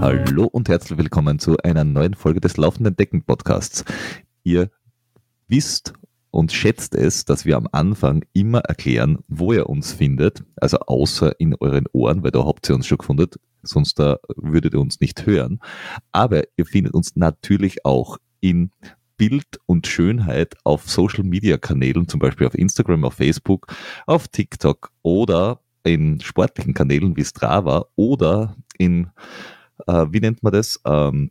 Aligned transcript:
Hallo 0.00 0.44
und 0.44 0.68
herzlich 0.68 0.96
willkommen 0.96 1.40
zu 1.40 1.56
einer 1.58 1.82
neuen 1.82 2.14
Folge 2.14 2.40
des 2.40 2.56
Laufenden 2.56 2.94
Decken 2.94 3.24
Podcasts. 3.24 3.84
Ihr 4.44 4.70
wisst 5.48 5.92
und 6.30 6.52
schätzt 6.52 6.94
es, 6.94 7.24
dass 7.24 7.44
wir 7.44 7.56
am 7.56 7.68
Anfang 7.72 8.24
immer 8.32 8.60
erklären, 8.60 9.18
wo 9.26 9.52
ihr 9.52 9.68
uns 9.68 9.92
findet, 9.92 10.44
also 10.54 10.78
außer 10.78 11.40
in 11.40 11.56
euren 11.58 11.86
Ohren, 11.92 12.22
weil 12.22 12.30
da 12.30 12.46
habt 12.46 12.68
ihr 12.70 12.76
uns 12.76 12.86
schon 12.86 12.98
gefunden, 12.98 13.26
sonst 13.62 13.98
da 13.98 14.18
würdet 14.36 14.74
ihr 14.74 14.80
uns 14.80 15.00
nicht 15.00 15.26
hören. 15.26 15.58
Aber 16.12 16.44
ihr 16.56 16.64
findet 16.64 16.94
uns 16.94 17.16
natürlich 17.16 17.84
auch 17.84 18.18
in 18.40 18.70
Bild 19.16 19.58
und 19.66 19.88
Schönheit 19.88 20.54
auf 20.62 20.88
Social 20.88 21.24
Media 21.24 21.58
Kanälen, 21.58 22.06
zum 22.06 22.20
Beispiel 22.20 22.46
auf 22.46 22.54
Instagram, 22.54 23.04
auf 23.04 23.14
Facebook, 23.14 23.66
auf 24.06 24.28
TikTok 24.28 24.92
oder 25.02 25.60
in 25.82 26.20
sportlichen 26.20 26.72
Kanälen 26.72 27.16
wie 27.16 27.24
Strava 27.24 27.86
oder 27.96 28.56
in, 28.78 29.10
äh, 29.86 30.06
wie 30.10 30.20
nennt 30.20 30.42
man 30.42 30.52
das, 30.52 30.80
ähm, 30.84 31.30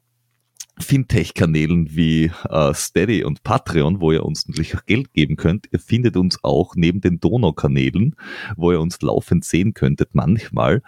Fintech-Kanälen 0.80 1.96
wie 1.96 2.32
äh, 2.50 2.74
Steady 2.74 3.24
und 3.24 3.44
Patreon, 3.44 4.00
wo 4.00 4.12
ihr 4.12 4.24
uns 4.24 4.48
natürlich 4.48 4.76
Geld 4.86 5.14
geben 5.14 5.36
könnt. 5.36 5.68
Ihr 5.72 5.80
findet 5.80 6.16
uns 6.18 6.44
auch 6.44 6.76
neben 6.76 7.02
den 7.02 7.20
Donau-Kanälen, 7.20 8.16
wo 8.56 8.72
ihr 8.72 8.80
uns 8.80 9.02
laufend 9.02 9.44
sehen 9.44 9.74
könntet 9.74 10.14
manchmal. 10.14 10.84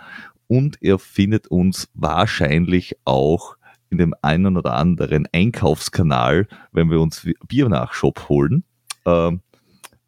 Und 0.48 0.78
ihr 0.82 1.00
findet 1.00 1.48
uns 1.48 1.90
wahrscheinlich 1.94 2.98
auch 3.06 3.56
in 3.90 3.98
dem 3.98 4.14
einen 4.22 4.58
oder 4.58 4.76
anderen 4.76 5.28
Einkaufskanal, 5.32 6.48
wenn 6.72 6.92
wir 6.92 7.02
uns 7.02 7.28
Bier 7.48 7.70
nach 7.70 7.94
Shop 7.94 8.30
holen. 8.30 8.64
Ähm, 9.06 9.42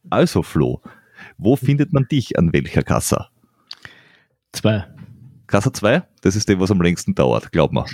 also 0.09 0.43
Flo, 0.43 0.81
wo 1.38 1.55
findet 1.55 1.93
man 1.93 2.07
dich 2.07 2.38
an 2.38 2.53
welcher 2.53 2.83
Kasse? 2.83 3.27
Zwei. 4.52 4.85
Kasse 5.52 5.71
2, 5.73 6.03
das 6.21 6.38
ist 6.38 6.47
dem, 6.47 6.61
was 6.61 6.71
am 6.71 6.81
längsten 6.81 7.13
dauert, 7.13 7.52
glaub 7.52 7.73
mal. 7.73 7.85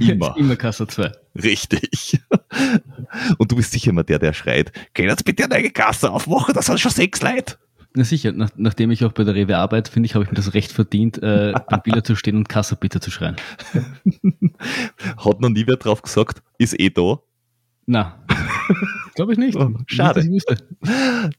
Immer. 0.00 0.34
immer 0.38 0.56
Kasse 0.56 0.86
2. 0.86 1.12
Richtig. 1.42 2.18
Und 3.38 3.52
du 3.52 3.56
bist 3.56 3.72
sicher 3.72 3.90
immer 3.90 4.02
der, 4.02 4.18
der 4.18 4.32
schreit, 4.32 4.72
geh 4.94 5.04
jetzt 5.04 5.24
bitte 5.26 5.50
eine 5.50 5.70
Kasse 5.70 6.10
aufmachen, 6.10 6.54
das 6.54 6.66
sind 6.66 6.80
schon 6.80 6.90
sechs 6.90 7.20
Leute. 7.20 7.56
Na 7.94 8.04
sicher, 8.04 8.32
nach, 8.32 8.48
nachdem 8.56 8.90
ich 8.90 9.04
auch 9.04 9.12
bei 9.12 9.24
der 9.24 9.34
Rewe 9.34 9.58
arbeite, 9.58 9.92
finde 9.92 10.06
ich, 10.06 10.14
habe 10.14 10.24
ich 10.24 10.30
mir 10.30 10.36
das 10.36 10.54
Recht 10.54 10.72
verdient, 10.72 11.22
äh, 11.22 11.52
beim 11.68 11.82
Biller 11.82 12.02
zu 12.02 12.16
stehen 12.16 12.36
und 12.36 12.48
Kasse 12.48 12.76
bitte 12.76 12.98
zu 12.98 13.10
schreien. 13.10 13.36
Hat 15.18 15.40
noch 15.42 15.50
nie 15.50 15.66
wer 15.66 15.76
drauf 15.76 16.00
gesagt, 16.00 16.42
ist 16.56 16.80
eh 16.80 16.88
da? 16.88 17.18
Na, 17.84 18.24
glaube 19.14 19.32
ich 19.32 19.38
nicht. 19.38 19.56
Oh, 19.56 19.70
schade. 19.86 20.24
Nicht, 20.24 20.46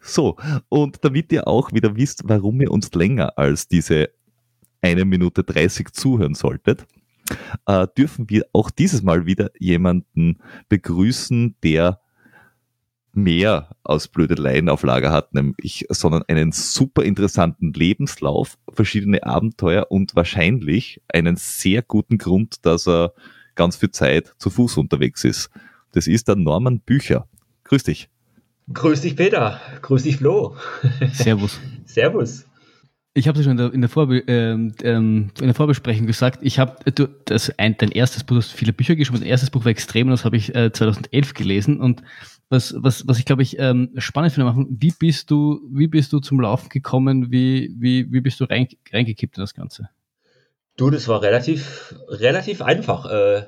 so, 0.01 0.37
und 0.69 1.03
damit 1.03 1.31
ihr 1.31 1.47
auch 1.47 1.71
wieder 1.71 1.95
wisst, 1.95 2.21
warum 2.25 2.61
ihr 2.61 2.69
uns 2.69 2.93
länger 2.93 3.39
als 3.39 3.67
diese 3.67 4.09
eine 4.83 5.05
Minute 5.05 5.43
30 5.43 5.91
zuhören 5.93 6.35
solltet, 6.35 6.85
äh, 7.65 7.87
dürfen 7.97 8.29
wir 8.29 8.45
auch 8.53 8.69
dieses 8.69 9.01
Mal 9.01 9.25
wieder 9.25 9.49
jemanden 9.57 10.39
begrüßen, 10.69 11.55
der 11.63 11.99
mehr 13.13 13.75
aus 13.83 14.07
Blödeleien 14.07 14.69
auf 14.69 14.83
Lager 14.83 15.11
hat, 15.11 15.33
nämlich, 15.33 15.85
sondern 15.89 16.23
einen 16.27 16.51
super 16.51 17.03
interessanten 17.03 17.71
Lebenslauf, 17.71 18.57
verschiedene 18.71 19.23
Abenteuer 19.23 19.87
und 19.89 20.15
wahrscheinlich 20.15 21.01
einen 21.07 21.35
sehr 21.35 21.83
guten 21.83 22.17
Grund, 22.17 22.65
dass 22.65 22.87
er 22.87 23.13
ganz 23.55 23.77
viel 23.77 23.91
Zeit 23.91 24.33
zu 24.37 24.49
Fuß 24.49 24.77
unterwegs 24.77 25.23
ist. 25.23 25.49
Das 25.91 26.07
ist 26.07 26.27
der 26.27 26.35
Norman 26.35 26.79
Bücher. 26.79 27.27
Grüß 27.65 27.83
dich. 27.83 28.09
Grüß 28.73 29.01
dich, 29.01 29.15
Peter. 29.15 29.61
Grüß 29.81 30.03
dich, 30.03 30.17
Flo. 30.17 30.55
Servus. 31.11 31.59
Servus. 31.85 32.45
Ich 33.15 33.27
habe 33.27 33.37
es 33.37 33.45
schon 33.45 33.51
in 33.51 33.57
der, 33.57 33.73
in, 33.73 33.81
der 33.81 33.89
Vorbe 33.89 34.19
ähm, 34.27 34.73
ähm, 34.81 35.29
in 35.39 35.45
der 35.45 35.53
Vorbesprechung 35.53 36.07
gesagt. 36.07 36.39
Ich 36.41 36.57
habe 36.57 36.77
das 37.25 37.51
ein, 37.59 37.77
dein 37.77 37.91
erstes 37.91 38.23
Buch, 38.23 38.35
du 38.35 38.41
hast 38.41 38.51
viele 38.51 38.73
Bücher 38.73 38.95
geschrieben. 38.95 39.19
Dein 39.19 39.29
erstes 39.29 39.51
Buch 39.51 39.65
war 39.65 39.71
extrem 39.71 40.09
das 40.09 40.25
habe 40.25 40.35
ich 40.35 40.55
äh, 40.55 40.71
2011 40.71 41.35
gelesen. 41.35 41.79
Und 41.79 42.01
was, 42.49 42.73
was, 42.77 43.07
was 43.07 43.19
ich 43.19 43.25
glaube 43.25 43.43
ich 43.43 43.59
ähm, 43.59 43.91
spannend 43.97 44.33
finde, 44.33 44.51
wie 44.69 44.93
bist 44.97 45.29
du, 45.29 45.61
wie 45.71 45.87
bist 45.87 46.11
du 46.11 46.19
zum 46.21 46.39
Laufen 46.39 46.69
gekommen? 46.69 47.31
Wie, 47.31 47.75
wie, 47.77 48.11
wie 48.11 48.21
bist 48.21 48.39
du 48.39 48.45
rein, 48.45 48.67
reingekippt 48.91 49.37
in 49.37 49.43
das 49.43 49.53
Ganze? 49.53 49.89
Du, 50.75 50.89
das 50.89 51.07
war 51.07 51.21
relativ, 51.21 51.93
relativ 52.07 52.63
einfach. 52.63 53.05
Äh, 53.05 53.43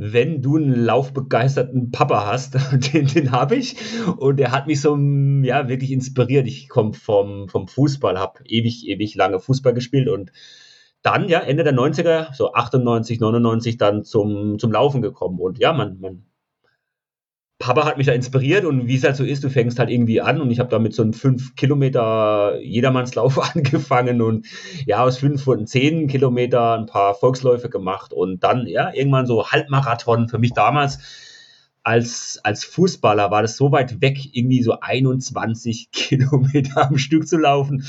wenn 0.00 0.42
du 0.42 0.56
einen 0.56 0.84
laufbegeisterten 0.84 1.90
Papa 1.90 2.24
hast, 2.24 2.54
den, 2.94 3.08
den 3.08 3.32
habe 3.32 3.56
ich 3.56 3.74
und 4.16 4.38
der 4.38 4.52
hat 4.52 4.68
mich 4.68 4.80
so 4.80 4.96
ja 4.96 5.68
wirklich 5.68 5.90
inspiriert. 5.90 6.46
Ich 6.46 6.68
komme 6.68 6.94
vom, 6.94 7.48
vom 7.48 7.66
Fußball, 7.66 8.16
habe 8.16 8.44
ewig, 8.44 8.86
ewig 8.86 9.16
lange 9.16 9.40
Fußball 9.40 9.74
gespielt 9.74 10.08
und 10.08 10.30
dann, 11.02 11.28
ja, 11.28 11.40
Ende 11.40 11.64
der 11.64 11.74
90er, 11.74 12.32
so 12.32 12.52
98, 12.52 13.18
99, 13.18 13.76
dann 13.76 14.04
zum, 14.04 14.60
zum 14.60 14.70
Laufen 14.70 15.02
gekommen. 15.02 15.40
Und 15.40 15.58
ja, 15.58 15.72
man, 15.72 15.98
man 15.98 16.24
Papa 17.58 17.84
hat 17.84 17.98
mich 17.98 18.06
da 18.06 18.12
inspiriert 18.12 18.64
und 18.64 18.86
wie 18.86 18.94
es 18.94 19.02
halt 19.02 19.16
so 19.16 19.24
ist, 19.24 19.42
du 19.42 19.50
fängst 19.50 19.80
halt 19.80 19.90
irgendwie 19.90 20.20
an 20.20 20.40
und 20.40 20.50
ich 20.50 20.60
habe 20.60 20.70
damit 20.70 20.94
so 20.94 21.02
einen 21.02 21.12
5 21.12 21.56
Kilometer 21.56 22.60
Jedermannslauf 22.60 23.38
angefangen 23.56 24.22
und 24.22 24.46
ja, 24.86 25.02
aus 25.02 25.18
5 25.18 25.44
wurden 25.46 25.66
10 25.66 26.06
Kilometer 26.06 26.78
ein 26.78 26.86
paar 26.86 27.14
Volksläufe 27.14 27.68
gemacht 27.68 28.12
und 28.12 28.44
dann 28.44 28.66
ja, 28.66 28.92
irgendwann 28.94 29.26
so 29.26 29.48
Halbmarathon 29.48 30.28
für 30.28 30.38
mich 30.38 30.52
damals 30.52 31.00
als, 31.82 32.38
als 32.42 32.64
Fußballer 32.64 33.30
war 33.30 33.42
das 33.42 33.56
so 33.56 33.72
weit 33.72 34.02
weg, 34.02 34.18
irgendwie 34.36 34.62
so 34.62 34.78
21 34.80 35.90
Kilometer 35.92 36.86
am 36.88 36.98
Stück 36.98 37.26
zu 37.26 37.38
laufen. 37.38 37.84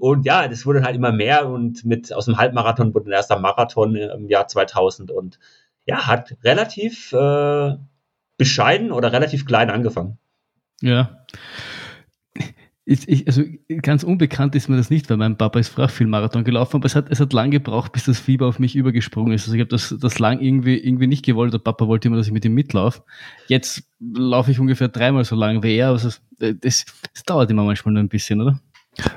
Und 0.00 0.26
ja, 0.26 0.48
das 0.48 0.66
wurde 0.66 0.82
halt 0.82 0.96
immer 0.96 1.12
mehr 1.12 1.48
und 1.48 1.84
mit 1.84 2.12
aus 2.12 2.24
dem 2.26 2.36
Halbmarathon 2.36 2.92
wurde 2.94 3.10
ein 3.10 3.12
erster 3.12 3.38
Marathon 3.38 3.94
im 3.94 4.28
Jahr 4.28 4.48
2000 4.48 5.12
und 5.12 5.38
ja, 5.86 6.06
hat 6.06 6.36
relativ 6.42 7.12
äh, 7.12 7.76
bescheiden 8.36 8.92
oder 8.92 9.12
relativ 9.12 9.46
klein 9.46 9.70
angefangen. 9.70 10.18
Ja. 10.80 11.24
Ich, 12.86 13.08
ich, 13.08 13.26
also 13.26 13.42
ganz 13.80 14.02
unbekannt 14.02 14.54
ist 14.54 14.68
mir 14.68 14.76
das 14.76 14.90
nicht, 14.90 15.08
weil 15.08 15.16
mein 15.16 15.38
Papa 15.38 15.58
ist 15.58 15.68
früher 15.68 15.88
viel 15.88 16.06
Marathon 16.06 16.44
gelaufen, 16.44 16.76
aber 16.76 16.84
es 16.84 16.94
hat, 16.94 17.06
es 17.08 17.18
hat 17.18 17.32
lang 17.32 17.50
gebraucht, 17.50 17.92
bis 17.92 18.04
das 18.04 18.20
Fieber 18.20 18.46
auf 18.46 18.58
mich 18.58 18.76
übergesprungen 18.76 19.32
ist. 19.32 19.44
Also 19.44 19.54
ich 19.54 19.60
habe 19.60 19.70
das, 19.70 19.94
das 19.98 20.18
lang 20.18 20.40
irgendwie, 20.40 20.76
irgendwie 20.76 21.06
nicht 21.06 21.24
gewollt. 21.24 21.54
Der 21.54 21.60
Papa 21.60 21.88
wollte 21.88 22.08
immer, 22.08 22.18
dass 22.18 22.26
ich 22.26 22.32
mit 22.32 22.44
ihm 22.44 22.52
mitlaufe. 22.52 23.02
Jetzt 23.48 23.84
laufe 24.00 24.50
ich 24.50 24.60
ungefähr 24.60 24.88
dreimal 24.88 25.24
so 25.24 25.34
lang 25.34 25.62
wie 25.62 25.76
er. 25.76 25.88
Also 25.88 26.10
das, 26.38 26.60
das 26.60 27.22
dauert 27.24 27.50
immer 27.50 27.64
manchmal 27.64 27.94
nur 27.94 28.02
ein 28.02 28.10
bisschen, 28.10 28.42
oder? 28.42 28.60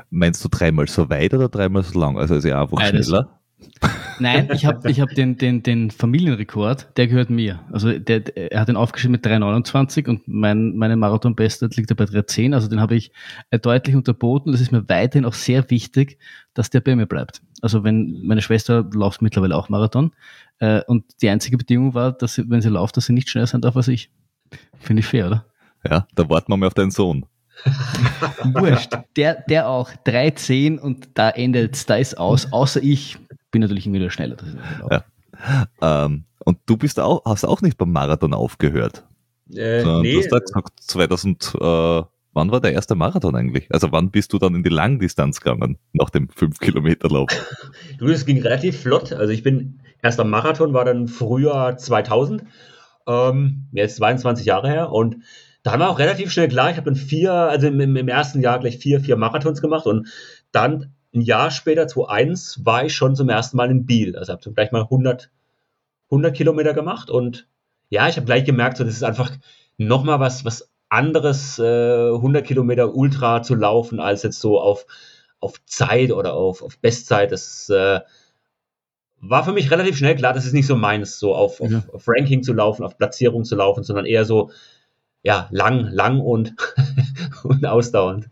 Meinst 0.09 0.44
du 0.45 0.47
dreimal 0.50 0.88
so 0.88 1.09
weit 1.09 1.33
oder 1.33 1.50
dreimal 1.50 1.83
so 1.83 2.00
lang? 2.00 2.17
Also 2.17 2.35
ist 2.35 2.45
er 2.45 2.61
einfach 2.61 2.77
Beides. 2.77 3.07
schneller? 3.07 3.36
Nein, 4.19 4.50
ich 4.53 4.66
habe 4.66 4.90
ich 4.90 5.00
hab 5.00 5.09
den, 5.09 5.38
den, 5.38 5.63
den 5.63 5.91
Familienrekord, 5.91 6.97
der 6.97 7.07
gehört 7.07 7.29
mir. 7.29 7.59
Also 7.72 7.97
der, 7.97 8.35
er 8.51 8.59
hat 8.59 8.68
den 8.68 8.75
aufgeschrieben 8.75 9.13
mit 9.13 9.25
3,29 9.25 10.07
und 10.07 10.28
mein, 10.28 10.75
meine 10.75 10.95
Marathon-Bestzeit 10.95 11.75
liegt 11.75 11.95
bei 11.95 12.06
3,10. 12.06 12.53
Also 12.53 12.68
den 12.68 12.79
habe 12.79 12.95
ich 12.95 13.12
äh, 13.51 13.59
deutlich 13.59 13.95
unterboten. 13.95 14.51
Das 14.51 14.62
ist 14.62 14.72
mir 14.72 14.88
weiterhin 14.90 15.25
auch 15.25 15.34
sehr 15.34 15.69
wichtig, 15.69 16.18
dass 16.53 16.69
der 16.69 16.81
bei 16.81 16.95
mir 16.95 17.06
bleibt. 17.06 17.41
Also 17.62 17.84
wenn 17.84 18.22
meine 18.23 18.41
Schwester 18.41 18.88
läuft 18.91 19.22
mittlerweile 19.22 19.56
auch 19.56 19.69
Marathon 19.69 20.12
äh, 20.59 20.81
und 20.88 21.03
die 21.22 21.29
einzige 21.29 21.57
Bedingung 21.57 21.94
war, 21.94 22.12
dass 22.12 22.35
sie, 22.35 22.50
wenn 22.50 22.62
sie 22.62 22.69
läuft, 22.69 22.97
dass 22.97 23.06
sie 23.06 23.13
nicht 23.13 23.29
schneller 23.29 23.47
sein 23.47 23.62
darf 23.62 23.75
als 23.75 23.88
ich. 23.88 24.12
Finde 24.79 25.01
ich 25.01 25.07
fair, 25.07 25.28
oder? 25.28 25.45
Ja, 25.88 26.07
da 26.16 26.29
warten 26.29 26.51
wir 26.51 26.57
mal 26.57 26.68
auf 26.68 26.74
deinen 26.74 26.91
Sohn. 26.91 27.25
Wurscht. 28.44 28.94
Der, 29.16 29.44
der 29.50 29.68
auch 29.68 29.91
3,10 30.06 30.78
und 30.78 31.09
da 31.16 31.29
endet 31.29 31.89
da 31.89 31.95
ist 31.95 32.18
aus, 32.18 32.51
außer 32.51 32.84
ich 32.84 33.18
bin 33.51 33.61
natürlich 33.61 33.85
irgendwie 33.85 34.01
wieder 34.01 34.11
schneller. 34.11 34.37
Ja. 34.89 35.03
Ähm, 35.81 36.25
und 36.45 36.59
du 36.65 36.77
bist 36.77 36.99
auch, 36.99 37.23
hast 37.25 37.45
auch 37.45 37.61
nicht 37.61 37.77
beim 37.77 37.91
Marathon 37.91 38.33
aufgehört. 38.33 39.05
Äh, 39.53 39.83
nee. 40.01 40.13
Du 40.13 40.19
hast 40.19 40.31
da 40.31 40.39
gesagt, 40.39 40.79
2000, 40.81 41.55
äh, 41.55 42.03
wann 42.33 42.51
war 42.51 42.61
der 42.61 42.73
erste 42.73 42.95
Marathon 42.95 43.35
eigentlich? 43.35 43.67
Also 43.71 43.91
wann 43.91 44.11
bist 44.11 44.33
du 44.33 44.37
dann 44.39 44.55
in 44.55 44.63
die 44.63 44.69
Langdistanz 44.69 45.41
gegangen, 45.41 45.77
nach 45.94 46.09
dem 46.09 46.27
5-Kilometer-Lauf? 46.27 47.29
du, 47.97 48.07
das 48.07 48.25
ging 48.25 48.41
relativ 48.41 48.81
flott. 48.81 49.13
Also 49.13 49.31
ich 49.33 49.44
bin, 49.44 49.79
erster 50.01 50.23
Marathon 50.23 50.73
war 50.73 50.85
dann 50.85 51.07
Frühjahr 51.07 51.77
2000, 51.77 52.43
ähm, 53.07 53.67
jetzt 53.71 53.97
22 53.97 54.45
Jahre 54.45 54.69
her 54.69 54.91
und 54.91 55.17
da 55.63 55.79
war 55.79 55.89
auch 55.89 56.00
relativ 56.00 56.31
schnell 56.31 56.47
klar, 56.47 56.69
ich 56.69 56.77
habe 56.77 56.85
dann 56.85 56.95
vier, 56.95 57.33
also 57.33 57.67
im, 57.67 57.79
im, 57.79 58.07
ersten 58.07 58.41
Jahr 58.41 58.59
gleich 58.59 58.77
vier, 58.77 59.01
vier 59.01 59.17
Marathons 59.17 59.61
gemacht 59.61 59.85
und 59.85 60.07
dann 60.51 60.93
ein 61.17 61.21
Jahr 61.21 61.51
später, 61.51 61.87
2001, 61.87 62.65
war 62.65 62.85
ich 62.85 62.95
schon 62.95 63.15
zum 63.15 63.29
ersten 63.29 63.57
Mal 63.57 63.71
in 63.71 63.85
Biel. 63.85 64.15
Also 64.17 64.33
habe 64.33 64.53
gleich 64.53 64.71
mal 64.71 64.83
100, 64.83 65.29
100 66.09 66.35
Kilometer 66.35 66.73
gemacht 66.73 67.09
und 67.09 67.47
ja, 67.89 68.07
ich 68.07 68.17
habe 68.17 68.25
gleich 68.25 68.43
gemerkt, 68.45 68.77
so, 68.77 68.83
das 68.83 68.93
ist 68.93 69.03
einfach 69.03 69.31
nochmal 69.77 70.19
was, 70.19 70.45
was 70.45 70.69
anderes, 70.89 71.59
äh, 71.59 72.11
100 72.13 72.45
Kilometer 72.45 72.93
Ultra 72.95 73.41
zu 73.43 73.55
laufen, 73.55 73.99
als 73.99 74.23
jetzt 74.23 74.39
so 74.39 74.59
auf, 74.59 74.85
auf 75.39 75.63
Zeit 75.65 76.11
oder 76.11 76.33
auf, 76.33 76.61
auf 76.61 76.79
Bestzeit. 76.79 77.31
Das 77.31 77.69
äh, 77.69 77.99
war 79.19 79.43
für 79.43 79.53
mich 79.53 79.71
relativ 79.71 79.97
schnell 79.97 80.15
klar, 80.15 80.33
das 80.33 80.45
ist 80.45 80.53
nicht 80.53 80.67
so 80.67 80.75
meines, 80.75 81.19
so 81.19 81.35
auf, 81.35 81.59
ja. 81.59 81.79
auf, 81.79 81.93
auf 81.93 82.03
Ranking 82.07 82.43
zu 82.43 82.53
laufen, 82.53 82.83
auf 82.83 82.97
Platzierung 82.97 83.43
zu 83.43 83.55
laufen, 83.55 83.83
sondern 83.83 84.05
eher 84.05 84.25
so, 84.25 84.51
ja, 85.27 85.50
lang, 85.51 85.89
lang 85.91 86.21
und, 86.21 86.56
und 87.44 87.65
ausdauernd. 87.65 88.29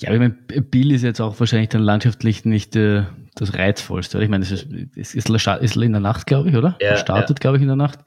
Ja, 0.00 0.12
ich 0.12 0.18
meine, 0.18 0.30
Biel 0.32 0.90
ist 0.90 1.02
jetzt 1.02 1.20
auch 1.20 1.38
wahrscheinlich 1.38 1.68
dann 1.68 1.82
landschaftlich 1.82 2.44
nicht 2.44 2.74
äh, 2.74 3.04
das 3.36 3.54
Reizvollste. 3.54 4.16
Oder? 4.16 4.24
Ich 4.24 4.30
meine, 4.30 4.42
es 4.42 4.50
ist, 4.50 4.66
es 4.96 5.14
ist, 5.14 5.30
ist 5.30 5.76
in 5.76 5.92
der 5.92 6.00
Nacht, 6.00 6.26
glaube 6.26 6.50
ich, 6.50 6.56
oder? 6.56 6.76
Ja, 6.80 6.96
startet, 6.96 7.38
ja. 7.38 7.40
glaube 7.40 7.58
ich, 7.58 7.62
in 7.62 7.68
der 7.68 7.76
Nacht. 7.76 8.00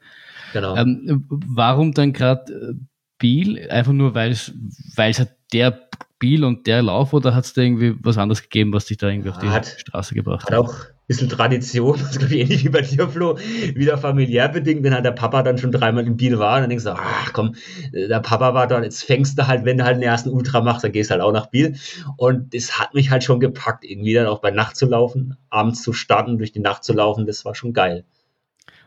Genau. 0.52 0.76
Ähm, 0.76 1.24
warum 1.28 1.94
dann 1.94 2.12
gerade 2.12 2.52
äh, 2.52 2.74
Biel? 3.18 3.70
Einfach 3.70 3.92
nur, 3.92 4.14
weil 4.14 4.32
es 4.32 4.52
halt 4.96 5.30
der 5.54 5.88
Biel 6.18 6.44
und 6.44 6.66
der 6.66 6.82
Lauf 6.82 7.14
oder 7.14 7.34
hat 7.34 7.46
es 7.46 7.54
da 7.54 7.62
irgendwie 7.62 7.94
was 8.02 8.18
anderes 8.18 8.42
gegeben, 8.42 8.74
was 8.74 8.84
dich 8.84 8.98
da 8.98 9.08
irgendwie 9.08 9.30
auf 9.30 9.38
die 9.38 9.48
hat, 9.48 9.66
Straße 9.66 10.14
gebracht 10.14 10.44
hat? 10.44 10.52
Hat 10.52 10.58
auch 10.58 10.74
bisschen 11.06 11.28
Tradition, 11.28 11.98
das 11.98 12.18
glaube 12.18 12.34
ich 12.34 12.40
ähnlich 12.40 12.64
wie 12.64 12.70
bei 12.70 12.80
dir, 12.80 13.08
Flo, 13.08 13.38
wieder 13.38 13.98
familiär 13.98 14.48
bedingt, 14.48 14.82
wenn 14.82 14.94
halt 14.94 15.04
der 15.04 15.12
Papa 15.12 15.42
dann 15.42 15.58
schon 15.58 15.72
dreimal 15.72 16.06
in 16.06 16.16
Biel 16.16 16.38
war 16.38 16.56
und 16.56 16.62
dann 16.62 16.70
denkst 16.70 16.84
du, 16.84 16.94
ach 16.94 17.32
komm, 17.32 17.54
der 17.92 18.20
Papa 18.20 18.54
war 18.54 18.66
dort, 18.66 18.84
jetzt 18.84 19.04
fängst 19.04 19.38
du 19.38 19.46
halt, 19.46 19.64
wenn 19.64 19.78
du 19.78 19.84
halt 19.84 19.96
den 19.96 20.02
ersten 20.02 20.30
Ultra 20.30 20.60
machst, 20.60 20.84
dann 20.84 20.92
gehst 20.92 21.10
du 21.10 21.12
halt 21.12 21.22
auch 21.22 21.32
nach 21.32 21.46
Biel 21.46 21.76
und 22.16 22.54
das 22.54 22.78
hat 22.78 22.94
mich 22.94 23.10
halt 23.10 23.24
schon 23.24 23.40
gepackt, 23.40 23.84
irgendwie 23.84 24.14
dann 24.14 24.26
auch 24.26 24.40
bei 24.40 24.50
Nacht 24.50 24.76
zu 24.76 24.86
laufen, 24.86 25.36
abends 25.50 25.82
zu 25.82 25.92
starten, 25.92 26.38
durch 26.38 26.52
die 26.52 26.60
Nacht 26.60 26.84
zu 26.84 26.92
laufen, 26.92 27.26
das 27.26 27.44
war 27.44 27.54
schon 27.54 27.72
geil. 27.72 28.04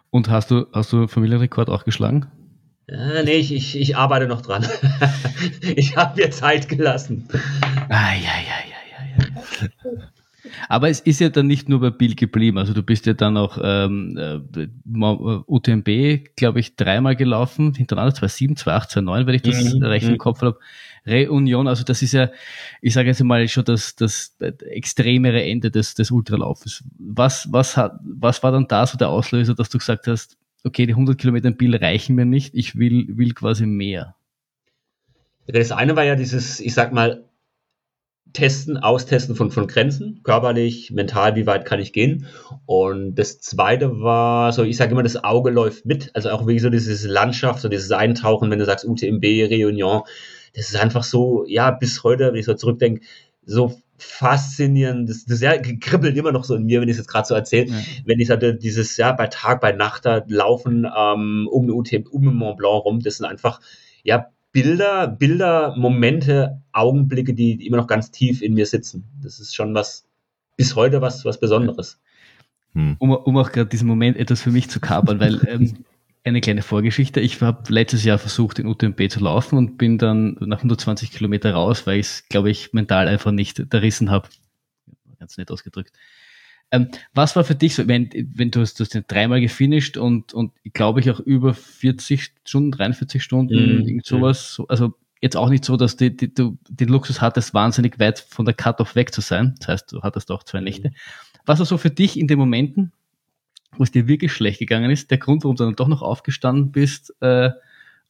Und 0.09 0.29
hast 0.29 0.51
du, 0.51 0.67
hast 0.73 0.93
du 0.93 1.07
Familienrekord 1.07 1.69
auch 1.69 1.83
geschlagen? 1.83 2.27
Äh, 2.87 3.23
nee, 3.23 3.33
ich, 3.33 3.51
ich, 3.51 3.77
ich 3.77 3.97
arbeite 3.97 4.27
noch 4.27 4.41
dran. 4.41 4.65
ich 5.61 5.97
habe 5.97 6.21
mir 6.21 6.31
Zeit 6.31 6.69
gelassen. 6.69 7.27
Ah, 7.89 8.13
ja, 8.13 8.31
ja, 8.47 8.57
ja, 8.69 9.05
ja, 9.19 9.25
ja. 9.91 10.07
Aber 10.69 10.89
es 10.89 10.99
ist 10.99 11.19
ja 11.19 11.29
dann 11.29 11.47
nicht 11.47 11.69
nur 11.69 11.79
bei 11.79 11.89
Bill 11.89 12.15
geblieben. 12.15 12.57
Also 12.57 12.73
du 12.73 12.83
bist 12.83 13.05
ja 13.05 13.13
dann 13.13 13.37
auch 13.37 13.57
ähm, 13.61 14.17
äh, 14.17 14.67
UTMB, 15.47 16.35
glaube 16.35 16.59
ich, 16.59 16.75
dreimal 16.75 17.15
gelaufen, 17.15 17.73
hintereinander, 17.73 18.15
2007, 18.15 18.57
2008, 18.57 18.91
2009, 18.91 19.27
wenn 19.27 19.35
ich 19.35 19.41
das 19.41 19.73
mhm. 19.73 19.83
recht 19.83 20.07
im 20.07 20.13
mhm. 20.13 20.17
Kopf 20.17 20.41
habe. 20.41 20.59
Reunion, 21.07 21.67
also 21.67 21.83
das 21.83 22.01
ist 22.01 22.11
ja, 22.11 22.29
ich 22.81 22.93
sage 22.93 23.07
jetzt 23.07 23.23
mal 23.23 23.47
schon 23.47 23.63
das, 23.63 23.95
das 23.95 24.35
extremere 24.39 25.41
Ende 25.41 25.71
des, 25.71 25.95
des 25.95 26.11
Ultralaufes. 26.11 26.83
Was, 26.97 27.51
was, 27.51 27.77
hat, 27.77 27.99
was 28.03 28.43
war 28.43 28.51
dann 28.51 28.67
da 28.67 28.85
so 28.85 28.97
der 28.97 29.09
Auslöser, 29.09 29.55
dass 29.55 29.69
du 29.69 29.77
gesagt 29.77 30.07
hast, 30.07 30.37
okay, 30.65 30.85
die 30.85 30.93
100 30.93 31.17
Kilometer 31.17 31.47
in 31.47 31.55
Biel 31.55 31.75
reichen 31.75 32.15
mir 32.15 32.25
nicht, 32.25 32.53
ich 32.55 32.77
will, 32.77 33.17
will 33.17 33.33
quasi 33.33 33.65
mehr? 33.65 34.15
Das 35.47 35.71
eine 35.71 35.95
war 35.95 36.03
ja 36.03 36.15
dieses, 36.15 36.59
ich 36.59 36.73
sag 36.73 36.91
mal, 36.91 37.23
Testen, 38.37 38.77
Austesten 38.77 39.35
von, 39.35 39.49
von 39.49 39.65
Grenzen, 39.65 40.21
körperlich, 40.21 40.91
mental, 40.91 41.35
wie 41.35 41.47
weit 41.47 41.65
kann 41.65 41.79
ich 41.79 41.91
gehen. 41.91 42.27
Und 42.67 43.15
das 43.15 43.39
zweite 43.39 43.99
war 44.01 44.53
so, 44.53 44.61
ich 44.61 44.77
sage 44.77 44.91
immer, 44.91 45.01
das 45.01 45.23
Auge 45.23 45.49
läuft 45.49 45.87
mit, 45.87 46.11
also 46.13 46.29
auch 46.29 46.45
wie 46.45 46.59
so 46.59 46.69
dieses 46.69 47.03
Landschaft, 47.03 47.61
so 47.61 47.67
dieses 47.67 47.91
Eintauchen, 47.91 48.51
wenn 48.51 48.59
du 48.59 48.65
sagst 48.65 48.85
UTMB, 48.85 49.23
Reunion, 49.23 50.03
das 50.53 50.69
ist 50.69 50.75
einfach 50.75 51.03
so, 51.03 51.45
ja, 51.47 51.71
bis 51.71 52.03
heute, 52.03 52.27
wenn 52.27 52.35
ich 52.35 52.45
so 52.45 52.53
zurückdenke, 52.53 53.01
so 53.43 53.75
faszinierend. 53.97 55.09
Das, 55.09 55.25
das 55.25 55.41
ja, 55.41 55.57
kribbelt 55.57 56.15
immer 56.15 56.31
noch 56.31 56.43
so 56.43 56.53
in 56.53 56.65
mir, 56.65 56.79
wenn 56.79 56.89
ich 56.89 56.93
es 56.93 56.99
jetzt 56.99 57.09
gerade 57.09 57.27
so 57.27 57.33
erzähle. 57.33 57.71
Ja. 57.71 57.81
Wenn 58.05 58.19
ich 58.19 58.29
hatte, 58.29 58.53
dieses, 58.53 58.97
ja, 58.97 59.13
bei 59.13 59.25
Tag, 59.25 59.61
bei 59.61 59.71
Nacht 59.71 60.05
da 60.05 60.23
laufen 60.27 60.85
ähm, 60.95 61.49
um, 61.51 61.71
UTMB, 61.71 62.07
um 62.11 62.35
Mont 62.35 62.57
Blanc 62.57 62.85
rum, 62.85 62.99
das 62.99 63.17
sind 63.17 63.25
einfach, 63.25 63.61
ja, 64.03 64.27
Bilder, 64.57 65.07
Bilder, 65.07 65.75
Momente, 65.77 66.63
Augenblicke, 66.71 67.35
die, 67.35 67.63
immer 67.67 67.77
noch 67.77 67.85
ganz 67.85 68.09
tief 68.09 68.41
in 68.41 68.55
mir 68.55 68.65
sitzen. 68.65 69.03
Das 69.21 69.39
ist 69.39 69.53
schon 69.53 69.75
was, 69.75 70.07
bis 70.55 70.75
heute 70.75 70.99
was, 70.99 71.23
was 71.25 71.39
Besonderes. 71.39 71.99
Hm. 72.73 72.95
Um, 72.97 73.11
um 73.11 73.37
auch 73.37 73.51
gerade 73.51 73.69
diesen 73.69 73.87
Moment 73.87 74.17
etwas 74.17 74.41
für 74.41 74.49
mich 74.49 74.67
zu 74.67 74.79
kapern, 74.79 75.19
weil 75.19 75.47
ähm, 75.47 75.85
eine 76.23 76.41
kleine 76.41 76.63
Vorgeschichte. 76.63 77.19
Ich 77.19 77.39
habe 77.39 77.71
letztes 77.71 78.03
Jahr 78.03 78.17
versucht, 78.17 78.57
in 78.57 78.65
UTMB 78.65 79.11
zu 79.11 79.19
laufen 79.19 79.59
und 79.59 79.77
bin 79.77 79.99
dann 79.99 80.37
nach 80.39 80.57
120 80.57 81.11
Kilometer 81.11 81.53
raus, 81.53 81.85
weil 81.85 81.99
ich 81.99 82.07
es, 82.07 82.27
glaube 82.27 82.49
ich, 82.49 82.73
mental 82.73 83.07
einfach 83.07 83.31
nicht 83.31 83.59
errissen 83.71 84.09
habe. 84.09 84.27
Ganz 85.19 85.37
nett 85.37 85.51
ausgedrückt. 85.51 85.91
Ähm, 86.71 86.89
was 87.13 87.35
war 87.35 87.43
für 87.43 87.55
dich 87.55 87.75
so, 87.75 87.87
wenn, 87.87 88.09
wenn 88.33 88.51
du 88.51 88.59
hast, 88.59 88.79
du 88.79 88.83
hast 88.83 88.93
den 88.93 89.05
dreimal 89.07 89.39
gefinisht 89.39 89.95
und, 89.97 90.33
und 90.33 90.51
glaube 90.73 90.99
ich 90.99 91.09
auch 91.09 91.19
über 91.21 91.53
40 91.53 92.33
Stunden, 92.43 92.71
43 92.71 93.23
Stunden, 93.23 93.79
mhm. 93.79 93.87
irgend 93.87 94.05
sowas, 94.05 94.61
also 94.67 94.93
jetzt 95.21 95.37
auch 95.37 95.49
nicht 95.49 95.63
so, 95.63 95.77
dass 95.77 95.95
die, 95.95 96.15
die, 96.15 96.33
du 96.33 96.57
den 96.69 96.89
Luxus 96.89 97.21
hattest, 97.21 97.53
wahnsinnig 97.53 97.99
weit 97.99 98.19
von 98.19 98.45
der 98.45 98.53
Cut-Off 98.53 98.95
weg 98.95 99.13
zu 99.13 99.21
sein. 99.21 99.55
Das 99.59 99.67
heißt, 99.69 99.93
du 99.93 100.01
hattest 100.01 100.29
auch 100.29 100.43
zwei 100.43 100.59
mhm. 100.59 100.65
Nächte. 100.65 100.91
Was 101.45 101.59
war 101.59 101.65
so 101.65 101.77
für 101.77 101.89
dich 101.89 102.19
in 102.19 102.27
den 102.27 102.37
Momenten, 102.37 102.91
wo 103.77 103.83
es 103.83 103.91
dir 103.91 104.07
wirklich 104.07 104.33
schlecht 104.33 104.59
gegangen 104.59 104.91
ist, 104.91 105.09
der 105.09 105.17
Grund, 105.17 105.43
warum 105.43 105.55
du 105.55 105.63
dann 105.63 105.75
doch 105.75 105.87
noch 105.87 106.01
aufgestanden 106.01 106.71
bist 106.71 107.15
äh, 107.21 107.51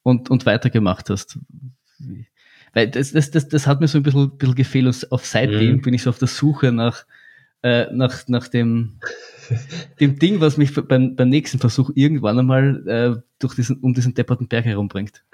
und, 0.02 0.30
und 0.30 0.46
weitergemacht 0.46 1.10
hast. 1.10 1.38
Weil 2.74 2.90
das, 2.90 3.12
das, 3.12 3.32
das, 3.32 3.48
das 3.48 3.68
hat 3.68 3.82
mir 3.82 3.88
so 3.88 4.00
ein 4.00 4.04
bisschen, 4.04 4.38
bisschen 4.38 4.56
gefehlt 4.56 4.88
und 4.88 5.12
auf 5.12 5.26
seitdem 5.26 5.78
mhm. 5.78 5.82
bin 5.82 5.94
ich 5.94 6.04
so 6.04 6.10
auf 6.10 6.20
der 6.20 6.28
Suche 6.28 6.72
nach, 6.72 7.06
äh, 7.64 7.86
nach, 7.92 8.28
nach 8.28 8.48
dem, 8.48 9.00
dem 10.00 10.20
Ding, 10.20 10.42
was 10.42 10.58
mich 10.58 10.74
beim, 10.74 11.16
beim 11.16 11.30
nächsten 11.30 11.60
Versuch 11.60 11.92
irgendwann 11.96 12.40
einmal 12.40 12.88
äh, 12.88 13.22
durch 13.40 13.56
diesen, 13.56 13.78
um 13.78 13.94
diesen 13.94 14.14
depperten 14.14 14.48
Berg 14.48 14.66
herumbringt. 14.66 15.24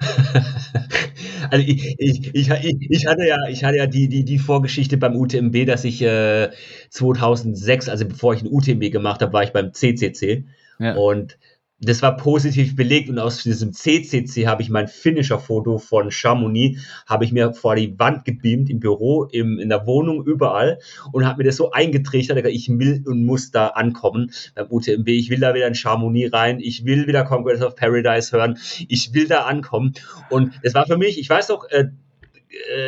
Also 1.50 1.66
ich, 1.66 1.94
ich, 1.98 2.34
ich, 2.34 2.50
ich, 2.90 3.06
hatte 3.06 3.26
ja, 3.26 3.36
ich 3.48 3.64
hatte 3.64 3.76
ja 3.76 3.86
die, 3.86 4.08
die, 4.08 4.24
die 4.24 4.38
Vorgeschichte 4.38 4.96
beim 4.96 5.14
UTMB, 5.14 5.66
dass 5.66 5.84
ich 5.84 6.00
äh, 6.02 6.50
2006, 6.90 7.88
also 7.88 8.06
bevor 8.06 8.34
ich 8.34 8.42
ein 8.42 8.48
UTMB 8.48 8.90
gemacht 8.90 9.20
habe, 9.20 9.32
war 9.32 9.42
ich 9.42 9.52
beim 9.52 9.72
CCC. 9.72 10.44
Ja. 10.78 10.94
Und 10.94 11.38
das 11.84 12.02
war 12.02 12.16
positiv 12.16 12.76
belegt 12.76 13.08
und 13.08 13.18
aus 13.18 13.42
diesem 13.42 13.72
CCC 13.72 14.46
habe 14.46 14.62
ich 14.62 14.70
mein 14.70 14.88
Finisher-Foto 14.88 15.78
von 15.78 16.10
Chamonix, 16.10 16.80
habe 17.06 17.24
ich 17.24 17.32
mir 17.32 17.52
vor 17.52 17.76
die 17.76 17.98
Wand 17.98 18.24
gebeamt, 18.24 18.70
im 18.70 18.80
Büro, 18.80 19.24
im, 19.24 19.58
in 19.58 19.68
der 19.68 19.86
Wohnung, 19.86 20.24
überall 20.24 20.78
und 21.12 21.26
habe 21.26 21.38
mir 21.38 21.44
das 21.44 21.56
so 21.56 21.70
eingetrichtert, 21.70 22.44
ich 22.46 22.68
will 22.68 23.02
und 23.06 23.24
muss 23.24 23.50
da 23.50 23.68
ankommen. 23.68 24.32
Beim 24.54 24.66
UTMB, 24.70 25.08
ich 25.08 25.30
will 25.30 25.40
da 25.40 25.54
wieder 25.54 25.66
in 25.66 25.74
Chamonix 25.74 26.32
rein, 26.32 26.60
ich 26.60 26.84
will 26.84 27.06
wieder 27.06 27.24
Conquest 27.24 27.62
of 27.62 27.76
Paradise 27.76 28.36
hören, 28.36 28.58
ich 28.88 29.14
will 29.14 29.28
da 29.28 29.42
ankommen. 29.42 29.94
Und 30.30 30.52
es 30.62 30.74
war 30.74 30.86
für 30.86 30.96
mich, 30.96 31.18
ich 31.18 31.30
weiß 31.30 31.48
noch, 31.50 31.68
äh, 31.70 31.84
äh, 31.84 31.90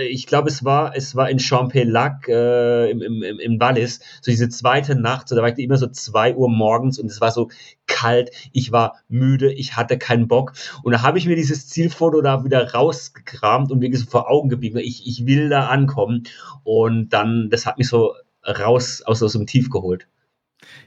ich 0.09 0.27
glaube, 0.27 0.49
es 0.49 0.65
war, 0.65 0.97
es 0.97 1.17
war 1.17 1.31
in 1.31 1.39
Champelac 1.39 2.29
äh, 2.29 2.91
im, 2.91 3.03
im, 3.03 3.23
im 3.23 3.61
Wallis, 3.61 4.01
so 4.21 4.31
diese 4.31 4.49
zweite 4.49 4.95
Nacht, 4.95 5.29
so, 5.29 5.37
da 5.37 5.43
war 5.43 5.49
ich 5.49 5.59
immer 5.59 5.77
so 5.77 5.87
zwei 5.89 6.35
Uhr 6.35 6.49
morgens 6.49 6.99
und 6.99 7.11
es 7.11 7.21
war 7.21 7.31
so 7.31 7.51
kalt, 7.87 8.31
ich 8.53 8.73
war 8.73 8.97
müde, 9.09 9.53
ich 9.53 9.77
hatte 9.77 9.99
keinen 9.99 10.29
Bock 10.29 10.53
und 10.83 10.93
da 10.93 11.03
habe 11.03 11.19
ich 11.19 11.27
mir 11.27 11.37
dieses 11.37 11.69
Zielfoto 11.69 12.21
da 12.21 12.45
wieder 12.45 12.73
rausgekramt 12.73 13.71
und 13.71 13.81
wirklich 13.81 14.03
so 14.03 14.11
vor 14.11 14.31
Augen 14.31 14.49
gebiegt, 14.49 14.77
ich, 14.77 15.07
ich 15.07 15.27
will 15.27 15.49
da 15.49 15.67
ankommen 15.67 16.25
und 16.65 17.11
dann, 17.11 17.49
das 17.51 17.67
hat 17.67 17.79
mich 17.79 17.89
so 17.89 18.15
raus 18.47 19.03
aus, 19.05 19.23
aus 19.23 19.33
dem 19.33 19.47
Tief 19.47 19.71
geholt. 19.71 20.07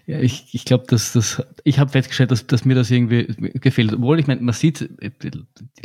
Ja, 0.06 0.20
ich, 0.20 0.48
ich 0.54 0.66
glaube, 0.66 0.86
dass 0.88 1.14
das, 1.14 1.44
ich 1.64 1.78
habe 1.80 1.92
festgestellt, 1.92 2.32
dass, 2.32 2.48
dass 2.48 2.66
mir 2.66 2.76
das 2.76 2.90
irgendwie 2.90 3.28
gefällt. 3.60 3.94
Obwohl, 3.94 4.20
ich 4.20 4.28
meine, 4.28 4.42
man 4.42 4.54
sieht, 4.54 4.90
die 5.00 5.32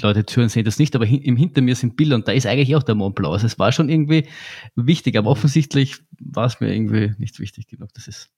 Leute 0.01 0.25
hören 0.35 0.49
sehen 0.49 0.65
das 0.65 0.79
nicht, 0.79 0.97
aber 0.97 1.05
hin, 1.05 1.21
im 1.23 1.37
Hinter 1.37 1.61
mir 1.61 1.77
sind 1.77 1.97
Bilder 1.97 2.17
und 2.17 2.27
da 2.27 2.33
ist 2.33 2.47
eigentlich 2.47 2.75
auch 2.75 2.83
der 2.83 2.95
Mont 2.95 3.15
Blanc. 3.15 3.35
Also 3.35 3.47
es 3.47 3.59
war 3.59 3.73
schon 3.73 3.91
irgendwie 3.91 4.27
wichtig, 4.75 5.17
aber 5.17 5.31
offensichtlich 5.31 5.99
war 6.19 6.47
es 6.47 6.61
mir 6.61 6.75
irgendwie 6.75 7.13
nicht 7.19 7.39
wichtig 7.39 7.69
genug. 7.69 7.91
Das 7.95 8.09
ist. 8.09 8.31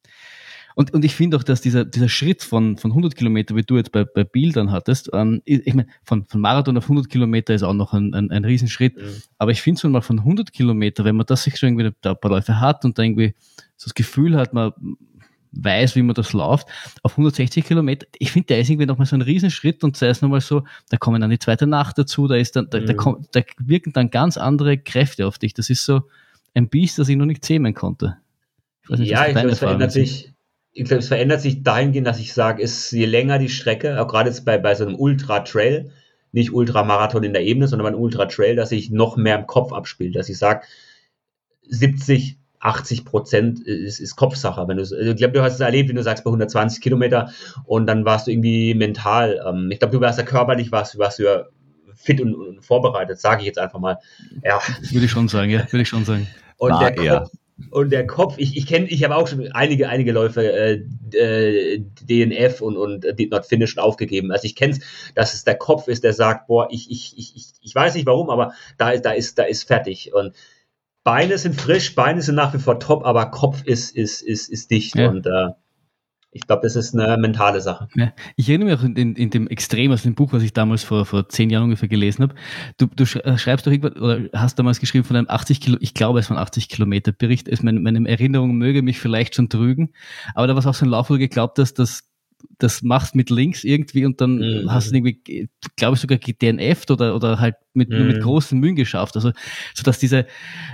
Und, 0.75 0.93
und 0.93 1.07
ich 1.07 1.15
finde 1.15 1.39
auch, 1.39 1.43
dass 1.43 1.63
dieser, 1.63 1.87
dieser 1.87 2.09
Schritt 2.11 2.43
von, 2.43 2.77
von 2.77 2.91
100 2.91 3.17
Kilometer, 3.17 3.57
wie 3.57 3.63
du 3.63 3.79
jetzt 3.79 3.93
bei, 3.93 4.05
bei 4.05 4.25
Bildern 4.25 4.71
hattest, 4.71 5.09
ähm, 5.15 5.41
ich 5.47 5.73
meine, 5.73 5.89
von, 6.03 6.27
von 6.27 6.41
Marathon 6.41 6.77
auf 6.77 6.85
100 6.85 7.09
Kilometer 7.09 7.55
ist 7.55 7.63
auch 7.63 7.73
noch 7.73 7.95
ein, 7.95 8.13
ein, 8.13 8.31
ein 8.31 8.45
Riesenschritt. 8.45 8.95
Mhm. 8.97 9.23
Aber 9.39 9.53
ich 9.53 9.63
finde 9.63 9.81
so 9.81 9.89
mal 9.89 10.03
von 10.03 10.19
100 10.19 10.53
Kilometer, 10.53 11.07
wenn 11.07 11.17
man 11.17 11.25
das 11.25 11.45
sich 11.45 11.57
schon 11.57 11.71
irgendwie 11.71 11.97
da 12.03 12.11
ein 12.11 12.21
paar 12.21 12.31
Läufe 12.31 12.61
hat 12.61 12.85
und 12.85 12.99
da 12.99 13.05
irgendwie 13.05 13.35
so 13.79 13.87
das 13.87 13.95
Gefühl 13.95 14.37
hat, 14.37 14.53
man, 14.53 14.73
weiß, 15.63 15.97
wie 15.97 16.03
man 16.03 16.15
das 16.15 16.33
läuft, 16.33 16.69
auf 17.03 17.13
160 17.13 17.65
Kilometer, 17.65 18.07
ich 18.19 18.33
finde, 18.33 18.49
der 18.49 18.61
ist 18.61 18.71
irgendwie 18.71 18.87
nochmal 18.87 19.07
so 19.07 19.17
ein 19.17 19.23
Riesenschritt 19.23 19.85
und 19.85 19.97
sei 19.97 20.09
es 20.09 20.23
nochmal 20.23 20.41
so, 20.41 20.65
da 20.91 20.97
kommen 20.97 21.21
dann 21.21 21.31
die 21.31 21.39
zweite 21.39 21.67
Nacht 21.67 21.99
dazu, 21.99 22.27
da 22.27 22.37
ist 22.37 22.57
dann, 22.57 22.69
da, 22.71 22.81
mhm. 22.81 22.87
da, 22.87 22.95
kommt, 22.95 23.29
da 23.33 23.43
wirken 23.59 23.93
dann 23.93 24.11
ganz 24.11 24.37
andere 24.37 24.79
Kräfte 24.79 25.27
auf 25.27 25.39
dich. 25.39 25.55
Das 25.55 25.71
ist 25.71 25.85
so 25.85 26.03
ein 26.55 26.69
Biest, 26.69 26.99
das 26.99 27.09
ich 27.09 27.17
noch 27.17 27.27
nicht 27.27 27.45
zähmen 27.45 27.75
konnte. 27.75 28.17
Ich 28.89 28.99
nicht, 28.99 29.11
ja, 29.11 29.27
ich 29.27 29.33
glaube, 29.33 29.51
es 29.51 29.59
verändert 29.59 29.93
sich, 29.93 30.33
ich 30.73 30.85
glaube, 30.85 31.01
es 31.01 31.09
verändert 31.09 31.41
sich 31.41 31.63
dahingehend, 31.63 32.07
dass 32.07 32.21
ich 32.21 32.33
sage, 32.33 32.63
ist 32.63 32.93
je 32.93 33.07
länger 33.07 33.39
die 33.39 33.49
Strecke, 33.49 34.01
auch 34.01 34.09
gerade 34.09 34.29
jetzt 34.29 34.45
bei, 34.45 34.59
bei 34.59 34.75
so 34.75 34.85
einem 34.85 34.95
Ultra-Trail, 34.95 35.91
nicht 36.33 36.53
Ultramarathon 36.53 37.25
in 37.25 37.33
der 37.33 37.43
Ebene, 37.43 37.67
sondern 37.67 37.89
ein 37.89 37.95
Ultra-Trail, 37.95 38.57
dass 38.57 38.69
sich 38.69 38.91
noch 38.91 39.17
mehr 39.17 39.39
im 39.39 39.47
Kopf 39.47 39.73
abspielt, 39.73 40.17
dass 40.17 40.29
ich 40.29 40.39
sage, 40.39 40.67
70, 41.69 42.39
80 42.61 43.05
Prozent 43.05 43.61
ist, 43.61 44.01
ist 44.01 44.17
Kopfsache. 44.17 44.67
Wenn 44.69 44.77
du, 44.77 44.83
also 44.83 44.95
ich 44.95 45.17
glaube, 45.17 45.35
du 45.35 45.43
hast 45.43 45.55
es 45.55 45.61
erlebt, 45.61 45.89
wenn 45.89 45.97
du 45.97 46.03
sagst 46.03 46.25
bei 46.25 46.29
120 46.29 46.81
Kilometer 46.81 47.31
und 47.65 47.87
dann 47.87 48.05
warst 48.05 48.27
du 48.27 48.31
irgendwie 48.31 48.75
mental. 48.75 49.43
Ähm, 49.47 49.71
ich 49.71 49.79
glaube, 49.79 49.93
du 49.93 50.01
warst 50.01 50.19
ja 50.19 50.25
körperlich, 50.25 50.73
warst, 50.73 50.99
warst 50.99 51.19
du 51.19 51.25
ja 51.25 51.45
fit 51.95 52.21
und, 52.21 52.35
und 52.35 52.65
vorbereitet, 52.65 53.21
sage 53.21 53.41
ich 53.41 53.47
jetzt 53.47 53.59
einfach 53.59 53.79
mal. 53.79 53.99
Ja. 54.45 54.61
Würde 54.91 55.07
ich 55.07 55.11
schon 55.11 55.29
sagen, 55.29 55.51
ja, 55.51 55.61
würde 55.71 55.83
ich 55.83 55.89
schon 55.89 56.05
sagen. 56.05 56.27
Und 56.59 56.81
der 56.81 56.95
Kopf, 56.95 57.31
und 57.71 57.91
der 57.91 58.07
Kopf, 58.07 58.35
ich, 58.37 58.57
ich 58.57 58.67
kenne, 58.67 58.87
ich 58.87 59.03
habe 59.03 59.17
auch 59.17 59.27
schon 59.27 59.51
einige, 59.53 59.89
einige 59.89 60.13
Läufe 60.13 60.53
äh, 60.53 60.83
äh, 61.17 61.83
DNF 62.03 62.61
und, 62.61 62.77
und 62.77 63.07
Did 63.19 63.31
Not 63.31 63.47
Finish 63.47 63.79
aufgegeben. 63.79 64.31
Also 64.31 64.45
ich 64.45 64.57
kenne 64.57 64.75
es, 64.75 64.81
dass 65.15 65.33
es 65.33 65.45
der 65.45 65.57
Kopf 65.57 65.89
ist, 65.89 66.05
der 66.05 66.13
sagt, 66.13 66.49
boah, 66.49 66.69
ich, 66.71 66.91
ich, 66.91 67.15
ich, 67.17 67.53
ich 67.61 67.75
weiß 67.75 67.95
nicht 67.95 68.07
warum, 68.07 68.29
aber 68.29 68.53
da 68.77 68.91
ist, 68.91 69.07
da 69.07 69.13
ist, 69.13 69.39
da 69.39 69.45
ist 69.45 69.65
fertig. 69.65 70.13
Und 70.13 70.35
Beine 71.07 71.39
sind 71.39 71.55
frisch, 71.55 71.95
Beine 71.95 72.21
sind 72.21 72.35
nach 72.35 72.53
wie 72.53 72.59
vor 72.59 72.81
top, 72.81 73.07
aber 73.07 73.27
Kopf 73.27 73.63
ist, 73.63 73.95
ist, 73.95 74.23
ist, 74.23 74.49
ist 74.49 74.73
dicht. 74.73 74.97
Ja. 74.97 75.09
Und 75.09 75.25
äh, 75.25 75.51
ich 76.33 76.49
glaube, 76.49 76.63
das 76.63 76.75
ist 76.75 76.95
eine 76.97 77.17
mentale 77.17 77.61
Sache. 77.61 77.87
Ja. 77.95 78.13
Ich 78.35 78.49
erinnere 78.49 78.71
mich 78.71 78.79
auch 78.81 78.83
in, 78.83 78.97
in, 78.97 79.15
in, 79.15 79.31
dem 79.31 79.47
Extrem 79.47 79.93
aus 79.93 80.03
dem 80.03 80.17
Buch, 80.17 80.33
was 80.33 80.43
ich 80.43 80.53
damals 80.53 80.83
vor, 80.83 81.07
vor 81.07 81.29
zehn 81.29 81.49
Jahren 81.49 81.63
ungefähr 81.63 81.89
gelesen 81.89 82.25
habe. 82.25 82.35
Du, 82.77 82.87
du 82.87 83.05
äh, 83.21 83.39
schreibst 83.39 83.69
doch 83.69 83.71
irgendwann, 83.71 84.03
oder 84.03 84.29
hast 84.33 84.59
damals 84.59 84.81
geschrieben 84.81 85.05
von 85.05 85.15
einem 85.15 85.29
80 85.31 85.61
Kilo, 85.61 85.79
ich 85.81 85.95
glaube, 85.95 86.19
es 86.19 86.29
waren 86.29 86.39
80 86.39 86.69
Kilometer 86.69 87.13
Bericht. 87.13 87.47
Meine, 87.63 87.79
meine 87.79 88.09
Erinnerung 88.09 88.57
möge 88.57 88.83
mich 88.83 88.99
vielleicht 88.99 89.37
schon 89.37 89.49
trügen. 89.49 89.93
Aber 90.35 90.49
da 90.49 90.55
war 90.55 90.59
es 90.59 90.67
auch 90.67 90.75
so 90.75 90.85
ein 90.87 90.91
Lauf, 90.91 91.09
wo 91.09 91.15
du 91.15 91.21
geglaubt 91.21 91.61
hast, 91.61 91.75
dass 91.75 92.03
das 92.59 92.83
machst 92.83 93.15
mit 93.15 93.31
links 93.31 93.65
irgendwie 93.65 94.05
und 94.05 94.21
dann 94.21 94.39
mhm. 94.39 94.73
hast 94.73 94.91
du 94.91 94.97
irgendwie, 94.97 95.49
glaube 95.77 95.95
ich, 95.95 96.01
sogar 96.01 96.19
DNF 96.19 96.85
oder, 96.91 97.15
oder 97.15 97.41
halt 97.41 97.57
mit, 97.75 97.91
mhm. 97.91 97.97
nur 97.97 98.07
mit 98.07 98.17
mhm. 98.17 98.23
großen 98.23 98.59
Mühen 98.59 98.77
geschafft. 98.77 99.17
Also, 99.17 99.33
so 99.75 99.83
dass 99.83 99.99
diese, 99.99 100.27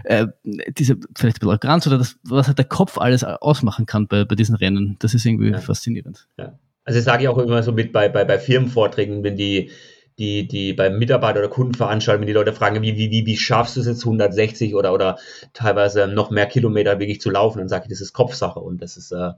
äh, 0.05 0.27
diese, 0.45 0.97
vielleicht 1.17 1.37
ein 1.37 1.41
bisschen 1.41 1.49
Arroganz 1.49 1.87
oder 1.87 1.99
das, 1.99 2.17
was 2.25 2.47
halt 2.47 2.59
der 2.59 2.67
Kopf 2.67 2.99
alles 2.99 3.25
ausmachen 3.25 3.87
kann 3.87 4.07
bei, 4.07 4.25
bei 4.25 4.35
diesen 4.35 4.55
Rennen, 4.55 4.97
das 5.01 5.15
ist 5.15 5.27
irgendwie 5.27 5.51
ja. 5.51 5.59
faszinierend. 5.59 6.29
Ja. 6.39 6.59
Also, 6.85 6.99
das 6.99 7.05
sage 7.05 7.25
ich 7.25 7.29
auch 7.29 7.39
immer 7.39 7.63
so 7.63 7.73
mit 7.73 7.93
bei, 7.93 8.09
bei, 8.09 8.25
bei 8.25 8.39
Firmenvorträgen, 8.39 9.23
wenn 9.23 9.37
die, 9.37 9.71
die, 10.19 10.47
die 10.47 10.73
beim 10.73 10.99
Mitarbeiter- 10.99 11.41
oder 11.41 11.49
Kundenveranstaltungen, 11.49 12.23
wenn 12.23 12.33
die 12.33 12.39
Leute 12.39 12.53
fragen, 12.53 12.83
wie, 12.83 12.97
wie, 12.97 13.11
wie, 13.11 13.27
wie 13.27 13.37
schaffst 13.37 13.77
du 13.77 13.81
es 13.81 13.87
jetzt 13.87 14.05
160 14.05 14.75
oder, 14.75 14.93
oder 14.93 15.19
teilweise 15.53 16.07
noch 16.07 16.31
mehr 16.31 16.47
Kilometer 16.47 16.99
wirklich 16.99 17.21
zu 17.21 17.31
laufen, 17.31 17.59
dann 17.59 17.69
sage 17.69 17.85
ich, 17.85 17.91
das 17.91 18.01
ist 18.01 18.13
Kopfsache 18.13 18.61
und 18.61 18.83
das 18.83 18.97
ist, 18.97 19.13
äh, 19.13 19.31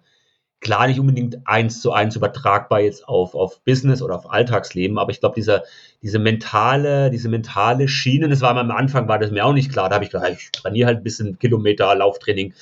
klar 0.65 0.89
nicht 0.89 0.99
unbedingt 0.99 1.47
eins 1.47 1.81
zu 1.81 1.93
eins 1.93 2.17
übertragbar 2.17 2.81
jetzt 2.81 3.07
auf, 3.07 3.35
auf 3.35 3.61
Business 3.65 4.03
oder 4.03 4.17
auf 4.17 4.31
Alltagsleben, 4.31 4.99
aber 4.99 5.13
ich 5.13 5.21
glaube, 5.21 5.37
diese, 5.37 5.63
diese 6.03 6.19
mentale, 6.19 7.11
diese 7.11 7.29
mentale 7.29 7.87
Schiene, 7.87 8.29
das 8.29 8.41
war 8.41 8.57
am 8.57 8.71
Anfang, 8.73 9.07
war 9.07 9.21
das 9.21 9.31
mir 9.31 9.45
auch 9.45 9.53
nicht 9.53 9.71
klar. 9.71 9.89
Da 9.89 9.97
habe 9.97 10.05
ich 10.05 10.11
gedacht, 10.11 10.33
ich 10.33 10.51
trainiere 10.51 10.89
halt 10.89 10.99
ein 10.99 11.05
bisschen 11.05 11.39
Kilometer 11.39 11.95
Lauftraining. 11.95 12.55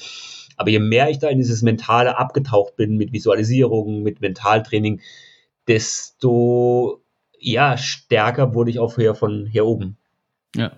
Aber 0.59 0.69
je 0.69 0.81
mehr 0.81 1.09
ich 1.09 1.19
da 1.19 1.29
in 1.29 1.39
dieses 1.39 1.63
Mentale 1.63 2.19
abgetaucht 2.19 2.77
bin 2.77 2.99
mit 2.99 3.13
Visualisierung, 3.13 4.03
mit 4.03 4.21
Mentaltraining, 4.21 5.01
desto 5.67 7.03
ja, 7.39 7.77
stärker 7.77 8.55
wurde 8.55 8.71
ich 8.71 8.79
auch 8.79 8.97
hier 8.97 9.15
von 9.15 9.47
hier 9.47 9.65
oben. 9.65 9.97
Ja. 10.55 10.73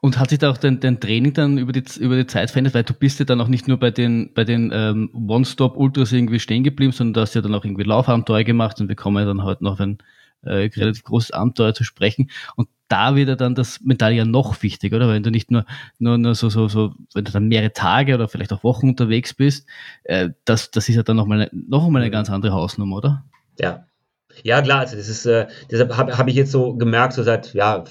Und 0.00 0.18
hat 0.18 0.30
sich 0.30 0.38
da 0.38 0.50
auch 0.50 0.58
dein, 0.58 0.80
dein 0.80 1.00
Training 1.00 1.32
dann 1.32 1.58
über 1.58 1.72
die, 1.72 1.84
über 1.98 2.16
die 2.16 2.26
Zeit 2.26 2.50
verändert? 2.50 2.74
Weil 2.74 2.84
du 2.84 2.94
bist 2.94 3.18
ja 3.18 3.24
dann 3.24 3.40
auch 3.40 3.48
nicht 3.48 3.68
nur 3.68 3.78
bei 3.78 3.90
den, 3.90 4.32
bei 4.34 4.44
den 4.44 4.70
ähm, 4.72 5.10
One-Stop-Ultras 5.12 6.12
irgendwie 6.12 6.40
stehen 6.40 6.64
geblieben, 6.64 6.92
sondern 6.92 7.14
du 7.14 7.20
hast 7.20 7.34
ja 7.34 7.40
dann 7.40 7.54
auch 7.54 7.64
irgendwie 7.64 7.84
Laufabenteuer 7.84 8.44
gemacht 8.44 8.80
und 8.80 8.88
wir 8.88 8.96
kommen 8.96 9.16
ja 9.16 9.24
dann 9.24 9.42
heute 9.42 9.64
noch 9.64 9.80
ein 9.80 9.98
äh, 10.42 10.70
relativ 10.76 11.04
großes 11.04 11.32
Abenteuer 11.32 11.74
zu 11.74 11.84
sprechen. 11.84 12.30
Und 12.56 12.68
da 12.88 13.16
wird 13.16 13.28
ja 13.28 13.36
dann 13.36 13.54
das 13.54 13.80
Mental 13.80 14.12
ja 14.12 14.24
noch 14.24 14.62
wichtig, 14.62 14.92
oder? 14.92 15.08
Wenn 15.08 15.22
du 15.22 15.30
nicht 15.30 15.50
nur, 15.50 15.64
nur, 15.98 16.18
nur 16.18 16.34
so, 16.34 16.48
so, 16.48 16.68
so, 16.68 16.94
wenn 17.14 17.24
du 17.24 17.32
dann 17.32 17.48
mehrere 17.48 17.72
Tage 17.72 18.14
oder 18.14 18.28
vielleicht 18.28 18.52
auch 18.52 18.62
Wochen 18.62 18.90
unterwegs 18.90 19.34
bist, 19.34 19.66
äh, 20.04 20.30
das, 20.44 20.70
das 20.70 20.88
ist 20.88 20.94
ja 20.94 21.02
dann 21.02 21.16
nochmal 21.16 21.42
eine, 21.42 21.50
noch 21.52 21.88
mal 21.88 22.00
eine 22.00 22.10
ganz 22.10 22.30
andere 22.30 22.52
Hausnummer, 22.52 22.96
oder? 22.96 23.24
Ja. 23.58 23.86
Ja, 24.42 24.60
klar, 24.60 24.80
also 24.80 24.96
das 24.96 25.08
ist, 25.08 25.24
äh, 25.24 25.46
deshalb 25.70 25.96
habe 25.96 26.18
hab 26.18 26.28
ich 26.28 26.34
jetzt 26.34 26.52
so 26.52 26.74
gemerkt, 26.74 27.14
so 27.14 27.22
seit, 27.22 27.54
ja, 27.54 27.84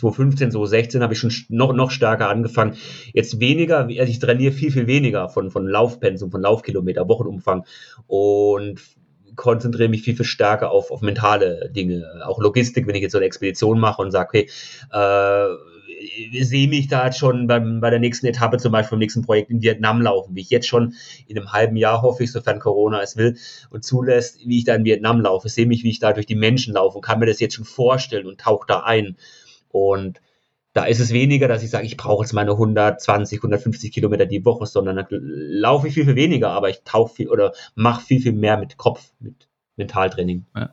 2015, 0.00 0.50
2016 0.52 1.02
habe 1.02 1.14
ich 1.14 1.18
schon 1.18 1.32
noch, 1.48 1.72
noch 1.72 1.90
stärker 1.90 2.28
angefangen. 2.28 2.76
Jetzt 3.12 3.40
weniger, 3.40 3.78
also 3.78 4.02
ich 4.02 4.18
trainiere 4.18 4.52
viel, 4.52 4.70
viel 4.70 4.86
weniger 4.86 5.28
von, 5.28 5.50
von 5.50 5.66
Laufpensum, 5.66 6.30
von 6.30 6.42
Laufkilometer, 6.42 7.08
Wochenumfang 7.08 7.64
und 8.06 8.80
konzentriere 9.36 9.88
mich 9.88 10.02
viel, 10.02 10.16
viel 10.16 10.24
stärker 10.24 10.70
auf, 10.70 10.90
auf 10.90 11.00
mentale 11.02 11.70
Dinge. 11.74 12.04
Auch 12.24 12.40
Logistik, 12.40 12.86
wenn 12.86 12.94
ich 12.94 13.02
jetzt 13.02 13.12
so 13.12 13.18
eine 13.18 13.26
Expedition 13.26 13.78
mache 13.78 14.02
und 14.02 14.10
sage, 14.10 14.28
okay, 14.28 14.50
äh, 14.92 15.54
sehe 16.42 16.68
mich 16.68 16.88
da 16.88 17.06
jetzt 17.06 17.18
schon 17.18 17.46
beim, 17.46 17.80
bei 17.80 17.90
der 17.90 17.98
nächsten 17.98 18.26
Etappe, 18.26 18.58
zum 18.58 18.72
Beispiel 18.72 18.96
beim 18.96 19.00
nächsten 19.00 19.22
Projekt 19.22 19.50
in 19.50 19.62
Vietnam 19.62 20.00
laufen, 20.00 20.34
wie 20.34 20.40
ich 20.40 20.50
jetzt 20.50 20.66
schon 20.66 20.94
in 21.26 21.38
einem 21.38 21.52
halben 21.52 21.76
Jahr 21.76 22.02
hoffe 22.02 22.24
ich, 22.24 22.32
sofern 22.32 22.58
Corona 22.58 23.02
es 23.02 23.16
will 23.16 23.36
und 23.70 23.84
zulässt, 23.84 24.46
wie 24.46 24.58
ich 24.58 24.64
da 24.64 24.74
in 24.74 24.84
Vietnam 24.84 25.20
laufe. 25.20 25.48
sehe 25.48 25.66
mich, 25.66 25.84
wie 25.84 25.90
ich 25.90 26.00
da 26.00 26.12
durch 26.12 26.26
die 26.26 26.34
Menschen 26.34 26.74
laufe 26.74 26.96
und 26.96 27.04
kann 27.04 27.18
mir 27.18 27.26
das 27.26 27.40
jetzt 27.40 27.54
schon 27.54 27.64
vorstellen 27.64 28.26
und 28.26 28.40
tauche 28.40 28.66
da 28.66 28.80
ein. 28.80 29.16
Und 29.70 30.20
da 30.72 30.84
ist 30.84 31.00
es 31.00 31.12
weniger, 31.12 31.48
dass 31.48 31.62
ich 31.62 31.70
sage, 31.70 31.86
ich 31.86 31.96
brauche 31.96 32.24
jetzt 32.24 32.32
meine 32.32 32.52
120, 32.52 33.38
150 33.38 33.92
Kilometer 33.92 34.26
die 34.26 34.44
Woche, 34.44 34.66
sondern 34.66 34.96
dann 34.96 35.06
laufe 35.10 35.88
ich 35.88 35.94
viel, 35.94 36.04
viel 36.04 36.16
weniger, 36.16 36.50
aber 36.50 36.70
ich 36.70 36.82
tauche 36.84 37.14
viel 37.14 37.28
oder 37.28 37.52
mache 37.74 38.04
viel, 38.04 38.20
viel 38.20 38.32
mehr 38.32 38.56
mit 38.56 38.76
Kopf, 38.76 39.12
mit 39.18 39.48
Mentaltraining. 39.76 40.46
Ja. 40.54 40.70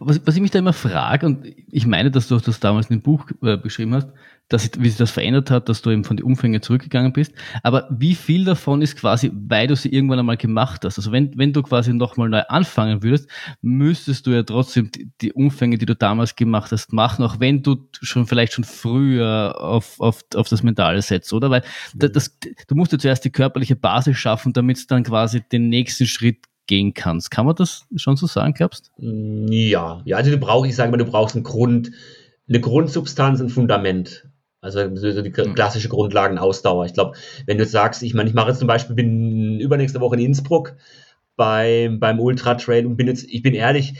Was, 0.00 0.20
was 0.26 0.34
ich 0.34 0.42
mich 0.42 0.50
da 0.50 0.58
immer 0.58 0.72
frage, 0.72 1.26
und 1.26 1.46
ich 1.70 1.86
meine, 1.86 2.10
dass 2.10 2.26
du 2.26 2.36
das 2.38 2.58
damals 2.58 2.90
in 2.90 2.98
dem 2.98 3.02
Buch 3.02 3.30
äh, 3.42 3.56
beschrieben 3.56 3.94
hast, 3.94 4.08
dass, 4.48 4.70
wie 4.78 4.88
sich 4.88 4.98
das 4.98 5.10
verändert 5.10 5.50
hat, 5.50 5.68
dass 5.68 5.82
du 5.82 5.90
eben 5.90 6.04
von 6.04 6.16
den 6.16 6.26
Umfängen 6.26 6.60
zurückgegangen 6.60 7.12
bist. 7.12 7.32
Aber 7.62 7.88
wie 7.90 8.14
viel 8.14 8.44
davon 8.44 8.82
ist 8.82 8.96
quasi, 8.96 9.30
weil 9.32 9.68
du 9.68 9.76
sie 9.76 9.88
irgendwann 9.90 10.18
einmal 10.18 10.36
gemacht 10.36 10.84
hast? 10.84 10.98
Also 10.98 11.12
wenn, 11.12 11.36
wenn 11.38 11.52
du 11.52 11.62
quasi 11.62 11.94
nochmal 11.94 12.28
neu 12.28 12.42
anfangen 12.48 13.02
würdest, 13.02 13.28
müsstest 13.62 14.26
du 14.26 14.32
ja 14.32 14.42
trotzdem 14.42 14.90
die, 14.90 15.10
die, 15.20 15.32
Umfänge, 15.32 15.78
die 15.78 15.86
du 15.86 15.94
damals 15.94 16.36
gemacht 16.36 16.72
hast, 16.72 16.92
machen, 16.92 17.24
auch 17.24 17.40
wenn 17.40 17.62
du 17.62 17.88
schon 18.02 18.26
vielleicht 18.26 18.52
schon 18.52 18.64
früher 18.64 19.54
auf, 19.58 19.98
auf, 20.00 20.22
auf 20.34 20.48
das 20.48 20.62
Mentale 20.62 21.00
setzt, 21.00 21.32
oder? 21.32 21.50
Weil 21.50 21.62
das, 21.94 22.12
das, 22.12 22.38
du 22.68 22.74
musst 22.74 22.92
ja 22.92 22.98
zuerst 22.98 23.24
die 23.24 23.30
körperliche 23.30 23.76
Basis 23.76 24.18
schaffen, 24.18 24.52
damit 24.52 24.76
es 24.76 24.86
dann 24.86 25.04
quasi 25.04 25.40
den 25.40 25.68
nächsten 25.68 26.06
Schritt 26.06 26.44
gehen 26.66 26.94
kannst. 26.94 27.30
Kann 27.30 27.46
man 27.46 27.54
das 27.54 27.86
schon 27.96 28.16
so 28.16 28.26
sagen, 28.26 28.54
glaubst 28.54 28.90
Ja, 28.98 30.02
ja, 30.04 30.16
also 30.16 30.30
du 30.30 30.38
brauchst, 30.38 30.68
ich 30.68 30.76
sage 30.76 30.90
mal, 30.90 30.96
du 30.96 31.04
brauchst 31.04 31.34
einen 31.34 31.44
Grund, 31.44 31.90
eine 32.48 32.60
Grundsubstanz, 32.60 33.40
ein 33.40 33.48
Fundament. 33.48 34.28
Also 34.60 34.96
so 34.96 35.20
die 35.20 35.32
hm. 35.32 35.54
klassische 35.54 35.90
Grundlagenausdauer. 35.90 36.86
Ich 36.86 36.94
glaube, 36.94 37.16
wenn 37.44 37.58
du 37.58 37.66
sagst, 37.66 38.02
ich 38.02 38.14
meine, 38.14 38.30
ich 38.30 38.34
mache 38.34 38.48
jetzt 38.48 38.60
zum 38.60 38.68
Beispiel, 38.68 38.96
bin 38.96 39.60
übernächste 39.60 40.00
Woche 40.00 40.16
in 40.16 40.22
Innsbruck 40.22 40.74
beim, 41.36 42.00
beim 42.00 42.20
Ultra 42.20 42.54
Trail 42.54 42.86
und 42.86 42.96
bin 42.96 43.06
jetzt, 43.06 43.24
ich 43.28 43.42
bin 43.42 43.54
ehrlich, 43.54 43.94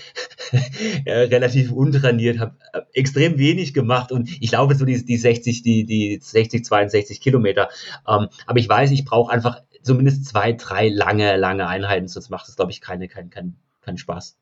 relativ 1.06 1.70
untrainiert, 1.70 2.38
habe 2.38 2.56
extrem 2.94 3.38
wenig 3.38 3.74
gemacht 3.74 4.12
und 4.12 4.30
ich 4.40 4.52
laufe 4.52 4.74
so 4.74 4.84
die, 4.84 5.04
die 5.04 5.16
60, 5.16 5.62
die, 5.62 5.84
die 5.84 6.18
60, 6.22 6.64
62 6.64 7.20
Kilometer. 7.20 7.68
Ähm, 8.08 8.28
aber 8.46 8.58
ich 8.58 8.68
weiß, 8.68 8.90
ich 8.92 9.04
brauche 9.04 9.32
einfach 9.32 9.62
zumindest 9.84 10.26
zwei, 10.26 10.52
drei 10.52 10.88
lange, 10.88 11.36
lange 11.36 11.66
Einheiten, 11.66 12.08
sonst 12.08 12.30
macht 12.30 12.48
es, 12.48 12.56
glaube 12.56 12.72
ich, 12.72 12.80
keine, 12.80 13.08
keinen 13.08 13.30
kein, 13.30 13.56
kein 13.82 13.98
Spaß. 13.98 14.36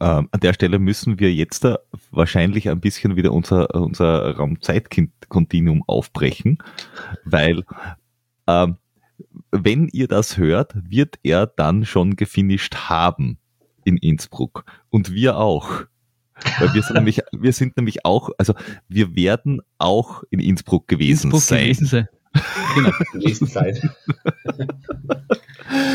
Ähm, 0.00 0.28
an 0.30 0.40
der 0.40 0.54
Stelle 0.54 0.78
müssen 0.78 1.20
wir 1.20 1.32
jetzt 1.32 1.64
da 1.64 1.78
wahrscheinlich 2.10 2.68
ein 2.68 2.80
bisschen 2.80 3.16
wieder 3.16 3.32
unser, 3.32 3.74
unser 3.74 4.36
Raumzeitkontinuum 4.36 5.84
aufbrechen, 5.86 6.58
weil 7.24 7.64
ähm, 8.46 8.76
wenn 9.50 9.88
ihr 9.88 10.08
das 10.08 10.36
hört, 10.36 10.74
wird 10.74 11.18
er 11.22 11.46
dann 11.46 11.84
schon 11.84 12.16
gefinisht 12.16 12.74
haben 12.88 13.38
in 13.84 13.96
Innsbruck. 13.96 14.64
Und 14.90 15.12
wir 15.12 15.38
auch. 15.38 15.84
Weil 16.58 16.74
wir 16.74 16.82
sind 16.82 16.94
nämlich, 16.96 17.20
wir 17.32 17.52
sind 17.52 17.76
nämlich 17.76 18.04
auch, 18.04 18.30
also 18.38 18.54
wir 18.88 19.14
werden 19.14 19.60
auch 19.78 20.24
in 20.30 20.40
Innsbruck 20.40 20.88
gewesen 20.88 21.30
Innsbruck 21.30 21.42
sein. 21.42 21.64
Gewesen 21.64 21.86
sein. 21.86 22.08
Genau, 22.74 22.90
gewesen 23.12 23.46
sein. 23.46 23.78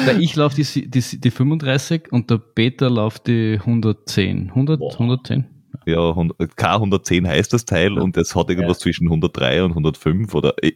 Weil 0.06 0.22
ich 0.22 0.36
laufe 0.36 0.56
die, 0.56 0.90
die, 0.90 1.20
die 1.20 1.32
35 1.32 2.12
und 2.12 2.30
der 2.30 2.38
Peter 2.38 2.90
läuft 2.90 3.28
die 3.28 3.58
110. 3.60 4.50
100, 4.50 4.82
110? 4.94 5.46
Ja, 5.86 6.00
K110 6.00 7.28
heißt 7.28 7.54
das 7.54 7.66
Teil 7.66 7.96
ja. 7.96 8.02
und 8.02 8.18
es 8.18 8.36
hat 8.36 8.50
irgendwas 8.50 8.78
ja. 8.80 8.84
zwischen 8.84 9.08
103 9.08 9.64
und 9.64 9.72
105 9.72 10.34
oder 10.36 10.54
äh, 10.62 10.74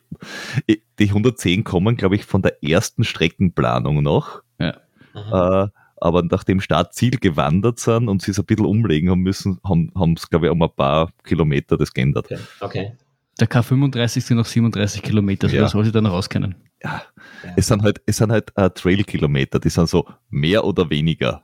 äh, 0.68 0.78
die 1.00 1.10
110 1.10 1.64
kommen, 1.64 1.98
glaube 1.98 2.16
ich, 2.16 2.26
von 2.26 2.42
der 2.42 2.64
ersten 2.64 3.04
Streckenplanung 3.04 4.02
noch. 4.02 4.42
Ja. 4.60 4.78
Äh, 5.16 5.70
aber 5.98 6.24
nach 6.24 6.44
dem 6.44 6.60
Startziel 6.60 7.18
gewandert 7.18 7.80
sind 7.80 8.10
und 8.10 8.22
sie 8.22 8.32
es 8.32 8.40
ein 8.40 8.46
bisschen 8.46 8.66
umlegen 8.66 9.10
haben 9.10 9.22
müssen, 9.22 9.60
haben 9.64 10.16
es, 10.18 10.30
glaube 10.30 10.48
ich, 10.48 10.52
um 10.52 10.62
ein 10.62 10.76
paar 10.76 11.12
Kilometer 11.24 11.78
das 11.78 11.94
geändert. 11.94 12.26
Okay. 12.26 12.40
okay. 12.60 12.92
Der 13.40 13.50
K35 13.50 14.22
sind 14.22 14.38
noch 14.38 14.46
37 14.46 15.02
Kilometer, 15.02 15.48
also 15.48 15.58
ja. 15.58 15.68
soll 15.68 15.86
sie 15.86 15.92
dann 15.92 16.06
rauskennen. 16.06 16.56
Ja. 16.84 17.02
ja. 17.44 17.52
Es 17.56 17.68
sind 17.68 17.82
halt, 17.82 18.02
es 18.06 18.18
sind 18.18 18.32
halt 18.32 18.52
uh, 18.60 18.70
Trail-Kilometer, 18.70 19.60
die 19.60 19.70
sind 19.70 19.90
so 19.90 20.08
mehr 20.30 20.64
oder 20.64 20.90
weniger. 20.90 21.42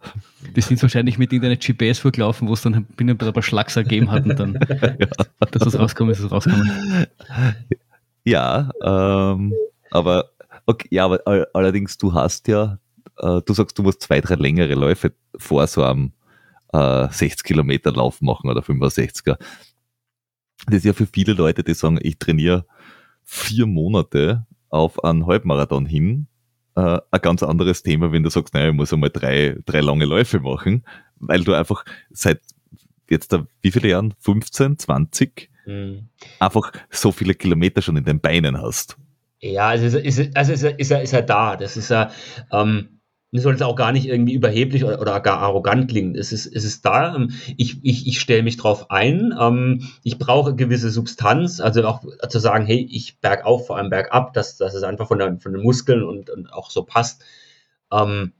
Die 0.55 0.61
sind 0.61 0.81
wahrscheinlich 0.81 1.17
mit 1.17 1.33
irgendeiner 1.33 1.55
GPS 1.55 1.99
vorgelaufen, 1.99 2.47
wo 2.47 2.53
es 2.53 2.61
dann 2.61 2.85
binnen 2.95 3.19
ein 3.19 3.33
paar 3.33 3.41
Schlagser 3.41 3.83
gegeben 3.83 4.11
hat 4.11 4.25
und 4.25 4.39
dann, 4.39 4.53
ja. 4.99 5.07
dass 5.39 5.65
es 5.65 5.79
rauskommt, 5.79 6.11
ist 6.11 6.19
es 6.19 6.31
rauskommen. 6.31 7.07
Ja, 8.23 8.69
ähm, 8.83 9.53
aber, 9.89 10.29
okay, 10.67 10.87
ja, 10.91 11.05
aber 11.05 11.47
allerdings, 11.53 11.97
du 11.97 12.13
hast 12.13 12.47
ja, 12.47 12.77
äh, 13.17 13.41
du 13.43 13.53
sagst, 13.53 13.77
du 13.79 13.83
musst 13.83 14.01
zwei, 14.01 14.21
drei 14.21 14.35
längere 14.35 14.75
Läufe 14.75 15.13
vor 15.37 15.65
so 15.65 15.83
einem 15.83 16.11
äh, 16.73 17.07
60 17.09 17.43
Kilometer 17.43 17.91
Lauf 17.91 18.21
machen 18.21 18.49
oder 18.49 18.61
65er. 18.61 19.37
Das 20.69 20.77
ist 20.79 20.85
ja 20.85 20.93
für 20.93 21.07
viele 21.07 21.33
Leute, 21.33 21.63
die 21.63 21.73
sagen, 21.73 21.99
ich 22.01 22.19
trainiere 22.19 22.65
vier 23.23 23.65
Monate 23.65 24.45
auf 24.69 25.03
einen 25.03 25.25
Halbmarathon 25.25 25.85
hin 25.85 26.27
äh, 26.79 26.99
ein 27.11 27.21
ganz 27.21 27.43
anderes 27.43 27.83
Thema, 27.83 28.11
wenn 28.11 28.23
du 28.23 28.29
sagst, 28.29 28.53
naja, 28.53 28.69
ich 28.69 28.75
muss 28.75 28.93
einmal 28.93 29.09
drei, 29.09 29.57
drei 29.65 29.81
lange 29.81 30.05
Läufe 30.05 30.39
machen, 30.39 30.85
weil 31.17 31.43
du 31.43 31.53
einfach 31.53 31.83
seit 32.09 32.41
jetzt 33.09 33.33
da, 33.33 33.45
wie 33.61 33.71
viele 33.71 33.89
Jahren? 33.89 34.13
15, 34.19 34.77
20? 34.77 35.49
Mhm. 35.65 36.09
Einfach 36.39 36.71
so 36.89 37.11
viele 37.11 37.33
Kilometer 37.33 37.81
schon 37.81 37.97
in 37.97 38.05
den 38.05 38.19
Beinen 38.19 38.61
hast. 38.61 38.97
Ja, 39.39 39.69
also 39.69 39.97
ist, 39.97 40.19
ist, 40.19 40.37
also 40.37 40.53
ist, 40.53 40.63
ist, 40.63 40.91
er, 40.91 41.01
ist 41.01 41.13
er 41.13 41.21
da. 41.21 41.55
Das 41.55 41.75
ist 41.75 41.89
ja, 41.89 42.11
ähm, 42.51 42.98
das 43.31 43.43
soll 43.43 43.53
jetzt 43.53 43.63
auch 43.63 43.75
gar 43.75 43.91
nicht 43.91 44.07
irgendwie 44.07 44.33
überheblich 44.33 44.83
oder, 44.83 44.99
oder 44.99 45.19
gar 45.19 45.39
arrogant 45.39 45.89
klingen. 45.89 46.15
Es 46.15 46.31
ist, 46.31 46.47
es 46.47 46.63
ist 46.63 46.83
da. 46.85 47.15
Ähm, 47.15 47.31
ich, 47.57 47.83
ich, 47.83 48.07
ich 48.07 48.19
stelle 48.19 48.41
mich 48.43 48.57
drauf 48.57 48.89
ein. 48.89 49.33
Ähm, 49.39 49.87
ich 50.03 50.17
brauche 50.17 50.55
gewisse 50.55 50.89
Substanz, 50.89 51.59
also 51.59 51.85
auch 51.85 52.03
zu 52.27 52.39
sagen, 52.39 52.65
hey, 52.65 52.87
ich 52.89 53.19
bergauf, 53.19 53.67
vor 53.67 53.77
allem 53.77 53.91
bergab, 53.91 54.33
dass, 54.33 54.57
dass 54.57 54.73
es 54.73 54.83
einfach 54.83 55.07
von, 55.07 55.19
der, 55.19 55.37
von 55.39 55.53
den 55.53 55.61
Muskeln 55.61 56.03
und, 56.03 56.29
und 56.29 56.51
auch 56.51 56.71
so 56.71 56.83
passt. 56.83 57.23
Ähm, 57.91 58.33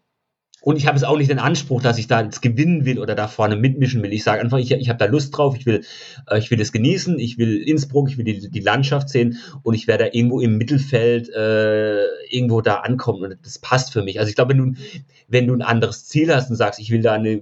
und 0.62 0.76
ich 0.76 0.88
habe 0.88 0.98
es 0.98 1.04
auch 1.04 1.18
nicht 1.18 1.30
den 1.30 1.40
Anspruch, 1.40 1.82
dass 1.82 1.98
ich 1.98 2.08
da 2.08 2.22
jetzt 2.22 2.42
gewinnen 2.42 2.84
will 2.86 3.00
oder 3.00 3.16
da 3.16 3.28
vorne 3.28 3.56
mitmischen 3.56 4.04
will. 4.04 4.12
Ich 4.12 4.24
sage 4.24 4.42
einfach, 4.42 4.58
ich, 4.58 4.72
ich 4.72 4.90
habe 4.90 5.00
da 5.00 5.06
Lust 5.06 5.38
drauf, 5.38 5.56
ich 5.58 5.66
will, 5.66 5.86
äh, 6.28 6.38
ich 6.38 6.52
will 6.52 6.60
es 6.60 6.72
genießen, 6.72 7.18
ich 7.18 7.38
will 7.38 7.58
Innsbruck, 7.58 8.10
ich 8.10 8.18
will 8.18 8.26
die, 8.26 8.50
die 8.50 8.60
Landschaft 8.60 9.10
sehen 9.10 9.38
und 9.64 9.74
ich 9.74 9.88
werde 9.88 10.06
da 10.06 10.10
irgendwo 10.12 10.42
im 10.42 10.58
Mittelfeld 10.58 11.30
äh, 11.30 12.04
irgendwo 12.30 12.62
da 12.62 12.78
ankommen 12.78 13.24
und 13.24 13.38
das 13.42 13.60
passt 13.60 13.94
für 13.94 14.04
mich. 14.04 14.20
Also 14.20 14.30
ich 14.30 14.36
glaube, 14.36 14.54
wenn 14.54 14.74
du, 14.74 14.82
wenn 15.28 15.48
du 15.48 15.54
ein 15.54 15.62
anderes 15.62 16.06
Ziel 16.06 16.34
hast 16.34 16.50
und 16.50 16.58
sagst, 16.58 16.80
ich 16.80 16.92
will 16.92 17.02
da 17.02 17.14
eine 17.14 17.42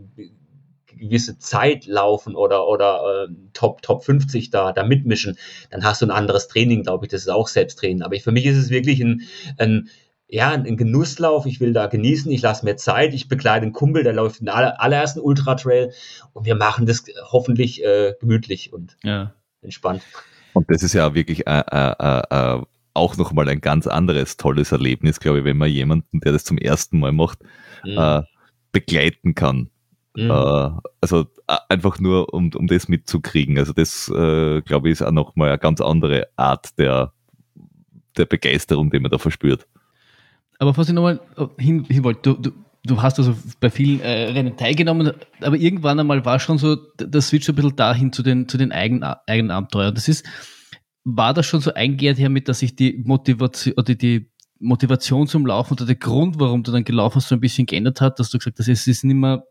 gewisse 0.98 1.38
Zeit 1.38 1.86
laufen 1.86 2.36
oder, 2.36 2.68
oder 2.68 3.28
äh, 3.30 3.34
Top, 3.54 3.82
Top 3.82 4.04
50 4.04 4.50
da, 4.50 4.74
da 4.74 4.84
mitmischen, 4.84 5.38
dann 5.70 5.84
hast 5.84 6.02
du 6.02 6.06
ein 6.06 6.12
anderes 6.12 6.48
Training, 6.48 6.84
glaube 6.84 7.06
ich. 7.06 7.12
Das 7.12 7.22
ist 7.22 7.30
auch 7.30 7.48
Selbsttraining. 7.48 8.02
Aber 8.02 8.16
ich, 8.16 8.24
für 8.24 8.32
mich 8.32 8.46
ist 8.46 8.58
es 8.58 8.70
wirklich 8.70 9.00
ein, 9.02 9.22
ein 9.58 9.90
ja, 10.30 10.52
ein 10.52 10.76
Genusslauf, 10.76 11.46
ich 11.46 11.62
will 11.62 11.72
da 11.72 11.88
genießen, 11.88 12.32
ich 12.32 12.42
lasse 12.42 12.66
mir 12.66 12.76
Zeit, 12.76 13.14
ich 13.14 13.30
begleite 13.30 13.64
einen 13.64 13.74
Kumpel, 13.74 14.04
der 14.04 14.14
läuft 14.14 14.42
den 14.42 14.50
aller, 14.50 14.82
allerersten 14.82 15.22
Ultra-Trail 15.22 15.94
und 16.34 16.46
wir 16.46 16.56
machen 16.56 16.86
das 16.86 17.06
hoffentlich 17.32 17.84
äh, 17.84 18.14
gemütlich 18.20 18.74
und 18.74 18.98
ja. 19.04 19.34
entspannt. 19.62 20.04
Und 20.54 20.70
das 20.70 20.84
ist 20.84 20.94
ja 20.94 21.14
wirklich 21.14 21.48
äh, 21.48 21.64
äh, 21.72 22.24
äh, 22.30 22.62
auch 22.94 23.16
nochmal 23.16 23.48
ein 23.48 23.62
ganz 23.62 23.88
anderes 23.88 24.36
tolles 24.36 24.72
Erlebnis, 24.72 25.20
glaube 25.20 25.40
ich, 25.40 25.46
wenn 25.46 25.58
man 25.58 25.70
jemanden, 25.70 26.20
der 26.20 26.34
das 26.34 26.44
zum 26.44 26.58
ersten 26.58 27.00
Mal 27.00 27.14
macht, 27.14 27.40
mhm. 27.86 27.98
Äh, 27.98 28.24
begleiten 28.74 29.34
kann. 29.34 29.70
Mhm. 30.14 30.30
Äh, 30.30 30.70
also 31.00 31.26
einfach 31.70 32.00
nur, 32.00 32.34
um, 32.34 32.52
um 32.54 32.68
das 32.68 32.90
mitzukriegen. 32.90 33.58
Also 33.58 33.72
das, 33.72 34.08
glaube 34.08 34.90
ich, 34.90 34.94
ist 34.94 35.02
auch 35.02 35.12
nochmal 35.12 35.50
eine 35.50 35.58
ganz 35.60 35.80
andere 35.80 36.28
Art 36.36 36.78
der, 36.78 37.14
der 38.18 38.26
Begeisterung, 38.26 38.90
die 38.90 39.00
man 39.00 39.12
da 39.12 39.18
verspürt. 39.18 39.68
Aber 40.60 40.76
was 40.76 40.88
ich 40.88 40.94
nochmal 40.94 41.20
hin, 41.58 41.84
hin 41.86 42.04
wollte, 42.04 42.22
du, 42.22 42.34
du, 42.36 42.52
du 42.84 43.02
hast 43.02 43.20
also 43.20 43.36
bei 43.60 43.70
vielen 43.70 44.00
äh, 44.02 44.32
Rennen 44.32 44.58
teilgenommen, 44.58 45.12
aber 45.42 45.58
irgendwann 45.58 46.00
einmal 46.00 46.26
war 46.26 46.40
schon 46.40 46.58
so 46.58 46.76
der 47.00 47.22
Switch 47.22 47.48
ein 47.48 47.56
bisschen 47.56 47.76
dahin 47.76 48.12
zu 48.12 48.24
den, 48.24 48.48
zu 48.48 48.58
den 48.58 48.72
eigenen, 48.72 49.04
eigenen 49.04 49.52
Abenteuern. 49.52 49.94
Das 49.94 50.08
ist, 50.08 50.26
war 51.04 51.34
das 51.34 51.46
schon 51.46 51.62
so 51.62 51.74
eingehend 51.74 52.20
mit, 52.30 52.50
dass 52.50 52.60
sich 52.60 52.76
die 52.76 53.02
Motivation 53.06 53.74
oder 53.78 53.96
die 53.96 54.30
Motivation 54.60 55.28
zum 55.28 55.46
Laufen 55.46 55.74
oder 55.74 55.86
der 55.86 55.96
Grund, 55.96 56.40
warum 56.40 56.64
du 56.64 56.72
dann 56.72 56.84
gelaufen 56.84 57.18
hast, 57.18 57.30
so 57.30 57.36
ein 57.36 57.42
bisschen 57.42 57.68
geändert 57.68 58.02
hat, 58.02 58.20
dass 58.20 58.30
du 58.30 58.40
gesagt 58.40 58.58
hast, 58.60 58.68
es 58.68 58.88
ist 58.88 59.04
nicht 59.04 59.16
mehr, 59.16 59.44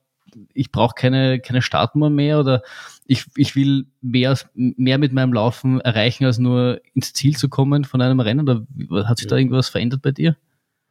ich 0.53 0.73
brauche 0.73 0.95
keine, 0.95 1.39
keine 1.39 1.63
Startnummer 1.63 2.11
mehr 2.11 2.41
oder 2.41 2.63
ich, 3.07 3.27
ich 3.37 3.55
will 3.55 3.87
mehr, 4.01 4.37
mehr 4.55 4.99
mit 4.99 5.13
meinem 5.13 5.33
Laufen 5.33 5.81
erreichen, 5.81 6.25
als 6.25 6.39
nur 6.39 6.81
ins 6.95 7.13
Ziel 7.13 7.37
zu 7.37 7.49
kommen 7.49 7.85
von 7.85 8.03
einem 8.03 8.19
Rennen? 8.19 8.49
Oder 8.49 9.09
hat 9.09 9.19
sich 9.19 9.29
da 9.29 9.37
irgendwas 9.37 9.69
verändert 9.69 10.03
bei 10.03 10.11
dir? 10.11 10.37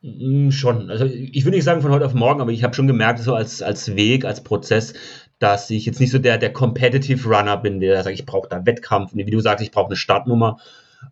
Mm, 0.06 0.52
schon. 0.52 0.92
Also 0.92 1.06
ich 1.06 1.46
würde 1.46 1.58
nicht 1.58 1.64
sagen 1.64 1.82
von 1.82 1.92
heute 1.92 2.06
auf 2.06 2.14
morgen, 2.14 2.40
aber 2.40 2.52
ich 2.52 2.64
habe 2.64 2.76
schon 2.76 2.86
gemerkt, 2.86 3.20
so 3.20 3.34
als, 3.34 3.64
als 3.64 3.96
Weg, 3.96 4.24
als 4.24 4.44
Prozess, 4.44 4.94
dass 5.40 5.70
ich 5.72 5.86
jetzt 5.86 6.00
nicht 6.00 6.12
so 6.12 6.20
der, 6.20 6.38
der 6.38 6.54
Competitive 6.54 7.28
Runner 7.28 7.58
bin, 7.58 7.80
der 7.80 8.04
sagt, 8.04 8.14
ich 8.14 8.26
brauche 8.26 8.48
da 8.48 8.66
Wettkampf, 8.66 9.12
wie 9.16 9.26
du 9.26 9.40
sagst, 9.40 9.64
ich 9.64 9.72
brauche 9.72 9.88
eine 9.88 9.96
Startnummer, 9.96 10.58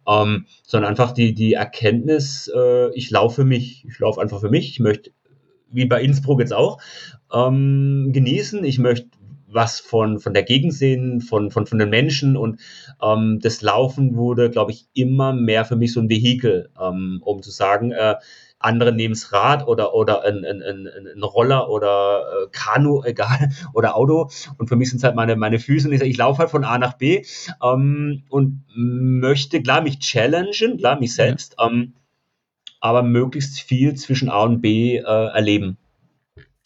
ähm, 0.07 0.45
sondern 0.63 0.91
einfach 0.91 1.11
die, 1.11 1.33
die 1.33 1.53
Erkenntnis, 1.53 2.51
äh, 2.55 2.93
ich 2.93 3.09
laufe 3.09 3.37
für 3.37 3.45
mich, 3.45 3.83
ich 3.87 3.97
laufe 3.97 4.21
einfach 4.21 4.39
für 4.39 4.49
mich, 4.49 4.69
ich 4.69 4.79
möchte, 4.79 5.11
wie 5.71 5.85
bei 5.85 6.01
Innsbruck 6.01 6.39
jetzt 6.39 6.53
auch, 6.53 6.79
ähm, 7.33 8.11
genießen, 8.13 8.63
ich 8.63 8.77
möchte 8.77 9.07
was 9.47 9.79
von, 9.79 10.19
von 10.19 10.33
der 10.33 10.43
Gegend 10.43 10.73
sehen, 10.73 11.21
von, 11.21 11.51
von, 11.51 11.67
von 11.67 11.77
den 11.77 11.89
Menschen. 11.89 12.35
Und 12.35 12.59
ähm, 13.01 13.39
das 13.39 13.61
Laufen 13.61 14.15
wurde, 14.15 14.49
glaube 14.49 14.71
ich, 14.71 14.87
immer 14.93 15.33
mehr 15.33 15.63
für 15.63 15.75
mich 15.75 15.93
so 15.93 15.99
ein 15.99 16.09
Vehikel, 16.09 16.69
ähm, 16.79 17.21
um 17.23 17.41
zu 17.43 17.51
sagen, 17.51 17.91
äh, 17.91 18.15
andere 18.63 18.93
nehmen 18.93 19.13
das 19.13 19.31
Rad 19.31 19.67
oder, 19.67 19.93
oder 19.93 20.23
ein, 20.23 20.43
ein, 20.45 20.61
ein, 20.61 20.87
ein 21.15 21.23
Roller 21.23 21.69
oder 21.69 22.21
äh, 22.21 22.47
Kanu, 22.51 23.03
egal, 23.05 23.49
oder 23.73 23.95
Auto. 23.95 24.29
Und 24.57 24.67
für 24.67 24.75
mich 24.75 24.89
sind 24.89 24.97
es 24.97 25.03
halt 25.03 25.15
meine, 25.15 25.35
meine 25.35 25.59
Füße 25.59 25.87
und 25.87 25.93
ich, 25.93 26.01
ich 26.01 26.17
laufe 26.17 26.39
halt 26.39 26.49
von 26.49 26.63
A 26.63 26.77
nach 26.77 26.93
B 26.93 27.23
ähm, 27.63 28.23
und 28.29 28.63
möchte, 28.75 29.61
klar, 29.61 29.81
mich 29.81 29.99
challengen, 29.99 30.77
klar, 30.77 30.99
mich 30.99 31.13
selbst, 31.13 31.55
ja. 31.59 31.67
ähm, 31.67 31.93
aber 32.79 33.03
möglichst 33.03 33.59
viel 33.59 33.95
zwischen 33.95 34.29
A 34.29 34.43
und 34.43 34.61
B 34.61 34.97
äh, 34.97 35.01
erleben. 35.01 35.77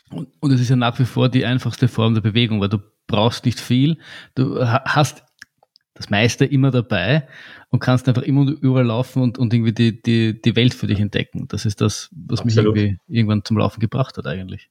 Und, 0.09 0.29
und 0.39 0.51
es 0.51 0.61
ist 0.61 0.69
ja 0.69 0.75
nach 0.75 0.97
wie 0.99 1.05
vor 1.05 1.29
die 1.29 1.45
einfachste 1.45 1.87
Form 1.87 2.13
der 2.13 2.21
Bewegung, 2.21 2.61
weil 2.61 2.69
du 2.69 2.79
brauchst 3.07 3.45
nicht 3.45 3.59
viel. 3.59 3.97
Du 4.35 4.59
hast 4.65 5.23
das 5.93 6.09
meiste 6.09 6.45
immer 6.45 6.71
dabei 6.71 7.27
und 7.69 7.79
kannst 7.79 8.07
einfach 8.07 8.21
immer 8.21 8.49
überall 8.49 8.85
laufen 8.85 9.21
und, 9.21 9.37
und 9.37 9.53
irgendwie 9.53 9.73
die, 9.73 10.01
die, 10.01 10.41
die 10.41 10.55
Welt 10.55 10.73
für 10.73 10.87
dich 10.87 10.99
entdecken. 10.99 11.47
Das 11.47 11.65
ist 11.65 11.81
das, 11.81 12.09
was 12.11 12.39
Absolut. 12.39 12.45
mich 12.75 12.83
irgendwie 12.83 12.99
irgendwann 13.07 13.43
zum 13.43 13.57
Laufen 13.57 13.79
gebracht 13.79 14.17
hat 14.17 14.25
eigentlich. 14.25 14.69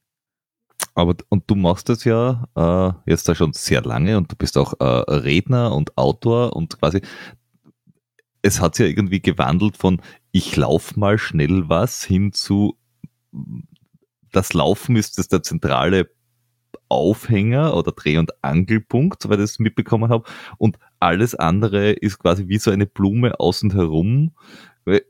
Aber 0.94 1.14
und 1.28 1.44
du 1.46 1.54
machst 1.54 1.88
das 1.88 2.04
ja 2.04 2.48
äh, 2.54 3.10
jetzt 3.10 3.28
da 3.28 3.34
schon 3.34 3.52
sehr 3.52 3.82
lange 3.82 4.16
und 4.16 4.32
du 4.32 4.36
bist 4.36 4.56
auch 4.56 4.74
äh, 4.80 4.84
Redner 4.84 5.74
und 5.74 5.96
Autor 5.98 6.56
und 6.56 6.78
quasi 6.78 7.02
es 8.42 8.60
hat 8.60 8.74
sich 8.74 8.84
ja 8.84 8.90
irgendwie 8.90 9.20
gewandelt 9.20 9.76
von 9.76 10.00
ich 10.32 10.56
lauf 10.56 10.96
mal 10.96 11.18
schnell 11.18 11.68
was 11.68 12.04
hin 12.04 12.32
zu 12.32 12.78
das 14.32 14.52
Laufen 14.52 14.96
ist 14.96 15.18
das 15.18 15.28
der 15.28 15.42
zentrale 15.42 16.10
Aufhänger 16.88 17.74
oder 17.74 17.92
Dreh- 17.92 18.18
und 18.18 18.32
Angelpunkt, 18.44 19.22
soweit 19.22 19.38
ich 19.38 19.44
es 19.44 19.58
mitbekommen 19.58 20.10
habe. 20.10 20.24
Und 20.58 20.78
alles 21.00 21.34
andere 21.34 21.92
ist 21.92 22.18
quasi 22.18 22.48
wie 22.48 22.58
so 22.58 22.70
eine 22.70 22.86
Blume 22.86 23.38
außen 23.38 23.72
herum. 23.72 24.32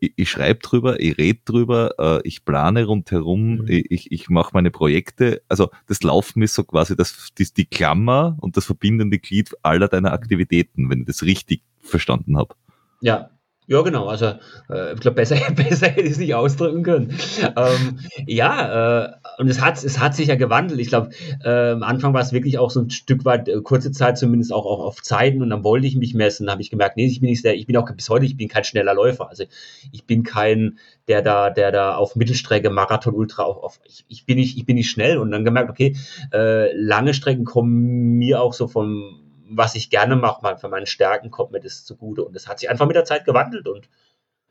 Ich, 0.00 0.14
ich 0.16 0.30
schreibe 0.30 0.60
drüber, 0.60 1.00
ich 1.00 1.18
rede 1.18 1.40
drüber, 1.44 1.94
äh, 1.98 2.26
ich 2.26 2.44
plane 2.46 2.86
rundherum, 2.86 3.56
mhm. 3.56 3.64
ich, 3.68 4.10
ich 4.10 4.30
mache 4.30 4.50
meine 4.54 4.70
Projekte. 4.70 5.42
Also 5.48 5.68
das 5.86 6.02
Laufen 6.02 6.42
ist 6.42 6.54
so 6.54 6.64
quasi 6.64 6.96
das, 6.96 7.32
das, 7.36 7.52
die 7.52 7.66
Klammer 7.66 8.36
und 8.40 8.56
das 8.56 8.64
verbindende 8.64 9.18
Glied 9.18 9.54
aller 9.62 9.88
deiner 9.88 10.12
Aktivitäten, 10.12 10.88
wenn 10.88 11.00
ich 11.00 11.06
das 11.06 11.22
richtig 11.22 11.62
verstanden 11.82 12.38
habe. 12.38 12.54
Ja, 13.02 13.30
ja, 13.68 13.82
genau. 13.82 14.06
Also 14.06 14.34
äh, 14.70 14.94
ich 14.94 15.00
glaube, 15.00 15.16
besser, 15.16 15.36
besser 15.56 15.88
hätte 15.88 16.02
ich 16.02 16.12
es 16.12 16.18
nicht 16.18 16.34
ausdrücken 16.34 16.84
können. 16.84 17.18
Ähm, 17.56 17.98
ja, 18.26 19.04
äh, 19.04 19.12
und 19.38 19.48
es 19.48 19.60
hat, 19.60 19.82
es 19.82 19.98
hat 19.98 20.14
sich 20.14 20.28
ja 20.28 20.36
gewandelt. 20.36 20.78
Ich 20.80 20.88
glaube, 20.88 21.10
äh, 21.42 21.72
am 21.72 21.82
Anfang 21.82 22.14
war 22.14 22.20
es 22.20 22.32
wirklich 22.32 22.58
auch 22.58 22.70
so 22.70 22.80
ein 22.80 22.90
Stück 22.90 23.24
weit, 23.24 23.48
äh, 23.48 23.60
kurze 23.62 23.90
Zeit 23.90 24.18
zumindest 24.18 24.52
auch, 24.52 24.66
auch 24.66 24.84
auf 24.84 25.02
Zeiten 25.02 25.42
und 25.42 25.50
dann 25.50 25.64
wollte 25.64 25.86
ich 25.88 25.96
mich 25.96 26.14
messen. 26.14 26.48
habe 26.48 26.62
ich 26.62 26.70
gemerkt, 26.70 26.96
nee, 26.96 27.06
ich 27.06 27.20
bin 27.20 27.28
nicht 27.28 27.42
sehr, 27.42 27.56
ich 27.56 27.66
bin 27.66 27.76
auch 27.76 27.90
bis 27.90 28.08
heute, 28.08 28.24
ich 28.24 28.36
bin 28.36 28.48
kein 28.48 28.62
schneller 28.62 28.94
Läufer. 28.94 29.28
Also 29.28 29.44
ich 29.90 30.04
bin 30.04 30.22
kein, 30.22 30.78
der 31.08 31.22
da, 31.22 31.50
der 31.50 31.72
da 31.72 31.96
auf 31.96 32.14
Mittelstrecke, 32.14 32.70
Marathon, 32.70 33.14
Ultra, 33.14 33.42
auf, 33.42 33.64
auf 33.64 33.80
ich, 33.84 34.04
ich 34.08 34.26
bin 34.26 34.36
nicht, 34.36 34.56
ich 34.56 34.64
bin 34.64 34.76
nicht 34.76 34.90
schnell 34.90 35.18
und 35.18 35.32
dann 35.32 35.44
gemerkt, 35.44 35.70
okay, 35.70 35.96
äh, 36.32 36.72
lange 36.76 37.14
Strecken 37.14 37.44
kommen 37.44 38.12
mir 38.16 38.40
auch 38.40 38.52
so 38.52 38.68
vom 38.68 39.25
was 39.48 39.74
ich 39.74 39.90
gerne 39.90 40.16
mache, 40.16 40.56
für 40.58 40.68
meinen 40.68 40.86
Stärken 40.86 41.30
kommt 41.30 41.52
mir 41.52 41.60
das 41.60 41.84
zugute. 41.84 42.24
Und 42.24 42.34
das 42.34 42.48
hat 42.48 42.58
sich 42.58 42.70
einfach 42.70 42.86
mit 42.86 42.96
der 42.96 43.04
Zeit 43.04 43.24
gewandelt 43.24 43.68
und 43.68 43.88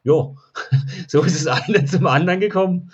ja, 0.03 0.13
so 1.07 1.21
ist 1.23 1.35
es 1.35 1.47
eine 1.47 1.85
zum 1.85 2.07
anderen 2.07 2.39
gekommen. 2.39 2.91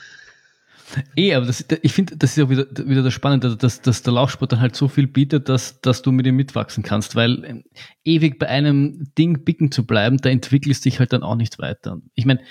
Eh, 1.15 1.33
aber 1.33 1.45
das, 1.45 1.65
ich 1.81 1.93
finde, 1.93 2.17
das 2.17 2.35
ist 2.35 2.43
auch 2.43 2.49
wieder, 2.49 2.65
wieder 2.85 3.03
das 3.03 3.13
Spannende, 3.13 3.55
dass, 3.55 3.81
dass 3.81 4.03
der 4.03 4.13
Laufsport 4.13 4.51
dann 4.51 4.59
halt 4.59 4.75
so 4.75 4.87
viel 4.87 5.07
bietet, 5.07 5.47
dass, 5.47 5.79
dass 5.81 6.01
du 6.01 6.11
mit 6.11 6.25
ihm 6.27 6.35
mitwachsen 6.35 6.83
kannst, 6.83 7.15
weil 7.15 7.45
ähm, 7.45 7.63
ewig 8.03 8.39
bei 8.39 8.47
einem 8.47 9.11
Ding 9.17 9.43
bicken 9.45 9.71
zu 9.71 9.85
bleiben, 9.85 10.17
da 10.17 10.29
entwickelst 10.29 10.83
dich 10.83 10.99
halt 10.99 11.13
dann 11.13 11.23
auch 11.23 11.35
nicht 11.35 11.59
weiter. 11.59 12.01
Ich 12.13 12.25
meine, 12.25 12.41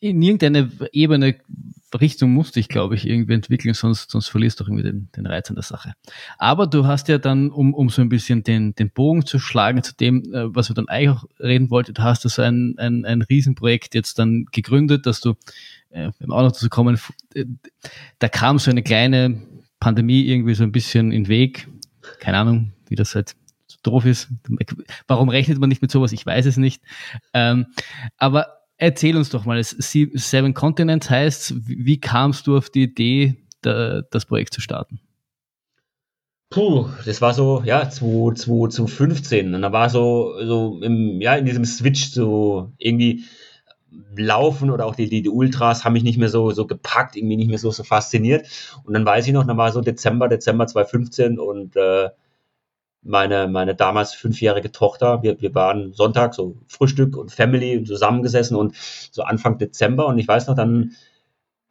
in 0.00 0.20
irgendeine 0.22 0.70
Ebene 0.92 1.36
Richtung 1.98 2.32
musste 2.32 2.60
ich, 2.60 2.68
glaube 2.68 2.94
ich, 2.94 3.06
irgendwie 3.06 3.34
entwickeln, 3.34 3.74
sonst, 3.74 4.10
sonst 4.10 4.28
verlierst 4.28 4.60
du 4.60 4.64
irgendwie 4.64 4.84
den, 4.84 5.08
den 5.16 5.26
Reiz 5.26 5.48
an 5.50 5.56
der 5.56 5.64
Sache. 5.64 5.94
Aber 6.38 6.66
du 6.66 6.86
hast 6.86 7.08
ja 7.08 7.18
dann, 7.18 7.50
um, 7.50 7.74
um 7.74 7.88
so 7.88 8.00
ein 8.00 8.08
bisschen 8.08 8.44
den, 8.44 8.74
den 8.74 8.90
Bogen 8.90 9.26
zu 9.26 9.38
schlagen 9.38 9.82
zu 9.82 9.94
dem, 9.94 10.32
äh, 10.32 10.54
was 10.54 10.70
wir 10.70 10.74
dann 10.74 10.88
eigentlich 10.88 11.10
auch 11.10 11.24
reden 11.40 11.70
wollten, 11.70 11.94
du 11.94 12.02
hast 12.02 12.24
du 12.24 12.28
so 12.28 12.42
ein, 12.42 12.76
ein, 12.78 13.04
ein 13.04 13.22
Riesenprojekt 13.22 13.94
jetzt 13.94 14.18
dann 14.18 14.46
gegründet, 14.52 15.06
dass 15.06 15.20
du, 15.20 15.30
äh, 15.90 16.10
wenn 16.18 16.28
wir 16.28 16.34
auch 16.34 16.42
noch 16.42 16.52
dazu 16.52 16.68
kommen, 16.68 16.98
äh, 17.34 17.46
da 18.18 18.28
kam 18.28 18.58
so 18.58 18.70
eine 18.70 18.82
kleine 18.82 19.42
Pandemie 19.80 20.26
irgendwie 20.26 20.54
so 20.54 20.62
ein 20.62 20.72
bisschen 20.72 21.10
in 21.10 21.24
den 21.24 21.28
Weg. 21.28 21.66
Keine 22.20 22.38
Ahnung, 22.38 22.72
wie 22.88 22.94
das 22.94 23.14
halt 23.14 23.34
so 23.66 23.78
doof 23.82 24.04
ist. 24.04 24.28
Warum 25.08 25.28
rechnet 25.28 25.58
man 25.58 25.68
nicht 25.68 25.82
mit 25.82 25.90
sowas? 25.90 26.12
Ich 26.12 26.24
weiß 26.24 26.46
es 26.46 26.56
nicht. 26.56 26.82
Ähm, 27.32 27.66
aber 28.16 28.59
erzähl 28.80 29.16
uns 29.16 29.30
doch 29.30 29.44
mal, 29.44 29.62
Seven 29.62 30.54
Continents 30.54 31.08
heißt, 31.08 31.54
wie 31.66 32.00
kamst 32.00 32.46
du 32.46 32.56
auf 32.56 32.70
die 32.70 32.84
Idee, 32.84 33.36
das 33.62 34.26
Projekt 34.26 34.54
zu 34.54 34.60
starten? 34.60 35.00
Puh, 36.48 36.88
das 37.04 37.20
war 37.20 37.32
so, 37.32 37.62
ja, 37.64 37.88
2015. 37.88 39.54
Und 39.54 39.62
da 39.62 39.70
war 39.70 39.88
so, 39.88 40.34
so 40.44 40.80
im, 40.82 41.20
ja, 41.20 41.36
in 41.36 41.44
diesem 41.44 41.64
Switch 41.64 42.10
so 42.10 42.72
irgendwie 42.78 43.24
Laufen 44.16 44.70
oder 44.70 44.86
auch 44.86 44.96
die, 44.96 45.08
die, 45.08 45.22
die 45.22 45.28
Ultras 45.28 45.84
haben 45.84 45.92
mich 45.92 46.02
nicht 46.02 46.18
mehr 46.18 46.28
so, 46.28 46.50
so 46.50 46.66
gepackt, 46.66 47.16
irgendwie 47.16 47.36
nicht 47.36 47.48
mehr 47.48 47.58
so, 47.58 47.70
so 47.70 47.84
fasziniert. 47.84 48.48
Und 48.84 48.94
dann 48.94 49.04
weiß 49.04 49.26
ich 49.26 49.32
noch, 49.32 49.46
dann 49.46 49.58
war 49.58 49.70
so 49.70 49.80
Dezember, 49.80 50.28
Dezember 50.28 50.66
2015 50.66 51.38
und 51.38 51.76
äh, 51.76 52.08
meine, 53.02 53.48
meine 53.48 53.74
damals 53.74 54.14
fünfjährige 54.14 54.72
Tochter, 54.72 55.22
wir, 55.22 55.40
wir 55.40 55.54
waren 55.54 55.92
Sonntag 55.92 56.34
so 56.34 56.56
Frühstück 56.66 57.16
und 57.16 57.32
Family 57.32 57.82
zusammengesessen 57.84 58.56
und 58.56 58.74
so 59.10 59.22
Anfang 59.22 59.58
Dezember 59.58 60.06
und 60.06 60.18
ich 60.18 60.28
weiß 60.28 60.48
noch, 60.48 60.54
dann 60.54 60.92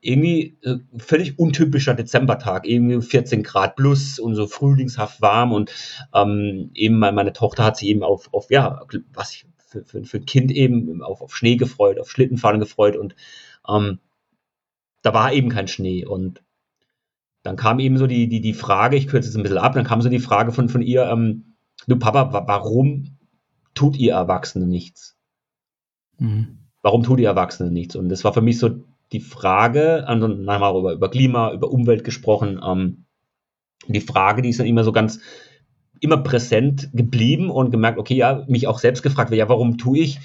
irgendwie 0.02 0.58
äh, 0.64 0.78
völlig 0.98 1.38
untypischer 1.38 1.94
Dezembertag, 1.94 2.66
irgendwie 2.66 3.02
14 3.02 3.44
Grad 3.44 3.76
plus 3.76 4.18
und 4.18 4.36
so 4.36 4.48
frühlingshaft 4.48 5.22
warm 5.22 5.52
und 5.52 5.72
ähm, 6.14 6.72
eben 6.74 7.00
meine 7.00 7.34
Tochter 7.34 7.66
hat 7.66 7.78
sich 7.78 7.90
eben 7.90 8.04
auf, 8.04 8.34
auf 8.34 8.50
ja, 8.50 8.82
was 9.14 9.34
ich 9.34 9.46
für, 9.58 9.84
für, 9.84 10.04
für 10.04 10.18
ein 10.18 10.26
Kind 10.26 10.52
eben 10.52 11.04
auf, 11.04 11.22
auf 11.22 11.36
Schnee 11.36 11.58
gefreut, 11.58 12.00
auf 12.00 12.10
Schlittenfahren 12.10 12.60
gefreut 12.60 12.96
und 12.96 13.16
ähm, 13.68 14.00
da 15.02 15.14
war 15.14 15.34
eben 15.34 15.50
kein 15.50 15.68
Schnee 15.68 16.06
und 16.06 16.42
dann 17.44 17.56
kam 17.56 17.80
eben 17.80 17.98
so 17.98 18.08
die, 18.08 18.28
die, 18.28 18.42
die 18.42 18.54
Frage, 18.54 18.98
ich 18.98 19.08
kürze 19.08 19.30
jetzt 19.30 19.36
ein 19.36 19.44
bisschen 19.44 19.58
ab, 19.58 19.74
dann 19.74 19.86
kam 19.86 20.02
so 20.02 20.10
die 20.10 20.20
Frage 20.20 20.52
von, 20.52 20.70
von 20.70 20.82
ihr, 20.82 21.06
ähm, 21.06 21.56
du 21.88 21.98
Papa, 21.98 22.32
warum 22.48 23.18
tut 23.74 23.98
ihr 23.98 24.14
Erwachsene 24.14 24.68
nichts? 24.68 25.18
Mhm. 26.18 26.60
Warum 26.82 27.04
tut 27.04 27.20
ihr 27.20 27.30
Erwachsene 27.30 27.72
nichts? 27.72 27.96
Und 27.96 28.10
das 28.10 28.24
war 28.24 28.34
für 28.34 28.42
mich 28.42 28.60
so 28.60 28.84
die 29.12 29.22
Frage, 29.22 30.08
also 30.08 30.28
dann 30.28 30.50
haben 30.50 30.62
wir 30.62 30.80
über, 30.80 30.94
über 30.94 31.10
Klima, 31.10 31.54
über 31.54 31.72
Umwelt 31.72 32.04
gesprochen, 32.04 32.60
ähm, 32.66 33.06
die 33.88 34.02
Frage, 34.02 34.42
die 34.42 34.50
ist 34.50 34.60
dann 34.60 34.68
immer 34.68 34.84
so 34.84 34.92
ganz, 34.92 35.20
immer 36.02 36.18
präsent 36.18 36.90
geblieben 36.94 37.50
und 37.50 37.72
gemerkt, 37.72 37.98
okay, 37.98 38.16
ja, 38.16 38.46
mich 38.48 38.68
auch 38.68 38.80
selbst 38.80 39.02
gefragt, 39.02 39.32
ja, 39.32 39.50
warum 39.50 39.78
tue 39.78 40.00
ich 40.00 40.20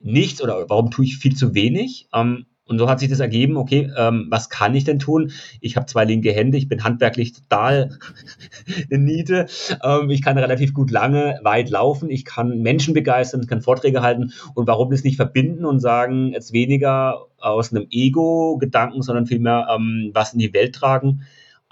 nichts 0.00 0.42
oder 0.42 0.68
warum 0.68 0.90
tue 0.90 1.04
ich 1.04 1.16
viel 1.16 1.34
zu 1.34 1.54
wenig? 1.54 2.08
Ähm, 2.12 2.46
und 2.66 2.78
so 2.78 2.88
hat 2.88 3.00
sich 3.00 3.08
das 3.08 3.20
ergeben, 3.20 3.56
okay, 3.56 3.90
ähm, 3.96 4.28
was 4.30 4.48
kann 4.48 4.74
ich 4.74 4.84
denn 4.84 5.00
tun? 5.00 5.32
Ich 5.60 5.76
habe 5.76 5.86
zwei 5.86 6.04
linke 6.04 6.32
Hände, 6.32 6.56
ich 6.56 6.68
bin 6.68 6.84
handwerklich 6.84 7.32
total 7.32 7.98
eine 8.90 9.02
Niete. 9.02 9.46
Ähm, 9.82 10.10
ich 10.10 10.22
kann 10.22 10.38
relativ 10.38 10.72
gut 10.72 10.90
lange, 10.90 11.40
weit 11.42 11.70
laufen, 11.70 12.08
ich 12.08 12.24
kann 12.24 12.60
Menschen 12.60 12.94
begeistern, 12.94 13.46
kann 13.46 13.62
Vorträge 13.62 14.00
halten. 14.00 14.32
Und 14.54 14.68
warum 14.68 14.90
das 14.90 15.02
nicht 15.02 15.16
verbinden 15.16 15.64
und 15.64 15.80
sagen, 15.80 16.32
jetzt 16.32 16.52
weniger 16.52 17.26
aus 17.38 17.72
einem 17.72 17.88
Ego-Gedanken, 17.90 19.02
sondern 19.02 19.26
vielmehr 19.26 19.66
ähm, 19.74 20.12
was 20.14 20.32
in 20.32 20.38
die 20.38 20.54
Welt 20.54 20.74
tragen? 20.74 21.22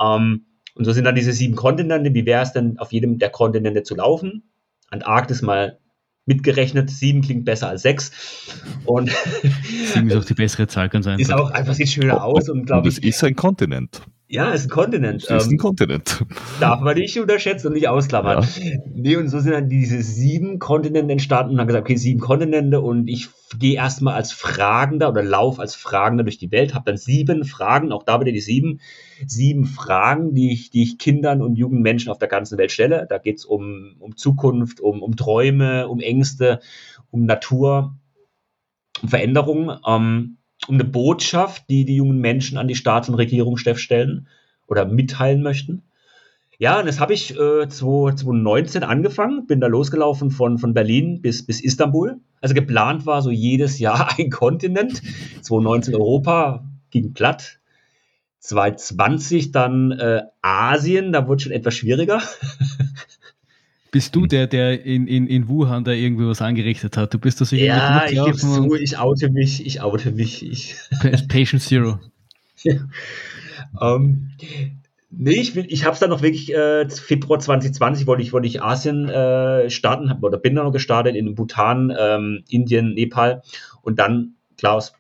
Ähm, 0.01 0.47
und 0.75 0.85
so 0.85 0.93
sind 0.93 1.05
dann 1.05 1.15
diese 1.15 1.33
sieben 1.33 1.55
Kontinente. 1.55 2.15
Wie 2.15 2.27
wäre 2.27 2.43
es 2.43 2.53
denn, 2.53 2.79
auf 2.79 2.93
jedem 2.93 3.19
der 3.19 3.31
Kontinente 3.31 3.85
zu 3.85 3.95
laufen? 3.95 4.43
Antarktis 4.91 5.41
mal 5.41 5.79
mitgerechnet. 6.31 6.91
Sieben 6.91 7.23
klingt 7.23 7.45
besser 7.45 7.69
als 7.69 7.83
sechs. 7.83 8.13
Und 8.85 9.11
sieben 9.93 10.09
ist 10.09 10.17
auch 10.17 10.25
die 10.25 10.35
bessere 10.35 10.67
Zahl, 10.67 10.89
kann 10.89 11.03
sein. 11.03 11.19
Ist 11.19 11.33
auch 11.33 11.51
einfach, 11.51 11.75
sieht 11.75 11.89
schöner 11.89 12.25
aus 12.25 12.49
und 12.49 12.67
glaube 12.67 12.89
ich. 12.89 12.99
Es 12.99 13.05
ist 13.05 13.25
ein 13.25 13.35
Kontinent. 13.35 14.03
Ja, 14.33 14.53
ist 14.53 14.67
ein 14.67 14.71
Kontinent. 14.71 15.25
Es 15.25 15.31
ist 15.31 15.49
ein 15.49 15.55
ähm, 15.55 15.59
Kontinent. 15.59 16.25
Darf 16.61 16.81
man 16.83 16.97
nicht 16.97 17.19
unterschätzen 17.19 17.67
und 17.67 17.73
nicht 17.73 17.89
ausklammern. 17.89 18.47
Ja. 18.63 18.79
Nee, 18.95 19.17
und 19.17 19.29
so 19.29 19.41
sind 19.41 19.51
dann 19.51 19.69
diese 19.69 20.03
sieben 20.03 20.61
Kontinente 20.61 21.11
entstanden 21.11 21.55
und 21.55 21.61
haben 21.61 21.67
gesagt, 21.67 21.87
okay, 21.87 21.97
sieben 21.97 22.21
Kontinente 22.21 22.81
und 22.81 23.09
ich 23.09 23.29
gehe 23.59 23.75
erstmal 23.75 24.15
als 24.15 24.31
Fragender 24.31 25.09
oder 25.09 25.25
lauf 25.25 25.59
als 25.59 25.75
Fragender 25.75 26.23
durch 26.23 26.39
die 26.39 26.53
Welt, 26.53 26.75
habe 26.77 26.85
dann 26.85 26.97
sieben 26.97 27.45
Fragen, 27.45 27.91
auch 27.91 28.05
da 28.05 28.21
wieder 28.21 28.31
die 28.31 28.41
sieben, 28.41 28.79
sieben 29.27 29.65
Fragen, 29.65 30.33
die 30.33 30.53
ich, 30.53 30.71
die 30.71 30.85
ich 30.85 30.99
Kindern 30.99 31.43
und 31.43 31.57
jungen 31.57 31.83
Menschen 31.83 32.13
auf 32.13 32.19
der 32.19 32.29
ganzen 32.29 32.57
Welt 32.57 32.71
stelle. 32.71 33.07
Da 33.11 33.19
geht 33.19 33.39
es 33.39 33.45
um, 33.45 33.97
um 33.99 34.17
Zukunft, 34.17 34.81
um, 34.81 35.03
um 35.03 35.17
Träume, 35.17 35.89
um 35.89 35.99
Ängste, 35.99 36.61
um 37.11 37.25
Natur, 37.25 37.97
um 39.03 39.09
Veränderungen. 39.09 39.77
Ähm, 39.85 40.37
um 40.67 40.75
eine 40.75 40.85
Botschaft, 40.85 41.65
die 41.69 41.85
die 41.85 41.97
jungen 41.97 42.19
Menschen 42.19 42.59
an 42.59 42.69
die 42.69 42.75
Staats- 42.75 43.09
und 43.09 43.15
Regierungschef 43.15 43.79
stellen 43.79 44.29
oder 44.67 44.85
mitteilen 44.85 45.43
möchten. 45.43 45.83
Ja, 46.59 46.79
und 46.79 46.87
das 46.87 47.01
habe 47.01 47.15
ich 47.15 47.39
äh, 47.39 47.69
2019 47.69 48.83
angefangen, 48.83 49.47
bin 49.47 49.61
da 49.61 49.67
losgelaufen 49.67 50.31
von, 50.31 50.59
von 50.59 50.75
Berlin 50.75 51.23
bis, 51.23 51.47
bis 51.47 51.63
Istanbul. 51.63 52.21
Also 52.43 52.55
geplant 52.55 53.07
war 53.07 53.23
so 53.23 53.31
jedes 53.31 53.79
Jahr 53.79 54.11
ein 54.19 54.29
Kontinent. 54.29 55.01
2019 55.41 55.95
Europa 55.95 56.65
ging 56.91 57.15
glatt. 57.15 57.61
2020 58.41 59.53
dann 59.53 59.93
äh, 59.93 60.23
Asien, 60.43 61.13
da 61.13 61.27
wurde 61.27 61.43
schon 61.43 61.53
etwas 61.53 61.75
schwieriger. 61.75 62.23
Bist 63.93 64.15
du 64.15 64.27
der, 64.27 64.47
der 64.47 64.85
in, 64.85 65.07
in, 65.07 65.27
in 65.27 65.49
Wuhan 65.49 65.85
da 65.85 65.91
irgendwie 65.91 66.27
was 66.27 66.41
angerichtet 66.41 66.97
hat? 66.97 67.13
Du 67.13 67.19
bist 67.19 67.41
das 67.41 67.51
irgendwie 67.51 67.67
Ja, 67.67 68.05
ich 68.07 68.23
gebe 68.25 68.37
zu, 68.37 68.75
ich 68.75 68.99
oute 68.99 69.31
mich, 69.31 69.67
ich 69.67 69.81
oute 69.81 70.13
mich. 70.13 70.45
Ich. 70.49 70.77
Patient 71.29 71.61
Zero. 71.61 71.99
ja. 72.63 72.75
ähm, 73.81 74.31
nee, 75.11 75.41
ich, 75.41 75.57
ich 75.57 75.85
habe 75.85 75.95
es 75.95 76.01
dann 76.01 76.11
noch 76.11 76.23
wirklich, 76.23 76.55
äh, 76.55 76.89
Februar 76.89 77.41
2020 77.41 78.07
wollte 78.07 78.23
ich, 78.23 78.33
wollte 78.33 78.47
ich 78.47 78.63
Asien 78.63 79.09
äh, 79.09 79.69
starten, 79.71 80.09
hab, 80.09 80.23
oder 80.23 80.39
bin 80.39 80.55
da 80.55 80.63
noch 80.63 80.73
gestartet 80.73 81.17
in 81.17 81.35
Bhutan, 81.35 81.93
ähm, 81.99 82.45
Indien, 82.49 82.95
Nepal 82.95 83.43
und 83.83 83.99
dann, 83.99 84.35
klar, 84.57 84.75
aus 84.75 84.93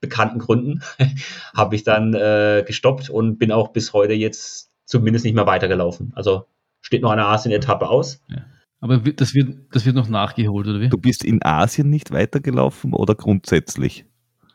bekannten 0.00 0.38
Gründen, 0.38 0.82
habe 1.54 1.74
ich 1.76 1.84
dann 1.84 2.14
äh, 2.14 2.64
gestoppt 2.66 3.10
und 3.10 3.38
bin 3.38 3.52
auch 3.52 3.68
bis 3.68 3.92
heute 3.92 4.14
jetzt 4.14 4.70
zumindest 4.86 5.26
nicht 5.26 5.34
mehr 5.34 5.46
weitergelaufen. 5.46 6.12
Also 6.14 6.46
steht 6.80 7.02
noch 7.02 7.10
eine 7.10 7.26
Asien-Etappe 7.26 7.88
aus. 7.88 8.22
Ja. 8.28 8.44
Aber 8.80 8.98
das 8.98 9.34
wird, 9.34 9.58
das 9.72 9.84
wird 9.84 9.94
noch 9.94 10.08
nachgeholt, 10.08 10.66
oder 10.66 10.80
wie? 10.80 10.88
Du 10.88 10.96
bist 10.96 11.22
in 11.24 11.44
Asien 11.44 11.90
nicht 11.90 12.12
weitergelaufen 12.12 12.94
oder 12.94 13.14
grundsätzlich? 13.14 14.06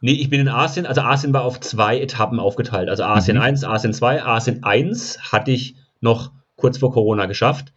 Nee, 0.01 0.13
ich 0.13 0.29
bin 0.29 0.41
in 0.41 0.47
Asien, 0.47 0.85
also 0.85 1.01
Asien 1.01 1.33
war 1.33 1.43
auf 1.43 1.59
zwei 1.59 1.99
Etappen 1.99 2.39
aufgeteilt. 2.39 2.89
Also 2.89 3.03
Asien 3.03 3.38
mhm. 3.38 3.43
1, 3.43 3.63
Asien 3.63 3.93
2. 3.93 4.23
Asien 4.23 4.63
1 4.63 5.31
hatte 5.31 5.51
ich 5.51 5.75
noch 5.99 6.31
kurz 6.55 6.79
vor 6.79 6.91
Corona 6.91 7.27
geschafft. 7.27 7.73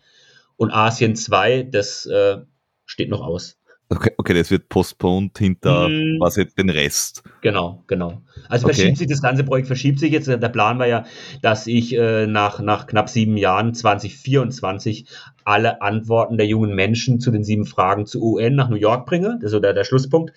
Und 0.57 0.73
Asien 0.73 1.17
2, 1.17 1.65
das 1.65 2.07
äh, 2.07 2.39
steht 2.85 3.11
noch 3.11 3.21
aus. 3.21 3.58
Okay, 3.91 4.13
okay, 4.19 4.35
das 4.35 4.51
wird 4.51 4.69
postponed 4.69 5.39
hinter 5.39 5.87
hm, 5.87 6.19
was 6.21 6.37
jetzt 6.37 6.59
den 6.59 6.69
Rest. 6.69 7.23
Genau, 7.41 7.85
genau. 7.87 8.21
Also 8.51 8.67
okay. 8.67 8.75
verschiebt 8.75 8.99
sich 8.99 9.07
das 9.07 9.23
ganze 9.23 9.45
Projekt, 9.45 9.67
verschiebt 9.67 9.99
sich 9.99 10.13
jetzt. 10.13 10.29
Der 10.29 10.49
Plan 10.51 10.79
war 10.79 10.87
ja, 10.87 11.07
dass 11.41 11.67
ich 11.67 11.97
äh, 11.97 12.27
nach, 12.27 12.61
nach 12.61 12.87
knapp 12.87 13.09
sieben 13.09 13.39
Jahren, 13.39 13.73
2024, 13.73 15.07
alle 15.45 15.81
Antworten 15.81 16.37
der 16.37 16.47
jungen 16.47 16.75
Menschen 16.75 17.19
zu 17.19 17.31
den 17.31 17.45
sieben 17.45 17.65
Fragen 17.65 18.05
zu 18.05 18.23
UN 18.23 18.57
nach 18.57 18.69
New 18.69 18.77
York 18.77 19.07
bringe. 19.07 19.39
Das 19.41 19.47
ist 19.47 19.53
so 19.53 19.61
der, 19.61 19.73
der 19.73 19.85
Schlusspunkt. 19.85 20.35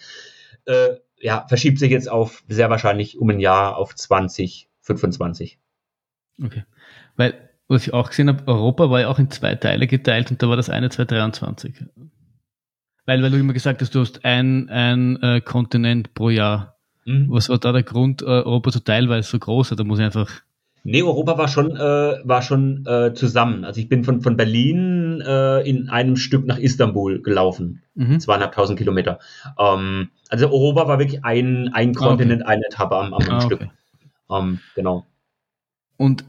Äh, 0.64 0.96
ja, 1.20 1.46
verschiebt 1.50 1.78
sich 1.78 1.92
jetzt 1.92 2.10
auf 2.10 2.44
sehr 2.48 2.70
wahrscheinlich 2.70 3.20
um 3.20 3.30
ein 3.30 3.42
Jahr 3.42 3.76
auf 3.76 3.94
2025. 3.94 5.60
Okay. 6.42 6.64
Weil, 7.18 7.34
was 7.68 7.86
ich 7.86 7.94
auch 7.94 8.10
gesehen 8.10 8.30
habe, 8.30 8.48
Europa 8.48 8.90
war 8.90 9.02
ja 9.02 9.10
auch 9.10 9.20
in 9.20 9.30
zwei 9.30 9.56
Teile 9.56 9.88
geteilt 9.88 10.32
und 10.32 10.42
da 10.42 10.48
war 10.48 10.56
das 10.56 10.70
eine 10.70 10.90
2023. 10.90 11.86
Weil, 13.06 13.22
weil 13.24 13.32
du 13.32 13.38
immer 13.38 13.54
gesagt 13.54 13.82
hast, 13.82 13.96
du 13.96 14.00
hast 14.00 14.24
ein, 14.26 14.70
ein 14.70 15.22
äh, 15.22 15.42
Kontinent 15.42 16.14
pro 16.14 16.30
Jahr. 16.30 16.78
Mhm. 17.06 17.28
Was 17.30 17.50
war 17.50 17.58
da 17.58 17.72
der 17.72 17.84
Grund, 17.84 18.22
äh, 18.22 18.26
Europa 18.26 18.72
zu 18.72 18.84
teilen, 18.84 19.10
weil 19.10 19.20
es 19.20 19.30
so 19.30 19.40
groß 19.40 19.72
ist? 19.72 19.80
Da 19.80 19.84
muss 19.84 20.00
ich 20.00 20.06
einfach. 20.06 20.30
Nee, 20.84 21.04
Europa 21.04 21.38
war 21.38 21.48
schon, 21.48 21.76
äh, 21.76 21.80
war 22.24 22.42
schon 22.42 22.86
äh, 22.88 23.14
zusammen. 23.14 23.66
Also 23.66 23.80
ich 23.82 23.88
bin 23.88 24.04
von, 24.04 24.22
von 24.22 24.36
Berlin 24.36 25.22
äh, 25.22 25.68
in 25.68 25.90
einem 25.90 26.16
Stück 26.16 26.46
nach 26.46 26.58
Istanbul 26.58 27.22
gelaufen. 27.22 27.84
Mhm. 27.94 28.20
Zweieinhalbtausend 28.20 28.80
Kilometer. 28.80 29.20
Ähm, 29.60 30.10
also 30.30 30.48
Europa 30.48 30.88
war 30.88 31.00
wirklich 31.00 31.24
ein, 31.24 31.70
ein 31.74 31.94
Kontinent, 31.94 32.42
okay. 32.44 32.52
eine 32.52 32.66
Etappe 32.66 32.96
am, 32.96 33.14
am 33.14 33.22
ah, 33.30 33.42
Stück. 33.42 33.62
Okay. 33.62 33.72
Ähm, 34.32 34.60
genau. 34.76 35.06
Und 36.02 36.26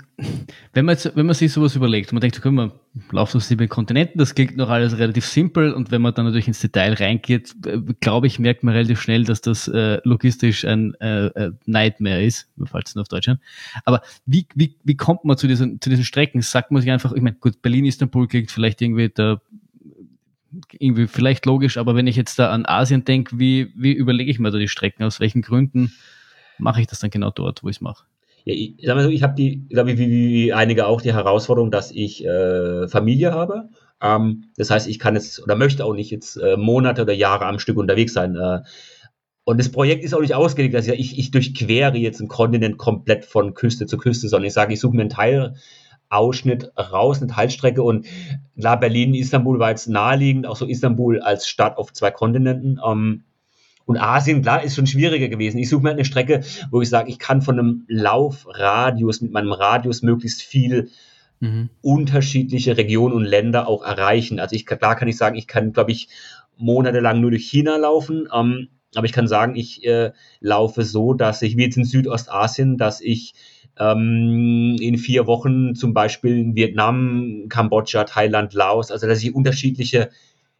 wenn 0.74 0.84
man, 0.84 0.96
jetzt, 0.96 1.16
wenn 1.16 1.24
man 1.24 1.34
sich 1.34 1.50
sowas 1.50 1.74
überlegt, 1.74 2.12
man 2.12 2.20
denkt, 2.20 2.42
können 2.42 2.56
wir 2.56 2.72
laufen 3.10 3.38
auf 3.38 3.42
sieben 3.42 3.70
Kontinenten, 3.70 4.18
das 4.18 4.34
klingt 4.34 4.54
noch 4.54 4.68
alles 4.68 4.98
relativ 4.98 5.24
simpel 5.24 5.72
und 5.72 5.90
wenn 5.90 6.02
man 6.02 6.12
dann 6.12 6.26
natürlich 6.26 6.46
ins 6.46 6.60
Detail 6.60 6.92
reingeht, 6.92 7.54
äh, 7.64 7.78
glaube 8.00 8.26
ich, 8.26 8.38
merkt 8.38 8.64
man 8.64 8.74
relativ 8.74 9.00
schnell, 9.00 9.24
dass 9.24 9.40
das 9.40 9.68
äh, 9.68 9.98
logistisch 10.04 10.66
ein 10.66 10.92
äh, 11.00 11.28
äh 11.28 11.52
Nightmare 11.64 12.22
ist, 12.22 12.50
falls 12.66 12.90
es 12.90 12.98
auf 12.98 13.08
Deutsch 13.08 13.28
haben. 13.28 13.40
Aber 13.86 14.02
wie, 14.26 14.46
wie, 14.54 14.76
wie 14.84 14.94
kommt 14.94 15.24
man 15.24 15.38
zu 15.38 15.46
diesen, 15.46 15.80
zu 15.80 15.88
diesen 15.88 16.04
Strecken? 16.04 16.42
Sagt 16.42 16.70
man 16.70 16.82
sich 16.82 16.90
einfach, 16.90 17.14
ich 17.14 17.22
meine, 17.22 17.36
gut, 17.36 17.62
Berlin, 17.62 17.86
Istanbul 17.86 18.28
klingt 18.28 18.50
vielleicht 18.50 18.82
irgendwie 18.82 19.08
da 19.08 19.40
irgendwie 20.70 21.06
vielleicht 21.06 21.46
logisch, 21.46 21.78
aber 21.78 21.96
wenn 21.96 22.06
ich 22.06 22.16
jetzt 22.16 22.38
da 22.38 22.50
an 22.50 22.66
Asien 22.66 23.06
denke, 23.06 23.38
wie, 23.38 23.72
wie 23.74 23.94
überlege 23.94 24.30
ich 24.30 24.38
mir 24.38 24.50
da 24.50 24.58
die 24.58 24.68
Strecken? 24.68 25.02
Aus 25.02 25.18
welchen 25.18 25.40
Gründen 25.40 25.94
mache 26.58 26.82
ich 26.82 26.88
das 26.88 26.98
dann 26.98 27.08
genau 27.08 27.30
dort, 27.30 27.64
wo 27.64 27.70
ich 27.70 27.76
es 27.76 27.80
mache? 27.80 28.04
Ja, 28.44 28.54
ich, 28.54 28.74
sag 28.82 28.96
mal 28.96 29.04
so, 29.04 29.10
ich 29.10 29.22
habe 29.22 29.34
die, 29.34 29.66
glaube 29.68 29.92
ich, 29.92 29.98
wie, 29.98 30.08
wie 30.10 30.52
einige 30.52 30.86
auch 30.86 31.00
die 31.00 31.14
Herausforderung, 31.14 31.70
dass 31.70 31.90
ich 31.92 32.24
äh, 32.24 32.88
Familie 32.88 33.32
habe. 33.32 33.68
Ähm, 34.00 34.44
das 34.56 34.70
heißt, 34.70 34.88
ich 34.88 34.98
kann 34.98 35.14
jetzt 35.14 35.42
oder 35.42 35.54
möchte 35.56 35.84
auch 35.84 35.94
nicht 35.94 36.10
jetzt 36.10 36.36
äh, 36.36 36.56
Monate 36.56 37.02
oder 37.02 37.12
Jahre 37.12 37.46
am 37.46 37.58
Stück 37.58 37.76
unterwegs 37.78 38.12
sein. 38.14 38.36
Äh, 38.36 38.60
Und 39.44 39.58
das 39.58 39.70
Projekt 39.72 40.04
ist 40.04 40.14
auch 40.14 40.20
nicht 40.20 40.34
ausgelegt, 40.34 40.74
dass 40.74 40.86
ich, 40.88 41.18
ich 41.18 41.30
durchquere 41.32 41.96
jetzt 41.96 42.20
einen 42.20 42.28
Kontinent 42.28 42.78
komplett 42.78 43.24
von 43.24 43.54
Küste 43.54 43.86
zu 43.86 43.96
Küste, 43.98 44.28
sondern 44.28 44.46
ich 44.46 44.54
sage, 44.54 44.72
ich 44.72 44.80
suche 44.80 44.94
mir 44.96 45.02
einen 45.02 45.10
Teilausschnitt 46.10 46.72
raus, 46.78 47.20
eine 47.20 47.30
Teilstrecke. 47.30 47.82
Und 47.82 48.06
klar, 48.58 48.78
Berlin, 48.78 49.14
Istanbul 49.14 49.58
war 49.58 49.70
jetzt 49.70 49.88
naheliegend, 49.88 50.46
auch 50.46 50.56
so 50.56 50.66
Istanbul 50.66 51.20
als 51.20 51.48
Stadt 51.48 51.76
auf 51.76 51.92
zwei 51.92 52.10
Kontinenten. 52.12 52.80
Ähm, 52.84 53.24
und 53.92 53.98
Asien, 53.98 54.40
klar, 54.40 54.62
ist 54.62 54.74
schon 54.74 54.86
schwieriger 54.86 55.28
gewesen. 55.28 55.58
Ich 55.58 55.68
suche 55.68 55.82
mir 55.82 55.88
halt 55.90 55.98
eine 55.98 56.06
Strecke, 56.06 56.40
wo 56.70 56.80
ich 56.80 56.88
sage, 56.88 57.10
ich 57.10 57.18
kann 57.18 57.42
von 57.42 57.58
einem 57.58 57.84
Laufradius, 57.88 59.20
mit 59.20 59.32
meinem 59.32 59.52
Radius 59.52 60.00
möglichst 60.00 60.40
viel 60.40 60.88
mhm. 61.40 61.68
unterschiedliche 61.82 62.78
Regionen 62.78 63.14
und 63.14 63.24
Länder 63.24 63.68
auch 63.68 63.84
erreichen. 63.84 64.40
Also 64.40 64.56
ich, 64.56 64.64
klar 64.64 64.96
kann 64.96 65.08
ich 65.08 65.18
sagen, 65.18 65.36
ich 65.36 65.46
kann, 65.46 65.74
glaube 65.74 65.92
ich, 65.92 66.08
monatelang 66.56 67.20
nur 67.20 67.32
durch 67.32 67.44
China 67.44 67.76
laufen. 67.76 68.28
Ähm, 68.34 68.68
aber 68.94 69.04
ich 69.04 69.12
kann 69.12 69.28
sagen, 69.28 69.56
ich 69.56 69.84
äh, 69.84 70.12
laufe 70.40 70.84
so, 70.84 71.12
dass 71.12 71.42
ich, 71.42 71.58
wie 71.58 71.64
jetzt 71.64 71.76
in 71.76 71.84
Südostasien, 71.84 72.78
dass 72.78 73.02
ich 73.02 73.34
ähm, 73.78 74.78
in 74.80 74.96
vier 74.96 75.26
Wochen 75.26 75.74
zum 75.74 75.92
Beispiel 75.92 76.38
in 76.38 76.54
Vietnam, 76.56 77.44
Kambodscha, 77.50 78.04
Thailand, 78.04 78.54
Laos, 78.54 78.90
also 78.90 79.06
dass 79.06 79.22
ich 79.22 79.34
unterschiedliche 79.34 80.08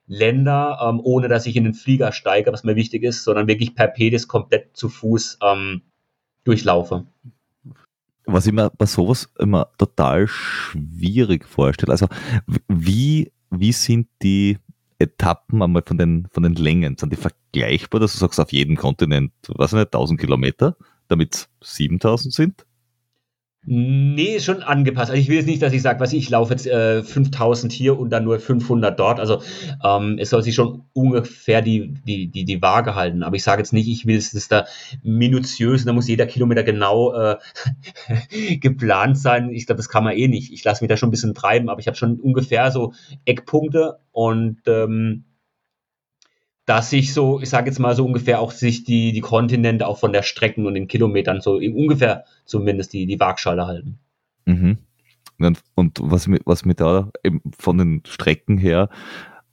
Länder, 0.06 0.78
ähm, 0.82 1.00
ohne 1.02 1.28
dass 1.28 1.46
ich 1.46 1.56
in 1.56 1.64
den 1.64 1.74
Flieger 1.74 2.12
steige, 2.12 2.52
was 2.52 2.64
mir 2.64 2.76
wichtig 2.76 3.02
ist, 3.02 3.24
sondern 3.24 3.46
wirklich 3.46 3.74
per 3.74 3.88
Pedis 3.88 4.28
komplett 4.28 4.76
zu 4.76 4.88
Fuß 4.88 5.38
ähm, 5.42 5.82
durchlaufe. 6.44 7.06
Was 8.24 8.46
ich 8.46 8.52
mir 8.52 8.70
bei 8.70 8.86
sowas 8.86 9.32
immer 9.38 9.68
total 9.78 10.28
schwierig 10.28 11.46
vorstelle, 11.46 11.92
also 11.92 12.06
wie, 12.68 13.32
wie 13.50 13.72
sind 13.72 14.08
die 14.22 14.58
Etappen 14.98 15.62
einmal 15.62 15.82
von 15.84 15.98
den, 15.98 16.28
von 16.30 16.44
den 16.44 16.54
Längen, 16.54 16.96
sind 16.96 17.12
die 17.12 17.16
vergleichbar, 17.16 18.00
dass 18.00 18.12
du 18.12 18.18
sagst, 18.18 18.38
auf 18.38 18.52
jedem 18.52 18.76
Kontinent, 18.76 19.32
was 19.48 19.72
nicht, 19.72 19.86
1000 19.86 20.20
Kilometer, 20.20 20.76
damit 21.08 21.34
es 21.34 21.48
7000 21.62 22.32
sind? 22.32 22.66
Nee, 23.64 24.40
schon 24.40 24.60
angepasst. 24.60 25.12
Also 25.12 25.22
ich 25.22 25.28
will 25.28 25.36
jetzt 25.36 25.46
nicht, 25.46 25.62
dass 25.62 25.72
ich 25.72 25.82
sage, 25.82 26.00
was 26.00 26.12
ich 26.12 26.28
laufe 26.28 26.52
jetzt 26.52 26.66
äh, 26.66 27.04
5000 27.04 27.72
hier 27.72 27.96
und 27.96 28.10
dann 28.10 28.24
nur 28.24 28.40
500 28.40 28.98
dort. 28.98 29.20
Also 29.20 29.40
ähm, 29.84 30.18
es 30.18 30.30
soll 30.30 30.42
sich 30.42 30.56
schon 30.56 30.82
ungefähr 30.94 31.62
die, 31.62 31.94
die, 32.04 32.26
die, 32.26 32.44
die 32.44 32.60
Waage 32.60 32.96
halten. 32.96 33.22
Aber 33.22 33.36
ich 33.36 33.44
sage 33.44 33.60
jetzt 33.60 33.72
nicht, 33.72 33.86
ich 33.86 34.04
will 34.04 34.16
es 34.16 34.48
da 34.48 34.66
minutiös, 35.04 35.84
da 35.84 35.92
muss 35.92 36.08
jeder 36.08 36.26
Kilometer 36.26 36.64
genau 36.64 37.14
äh, 37.14 37.36
geplant 38.56 39.16
sein. 39.16 39.50
Ich 39.50 39.66
glaube, 39.66 39.76
das 39.76 39.88
kann 39.88 40.02
man 40.02 40.16
eh 40.16 40.26
nicht. 40.26 40.52
Ich 40.52 40.64
lasse 40.64 40.82
mich 40.82 40.88
da 40.88 40.96
schon 40.96 41.10
ein 41.10 41.12
bisschen 41.12 41.34
treiben, 41.34 41.68
aber 41.68 41.78
ich 41.78 41.86
habe 41.86 41.96
schon 41.96 42.18
ungefähr 42.18 42.72
so 42.72 42.94
Eckpunkte 43.26 44.00
und 44.10 44.58
ähm, 44.66 45.22
dass 46.64 46.90
sich 46.90 47.12
so, 47.12 47.40
ich 47.40 47.48
sage 47.48 47.68
jetzt 47.68 47.78
mal 47.78 47.96
so 47.96 48.04
ungefähr 48.04 48.40
auch 48.40 48.52
sich 48.52 48.84
die, 48.84 49.12
die 49.12 49.20
Kontinente 49.20 49.86
auch 49.86 49.98
von 49.98 50.12
der 50.12 50.22
Strecken 50.22 50.66
und 50.66 50.74
den 50.74 50.88
Kilometern 50.88 51.40
so 51.40 51.56
ungefähr 51.56 52.24
zumindest 52.44 52.92
die, 52.92 53.06
die 53.06 53.18
Waagschale 53.18 53.66
halten. 53.66 53.98
Mhm. 54.46 54.78
Und, 55.74 55.98
was, 56.00 56.28
was 56.44 56.64
mir 56.64 56.74
da 56.74 57.10
von 57.58 57.78
den 57.78 58.02
Strecken 58.06 58.58
her 58.58 58.88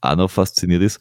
auch 0.02 0.16
noch 0.16 0.30
fasziniert 0.30 0.84
ist, 0.84 1.00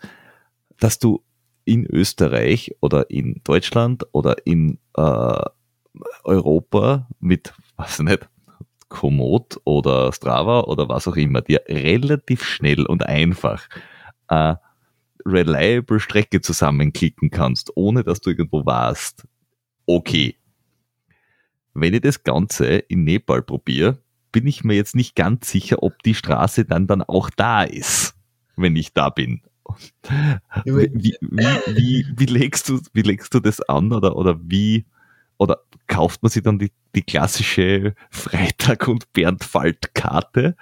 dass 0.81 0.99
du 0.99 1.23
in 1.67 1.85
Österreich 1.85 2.75
oder 2.81 3.11
in 3.11 3.43
Deutschland 3.45 4.07
oder 4.13 4.47
in 4.47 4.79
äh, 4.97 5.43
Europa 6.25 7.09
mit, 7.21 7.53
was 7.77 7.99
nicht, 7.99 8.29
Komoot 8.89 9.61
oder 9.65 10.13
Strava 10.15 10.61
oder 10.61 10.89
was 10.89 11.07
auch 11.07 11.17
immer, 11.17 11.43
dir 11.43 11.63
relativ 11.69 12.43
schnell 12.43 12.87
und 12.87 13.05
einfach 13.05 13.69
äh, 14.29 14.55
reliable 15.29 16.01
Strecke 16.01 16.41
zusammenklicken 16.41 17.31
kannst, 17.31 17.73
ohne 17.77 18.05
dass 18.05 18.21
du 18.21 18.31
irgendwo 18.31 18.65
warst, 18.67 19.27
okay. 19.87 20.37
Wenn 21.75 21.95
ich 21.95 22.01
das 22.01 22.25
Ganze 22.25 22.67
in 22.67 23.05
Nepal 23.05 23.43
probiere, 23.43 23.99
bin 24.33 24.47
ich 24.47 24.65
mir 24.65 24.75
jetzt 24.75 24.97
nicht 24.97 25.15
ganz 25.15 25.51
sicher, 25.51 25.83
ob 25.83 26.03
die 26.03 26.15
Straße 26.15 26.65
dann 26.65 26.87
dann 26.87 27.03
auch 27.03 27.31
da 27.31 27.63
ist, 27.63 28.15
wenn 28.57 28.77
ich 28.77 28.93
da 28.93 29.11
bin. 29.11 29.43
Wie, 30.65 30.91
wie, 30.93 31.17
wie, 31.21 32.07
wie, 32.17 32.27
legst 32.27 32.69
du, 32.69 32.81
wie 32.95 33.03
legst 33.03 33.35
du 33.35 33.41
das 33.41 33.61
an 33.61 33.93
oder, 33.93 34.17
oder 34.17 34.39
wie, 34.43 34.87
oder 35.37 35.61
kauft 35.87 36.23
man 36.23 36.31
sich 36.31 36.43
dann 36.43 36.59
die, 36.59 36.73
die 36.95 37.03
klassische 37.03 37.95
Freitag- 38.11 38.89
und 38.89 39.13
Bernd-Falt-Karte 39.13 40.57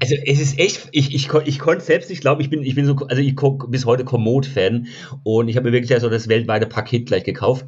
also 0.00 0.14
es 0.24 0.40
ist 0.40 0.58
echt, 0.58 0.88
ich, 0.92 1.14
ich, 1.14 1.32
ich 1.32 1.58
konnte 1.58 1.84
selbst 1.84 2.10
nicht 2.10 2.20
glauben, 2.20 2.40
ich 2.40 2.50
bin, 2.50 2.62
ich 2.62 2.74
bin 2.74 2.86
so, 2.86 2.94
also 2.96 3.22
ich 3.22 3.34
gucke 3.36 3.68
bis 3.68 3.86
heute 3.86 4.04
Komoot-Fan 4.04 4.88
und 5.22 5.48
ich 5.48 5.56
habe 5.56 5.68
mir 5.68 5.72
wirklich 5.72 5.94
also 5.94 6.08
das 6.08 6.28
weltweite 6.28 6.66
Paket 6.66 7.06
gleich 7.06 7.24
gekauft. 7.24 7.66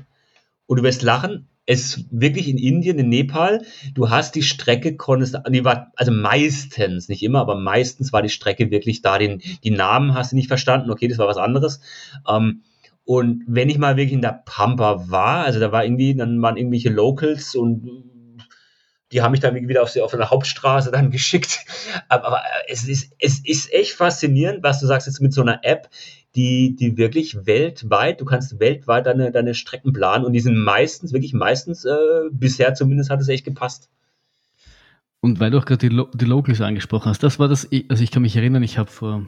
Und 0.67 0.79
du 0.79 0.83
wirst 0.83 1.03
lachen, 1.03 1.49
es 1.65 2.05
wirklich 2.11 2.49
in 2.49 2.59
Indien, 2.59 2.99
in 2.99 3.09
Nepal, 3.09 3.63
du 3.95 4.11
hast 4.11 4.35
die 4.35 4.43
Strecke, 4.43 4.97
konntest, 4.97 5.37
die 5.51 5.65
war, 5.65 5.93
also 5.97 6.13
meistens, 6.13 7.09
nicht 7.09 7.23
immer, 7.23 7.41
aber 7.41 7.57
meistens 7.57 8.13
war 8.13 8.23
die 8.23 8.29
Strecke 8.31 8.71
wirklich 8.71 9.03
da, 9.03 9.19
den, 9.19 9.43
die 9.65 9.71
Namen 9.71 10.15
hast 10.15 10.33
du 10.33 10.37
nicht 10.37 10.49
verstanden, 10.49 10.91
okay, 10.91 11.09
das 11.09 11.19
war 11.19 11.27
was 11.27 11.37
anderes. 11.37 11.81
Ähm, 12.27 12.63
und 13.05 13.45
wenn 13.47 13.71
ich 13.71 13.79
mal 13.79 13.97
wirklich 13.97 14.13
in 14.13 14.23
der 14.23 14.43
Pampa 14.45 15.11
war, 15.11 15.45
also 15.45 15.61
da 15.61 15.73
war 15.73 15.85
irgendwie, 15.85 16.15
dann 16.15 16.43
waren 16.43 16.59
irgendwelche 16.59 16.91
Locals 16.91 17.55
und 17.55 17.89
die 19.13 19.23
haben 19.23 19.33
mich 19.33 19.41
dann 19.41 19.55
wieder 19.55 19.83
auf, 19.83 19.97
auf 19.97 20.15
eine 20.15 20.31
Hauptstraße 20.31 20.91
dann 20.91 21.11
geschickt. 21.13 21.61
Aber, 22.09 22.27
aber, 22.27 22.43
es, 22.69 22.87
ist, 22.89 23.13
es 23.19 23.41
ist 23.45 23.73
echt 23.73 23.93
faszinierend, 23.93 24.63
was 24.63 24.81
du 24.81 24.87
sagst 24.87 25.07
jetzt 25.07 25.21
mit 25.21 25.33
so 25.33 25.43
einer 25.43 25.61
App, 25.63 25.89
die, 26.35 26.77
die 26.77 26.97
wirklich 26.97 27.47
weltweit, 27.47 28.21
du 28.21 28.25
kannst 28.25 28.61
weltweit 28.61 29.07
deine, 29.07 29.33
deine 29.33 29.55
Strecken 29.55 29.93
planen 29.93 30.25
und 30.25 30.35
die 30.35 30.41
sind 30.41 30.59
meistens, 30.59 31.13
wirklich 31.13 31.33
meistens, 31.33 31.85
äh, 31.85 31.97
bisher 32.31 32.75
zumindest 32.75 33.11
hat 33.11 33.21
es 33.21 33.29
echt 33.29 33.45
gepasst. 33.45 33.91
Und 35.21 35.41
weil 35.41 35.51
du 35.51 35.59
auch 35.59 35.65
gerade 35.65 35.89
die, 35.89 35.89
Lo 35.89 36.09
die 36.15 36.27
Locals 36.27 36.61
angesprochen 36.61 37.09
hast, 37.09 37.23
das 37.23 37.41
war 37.41 37.49
das, 37.49 37.69
also 37.89 38.05
ich 38.05 38.13
kann 38.13 38.23
mich 38.23 38.37
erinnern, 38.37 38.63
ich 38.63 38.79
habe 38.79 38.89
vor, 38.89 39.27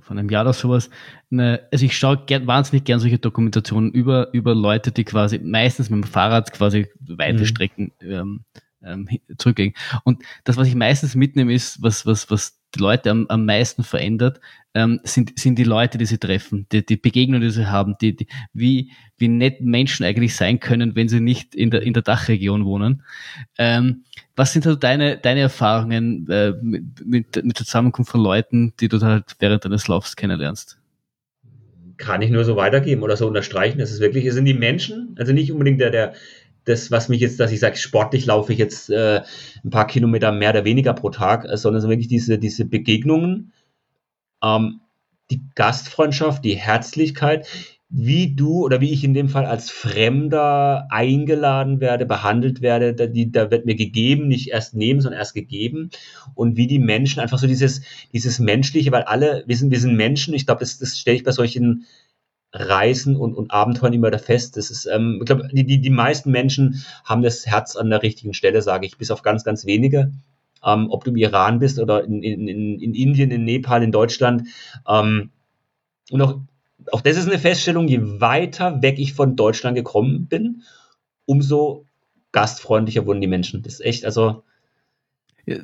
vor 0.00 0.16
einem 0.16 0.28
Jahr 0.30 0.42
oder 0.42 0.52
sowas, 0.52 0.90
eine, 1.30 1.60
also 1.70 1.84
ich 1.84 1.96
schaue 1.96 2.24
gern, 2.26 2.48
wahnsinnig 2.48 2.84
gern 2.84 2.98
solche 2.98 3.18
Dokumentationen 3.18 3.92
über, 3.92 4.32
über 4.32 4.54
Leute, 4.54 4.90
die 4.90 5.04
quasi 5.04 5.38
meistens 5.38 5.90
mit 5.90 6.02
dem 6.02 6.08
Fahrrad 6.08 6.52
quasi 6.52 6.88
weite 6.98 7.40
mhm. 7.40 7.46
Strecken 7.46 7.92
ähm, 8.00 8.44
ähm, 8.82 9.08
zurücklegen. 9.36 9.74
Und 10.04 10.22
das, 10.44 10.56
was 10.56 10.68
ich 10.68 10.74
meistens 10.74 11.14
mitnehme, 11.14 11.52
ist, 11.52 11.82
was, 11.82 12.06
was, 12.06 12.30
was 12.30 12.58
die 12.74 12.80
Leute 12.80 13.10
am, 13.10 13.26
am 13.28 13.44
meisten 13.44 13.82
verändert, 13.82 14.40
ähm, 14.74 15.00
sind, 15.02 15.38
sind 15.38 15.58
die 15.58 15.64
Leute, 15.64 15.98
die 15.98 16.04
sie 16.04 16.18
treffen, 16.18 16.66
die, 16.70 16.84
die 16.84 16.96
Begegnungen, 16.96 17.42
die 17.42 17.50
sie 17.50 17.70
haben, 17.70 17.96
die, 18.00 18.14
die, 18.14 18.26
wie, 18.52 18.92
wie 19.16 19.28
nett 19.28 19.60
Menschen 19.60 20.04
eigentlich 20.04 20.36
sein 20.36 20.60
können, 20.60 20.94
wenn 20.94 21.08
sie 21.08 21.20
nicht 21.20 21.54
in 21.54 21.70
der, 21.70 21.82
in 21.82 21.94
der 21.94 22.02
Dachregion 22.02 22.64
wohnen. 22.64 23.02
Ähm, 23.56 24.04
was 24.36 24.52
sind 24.52 24.66
halt 24.66 24.84
deine, 24.84 25.16
deine 25.16 25.40
Erfahrungen 25.40 26.28
äh, 26.28 26.52
mit, 26.62 26.84
mit, 27.04 27.44
mit 27.44 27.58
der 27.58 27.66
Zusammenkunft 27.66 28.12
von 28.12 28.20
Leuten, 28.20 28.74
die 28.78 28.88
du 28.88 29.00
halt 29.00 29.36
während 29.38 29.64
deines 29.64 29.88
Laufs 29.88 30.14
kennenlernst? 30.14 30.78
Kann 31.96 32.22
ich 32.22 32.30
nur 32.30 32.44
so 32.44 32.54
weitergeben 32.54 33.02
oder 33.02 33.16
so 33.16 33.26
unterstreichen. 33.26 33.80
Es 33.80 33.98
wirklich, 33.98 34.24
es 34.26 34.34
sind 34.34 34.44
die 34.44 34.54
Menschen, 34.54 35.16
also 35.18 35.32
nicht 35.32 35.50
unbedingt 35.50 35.80
der, 35.80 35.90
der, 35.90 36.14
das, 36.68 36.90
was 36.90 37.08
mich 37.08 37.20
jetzt, 37.20 37.40
dass 37.40 37.52
ich 37.52 37.60
sage, 37.60 37.76
sportlich 37.76 38.26
laufe 38.26 38.52
ich 38.52 38.58
jetzt 38.58 38.90
äh, 38.90 39.22
ein 39.64 39.70
paar 39.70 39.86
Kilometer 39.86 40.32
mehr 40.32 40.50
oder 40.50 40.64
weniger 40.64 40.94
pro 40.94 41.10
Tag, 41.10 41.44
äh, 41.44 41.56
sondern 41.56 41.82
so 41.82 41.88
wirklich 41.88 42.08
diese, 42.08 42.38
diese 42.38 42.64
Begegnungen, 42.64 43.52
ähm, 44.42 44.80
die 45.30 45.42
Gastfreundschaft, 45.54 46.44
die 46.44 46.56
Herzlichkeit, 46.56 47.46
wie 47.90 48.34
du 48.34 48.64
oder 48.64 48.82
wie 48.82 48.92
ich 48.92 49.02
in 49.02 49.14
dem 49.14 49.30
Fall 49.30 49.46
als 49.46 49.70
Fremder 49.70 50.86
eingeladen 50.90 51.80
werde, 51.80 52.04
behandelt 52.04 52.60
werde, 52.60 52.92
da, 52.94 53.06
die, 53.06 53.32
da 53.32 53.50
wird 53.50 53.64
mir 53.64 53.76
gegeben, 53.76 54.28
nicht 54.28 54.50
erst 54.50 54.74
nehmen, 54.74 55.00
sondern 55.00 55.18
erst 55.18 55.34
gegeben. 55.34 55.90
Und 56.34 56.56
wie 56.58 56.66
die 56.66 56.78
Menschen, 56.78 57.20
einfach 57.20 57.38
so 57.38 57.46
dieses, 57.46 57.80
dieses 58.12 58.40
Menschliche, 58.40 58.92
weil 58.92 59.04
alle, 59.04 59.42
wir 59.46 59.56
sind, 59.56 59.70
wir 59.70 59.80
sind 59.80 59.96
Menschen, 59.96 60.34
ich 60.34 60.44
glaube, 60.44 60.60
das, 60.60 60.78
das 60.78 60.98
stelle 60.98 61.16
ich 61.16 61.24
bei 61.24 61.32
solchen 61.32 61.86
Reisen 62.52 63.16
und, 63.16 63.34
und 63.34 63.50
Abenteuern 63.50 63.92
immer 63.92 64.10
da 64.10 64.18
fest. 64.18 64.56
Das 64.56 64.70
ist, 64.70 64.86
ähm, 64.86 65.18
ich 65.20 65.26
glaube, 65.26 65.48
die, 65.52 65.64
die, 65.64 65.80
die 65.80 65.90
meisten 65.90 66.30
Menschen 66.30 66.82
haben 67.04 67.22
das 67.22 67.46
Herz 67.46 67.76
an 67.76 67.90
der 67.90 68.02
richtigen 68.02 68.34
Stelle, 68.34 68.62
sage 68.62 68.86
ich, 68.86 68.96
bis 68.96 69.10
auf 69.10 69.22
ganz, 69.22 69.44
ganz 69.44 69.66
wenige. 69.66 70.12
Ähm, 70.64 70.90
ob 70.90 71.04
du 71.04 71.10
im 71.10 71.16
Iran 71.16 71.58
bist 71.60 71.78
oder 71.78 72.02
in, 72.04 72.22
in, 72.22 72.48
in 72.48 72.94
Indien, 72.94 73.30
in 73.30 73.44
Nepal, 73.44 73.82
in 73.82 73.92
Deutschland. 73.92 74.48
Ähm, 74.88 75.30
und 76.10 76.22
auch, 76.22 76.40
auch 76.90 77.00
das 77.00 77.16
ist 77.16 77.28
eine 77.28 77.38
Feststellung, 77.38 77.86
je 77.86 78.00
weiter 78.02 78.82
weg 78.82 78.98
ich 78.98 79.12
von 79.12 79.36
Deutschland 79.36 79.76
gekommen 79.76 80.26
bin, 80.26 80.62
umso 81.26 81.84
gastfreundlicher 82.32 83.06
wurden 83.06 83.20
die 83.20 83.26
Menschen. 83.26 83.62
Das 83.62 83.74
ist 83.74 83.84
echt, 83.84 84.04
also. 84.04 84.42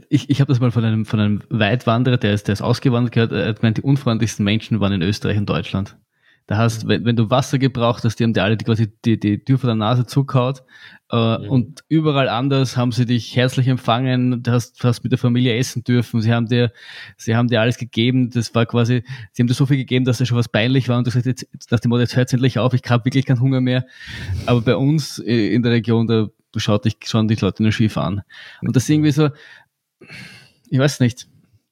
Ich, 0.08 0.30
ich 0.30 0.40
habe 0.40 0.50
das 0.50 0.60
mal 0.60 0.70
von 0.70 0.82
einem, 0.82 1.04
von 1.04 1.20
einem 1.20 1.42
Weitwanderer, 1.50 2.16
der 2.16 2.32
ist, 2.32 2.48
der 2.48 2.54
ist 2.54 2.62
ausgewandert 2.62 3.12
gehört, 3.12 3.32
er 3.32 3.48
hat 3.48 3.60
gemeint, 3.60 3.76
die 3.76 3.82
unfreundlichsten 3.82 4.42
Menschen 4.42 4.80
waren 4.80 4.94
in 4.94 5.02
Österreich 5.02 5.36
und 5.36 5.46
Deutschland 5.46 5.98
Da 6.46 6.58
hast, 6.58 6.86
wenn, 6.86 7.06
wenn 7.06 7.16
du 7.16 7.30
Wasser 7.30 7.58
gebraucht 7.58 8.04
hast, 8.04 8.16
die 8.16 8.24
haben 8.24 8.34
dir 8.34 8.44
alle 8.44 8.58
die, 8.58 8.66
quasi 8.66 8.92
die, 9.04 9.18
die 9.18 9.42
Tür 9.42 9.58
vor 9.58 9.68
der 9.68 9.76
Nase 9.76 10.04
zugehaut. 10.04 10.62
Äh, 11.10 11.38
mhm. 11.38 11.48
Und 11.48 11.84
überall 11.88 12.28
anders 12.28 12.76
haben 12.76 12.92
sie 12.92 13.06
dich 13.06 13.34
herzlich 13.34 13.66
empfangen. 13.66 14.42
Du 14.42 14.50
hast, 14.50 14.82
du 14.82 14.88
hast 14.88 15.02
mit 15.02 15.12
der 15.12 15.18
Familie 15.18 15.56
essen 15.56 15.84
dürfen. 15.84 16.20
Sie 16.20 16.34
haben 16.34 16.46
dir, 16.46 16.70
sie 17.16 17.34
haben 17.34 17.48
dir 17.48 17.62
alles 17.62 17.78
gegeben. 17.78 18.28
Das 18.28 18.54
war 18.54 18.66
quasi, 18.66 19.04
sie 19.32 19.42
haben 19.42 19.46
dir 19.46 19.54
so 19.54 19.64
viel 19.64 19.78
gegeben, 19.78 20.04
dass 20.04 20.20
es 20.20 20.28
schon 20.28 20.36
was 20.36 20.48
peinlich 20.48 20.88
war. 20.90 20.98
Und 20.98 21.06
du 21.06 21.10
sagst 21.10 21.26
jetzt, 21.26 21.46
nach 21.70 21.80
dem 21.80 21.88
Motto, 21.88 22.02
jetzt 22.02 22.14
hört 22.14 22.30
endlich 22.30 22.58
auf. 22.58 22.74
Ich 22.74 22.82
habe 22.90 23.06
wirklich 23.06 23.24
keinen 23.24 23.40
Hunger 23.40 23.62
mehr. 23.62 23.86
Aber 24.44 24.60
bei 24.60 24.76
uns 24.76 25.18
äh, 25.20 25.54
in 25.54 25.62
der 25.62 25.72
Region, 25.72 26.06
da 26.06 26.28
schaut 26.56 26.84
dich, 26.84 26.96
schauen 27.04 27.26
die 27.26 27.36
Leute 27.36 27.62
nur 27.62 27.72
schief 27.72 27.96
an. 27.96 28.22
Und 28.60 28.76
das 28.76 28.82
ist 28.82 28.90
irgendwie 28.90 29.12
so, 29.12 29.30
ich 30.68 30.78
weiß 30.78 31.00
nicht. 31.00 31.26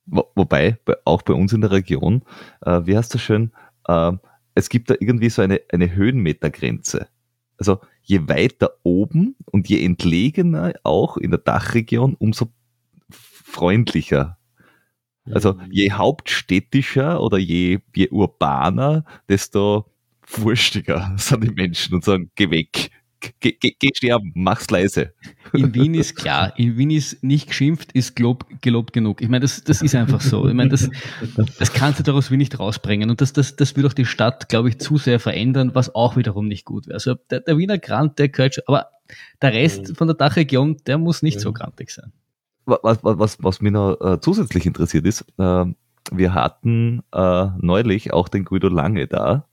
Wo, 0.07 0.25
wobei, 0.35 0.79
auch 1.05 1.23
bei 1.23 1.35
uns 1.35 1.53
in 1.53 1.61
der 1.61 1.71
Region, 1.71 2.23
äh, 2.63 2.81
wie 2.85 2.97
heißt 2.97 3.15
das 3.15 3.21
schön, 3.21 3.53
äh, 3.87 4.13
es 4.55 4.69
gibt 4.69 4.91
da 4.91 4.95
irgendwie 4.99 5.31
so 5.31 5.43
eine, 5.43 5.61
eine 5.71 5.95
Höhenmetergrenze. 5.95 7.09
Also 7.59 7.81
je 8.03 8.29
weiter 8.29 8.73
oben 8.83 9.37
und 9.47 9.69
je 9.69 9.85
entlegener 9.85 10.75
auch 10.83 11.17
in 11.17 11.31
der 11.31 11.41
Dachregion, 11.41 12.15
umso 12.15 12.53
freundlicher. 13.11 14.38
Also 15.31 15.55
mhm. 15.55 15.69
je 15.71 15.93
hauptstädtischer 15.93 17.21
oder 17.21 17.38
je, 17.38 17.79
je 17.95 18.09
urbaner, 18.11 19.05
desto 19.29 19.91
wurstiger 20.27 21.15
sind 21.17 21.45
die 21.45 21.51
Menschen 21.51 21.95
und 21.95 22.05
sagen, 22.05 22.31
geh 22.35 22.51
weg, 22.51 22.91
geh, 23.41 23.91
sterben, 23.95 24.33
mach's 24.35 24.71
leise. 24.71 25.13
In 25.53 25.75
Wien 25.75 25.95
ist 25.95 26.17
klar, 26.17 26.53
in 26.59 26.77
Wien 26.77 26.91
ist 26.91 27.23
nicht 27.23 27.49
geschimpft, 27.49 27.93
ist 27.93 28.17
gelobt, 28.17 28.63
gelobt 28.63 28.93
genug. 28.93 29.21
Ich 29.21 29.29
meine, 29.29 29.41
das, 29.41 29.65
das 29.65 29.83
ist 29.83 29.95
einfach 29.95 30.21
so. 30.21 30.49
Ich 30.49 30.55
meine, 30.55 30.71
das, 30.71 30.91
das 31.59 31.73
kannst 31.73 31.99
du 31.99 32.03
daraus 32.03 32.31
wie 32.31 32.37
nicht 32.37 32.59
rausbringen. 32.59 33.11
Und 33.11 33.21
das, 33.21 33.33
das, 33.33 33.57
das 33.57 33.77
wird 33.77 33.87
auch 33.87 33.93
die 33.93 34.07
Stadt, 34.07 34.49
glaube 34.49 34.69
ich, 34.69 34.79
zu 34.79 34.97
sehr 34.99 35.21
verändern, 35.21 35.75
was 35.75 35.95
auch 35.95 36.17
wiederum 36.17 36.49
nicht 36.49 36.65
gut 36.65 36.87
wäre. 36.87 36.95
Also 36.95 37.15
der, 37.31 37.41
der 37.41 37.59
Wiener 37.59 37.79
Grant, 37.79 38.19
der 38.19 38.29
gehört 38.29 38.55
schon, 38.55 38.65
aber 38.67 38.89
der 39.41 39.53
Rest 39.53 39.91
mhm. 39.91 39.95
von 39.95 40.09
der 40.09 40.17
Dachregion, 40.17 40.79
der 40.87 40.99
muss 40.99 41.23
nicht 41.23 41.41
so 41.41 41.51
mhm. 41.51 41.55
grantig 41.55 41.91
sein. 41.91 42.13
Was, 42.65 42.99
was, 43.03 43.43
was 43.43 43.61
mich 43.61 43.73
noch 43.73 44.01
äh, 44.01 44.21
zusätzlich 44.21 44.67
interessiert 44.67 45.05
ist, 45.05 45.25
äh, 45.39 45.65
wir 46.11 46.35
hatten 46.35 47.03
äh, 47.13 47.47
neulich 47.59 48.13
auch 48.13 48.29
den 48.29 48.45
Guido 48.45 48.69
Lange 48.69 49.07
da, 49.07 49.47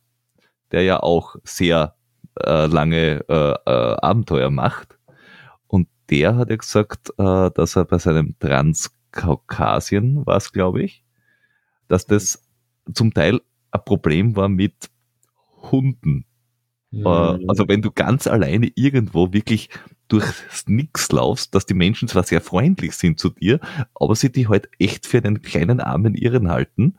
der 0.71 0.83
ja 0.83 0.99
auch 1.01 1.35
sehr 1.43 1.95
äh, 2.45 2.65
lange 2.67 3.25
äh, 3.27 3.53
äh, 3.65 3.95
Abenteuer 4.01 4.49
macht. 4.49 4.97
Und 5.67 5.87
der 6.09 6.35
hat 6.35 6.49
ja 6.49 6.55
gesagt, 6.55 7.09
äh, 7.17 7.51
dass 7.51 7.75
er 7.75 7.85
bei 7.85 7.97
seinem 7.97 8.37
Transkaukasien 8.39 10.25
war 10.25 10.37
es, 10.37 10.51
glaube 10.51 10.83
ich, 10.83 11.03
dass 11.87 12.05
das 12.05 12.47
zum 12.93 13.13
Teil 13.13 13.41
ein 13.71 13.81
Problem 13.85 14.35
war 14.35 14.49
mit 14.49 14.89
Hunden. 15.71 16.25
Mhm. 16.91 17.05
Also 17.05 17.67
wenn 17.67 17.83
du 17.83 17.91
ganz 17.91 18.25
alleine 18.25 18.71
irgendwo 18.75 19.31
wirklich 19.31 19.69
durchs 20.07 20.67
Nix 20.67 21.11
laufst, 21.11 21.53
dass 21.53 21.67
die 21.67 21.75
Menschen 21.75 22.07
zwar 22.07 22.23
sehr 22.23 22.41
freundlich 22.41 22.93
sind 22.93 23.19
zu 23.19 23.29
dir, 23.29 23.59
aber 23.93 24.15
sie 24.15 24.31
dich 24.31 24.49
halt 24.49 24.69
echt 24.79 25.05
für 25.05 25.19
einen 25.19 25.41
kleinen 25.41 25.79
armen 25.79 26.15
Irren 26.15 26.49
halten 26.49 26.97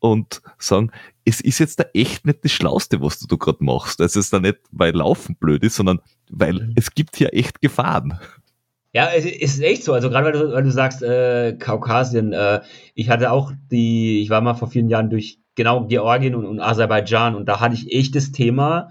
und 0.00 0.42
sagen, 0.58 0.90
es 1.24 1.40
ist 1.40 1.58
jetzt 1.58 1.78
da 1.78 1.84
echt 1.94 2.26
nicht 2.26 2.44
das 2.44 2.52
Schlauste, 2.52 3.00
was 3.00 3.18
du 3.20 3.26
da 3.26 3.36
gerade 3.36 3.62
machst. 3.62 4.00
Also 4.00 4.18
es 4.18 4.26
ist 4.26 4.32
da 4.32 4.40
nicht, 4.40 4.58
weil 4.72 4.94
Laufen 4.94 5.36
blöd 5.36 5.62
ist, 5.62 5.76
sondern 5.76 6.00
weil 6.30 6.54
mhm. 6.54 6.72
es 6.76 6.94
gibt 6.94 7.16
hier 7.16 7.32
echt 7.32 7.60
Gefahren. 7.60 8.18
Ja, 8.92 9.10
es 9.14 9.24
ist 9.24 9.60
echt 9.60 9.84
so. 9.84 9.92
Also 9.92 10.10
gerade 10.10 10.26
weil 10.26 10.32
du, 10.32 10.52
weil 10.52 10.64
du 10.64 10.72
sagst, 10.72 11.02
äh, 11.02 11.54
Kaukasien, 11.56 12.32
äh, 12.32 12.60
ich 12.94 13.08
hatte 13.08 13.30
auch 13.30 13.52
die, 13.70 14.22
ich 14.22 14.30
war 14.30 14.40
mal 14.40 14.54
vor 14.54 14.68
vielen 14.68 14.88
Jahren 14.88 15.10
durch 15.10 15.38
genau 15.54 15.86
Georgien 15.86 16.34
und, 16.34 16.46
und 16.46 16.60
Aserbaidschan 16.60 17.34
und 17.34 17.46
da 17.46 17.60
hatte 17.60 17.74
ich 17.74 17.92
echt 17.92 18.16
das 18.16 18.32
Thema, 18.32 18.90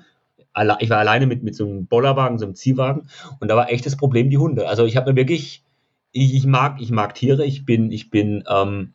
ich 0.79 0.89
war 0.89 0.97
alleine 0.97 1.25
mit, 1.25 1.43
mit 1.43 1.55
so 1.55 1.65
einem 1.65 1.87
Bollerwagen, 1.87 2.37
so 2.37 2.45
einem 2.45 2.55
Ziehwagen 2.55 3.09
und 3.39 3.49
da 3.49 3.55
war 3.55 3.71
echt 3.71 3.85
das 3.85 3.97
Problem 3.97 4.29
die 4.29 4.37
Hunde. 4.37 4.67
Also 4.67 4.85
ich 4.85 4.95
habe 4.95 5.11
mir 5.11 5.17
wirklich, 5.17 5.63
ich, 6.11 6.33
ich, 6.33 6.45
mag, 6.45 6.81
ich 6.81 6.91
mag 6.91 7.15
Tiere, 7.15 7.45
ich 7.45 7.65
bin, 7.65 7.91
ich 7.91 8.09
bin 8.09 8.43
ähm, 8.49 8.93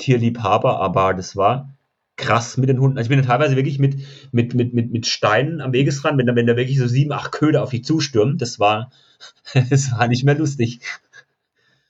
Tierliebhaber, 0.00 0.80
aber 0.80 1.14
das 1.14 1.36
war 1.36 1.76
krass 2.16 2.56
mit 2.56 2.68
den 2.68 2.80
Hunden. 2.80 2.98
Also 2.98 3.10
ich 3.10 3.16
bin 3.16 3.24
teilweise 3.24 3.56
wirklich 3.56 3.78
mit, 3.78 3.96
mit, 4.32 4.54
mit, 4.54 4.74
mit, 4.74 4.90
mit 4.90 5.06
Steinen 5.06 5.60
am 5.60 5.72
Wegesrand, 5.72 6.18
wenn 6.18 6.26
da, 6.26 6.34
wenn 6.34 6.46
da 6.46 6.56
wirklich 6.56 6.78
so 6.78 6.86
sieben, 6.86 7.12
acht 7.12 7.32
Köder 7.32 7.62
auf 7.62 7.70
dich 7.70 7.84
zustürmen, 7.84 8.38
das 8.38 8.60
war, 8.60 8.90
das 9.70 9.92
war 9.92 10.08
nicht 10.08 10.24
mehr 10.24 10.36
lustig. 10.36 10.80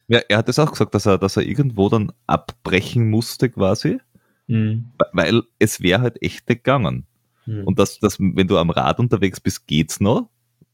Ja, 0.09 0.21
er 0.29 0.39
hat 0.39 0.49
es 0.49 0.59
auch 0.59 0.71
gesagt, 0.71 0.95
dass 0.95 1.07
er, 1.07 1.19
dass 1.19 1.37
er 1.37 1.45
irgendwo 1.45 1.89
dann 1.89 2.13
abbrechen 2.27 3.11
musste 3.11 3.49
quasi, 3.49 3.99
mhm. 4.47 4.91
weil 5.13 5.43
es 5.59 5.81
wäre 5.81 6.01
halt 6.01 6.23
echt 6.23 6.49
nicht 6.49 6.65
gegangen. 6.65 7.07
Mhm. 7.47 7.65
Und 7.65 7.79
dass, 7.79 7.99
dass, 7.99 8.19
wenn 8.19 8.49
du 8.49 8.59
am 8.59 8.71
Rad 8.71 8.99
unterwegs 8.99 9.41
bist, 9.41 9.67
geht's 9.67 10.01
noch, 10.01 10.29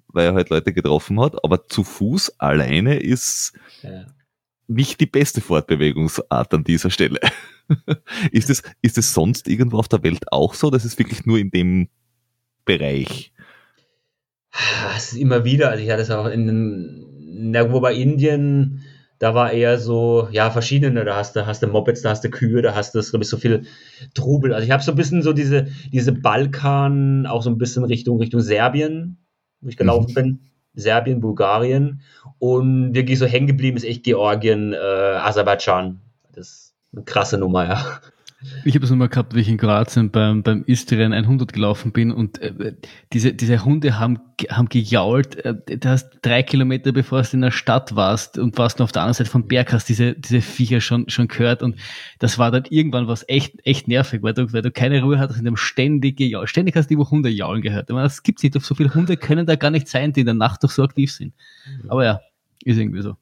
weil 0.09 0.27
er 0.27 0.35
halt 0.35 0.51
Leute 0.51 0.73
getroffen 0.73 1.21
hat, 1.21 1.43
aber 1.45 1.67
zu 1.67 1.85
Fuß 1.85 2.41
alleine 2.41 2.99
ist, 2.99 3.53
ja 3.83 4.07
nicht 4.69 5.01
die 5.01 5.07
beste 5.07 5.41
Fortbewegungsart 5.41 6.53
an 6.55 6.65
dieser 6.65 6.91
Stelle. 6.91 7.21
ist, 8.33 8.51
es, 8.51 8.63
ist 8.83 8.99
es 8.99 9.13
sonst 9.13 9.49
irgendwo 9.49 9.79
auf 9.79 9.89
der 9.89 10.03
Welt 10.03 10.33
auch 10.33 10.55
so? 10.55 10.71
Das 10.71 10.85
ist 10.85 10.99
wirklich 10.99 11.27
nur 11.27 11.39
in 11.39 11.51
dem 11.51 11.89
Bereich. 12.65 13.33
Es 14.97 15.13
ist 15.13 15.19
immer 15.19 15.45
wieder, 15.45 15.71
also 15.71 15.85
ich 15.85 15.91
hatte 15.91 16.03
es 16.03 16.11
auch 16.11 16.27
in, 16.27 17.53
irgendwo 17.55 17.81
bei 17.81 17.95
Indien, 17.95 18.83
da 19.19 19.35
war 19.35 19.53
eher 19.53 19.79
so, 19.79 20.29
ja, 20.31 20.51
verschiedene, 20.51 21.05
da 21.05 21.17
hast 21.17 21.37
du, 21.37 21.47
hast 21.47 21.63
du 21.63 21.67
Mopeds, 21.69 22.03
da 22.03 22.11
hast 22.11 22.25
du 22.25 22.31
Kühe, 22.31 22.63
da 22.63 22.75
hast 22.75 22.95
du, 22.95 23.03
so 23.03 23.37
viel 23.37 23.63
Trubel. 24.15 24.53
Also 24.53 24.65
ich 24.65 24.71
habe 24.71 24.83
so 24.83 24.93
ein 24.93 24.97
bisschen 24.97 25.23
so 25.23 25.33
diese, 25.33 25.69
diese 25.93 26.13
Balkan, 26.13 27.27
auch 27.27 27.43
so 27.43 27.51
ein 27.51 27.59
bisschen 27.59 27.85
Richtung, 27.85 28.19
Richtung 28.19 28.41
Serbien, 28.41 29.19
wo 29.61 29.69
ich 29.69 29.77
gelaufen 29.77 30.11
mhm. 30.11 30.15
bin 30.15 30.41
Serbien, 30.77 31.21
Bulgarien 31.21 32.03
und 32.39 32.95
wirklich 32.95 33.19
so 33.19 33.27
hängen 33.27 33.47
geblieben 33.47 33.77
ist 33.77 33.85
echt 33.85 34.05
Georgien, 34.05 34.73
äh, 34.73 34.77
Aserbaidschan. 34.77 36.01
Das 36.33 36.49
ist 36.49 36.75
eine 36.93 37.05
krasse 37.05 37.39
Nummer, 37.39 37.67
ja. 37.67 38.01
Ich 38.65 38.75
habe 38.75 38.85
es 38.85 38.91
nochmal 38.91 39.09
gehabt, 39.09 39.35
wie 39.35 39.41
ich 39.41 39.49
in 39.49 39.57
Kroatien 39.57 40.11
beim, 40.11 40.43
beim 40.43 40.63
Istrian 40.67 41.15
100 41.15 41.55
gelaufen 41.55 41.93
bin 41.93 42.13
und 42.13 42.39
äh, 42.43 42.75
diese, 43.13 43.33
diese 43.33 43.65
Hunde 43.65 43.99
haben, 43.99 44.19
haben 44.51 44.69
gejault. 44.69 45.37
Äh, 45.37 45.55
du 45.79 45.89
hast 45.89 46.19
drei 46.21 46.43
Kilometer 46.43 46.93
bevor 46.93 47.23
du 47.23 47.29
in 47.33 47.41
der 47.41 47.51
Stadt 47.51 47.97
warst 47.97 48.39
und 48.39 48.59
warst 48.59 48.79
noch 48.79 48.85
auf 48.85 48.93
der 48.93 49.03
anderen 49.03 49.15
Seite 49.15 49.31
vom 49.31 49.49
Berg, 49.49 49.73
hast 49.73 49.89
diese, 49.89 50.15
diese 50.15 50.43
Viecher 50.43 50.83
schon, 50.83 51.09
schon 51.09 51.29
gehört 51.29 51.63
und 51.63 51.77
das 52.19 52.39
war 52.39 52.51
dann 52.51 52.65
irgendwann 52.69 53.09
was 53.09 53.25
echt, 53.27 53.55
echt 53.65 53.89
nervig, 53.89 54.23
weil 54.23 54.35
du, 54.35 54.53
weil 54.53 54.63
du 54.63 54.71
keine 54.71 55.01
Ruhe 55.03 55.19
hattest 55.19 55.39
in 55.39 55.47
dem 55.47 55.57
ständig 55.57 56.19
gejault. 56.19 56.51
Ständig 56.51 56.77
hast 56.77 56.91
du 56.91 56.97
die 56.97 57.03
Hunde 57.03 57.31
jaulen 57.31 57.63
gehört. 57.63 57.89
meine, 57.89 58.03
das 58.03 58.23
gibt's 58.23 58.43
nicht. 58.43 58.61
So 58.61 58.75
viele 58.75 58.93
Hunde 58.95 59.17
können 59.17 59.47
da 59.47 59.57
gar 59.57 59.71
nicht 59.71 59.89
sein, 59.89 60.13
die 60.13 60.21
in 60.21 60.27
der 60.27 60.35
Nacht 60.35 60.63
doch 60.63 60.71
so 60.71 60.83
aktiv 60.83 61.11
sind. 61.11 61.33
Aber 61.89 62.05
ja, 62.05 62.21
ist 62.65 62.77
irgendwie 62.77 63.01
so. 63.01 63.17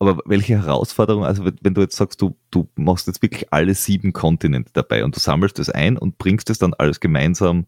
Aber 0.00 0.18
welche 0.24 0.56
Herausforderung, 0.56 1.24
also 1.24 1.44
wenn 1.44 1.74
du 1.74 1.82
jetzt 1.82 1.96
sagst, 1.96 2.22
du, 2.22 2.34
du 2.50 2.66
machst 2.74 3.06
jetzt 3.06 3.20
wirklich 3.20 3.52
alle 3.52 3.74
sieben 3.74 4.14
Kontinente 4.14 4.72
dabei 4.72 5.04
und 5.04 5.14
du 5.14 5.20
sammelst 5.20 5.58
das 5.58 5.68
ein 5.68 5.98
und 5.98 6.16
bringst 6.16 6.48
es 6.48 6.58
dann 6.58 6.72
alles 6.72 7.00
gemeinsam 7.00 7.66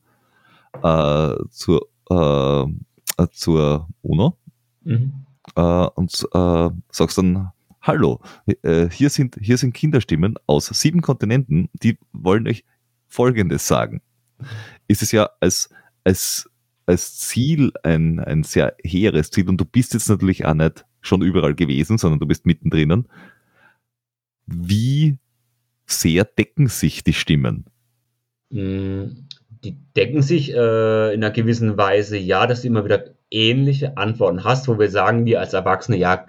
äh, 0.83 1.35
zur, 1.51 1.89
äh, 2.09 3.27
zur 3.33 3.87
UNO 4.01 4.39
mhm. 4.83 5.13
äh, 5.57 5.61
und 5.61 6.27
äh, 6.33 6.71
sagst 6.91 7.19
dann, 7.19 7.53
hallo, 7.83 8.21
äh, 8.63 8.89
hier, 8.89 9.11
sind, 9.11 9.37
hier 9.39 9.59
sind 9.59 9.75
Kinderstimmen 9.75 10.37
aus 10.47 10.69
sieben 10.69 11.03
Kontinenten, 11.03 11.69
die 11.83 11.99
wollen 12.15 12.49
euch 12.49 12.65
Folgendes 13.09 13.69
sagen. 13.69 14.01
Ist 14.89 15.03
es 15.03 15.13
ja 15.13 15.29
als, 15.41 15.69
als, 16.03 16.49
als 16.87 17.19
Ziel 17.19 17.73
ein, 17.83 18.21
ein 18.21 18.43
sehr 18.43 18.75
hehres 18.83 19.31
Ziel 19.31 19.51
und 19.51 19.59
du 19.59 19.67
bist 19.67 19.93
jetzt 19.93 20.09
natürlich 20.09 20.47
auch 20.47 20.55
nicht 20.55 20.87
schon 21.03 21.23
überall 21.23 21.55
gewesen, 21.55 21.99
sondern 21.99 22.21
du 22.21 22.27
bist 22.27 22.47
mittendrin. 22.47 23.07
Wie 24.47 25.19
sehr 25.87 26.25
decken 26.25 26.69
sich 26.69 27.05
die 27.05 27.13
Stimmen? 27.13 27.67
Mm, 28.51 29.27
die 29.65 29.77
decken 29.97 30.23
sich 30.23 30.53
äh, 30.53 31.15
in 31.15 31.23
einer 31.23 31.31
gewissen 31.31 31.77
Weise, 31.77 32.17
ja, 32.17 32.47
dass 32.47 32.63
du 32.63 32.69
immer 32.69 32.85
wieder 32.85 33.05
ähnliche 33.31 33.97
Antworten 33.97 34.45
hast, 34.45 34.69
wo 34.69 34.79
wir 34.79 34.91
sagen 34.91 35.25
dir 35.25 35.41
als 35.41 35.53
Erwachsene, 35.53 35.97
ja, 35.97 36.27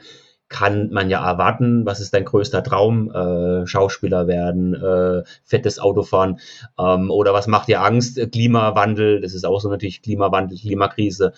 kann 0.49 0.91
man 0.91 1.09
ja 1.09 1.27
erwarten, 1.27 1.86
was 1.86 1.99
ist 1.99 2.13
dein 2.13 2.25
größter 2.25 2.63
Traum? 2.63 3.09
Äh, 3.12 3.65
Schauspieler 3.65 4.27
werden, 4.27 4.75
äh, 4.75 5.23
fettes 5.43 5.79
Auto 5.79 6.03
fahren 6.03 6.39
ähm, 6.77 7.09
oder 7.09 7.33
was 7.33 7.47
macht 7.47 7.69
dir 7.69 7.81
Angst? 7.81 8.19
Klimawandel, 8.31 9.19
das 9.21 9.33
ist 9.33 9.45
auch 9.45 9.59
so 9.59 9.69
natürlich 9.69 10.03
Klimawandel, 10.03 10.59
Klimakrise, 10.59 11.33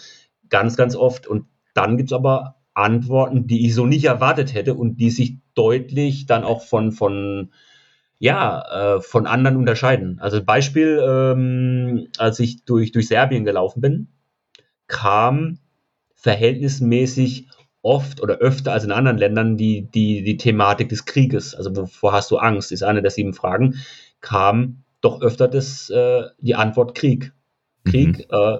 ganz, 0.49 0.75
ganz 0.75 0.97
oft. 0.97 1.27
Und 1.27 1.45
dann 1.73 1.95
gibt 1.95 2.09
es 2.09 2.13
aber 2.13 2.54
Antworten, 2.75 3.47
die 3.47 3.65
ich 3.65 3.73
so 3.73 3.85
nicht 3.85 4.05
erwartet 4.05 4.53
hätte 4.53 4.75
und 4.75 4.97
die 4.97 5.09
sich 5.09 5.37
deutlich 5.55 6.25
dann 6.27 6.43
auch 6.43 6.61
von, 6.61 6.91
von, 6.91 7.51
ja, 8.19 8.97
äh, 8.97 9.01
von 9.01 9.25
anderen 9.25 9.57
unterscheiden. 9.57 10.19
Also 10.19 10.43
Beispiel, 10.43 11.01
ähm, 11.03 12.07
als 12.17 12.39
ich 12.39 12.65
durch, 12.65 12.91
durch 12.91 13.07
Serbien 13.07 13.45
gelaufen 13.45 13.81
bin, 13.81 14.07
kam 14.87 15.59
verhältnismäßig 16.15 17.47
oft 17.81 18.21
oder 18.21 18.37
öfter 18.37 18.73
als 18.73 18.83
in 18.83 18.91
anderen 18.91 19.17
Ländern 19.17 19.57
die, 19.57 19.89
die, 19.89 20.23
die 20.23 20.37
Thematik 20.37 20.89
des 20.89 21.05
Krieges. 21.05 21.55
Also 21.55 21.75
wovor 21.75 22.13
hast 22.13 22.31
du 22.31 22.37
Angst, 22.37 22.71
ist 22.71 22.83
eine 22.83 23.01
der 23.01 23.11
sieben 23.11 23.33
Fragen, 23.33 23.75
kam 24.21 24.83
doch 25.01 25.21
öfter 25.21 25.47
das, 25.47 25.89
äh, 25.91 26.23
die 26.39 26.55
Antwort 26.55 26.95
Krieg. 26.95 27.31
Krieg, 27.85 28.17
mhm. 28.17 28.23
äh, 28.31 28.57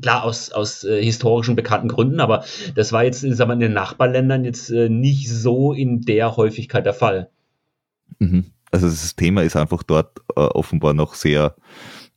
klar 0.00 0.24
aus, 0.24 0.50
aus 0.52 0.84
äh, 0.84 1.02
historischen 1.02 1.56
bekannten 1.56 1.88
Gründen, 1.88 2.20
aber 2.20 2.44
das 2.74 2.92
war 2.92 3.04
jetzt 3.04 3.20
sagen 3.20 3.50
wir, 3.50 3.54
in 3.54 3.60
den 3.60 3.72
Nachbarländern 3.72 4.44
jetzt 4.44 4.70
äh, 4.70 4.88
nicht 4.88 5.28
so 5.28 5.72
in 5.72 6.02
der 6.02 6.36
Häufigkeit 6.36 6.86
der 6.86 6.94
Fall. 6.94 7.30
Mhm. 8.18 8.46
Also 8.70 8.86
das 8.86 9.16
Thema 9.16 9.42
ist 9.42 9.56
einfach 9.56 9.82
dort 9.82 10.18
äh, 10.36 10.40
offenbar 10.40 10.94
noch 10.94 11.14
sehr 11.14 11.56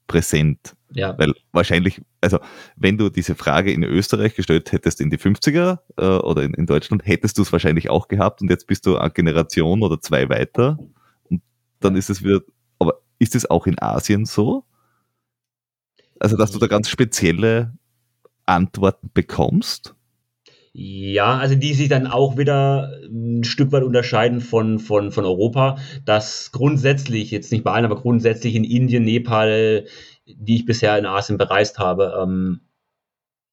präsent. 0.07 0.75
Ja. 0.95 1.17
Weil 1.17 1.33
wahrscheinlich, 1.51 2.01
also 2.21 2.39
wenn 2.75 2.97
du 2.99 3.09
diese 3.09 3.33
Frage 3.33 3.71
in 3.71 3.83
Österreich 3.83 4.35
gestellt 4.35 4.71
hättest 4.71 5.01
in 5.01 5.09
die 5.09 5.17
50er 5.17 5.79
äh, 5.97 6.05
oder 6.05 6.43
in, 6.43 6.53
in 6.53 6.67
Deutschland, 6.67 7.05
hättest 7.05 7.37
du 7.37 7.41
es 7.41 7.51
wahrscheinlich 7.51 7.89
auch 7.89 8.07
gehabt 8.07 8.41
und 8.41 8.49
jetzt 8.49 8.67
bist 8.67 8.85
du 8.85 8.97
eine 8.97 9.09
Generation 9.09 9.81
oder 9.81 9.99
zwei 10.01 10.29
weiter 10.29 10.77
und 11.23 11.41
dann 11.79 11.95
ist 11.95 12.11
es 12.11 12.23
wieder, 12.23 12.41
aber 12.77 12.99
ist 13.17 13.33
es 13.33 13.49
auch 13.49 13.65
in 13.65 13.81
Asien 13.81 14.25
so? 14.25 14.65
Also, 16.23 16.37
dass 16.37 16.51
du 16.51 16.59
da 16.59 16.67
ganz 16.67 16.87
spezielle 16.87 17.73
Antworten 18.45 19.11
bekommst? 19.13 19.93
Ja, 20.71 21.37
also 21.37 21.55
die 21.55 21.73
sich 21.73 21.89
dann 21.89 22.07
auch 22.07 22.37
wieder 22.37 22.93
ein 23.03 23.43
Stück 23.43 23.73
weit 23.73 23.83
unterscheiden 23.83 24.39
von, 24.39 24.79
von, 24.79 25.11
von 25.11 25.25
Europa, 25.25 25.77
dass 26.05 26.53
grundsätzlich, 26.53 27.29
jetzt 27.29 27.51
nicht 27.51 27.65
bei 27.65 27.71
allen, 27.71 27.83
aber 27.83 27.99
grundsätzlich 27.99 28.55
in 28.55 28.63
Indien, 28.63 29.03
Nepal, 29.03 29.85
die 30.25 30.55
ich 30.55 30.65
bisher 30.65 30.97
in 30.97 31.05
Asien 31.05 31.37
bereist 31.37 31.77
habe, 31.77 32.17
ähm, 32.23 32.61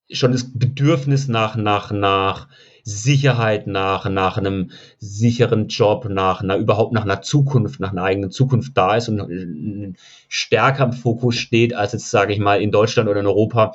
schon 0.09 0.31
das 0.31 0.57
Bedürfnis 0.57 1.27
nach, 1.27 1.57
nach, 1.57 1.91
nach 1.91 2.47
Sicherheit, 2.85 3.67
nach, 3.67 4.09
nach 4.09 4.39
einem 4.39 4.71
sicheren 4.99 5.69
Job, 5.69 6.09
nach 6.09 6.43
einer, 6.43 6.57
überhaupt 6.57 6.93
nach 6.93 7.05
einer 7.05 7.23
Zukunft, 7.23 7.81
nach 7.81 7.93
einer 7.93 8.03
eigenen 8.03 8.31
Zukunft 8.31 8.77
da 8.77 8.97
ist 8.97 9.09
und 9.09 9.97
stärker 10.29 10.85
im 10.85 10.93
Fokus 10.93 11.37
steht, 11.37 11.75
als 11.75 11.93
jetzt, 11.93 12.11
sage 12.11 12.33
ich 12.33 12.39
mal, 12.39 12.61
in 12.61 12.71
Deutschland 12.71 13.09
oder 13.09 13.21
in 13.21 13.27
Europa, 13.27 13.75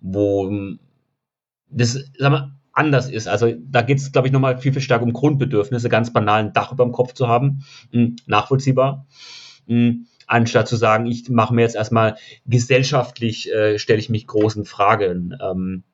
wo 0.00 0.50
das, 1.68 1.98
sag 2.18 2.30
mal, 2.30 2.52
anders 2.72 3.10
ist. 3.10 3.26
Also 3.26 3.52
da 3.58 3.82
geht 3.82 3.98
es, 3.98 4.12
glaube 4.12 4.28
ich, 4.28 4.32
nochmal 4.32 4.58
viel, 4.58 4.72
viel 4.72 4.82
stärker 4.82 5.04
um 5.04 5.12
Grundbedürfnisse, 5.12 5.88
ganz 5.88 6.12
banalen 6.12 6.52
Dach 6.52 6.72
über 6.72 6.84
dem 6.84 6.92
Kopf 6.92 7.14
zu 7.14 7.26
haben, 7.26 7.64
hm, 7.90 8.16
nachvollziehbar. 8.26 9.06
Hm, 9.66 10.06
anstatt 10.26 10.68
zu 10.68 10.76
sagen, 10.76 11.06
ich 11.06 11.28
mache 11.30 11.54
mir 11.54 11.62
jetzt 11.62 11.76
erstmal 11.76 12.16
gesellschaftlich, 12.44 13.50
äh, 13.50 13.78
stelle 13.78 13.98
ich 13.98 14.10
mich 14.10 14.26
großen 14.26 14.64
Fragen. 14.64 15.36
Ähm, 15.40 15.84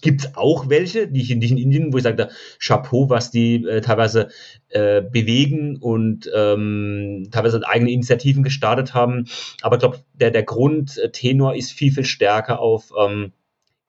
Gibt 0.00 0.20
es 0.22 0.36
auch 0.36 0.68
welche, 0.68 1.08
die 1.08 1.22
ich, 1.22 1.30
ich 1.30 1.50
in 1.50 1.58
Indien, 1.58 1.92
wo 1.92 1.96
ich 1.96 2.02
sage, 2.02 2.28
Chapeau, 2.58 3.08
was 3.08 3.30
die 3.30 3.64
äh, 3.64 3.80
teilweise 3.80 4.28
äh, 4.68 5.02
bewegen 5.02 5.76
und 5.76 6.30
ähm, 6.34 7.28
teilweise 7.30 7.66
eigene 7.66 7.90
Initiativen 7.90 8.42
gestartet 8.42 8.94
haben. 8.94 9.26
Aber 9.62 9.76
ich 9.76 9.80
glaube, 9.80 10.00
der, 10.14 10.30
der 10.30 10.42
Grundtenor 10.42 11.54
ist 11.54 11.72
viel, 11.72 11.92
viel 11.92 12.04
stärker 12.04 12.60
auf, 12.60 12.92
ähm, 12.98 13.32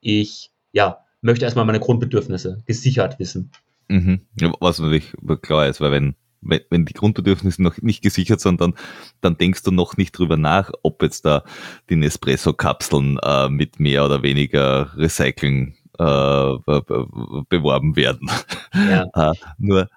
ich 0.01 0.51
ja, 0.71 1.05
möchte 1.21 1.45
erstmal 1.45 1.65
meine 1.65 1.79
Grundbedürfnisse 1.79 2.63
gesichert 2.65 3.19
wissen. 3.19 3.51
Mhm. 3.87 4.21
Was 4.59 4.79
natürlich 4.79 5.13
klar 5.41 5.67
ist, 5.67 5.81
weil 5.81 5.91
wenn 5.91 6.15
wenn, 6.41 6.61
wenn 6.69 6.85
die 6.85 6.93
Grundbedürfnisse 6.93 7.61
noch 7.61 7.77
nicht 7.81 8.01
gesichert 8.01 8.39
sind, 8.39 8.61
dann, 8.61 8.73
dann 9.21 9.37
denkst 9.37 9.63
du 9.63 9.71
noch 9.71 9.97
nicht 9.97 10.11
drüber 10.11 10.37
nach, 10.37 10.71
ob 10.83 11.01
jetzt 11.01 11.25
da 11.25 11.43
die 11.89 11.95
Nespresso-Kapseln 11.95 13.19
äh, 13.23 13.49
mit 13.49 13.79
mehr 13.79 14.05
oder 14.05 14.23
weniger 14.23 14.95
Recycling 14.95 15.75
äh, 15.99 17.43
beworben 17.49 17.95
werden. 17.95 18.29
Ja. 18.73 19.07
äh, 19.13 19.33
nur 19.57 19.89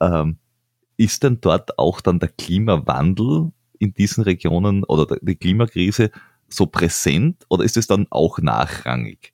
ähm, 0.00 0.38
ist 0.96 1.22
denn 1.22 1.40
dort 1.40 1.78
auch 1.78 2.00
dann 2.00 2.18
der 2.18 2.30
Klimawandel 2.30 3.52
in 3.78 3.92
diesen 3.94 4.24
Regionen 4.24 4.84
oder 4.84 5.18
die 5.20 5.36
Klimakrise 5.36 6.10
so 6.48 6.66
präsent 6.66 7.44
oder 7.48 7.64
ist 7.64 7.76
es 7.76 7.86
dann 7.86 8.06
auch 8.10 8.38
nachrangig? 8.38 9.32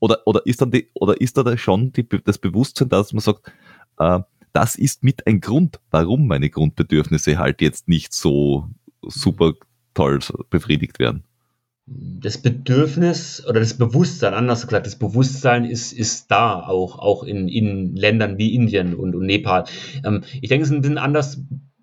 Oder, 0.00 0.18
oder 0.26 0.44
ist 0.46 0.60
dann 0.60 0.70
die, 0.70 0.90
oder 0.94 1.20
ist 1.20 1.36
da 1.36 1.56
schon 1.56 1.92
die, 1.92 2.06
das 2.08 2.38
Bewusstsein, 2.38 2.88
dass 2.88 3.12
man 3.12 3.20
sagt, 3.20 3.52
äh, 3.98 4.20
das 4.52 4.74
ist 4.74 5.02
mit 5.02 5.26
ein 5.26 5.40
Grund, 5.40 5.80
warum 5.90 6.26
meine 6.26 6.50
Grundbedürfnisse 6.50 7.38
halt 7.38 7.60
jetzt 7.60 7.88
nicht 7.88 8.12
so 8.12 8.68
super 9.02 9.52
toll 9.94 10.20
befriedigt 10.50 10.98
werden. 10.98 11.24
Das 11.86 12.38
Bedürfnis 12.38 13.44
oder 13.44 13.58
das 13.58 13.74
Bewusstsein, 13.74 14.34
anders 14.34 14.66
gesagt, 14.66 14.86
das 14.86 14.96
Bewusstsein 14.96 15.64
ist, 15.64 15.92
ist 15.92 16.30
da 16.30 16.60
auch, 16.60 16.98
auch 16.98 17.24
in, 17.24 17.48
in 17.48 17.96
Ländern 17.96 18.38
wie 18.38 18.54
Indien 18.54 18.94
und, 18.94 19.16
und 19.16 19.26
Nepal. 19.26 19.64
Ähm, 20.04 20.22
ich 20.40 20.48
denke, 20.48 20.62
es 20.62 20.70
ist 20.70 20.76
ein 20.76 20.82
bisschen 20.82 20.98
anders 20.98 21.42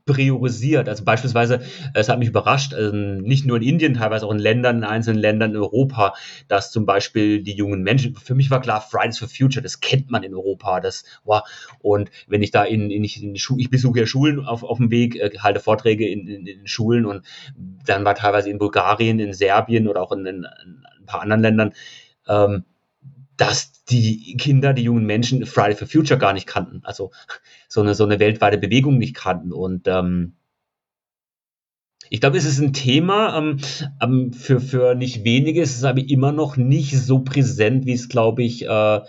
priorisiert. 0.09 0.89
Also 0.89 1.03
beispielsweise, 1.03 1.61
es 1.93 2.09
hat 2.09 2.17
mich 2.17 2.29
überrascht, 2.29 2.73
also 2.73 2.95
nicht 2.95 3.45
nur 3.45 3.57
in 3.57 3.63
Indien, 3.63 3.93
teilweise 3.93 4.25
auch 4.25 4.31
in 4.31 4.39
Ländern, 4.39 4.77
in 4.77 4.83
einzelnen 4.83 5.19
Ländern 5.19 5.51
in 5.51 5.57
Europa, 5.57 6.15
dass 6.47 6.71
zum 6.71 6.87
Beispiel 6.87 7.43
die 7.43 7.53
jungen 7.53 7.83
Menschen, 7.83 8.15
für 8.15 8.33
mich 8.33 8.49
war 8.49 8.59
klar, 8.59 8.81
Fridays 8.81 9.19
for 9.19 9.27
Future, 9.27 9.61
das 9.61 9.81
kennt 9.81 10.09
man 10.09 10.23
in 10.23 10.33
Europa, 10.33 10.79
das 10.79 11.03
wow. 11.25 11.43
Und 11.79 12.09
wenn 12.27 12.41
ich 12.41 12.49
da 12.49 12.63
in, 12.63 12.89
in, 12.89 13.03
in 13.03 13.35
ich 13.35 13.69
besuche 13.69 13.99
ja 13.99 14.05
Schulen 14.07 14.43
auf, 14.43 14.63
auf 14.63 14.77
dem 14.77 14.89
Weg, 14.89 15.15
äh, 15.15 15.29
halte 15.37 15.59
Vorträge 15.59 16.07
in, 16.07 16.27
in, 16.27 16.47
in 16.47 16.67
Schulen 16.67 17.05
und 17.05 17.23
dann 17.85 18.03
war 18.03 18.15
teilweise 18.15 18.49
in 18.49 18.57
Bulgarien, 18.57 19.19
in 19.19 19.33
Serbien 19.33 19.87
oder 19.87 20.01
auch 20.01 20.11
in, 20.11 20.25
in 20.25 20.45
ein 20.45 21.05
paar 21.05 21.21
anderen 21.21 21.41
Ländern, 21.41 21.73
ähm, 22.27 22.63
dass 23.39 23.83
die 23.85 24.35
Kinder, 24.37 24.73
die 24.73 24.83
jungen 24.83 25.05
Menschen 25.05 25.45
Friday 25.45 25.75
for 25.75 25.87
Future 25.87 26.19
gar 26.19 26.33
nicht 26.33 26.45
kannten. 26.45 26.81
Also 26.83 27.11
so 27.69 27.81
eine, 27.81 27.95
so 27.95 28.03
eine 28.03 28.19
weltweite 28.19 28.57
Bewegung 28.57 28.97
nicht 28.97 29.15
kannten. 29.15 29.53
Und 29.53 29.87
ähm, 29.87 30.35
ich 32.09 32.19
glaube, 32.19 32.37
es 32.37 32.45
ist 32.45 32.59
ein 32.59 32.73
Thema 32.73 33.37
ähm, 33.37 33.57
ähm, 34.01 34.33
für, 34.33 34.59
für 34.59 34.95
nicht 34.95 35.23
wenige, 35.23 35.61
es 35.61 35.75
ist 35.75 35.83
aber 35.83 36.01
immer 36.01 36.31
noch 36.31 36.57
nicht 36.57 36.97
so 36.97 37.19
präsent, 37.19 37.85
wie 37.85 37.93
es, 37.93 38.09
glaube 38.09 38.43
ich, 38.43 38.65
äh, 38.65 38.99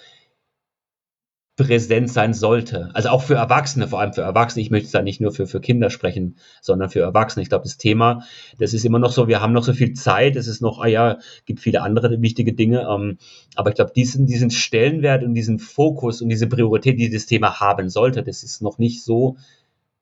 präsent 1.64 2.10
sein 2.10 2.32
sollte. 2.32 2.90
Also 2.94 3.10
auch 3.10 3.22
für 3.22 3.34
Erwachsene, 3.34 3.86
vor 3.86 4.00
allem 4.00 4.14
für 4.14 4.22
Erwachsene. 4.22 4.62
Ich 4.62 4.70
möchte 4.70 4.90
da 4.90 5.02
nicht 5.02 5.20
nur 5.20 5.32
für, 5.32 5.46
für 5.46 5.60
Kinder 5.60 5.90
sprechen, 5.90 6.36
sondern 6.62 6.88
für 6.88 7.00
Erwachsene. 7.00 7.42
Ich 7.42 7.50
glaube, 7.50 7.64
das 7.64 7.76
Thema, 7.76 8.22
das 8.58 8.72
ist 8.72 8.84
immer 8.84 8.98
noch 8.98 9.12
so, 9.12 9.28
wir 9.28 9.40
haben 9.40 9.52
noch 9.52 9.64
so 9.64 9.74
viel 9.74 9.92
Zeit, 9.92 10.36
es 10.36 10.46
ist 10.46 10.62
noch, 10.62 10.80
ah 10.80 10.86
ja, 10.86 11.18
gibt 11.44 11.60
viele 11.60 11.82
andere 11.82 12.20
wichtige 12.22 12.54
Dinge. 12.54 12.88
Ähm, 12.90 13.18
aber 13.54 13.70
ich 13.70 13.76
glaube, 13.76 13.92
diesen, 13.94 14.26
diesen 14.26 14.50
Stellenwert 14.50 15.22
und 15.22 15.34
diesen 15.34 15.58
Fokus 15.58 16.22
und 16.22 16.30
diese 16.30 16.46
Priorität, 16.46 16.98
die 16.98 17.10
das 17.10 17.26
Thema 17.26 17.60
haben 17.60 17.90
sollte, 17.90 18.22
das 18.22 18.42
ist 18.42 18.62
noch 18.62 18.78
nicht 18.78 19.04
so, 19.04 19.36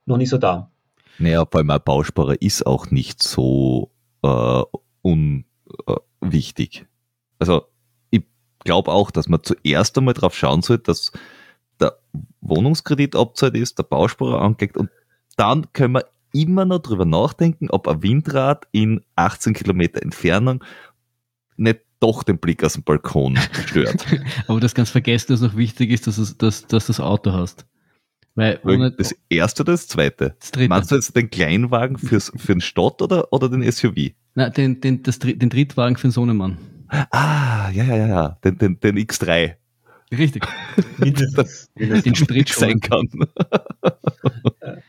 noch 0.06 0.16
nicht 0.16 0.30
so 0.30 0.38
da. 0.38 0.70
Naja, 1.18 1.44
vor 1.44 1.58
allem 1.58 1.70
ein 1.70 1.80
Bausparer 1.84 2.40
ist 2.40 2.64
auch 2.66 2.90
nicht 2.92 3.22
so 3.22 3.90
äh, 4.22 4.62
unwichtig. 5.02 6.82
Äh, 6.82 6.84
also 7.40 7.62
ich 8.10 8.22
glaube 8.60 8.92
auch, 8.92 9.10
dass 9.10 9.28
man 9.28 9.42
zuerst 9.42 9.98
einmal 9.98 10.14
darauf 10.14 10.36
schauen 10.36 10.62
sollte, 10.62 10.84
dass 10.84 11.12
der 11.80 11.98
Wohnungskredit 12.40 13.16
abzahlt 13.16 13.56
ist, 13.56 13.78
der 13.78 13.84
Bausparer 13.84 14.40
angelegt 14.40 14.76
und 14.76 14.90
dann 15.36 15.72
können 15.72 15.94
wir 15.94 16.04
immer 16.32 16.64
noch 16.64 16.80
drüber 16.80 17.04
nachdenken, 17.04 17.70
ob 17.70 17.88
ein 17.88 18.02
Windrad 18.02 18.66
in 18.72 19.00
18 19.16 19.54
Kilometer 19.54 20.02
Entfernung 20.02 20.62
nicht 21.56 21.80
doch 22.00 22.22
den 22.22 22.38
Blick 22.38 22.62
aus 22.62 22.74
dem 22.74 22.84
Balkon 22.84 23.36
stört. 23.66 24.06
Aber 24.46 24.60
das 24.60 24.74
ganz 24.74 24.90
vergessen, 24.90 25.32
dass 25.32 25.40
noch 25.40 25.56
wichtig 25.56 25.90
ist, 25.90 26.06
dass, 26.06 26.18
es, 26.18 26.36
dass, 26.38 26.66
dass 26.66 26.86
das 26.86 27.00
Auto 27.00 27.32
hast. 27.32 27.66
Weil 28.34 28.60
ohne, 28.62 28.92
das 28.92 29.16
erste 29.28 29.64
oder 29.64 29.72
das 29.72 29.88
zweite? 29.88 30.36
Das 30.38 30.52
dritte. 30.52 30.68
Meinst 30.68 30.92
du 30.92 30.94
jetzt 30.94 31.16
den 31.16 31.28
Kleinwagen 31.28 31.98
fürs, 31.98 32.30
für 32.36 32.52
den 32.52 32.60
Stadt 32.60 33.02
oder, 33.02 33.32
oder 33.32 33.48
den 33.48 33.68
SUV? 33.68 34.12
Nein, 34.34 34.52
den, 34.52 34.80
den, 34.80 35.02
das, 35.02 35.18
den 35.18 35.50
Drittwagen 35.50 35.96
für 35.96 36.06
den 36.06 36.12
Sohnemann. 36.12 36.58
Ah, 36.88 37.68
ja, 37.70 37.82
ja, 37.82 37.96
ja, 37.96 38.06
ja. 38.06 38.28
Den, 38.44 38.58
den, 38.58 38.78
den 38.78 38.96
X3. 38.96 39.54
Richtig. 40.10 40.46
Mindestens. 40.98 41.70
Den 41.76 42.14
Sprit 42.14 42.48
sein 42.48 42.80
kann. 42.80 43.08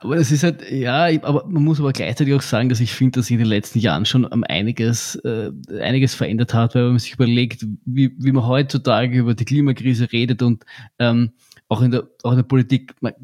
aber 0.00 0.16
es 0.16 0.30
ist 0.30 0.44
halt, 0.44 0.70
ja, 0.70 1.08
aber 1.22 1.46
man 1.46 1.64
muss 1.64 1.80
aber 1.80 1.92
gleichzeitig 1.92 2.34
auch 2.34 2.42
sagen, 2.42 2.68
dass 2.68 2.80
ich 2.80 2.92
finde, 2.92 3.18
dass 3.18 3.26
sich 3.26 3.34
in 3.34 3.40
den 3.40 3.48
letzten 3.48 3.80
Jahren 3.80 4.04
schon 4.06 4.24
einiges, 4.44 5.16
äh, 5.16 5.50
einiges 5.80 6.14
verändert 6.14 6.54
hat, 6.54 6.74
weil 6.74 6.88
man 6.90 6.98
sich 6.98 7.14
überlegt, 7.14 7.66
wie, 7.84 8.14
wie 8.18 8.32
man 8.32 8.46
heutzutage 8.46 9.18
über 9.18 9.34
die 9.34 9.44
Klimakrise 9.44 10.12
redet 10.12 10.42
und 10.42 10.64
ähm, 10.98 11.32
auch, 11.68 11.82
in 11.82 11.90
der, 11.90 12.08
auch 12.22 12.30
in 12.30 12.36
der 12.36 12.44
Politik, 12.44 12.94
man, 13.00 13.14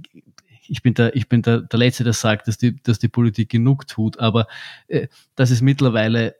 ich 0.66 0.82
bin 0.82 0.94
der, 0.94 1.14
ich 1.14 1.28
bin 1.28 1.42
der, 1.42 1.60
der 1.60 1.78
Letzte, 1.78 2.02
der 2.02 2.14
sagt, 2.14 2.48
dass 2.48 2.58
die, 2.58 2.82
dass 2.82 2.98
die 2.98 3.08
Politik 3.08 3.50
genug 3.50 3.86
tut, 3.86 4.18
aber 4.18 4.46
äh, 4.88 5.06
dass 5.36 5.50
es 5.50 5.60
mittlerweile 5.60 6.34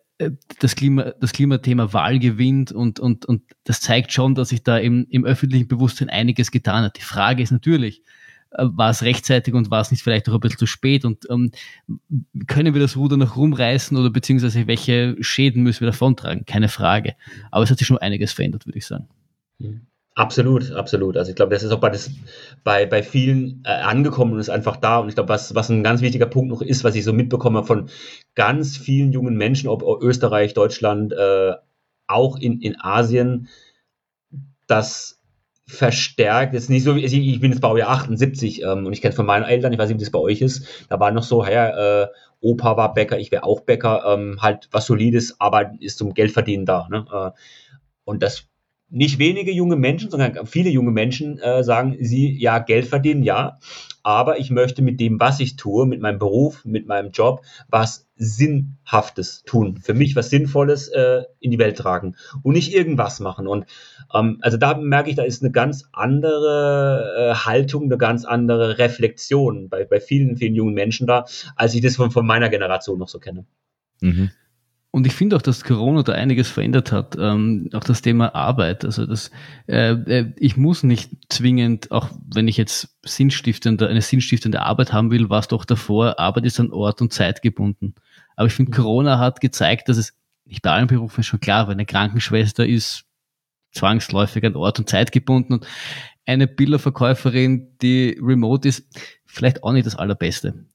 das, 0.61 0.77
Klima, 0.77 1.13
das 1.21 1.33
Klimathema 1.33 1.93
Wahl 1.93 2.19
gewinnt 2.19 2.73
und, 2.73 3.01
und, 3.01 3.25
und 3.27 3.43
das 3.65 3.81
zeigt 3.81 4.13
schon, 4.13 4.35
dass 4.35 4.51
sich 4.51 4.63
da 4.63 4.79
im, 4.79 5.07
im 5.11 5.25
öffentlichen 5.25 5.69
Bewusstsein 5.69 6.11
einiges 6.11 6.51
getan 6.51 6.85
hat. 6.85 6.99
Die 6.99 7.03
Frage 7.03 7.43
ist 7.43 7.51
natürlich, 7.51 8.03
äh, 8.51 8.65
war 8.65 8.91
es 8.91 9.03
rechtzeitig 9.03 9.55
und 9.55 9.71
war 9.71 9.81
es 9.81 9.91
nicht 9.91 10.03
vielleicht 10.03 10.29
auch 10.29 10.35
ein 10.35 10.41
bisschen 10.41 10.59
zu 10.59 10.67
spät 10.67 11.05
und 11.05 11.29
ähm, 11.31 11.53
können 12.47 12.75
wir 12.75 12.81
das 12.81 12.97
Ruder 12.97 13.17
noch 13.17 13.37
rumreißen 13.37 13.97
oder 13.97 14.11
beziehungsweise 14.11 14.67
welche 14.67 15.17
Schäden 15.21 15.63
müssen 15.63 15.81
wir 15.81 15.91
davontragen? 15.91 16.45
Keine 16.45 16.69
Frage. 16.69 17.15
Aber 17.51 17.65
es 17.65 17.71
hat 17.71 17.79
sich 17.79 17.87
schon 17.87 17.99
einiges 17.99 18.33
verändert, 18.33 18.67
würde 18.67 18.79
ich 18.79 18.87
sagen. 18.87 19.09
Absolut, 20.15 20.73
absolut. 20.73 21.17
Also 21.17 21.31
ich 21.31 21.37
glaube, 21.37 21.55
das 21.55 21.63
ist 21.63 21.73
auch 21.73 21.81
bei, 21.81 21.89
das, 21.89 22.11
bei, 22.65 22.85
bei 22.85 23.03
vielen 23.03 23.63
äh, 23.65 23.71
angekommen 23.71 24.35
und 24.35 24.41
ist 24.41 24.51
einfach 24.51 24.77
da. 24.77 24.99
Und 24.99 25.09
ich 25.09 25.15
glaube, 25.15 25.31
was, 25.31 25.55
was 25.55 25.71
ein 25.71 25.83
ganz 25.83 26.03
wichtiger 26.03 26.27
Punkt 26.27 26.51
noch 26.51 26.61
ist, 26.61 26.85
was 26.85 26.95
ich 26.95 27.05
so 27.05 27.15
mitbekomme 27.15 27.65
von 27.65 27.89
ganz 28.35 28.77
vielen 28.77 29.13
jungen 29.13 29.37
Menschen, 29.37 29.69
ob 29.69 29.83
Österreich, 30.03 30.53
Deutschland, 30.53 31.15
äh, 31.15 31.53
auch 32.09 32.37
in, 32.39 32.61
in 32.61 32.79
Asien, 32.79 33.49
das 34.67 35.19
verstärkt, 35.67 36.53
jetzt 36.53 36.69
nicht 36.69 36.85
so, 36.85 36.97
wie 36.97 37.05
ich 37.05 37.41
bin 37.41 37.53
jetzt 37.53 37.61
Baujahr 37.61 37.89
78 37.91 38.63
ähm, 38.63 38.85
und 38.87 38.93
ich 38.93 39.01
kenne 39.01 39.15
von 39.15 39.25
meinen 39.25 39.45
Eltern, 39.45 39.73
ich 39.73 39.79
weiß 39.79 39.89
nicht, 39.89 39.99
wie 39.99 40.05
das 40.05 40.11
bei 40.11 40.19
euch 40.19 40.43
ist, 40.43 40.67
da 40.91 41.01
war 41.01 41.11
noch 41.13 41.23
so, 41.23 41.45
ja, 41.47 42.03
äh, 42.03 42.09
Opa 42.41 42.77
war 42.77 42.93
Bäcker, 42.93 43.19
ich 43.19 43.31
wäre 43.31 43.45
auch 43.45 43.61
Bäcker, 43.61 44.03
ähm, 44.07 44.39
halt 44.43 44.69
was 44.73 44.87
Solides, 44.87 45.41
Arbeit 45.41 45.81
ist 45.81 45.97
zum 45.97 46.13
Geldverdienen 46.13 46.67
da. 46.67 46.89
Ne? 46.91 47.07
Äh, 47.11 47.31
und 48.05 48.23
das 48.23 48.49
nicht 48.93 49.19
wenige 49.19 49.51
junge 49.53 49.77
Menschen, 49.77 50.11
sondern 50.11 50.47
viele 50.47 50.69
junge 50.69 50.91
Menschen 50.91 51.39
äh, 51.39 51.65
sagen 51.65 51.97
sie, 52.01 52.39
ja, 52.39 52.59
Geld 52.59 52.87
verdienen, 52.87 53.23
ja, 53.23 53.59
aber 54.03 54.39
ich 54.39 54.51
möchte 54.51 54.83
mit 54.83 55.01
dem, 55.01 55.19
was 55.19 55.41
ich 55.41 55.57
tue, 55.57 55.87
mit 55.87 56.01
meinem 56.01 56.19
Beruf, 56.19 56.65
mit 56.65 56.87
meinem 56.87 57.11
Job, 57.11 57.43
was 57.69 58.07
Sinnhaftes 58.17 59.45
tun, 59.45 59.79
für 59.79 59.95
mich 59.95 60.15
was 60.15 60.29
Sinnvolles 60.29 60.89
äh, 60.89 61.23
in 61.41 61.51
die 61.51 61.59
Welt 61.59 61.79
tragen 61.79 62.17
und 62.43 62.53
nicht 62.53 62.75
irgendwas 62.75 63.19
machen. 63.19 63.47
Und 63.47 63.65
ähm, 64.13 64.39
also 64.43 64.59
da 64.59 64.77
merke 64.77 65.09
ich, 65.09 65.17
da 65.17 65.23
ist 65.23 65.43
eine 65.43 65.53
ganz 65.53 65.89
andere 65.93 67.15
äh, 67.17 67.35
Haltung, 67.35 67.85
eine 67.85 67.97
ganz 67.97 68.25
andere 68.27 68.79
Reflexion 68.79 69.71
bei, 69.71 69.85
bei 69.85 70.01
vielen, 70.01 70.37
vielen 70.37 70.55
jungen 70.55 70.75
Menschen 70.75 71.07
da, 71.07 71.25
als 71.57 71.75
ich 71.75 71.81
das 71.81 71.97
von, 71.97 72.11
von 72.11 72.27
meiner 72.27 72.51
Generation 72.51 72.99
noch 72.99 73.09
so 73.09 73.19
kenne. 73.19 73.47
Mhm. 74.01 74.31
Und 74.95 75.07
ich 75.07 75.15
finde 75.15 75.37
auch, 75.37 75.43
dass 75.43 75.65
Corona 75.65 76.03
da 76.03 76.13
einiges 76.13 76.51
verändert 76.51 76.93
hat. 76.93 77.17
Ähm, 77.19 77.71
auch 77.73 77.83
das 77.83 78.03
Thema 78.03 78.35
Arbeit. 78.35 78.85
Also 78.85 79.07
das, 79.07 79.31
äh, 79.67 79.93
äh, 79.93 80.33
ich 80.37 80.59
muss 80.59 80.83
nicht 80.83 81.11
zwingend, 81.31 81.91
auch 81.91 82.11
wenn 82.33 82.47
ich 82.47 82.59
jetzt 82.59 82.95
sinnstiftende, 83.03 83.89
eine 83.89 84.03
sinnstiftende 84.03 84.61
Arbeit 84.61 84.93
haben 84.93 85.11
will, 85.11 85.31
war 85.31 85.41
es 85.41 85.49
doch 85.49 85.65
davor, 85.65 86.19
Arbeit 86.21 86.45
ist 86.45 86.61
an 86.61 86.73
Ort 86.73 87.01
und 87.01 87.11
Zeit 87.11 87.41
gebunden. 87.41 87.95
Aber 88.37 88.49
ich 88.49 88.53
finde, 88.53 88.71
mhm. 88.71 88.77
Corona 88.77 89.19
hat 89.19 89.41
gezeigt, 89.41 89.89
dass 89.89 89.97
es 89.97 90.13
nicht 90.45 90.61
bei 90.61 90.73
allen 90.73 90.89
Berufen 90.89 91.21
ist 91.21 91.27
schon 91.27 91.41
klar, 91.41 91.69
weil 91.69 91.75
eine 91.75 91.87
Krankenschwester 91.87 92.67
ist 92.67 93.07
zwangsläufig 93.71 94.45
an 94.45 94.57
Ort 94.57 94.79
und 94.79 94.91
Zeit 94.91 95.11
gebunden 95.11 95.55
und 95.55 95.67
eine 96.27 96.47
Bilderverkäuferin, 96.47 97.79
die 97.81 98.19
remote 98.21 98.69
ist, 98.69 98.85
vielleicht 99.25 99.65
auch 99.65 99.73
nicht 99.73 99.87
das 99.87 99.97
Allerbeste 99.97 100.67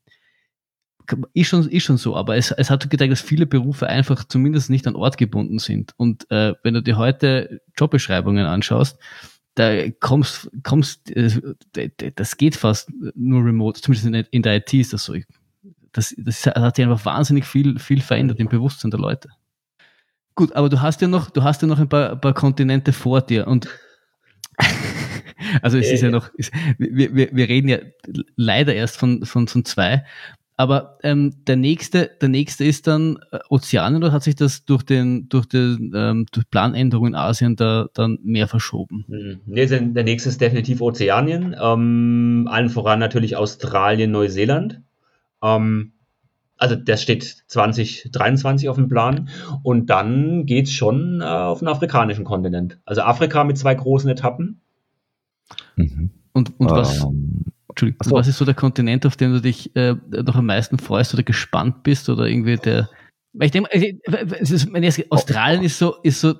ist 1.34 1.48
schon, 1.48 1.68
ist 1.70 1.84
schon 1.84 1.98
so, 1.98 2.16
aber 2.16 2.36
es, 2.36 2.52
es 2.52 2.70
hat 2.70 2.90
gezeigt, 2.90 3.12
dass 3.12 3.22
viele 3.22 3.46
Berufe 3.46 3.88
einfach 3.88 4.24
zumindest 4.26 4.70
nicht 4.70 4.88
an 4.88 4.96
Ort 4.96 5.18
gebunden 5.18 5.60
sind. 5.60 5.94
Und 5.98 6.30
äh, 6.32 6.54
wenn 6.64 6.74
du 6.74 6.82
dir 6.82 6.98
heute 6.98 7.62
Jobbeschreibungen 7.78 8.46
anschaust, 8.46 8.98
da 9.56 9.90
kommst, 10.00 10.50
kommst, 10.64 11.10
äh, 11.12 11.32
das 12.16 12.38
geht 12.38 12.56
fast 12.56 12.92
nur 13.16 13.44
remote, 13.44 13.82
zumindest 13.82 14.30
in 14.32 14.42
der 14.42 14.58
IT 14.58 14.74
ist 14.74 14.94
das 14.94 15.06
so. 15.06 15.16
Das, 15.92 16.14
das 16.18 16.46
hat 16.46 16.76
sich 16.76 16.86
einfach 16.86 17.06
wahnsinnig 17.06 17.46
viel, 17.46 17.80
viel 17.80 18.02
verändert 18.02 18.40
im 18.40 18.50
Bewusstsein 18.50 18.92
der 18.92 19.00
Leute. 19.00 19.30
Gut, 20.36 20.56
aber 20.56 20.70
du 20.70 20.82
hast 20.82 21.02
ja 21.02 21.08
noch, 21.08 21.32
du 21.32 21.44
hast 21.44 21.64
ja 21.64 21.68
noch 21.68 21.80
ein 21.80 21.90
paar, 21.90 22.16
paar 22.16 22.34
Kontinente 22.36 22.94
vor 22.94 23.22
dir 23.22 23.48
und 23.48 23.68
also 25.62 25.78
es 25.78 25.90
ist 25.90 26.02
ja 26.02 26.12
noch, 26.12 26.30
wir, 26.78 27.16
wir, 27.16 27.30
wir 27.32 27.50
reden 27.50 27.70
ja 27.70 27.80
leider 28.36 28.76
erst 28.76 28.98
von, 28.98 29.26
von, 29.26 29.48
von 29.48 29.66
zwei, 29.66 30.06
aber 30.58 30.98
ähm, 31.04 31.46
der 31.46 31.56
nächste, 31.56 32.10
der 32.20 32.30
nächste 32.30 32.66
ist 32.66 32.88
dann 32.88 33.20
äh, 33.32 33.38
Ozeanien 33.50 34.04
oder 34.04 34.12
hat 34.12 34.24
sich 34.24 34.36
das 34.36 34.66
durch 34.66 34.82
den 34.82 35.30
durch 35.30 35.46
den 35.46 35.92
ähm, 35.96 36.26
durch 36.32 36.50
Planänderungen 36.50 37.14
in 37.14 37.20
Asien 37.20 37.56
da 37.56 37.88
dann 37.94 38.18
mehr 38.24 38.48
verschoben? 38.48 39.06
Hm. 39.08 39.40
Nee, 39.46 39.68
der 39.68 40.04
nächste 40.04 40.30
ist 40.30 40.42
definitiv 40.42 40.82
Ozeanien. 40.82 41.56
Ähm, 41.62 42.48
allen 42.50 42.70
voran 42.70 43.00
natürlich 43.00 43.36
Australien, 43.36 44.10
Neuseeland. 44.10 44.82
Ähm, 45.44 45.92
also 46.58 46.76
das 46.76 47.04
steht 47.04 47.24
2023 47.24 48.68
auf 48.68 48.78
dem 48.78 48.90
Plan. 48.90 49.30
Und 49.62 49.92
dann 49.92 50.48
geht's 50.48 50.72
schon 50.72 51.22
äh, 51.22 51.24
auf 51.24 51.60
den 51.60 51.68
afrikanischen 51.68 52.26
Kontinent. 52.26 52.80
Also 52.84 53.02
Afrika 53.02 53.44
mit 53.44 53.60
zwei 53.60 53.76
großen 53.76 54.10
Etappen. 54.10 54.62
Mhm. 55.76 56.10
Und, 56.34 56.60
und 56.60 56.72
was, 56.72 57.04
ähm, 57.04 57.46
Entschuldigung, 57.78 58.04
so. 58.04 58.16
was 58.16 58.28
ist 58.28 58.38
so 58.40 58.46
der 58.46 58.56
Kontinent, 58.56 59.06
auf 59.06 59.16
den 59.16 59.34
du 59.34 59.40
dich 59.40 59.76
äh, 59.76 59.94
noch 60.10 60.36
am 60.36 60.48
meisten 60.48 60.80
freust 60.80 61.14
oder 61.14 61.22
gespannt 61.22 61.84
bist 61.84 62.10
oder 62.10 62.26
irgendwie 62.26 62.56
der. 62.56 62.90
Weil 63.34 63.46
ich 63.46 63.52
denke, 63.52 63.70
also, 64.08 65.04
Australien 65.12 65.64
ist 65.64 65.78
so, 65.78 65.96
ist 66.02 66.22
so, 66.22 66.34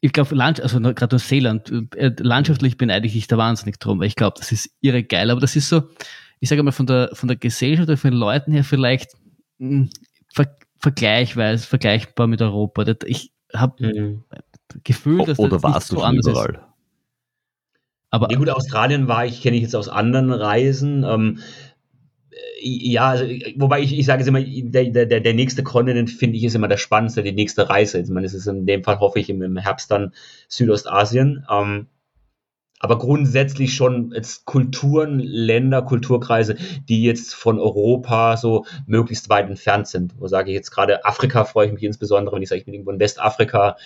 ich 0.00 0.14
glaube, 0.14 0.34
Land, 0.34 0.62
also 0.62 0.80
gerade 0.80 1.14
Neuseeland, 1.14 1.70
äh, 1.94 2.10
landschaftlich 2.18 2.78
beneide 2.78 3.06
ich 3.06 3.12
dich 3.12 3.26
da 3.26 3.36
wahnsinnig 3.36 3.78
drum, 3.78 4.00
weil 4.00 4.06
ich 4.06 4.16
glaube, 4.16 4.36
das 4.38 4.50
ist 4.50 4.70
irre 4.80 5.04
geil, 5.04 5.30
aber 5.30 5.40
das 5.40 5.56
ist 5.56 5.68
so, 5.68 5.82
ich 6.40 6.48
sage 6.48 6.62
mal, 6.62 6.70
von 6.70 6.86
der, 6.86 7.10
von 7.12 7.28
der 7.28 7.36
Gesellschaft 7.36 7.88
oder 7.88 7.98
von 7.98 8.12
den 8.12 8.18
Leuten 8.18 8.50
her 8.52 8.64
vielleicht 8.64 9.10
mh, 9.58 9.68
hm, 9.68 9.90
ver, 10.32 10.56
vergleichweise, 10.78 11.66
vergleichbar 11.66 12.28
mit 12.28 12.40
Europa. 12.40 12.84
Ich 13.04 13.30
habe 13.52 13.92
mhm. 13.92 14.24
Gefühl, 14.84 15.24
dass 15.26 15.38
oder 15.38 15.50
das 15.50 15.62
warst 15.62 15.92
du 15.92 15.96
so 15.96 16.02
anders 16.02 16.26
überall? 16.26 16.54
Ist. 16.54 16.75
Aber 18.16 18.30
ja, 18.30 18.38
gut, 18.38 18.48
Australien 18.48 19.08
war 19.08 19.26
ich, 19.26 19.42
kenne 19.42 19.56
ich 19.56 19.62
jetzt 19.62 19.76
aus 19.76 19.90
anderen 19.90 20.32
Reisen. 20.32 21.04
Ähm, 21.04 21.40
äh, 22.30 22.38
ja, 22.62 23.10
also, 23.10 23.26
wobei 23.56 23.80
ich, 23.80 23.98
ich 23.98 24.06
sage 24.06 24.22
es 24.22 24.28
immer, 24.28 24.40
der, 24.40 25.04
der, 25.04 25.20
der 25.20 25.34
nächste 25.34 25.62
Kontinent 25.62 26.08
finde 26.08 26.38
ich 26.38 26.44
ist 26.44 26.54
immer 26.54 26.66
der 26.66 26.78
spannendste, 26.78 27.22
die 27.22 27.32
nächste 27.32 27.68
Reise. 27.68 28.00
Ich 28.00 28.08
meine, 28.08 28.24
es 28.24 28.32
ist 28.32 28.46
in 28.46 28.64
dem 28.64 28.84
Fall, 28.84 29.00
hoffe 29.00 29.18
ich, 29.18 29.28
im, 29.28 29.42
im 29.42 29.58
Herbst 29.58 29.90
dann 29.90 30.14
Südostasien. 30.48 31.44
Ähm, 31.50 31.88
aber 32.78 32.96
grundsätzlich 32.96 33.74
schon 33.74 34.12
jetzt 34.14 34.46
Kulturen, 34.46 35.18
Länder, 35.18 35.82
Kulturkreise, 35.82 36.56
die 36.88 37.02
jetzt 37.02 37.34
von 37.34 37.58
Europa 37.58 38.38
so 38.38 38.64
möglichst 38.86 39.28
weit 39.28 39.50
entfernt 39.50 39.88
sind. 39.88 40.14
Wo 40.18 40.26
sage 40.26 40.52
ich 40.52 40.54
jetzt 40.54 40.70
gerade 40.70 41.04
Afrika, 41.04 41.44
freue 41.44 41.66
ich 41.66 41.74
mich 41.74 41.82
insbesondere, 41.82 42.34
wenn 42.34 42.42
ich 42.42 42.48
sage, 42.48 42.60
ich 42.60 42.64
bin 42.64 42.72
irgendwo 42.72 42.92
in 42.92 43.00
Westafrika. 43.00 43.76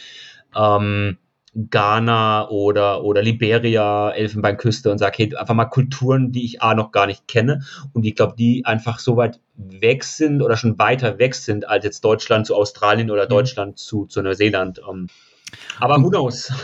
Ähm, 0.55 1.19
Ghana 1.55 2.49
oder, 2.49 3.03
oder 3.03 3.23
Liberia, 3.23 4.11
Elfenbeinküste 4.11 4.91
und 4.91 4.99
sage, 4.99 5.15
hey, 5.19 5.37
einfach 5.37 5.55
mal 5.55 5.65
Kulturen, 5.65 6.31
die 6.31 6.45
ich 6.45 6.63
A 6.63 6.75
noch 6.75 6.93
gar 6.93 7.07
nicht 7.07 7.27
kenne 7.27 7.63
und 7.93 8.05
ich 8.05 8.15
glaube, 8.15 8.35
die 8.39 8.65
einfach 8.65 9.01
so 9.01 9.17
weit 9.17 9.41
weg 9.57 10.05
sind 10.05 10.43
oder 10.43 10.57
schon 10.57 10.79
weiter 10.79 11.19
weg 11.19 11.35
sind 11.35 11.69
als 11.69 11.85
jetzt 11.85 12.05
Deutschland 12.05 12.47
zu 12.47 12.55
Australien 12.55 13.11
oder 13.11 13.25
mhm. 13.25 13.31
Deutschland 13.31 13.79
zu, 13.79 14.07
zu 14.07 14.23
Neuseeland. 14.23 14.81
Ähm. 14.89 15.09
aber 15.81 16.01
who 16.01 16.09
knows? 16.09 16.53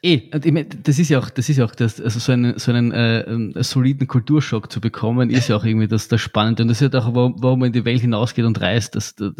Eh, 0.00 0.30
das 0.30 1.00
ist 1.00 1.08
ja 1.08 1.18
auch, 1.18 1.28
das 1.28 1.48
ist 1.48 1.56
ja 1.56 1.64
auch 1.64 1.74
das, 1.74 2.00
also 2.00 2.20
so 2.20 2.30
einen, 2.30 2.56
so 2.58 2.70
einen 2.70 2.92
äh, 2.92 3.64
soliden 3.64 4.06
Kulturschock 4.06 4.70
zu 4.70 4.80
bekommen, 4.80 5.30
ist 5.30 5.48
ja 5.48 5.56
auch 5.56 5.64
irgendwie 5.64 5.88
das, 5.88 6.06
das 6.06 6.20
Spannende. 6.20 6.62
Und 6.62 6.68
das 6.68 6.80
ist 6.80 6.92
ja 6.92 7.00
auch, 7.00 7.12
warum 7.14 7.58
man 7.58 7.66
in 7.68 7.72
die 7.72 7.84
Welt 7.84 8.00
hinausgeht 8.00 8.44
und 8.44 8.60
reist. 8.60 8.94
Das, 8.94 9.16
das, 9.16 9.32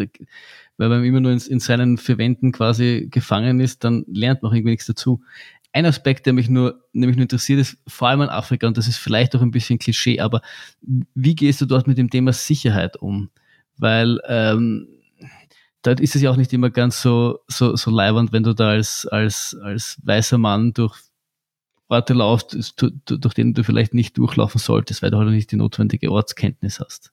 weil 0.79 0.89
man 0.89 1.05
immer 1.05 1.21
nur 1.21 1.33
in, 1.33 1.39
in 1.39 1.61
seinen 1.61 1.99
vier 1.99 2.17
Wänden 2.17 2.53
quasi 2.53 3.09
gefangen 3.11 3.61
ist, 3.61 3.85
dann 3.85 4.05
lernt 4.07 4.43
man 4.43 4.51
auch 4.51 4.55
irgendwie 4.55 4.71
nichts 4.71 4.87
dazu. 4.87 5.21
Ein 5.73 5.85
Aspekt, 5.85 6.25
der 6.25 6.33
mich 6.33 6.49
nur, 6.49 6.83
nämlich 6.93 7.17
nur 7.17 7.25
interessiert, 7.25 7.61
ist 7.61 7.77
vor 7.87 8.09
allem 8.09 8.23
in 8.23 8.29
Afrika, 8.31 8.67
und 8.67 8.79
das 8.79 8.89
ist 8.89 8.97
vielleicht 8.97 9.37
auch 9.37 9.43
ein 9.43 9.51
bisschen 9.51 9.79
Klischee, 9.79 10.21
aber 10.21 10.41
wie 10.81 11.35
gehst 11.35 11.61
du 11.61 11.67
dort 11.67 11.87
mit 11.87 11.99
dem 11.99 12.09
Thema 12.09 12.33
Sicherheit 12.33 12.97
um? 12.97 13.29
Weil 13.77 14.19
ähm, 14.27 14.89
dort 15.83 16.01
ist 16.01 16.17
es 16.17 16.23
ja 16.23 16.31
auch 16.31 16.37
nicht 16.37 16.53
immer 16.53 16.71
ganz 16.71 17.03
so, 17.03 17.41
so, 17.49 17.77
so 17.77 17.91
leibernd, 17.91 18.33
wenn 18.33 18.45
du 18.45 18.55
da 18.55 18.71
als, 18.71 19.07
als, 19.07 19.57
als 19.61 19.99
weißer 20.05 20.39
Mann 20.39 20.73
durch 20.73 20.97
Orte 21.89 22.15
laufst, 22.15 22.83
durch 23.07 23.35
denen 23.35 23.55
du 23.55 23.65
vielleicht 23.65 23.95
nicht 23.95 24.17
durchlaufen 24.19 24.59
solltest, 24.59 25.03
weil 25.03 25.11
du 25.11 25.19
halt 25.19 25.31
nicht 25.31 25.51
die 25.51 25.57
notwendige 25.57 26.11
Ortskenntnis 26.13 26.81
hast. 26.81 27.13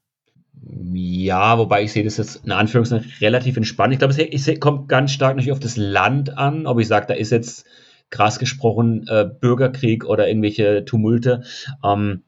Ja, 0.94 1.58
wobei 1.58 1.84
ich 1.84 1.92
sehe 1.92 2.04
das 2.04 2.18
jetzt 2.18 2.46
in 2.46 2.52
Anführungszeichen 2.52 3.12
relativ 3.22 3.58
entspannt. 3.58 3.94
Ich 3.94 4.00
glaube, 4.00 4.14
es, 4.18 4.48
es 4.48 4.60
kommt 4.60 4.88
ganz 4.88 5.12
stark 5.12 5.36
natürlich 5.36 5.52
auf 5.52 5.60
das 5.60 5.78
Land 5.78 6.38
an, 6.38 6.66
ob 6.68 6.80
ich 6.80 6.88
sage, 6.88 7.08
da 7.08 7.14
ist 7.14 7.32
jetzt 7.32 7.66
krass 8.10 8.40
gesprochen 8.40 9.06
äh, 9.08 9.26
Bürgerkrieg 9.26 10.06
oder 10.06 10.28
irgendwelche 10.28 10.86
Tumulte. 10.86 11.44
Ähm, 11.84 12.24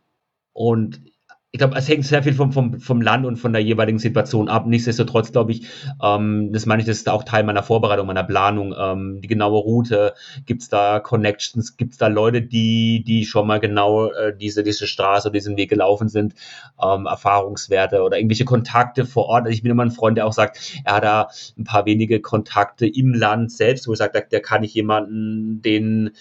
und 0.53 1.01
ich 1.57 1.59
glaube, 1.59 1.75
es 1.75 1.89
hängt 1.89 2.05
sehr 2.05 2.21
viel 2.21 2.35
vom, 2.35 2.51
vom, 2.51 2.79
vom 2.79 3.01
Land 3.01 3.25
und 3.25 3.37
von 3.37 3.51
der 3.51 3.63
jeweiligen 3.63 3.97
Situation 3.97 4.47
ab. 4.47 4.67
Nichtsdestotrotz 4.67 5.31
glaube 5.31 5.53
ich, 5.53 5.65
ähm, 6.03 6.53
das 6.53 6.67
meine 6.67 6.83
ich, 6.83 6.87
das 6.87 6.97
ist 6.97 7.09
auch 7.09 7.23
Teil 7.23 7.43
meiner 7.43 7.63
Vorbereitung, 7.63 8.05
meiner 8.05 8.23
Planung. 8.23 8.75
Ähm, 8.77 9.21
die 9.21 9.27
genaue 9.27 9.57
Route, 9.57 10.13
gibt 10.45 10.61
es 10.61 10.69
da 10.69 10.99
Connections, 10.99 11.75
gibt 11.75 11.93
es 11.93 11.97
da 11.97 12.09
Leute, 12.09 12.43
die, 12.43 13.03
die 13.03 13.25
schon 13.25 13.47
mal 13.47 13.59
genau 13.59 14.11
äh, 14.11 14.37
diese, 14.37 14.61
diese 14.61 14.85
Straße 14.85 15.29
oder 15.29 15.33
diesen 15.33 15.57
Weg 15.57 15.71
gelaufen 15.71 16.09
sind, 16.09 16.35
ähm, 16.79 17.07
Erfahrungswerte 17.07 18.03
oder 18.03 18.17
irgendwelche 18.17 18.45
Kontakte 18.45 19.05
vor 19.05 19.25
Ort. 19.25 19.45
Also 19.45 19.55
ich 19.55 19.63
bin 19.63 19.71
immer 19.71 19.83
ein 19.83 19.89
Freund, 19.89 20.15
der 20.15 20.27
auch 20.27 20.33
sagt, 20.33 20.59
er 20.85 20.97
hat 20.97 21.03
da 21.03 21.29
ein 21.57 21.63
paar 21.63 21.87
wenige 21.87 22.21
Kontakte 22.21 22.85
im 22.85 23.15
Land 23.15 23.51
selbst, 23.51 23.87
wo 23.87 23.93
er 23.93 23.97
sagt, 23.97 24.13
da, 24.13 24.21
der 24.21 24.41
kann 24.41 24.61
ich 24.61 24.75
jemanden, 24.75 25.59
den 25.63 26.11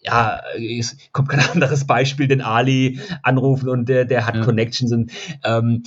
ja, 0.00 0.40
es 0.56 0.96
kommt 1.12 1.28
kein 1.28 1.40
anderes 1.52 1.86
Beispiel, 1.86 2.28
den 2.28 2.40
Ali 2.40 3.00
anrufen 3.22 3.68
und 3.68 3.88
der, 3.88 4.04
der 4.04 4.26
hat 4.26 4.36
ja. 4.36 4.44
Connections. 4.44 4.92
Und, 4.92 5.12
ähm, 5.44 5.82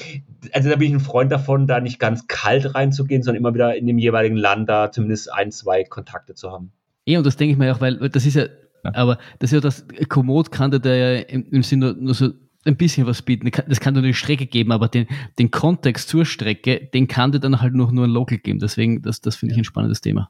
also 0.52 0.70
da 0.70 0.76
bin 0.76 0.90
ich 0.90 0.94
ein 0.94 1.00
Freund 1.00 1.32
davon, 1.32 1.68
da 1.68 1.80
nicht 1.80 2.00
ganz 2.00 2.28
kalt 2.28 2.76
reinzugehen, 2.76 3.24
sondern 3.24 3.42
immer 3.42 3.54
wieder 3.54 3.76
in 3.76 3.88
dem 3.88 3.98
jeweiligen 3.98 4.38
Land 4.38 4.70
da 4.70 4.92
zumindest 4.92 5.32
ein, 5.32 5.52
zwei 5.52 5.84
Kontakte 5.84 6.34
zu 6.34 6.52
haben. 6.52 6.72
Ja, 7.06 7.18
und 7.20 7.26
das 7.26 7.38
denke 7.38 7.54
ich 7.54 7.58
mir 7.58 7.74
auch, 7.74 7.82
weil 7.82 7.98
das 8.10 8.26
ist 8.26 8.36
ja, 8.36 8.44
ja. 8.84 8.92
aber 8.94 9.18
das 9.40 9.52
ist 9.52 9.54
ja 9.54 9.60
das, 9.60 9.86
Komoot 10.08 10.52
kannte 10.52 10.80
der 10.80 10.96
ja 10.96 11.22
im, 11.22 11.46
im 11.52 11.64
Sinne 11.64 11.96
nur 12.00 12.14
so 12.14 12.30
ein 12.64 12.78
bisschen 12.78 13.08
was 13.08 13.24
bieten. 13.24 13.50
Das 13.68 13.80
kann 13.80 13.96
nur 13.96 14.04
eine 14.04 14.14
Strecke 14.14 14.46
geben, 14.46 14.72
aber 14.72 14.88
den, 14.88 15.08
den 15.40 15.50
Kontext 15.50 16.10
zur 16.10 16.26
Strecke, 16.26 16.90
den 16.94 17.08
kann 17.08 17.32
dir 17.32 17.40
dann 17.40 17.60
halt 17.62 17.74
noch 17.74 17.92
nur 17.92 18.06
ein 18.06 18.12
Local 18.12 18.38
geben. 18.38 18.60
Deswegen, 18.60 19.02
das, 19.02 19.22
das 19.22 19.36
finde 19.36 19.54
ich 19.54 19.60
ein 19.60 19.64
spannendes 19.64 20.02
Thema. 20.02 20.30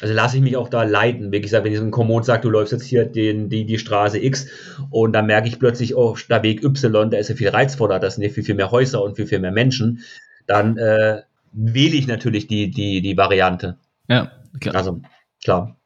Also 0.00 0.14
lasse 0.14 0.36
ich 0.36 0.42
mich 0.42 0.56
auch 0.56 0.68
da 0.68 0.84
leiten. 0.84 1.30
Wie 1.32 1.40
gesagt, 1.40 1.64
wenn 1.64 1.72
ich 1.72 1.78
so 1.78 1.84
ein 1.84 1.90
Komoot 1.90 2.24
sagt, 2.24 2.44
du 2.44 2.50
läufst 2.50 2.72
jetzt 2.72 2.84
hier 2.84 3.04
den, 3.04 3.48
die, 3.48 3.66
die 3.66 3.78
Straße 3.78 4.22
X 4.22 4.48
und 4.90 5.12
dann 5.12 5.26
merke 5.26 5.48
ich 5.48 5.58
plötzlich, 5.58 5.94
oh, 5.94 6.16
der 6.28 6.42
Weg 6.42 6.64
Y, 6.64 7.10
da 7.10 7.18
ist 7.18 7.28
ja 7.28 7.36
viel 7.36 7.50
reizvoller, 7.50 7.98
da 7.98 8.10
sind 8.10 8.24
ja 8.24 8.30
viel, 8.30 8.44
viel 8.44 8.54
mehr 8.54 8.70
Häuser 8.70 9.02
und 9.02 9.16
viel, 9.16 9.26
viel 9.26 9.40
mehr 9.40 9.52
Menschen, 9.52 10.00
dann 10.46 10.78
äh, 10.78 11.22
wähle 11.52 11.96
ich 11.96 12.06
natürlich 12.06 12.46
die, 12.46 12.70
die, 12.70 13.02
die 13.02 13.16
Variante. 13.16 13.76
Ja, 14.08 14.32
klar. 14.60 14.74
Also, 14.74 15.00
klar. 15.42 15.76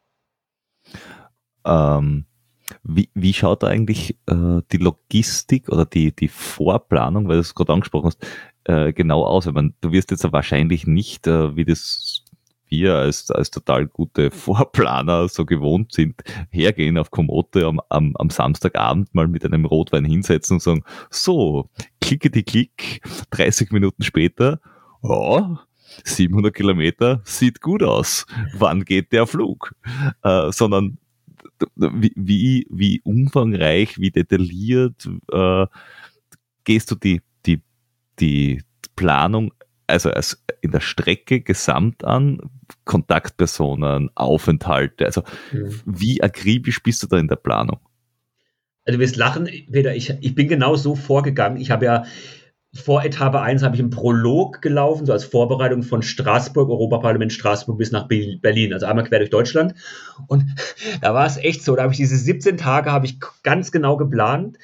Ähm, 1.64 2.26
wie, 2.82 3.08
wie 3.14 3.32
schaut 3.32 3.62
da 3.62 3.68
eigentlich 3.68 4.16
äh, 4.26 4.60
die 4.72 4.78
Logistik 4.78 5.68
oder 5.68 5.86
die, 5.86 6.14
die 6.14 6.28
Vorplanung, 6.28 7.28
weil 7.28 7.36
du 7.36 7.40
es 7.40 7.54
gerade 7.54 7.72
angesprochen 7.72 8.06
hast, 8.06 8.26
äh, 8.64 8.92
genau 8.92 9.24
aus? 9.24 9.46
Ich 9.46 9.52
meine, 9.52 9.72
du 9.80 9.92
wirst 9.92 10.10
jetzt 10.10 10.30
wahrscheinlich 10.32 10.86
nicht, 10.86 11.26
äh, 11.26 11.56
wie 11.56 11.64
das 11.64 12.23
wir 12.68 12.94
als, 12.94 13.30
als 13.30 13.50
total 13.50 13.86
gute 13.86 14.30
Vorplaner 14.32 15.28
so 15.28 15.44
gewohnt 15.44 15.92
sind, 15.92 16.22
hergehen 16.50 16.98
auf 16.98 17.10
Komote 17.10 17.66
am, 17.66 17.80
am, 17.88 18.14
am 18.16 18.30
Samstagabend 18.30 19.14
mal 19.14 19.28
mit 19.28 19.44
einem 19.44 19.64
Rotwein 19.64 20.04
hinsetzen 20.04 20.54
und 20.54 20.60
sagen, 20.60 20.84
so, 21.10 21.68
klicke 22.00 22.30
die 22.30 22.42
Klick, 22.42 23.00
30 23.30 23.70
Minuten 23.72 24.02
später, 24.02 24.60
ja, 25.02 25.60
700 26.02 26.54
Kilometer 26.54 27.20
sieht 27.24 27.60
gut 27.60 27.82
aus. 27.82 28.26
Wann 28.54 28.84
geht 28.84 29.12
der 29.12 29.26
Flug? 29.26 29.74
Äh, 30.22 30.50
sondern 30.50 30.98
wie, 31.76 32.66
wie, 32.68 33.00
umfangreich, 33.04 33.98
wie 33.98 34.10
detailliert 34.10 35.08
äh, 35.30 35.66
gehst 36.64 36.90
du 36.90 36.96
die, 36.96 37.20
die, 37.46 37.62
die 38.18 38.62
Planung 38.96 39.52
also 39.86 40.10
als 40.10 40.42
in 40.60 40.70
der 40.70 40.80
Strecke 40.80 41.40
gesamt 41.40 42.04
an, 42.04 42.38
Kontaktpersonen, 42.84 44.10
Aufenthalte, 44.14 45.04
also 45.06 45.22
mhm. 45.52 45.80
wie 45.84 46.22
akribisch 46.22 46.82
bist 46.82 47.02
du 47.02 47.06
da 47.06 47.18
in 47.18 47.28
der 47.28 47.36
Planung? 47.36 47.80
Also 48.86 48.98
du 48.98 49.02
wirst 49.02 49.16
lachen, 49.16 49.48
Peter, 49.70 49.94
ich, 49.94 50.10
ich 50.20 50.34
bin 50.34 50.48
genau 50.48 50.76
so 50.76 50.94
vorgegangen. 50.94 51.58
Ich 51.58 51.70
habe 51.70 51.86
ja 51.86 52.04
vor 52.74 53.04
Etappe 53.04 53.40
1 53.40 53.62
habe 53.62 53.76
ich 53.76 53.80
einen 53.80 53.90
Prolog 53.90 54.60
gelaufen, 54.60 55.06
so 55.06 55.12
als 55.12 55.24
Vorbereitung 55.24 55.84
von 55.84 56.02
Straßburg, 56.02 56.68
Europaparlament 56.68 57.32
Straßburg 57.32 57.78
bis 57.78 57.92
nach 57.92 58.08
Berlin, 58.08 58.72
also 58.72 58.86
einmal 58.86 59.04
quer 59.04 59.20
durch 59.20 59.30
Deutschland. 59.30 59.74
Und 60.26 60.44
da 61.00 61.14
war 61.14 61.24
es 61.24 61.36
echt 61.36 61.62
so, 61.62 61.76
da 61.76 61.82
habe 61.84 61.92
ich 61.92 61.98
diese 61.98 62.16
17 62.16 62.56
Tage 62.56 62.90
habe 62.90 63.06
ich 63.06 63.18
ganz 63.42 63.70
genau 63.70 63.96
geplant, 63.96 64.58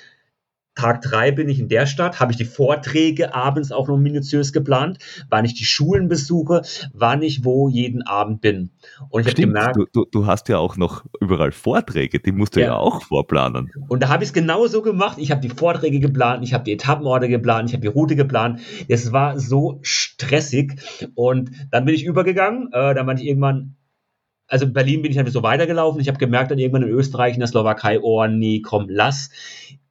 Tag 0.77 1.03
drei 1.03 1.33
bin 1.33 1.49
ich 1.49 1.59
in 1.59 1.69
der 1.69 1.87
Stadt, 1.87 2.21
habe 2.21 2.33
ich 2.33 2.39
die 2.39 2.45
Vorträge 2.45 3.35
abends 3.35 3.73
auch 3.73 3.89
noch 3.89 3.99
minutiös 3.99 4.53
geplant, 4.53 4.99
wann 5.29 5.45
ich 5.45 5.55
die 5.55 5.65
Schulen 5.65 6.09
besuche, 6.09 6.63
wann 6.93 7.23
ich 7.23 7.45
wo 7.45 7.69
jeden 7.69 8.03
Abend 8.03 8.41
bin. 8.41 8.71
Und 9.09 9.23
ich 9.23 9.27
habe 9.27 9.43
gemerkt, 9.43 9.77
du, 9.77 9.87
du, 9.93 10.05
du, 10.11 10.27
hast 10.27 10.49
ja 10.49 10.59
auch 10.59 10.77
noch 10.77 11.05
überall 11.21 11.53
Vorträge, 11.53 12.21
die 12.21 12.33
musst 12.33 12.55
du 12.55 12.61
ja, 12.61 12.67
ja 12.67 12.77
auch 12.77 13.03
vorplanen. 13.03 13.71
Und 13.89 14.03
da 14.03 14.09
habe 14.09 14.23
ich 14.23 14.31
es 14.31 14.33
genauso 14.33 14.81
gemacht. 14.81 15.19
Ich 15.19 15.33
habe 15.33 15.41
die 15.41 15.49
Vorträge 15.49 15.99
geplant, 15.99 16.45
ich 16.45 16.55
habe 16.55 16.65
die 16.65 16.73
Etappenorte 16.73 17.29
geplant, 17.29 17.69
ich 17.69 17.75
habe 17.75 17.83
die 17.83 17.89
Route 17.89 18.15
geplant. 18.15 18.61
Es 18.89 19.13
war 19.13 19.41
so 19.41 19.81
stressig 19.83 20.81
und 21.15 21.51
dann 21.71 21.85
bin 21.85 21.95
ich 21.95 22.05
übergegangen. 22.05 22.69
Äh, 22.73 22.95
dann 22.95 23.07
meinte 23.07 23.23
ich 23.23 23.29
irgendwann, 23.29 23.75
also 24.47 24.67
in 24.67 24.73
Berlin 24.73 25.03
bin 25.03 25.11
ich 25.11 25.19
einfach 25.19 25.33
so 25.33 25.43
weitergelaufen. 25.43 26.01
Ich 26.01 26.09
habe 26.09 26.19
gemerkt 26.19 26.51
dann 26.51 26.59
irgendwann 26.59 26.83
in 26.85 26.91
Österreich, 26.91 27.35
in 27.35 27.41
der 27.41 27.49
Slowakei, 27.49 28.01
oh 28.01 28.27
nee, 28.27 28.61
komm, 28.61 28.87
lass. 28.89 29.31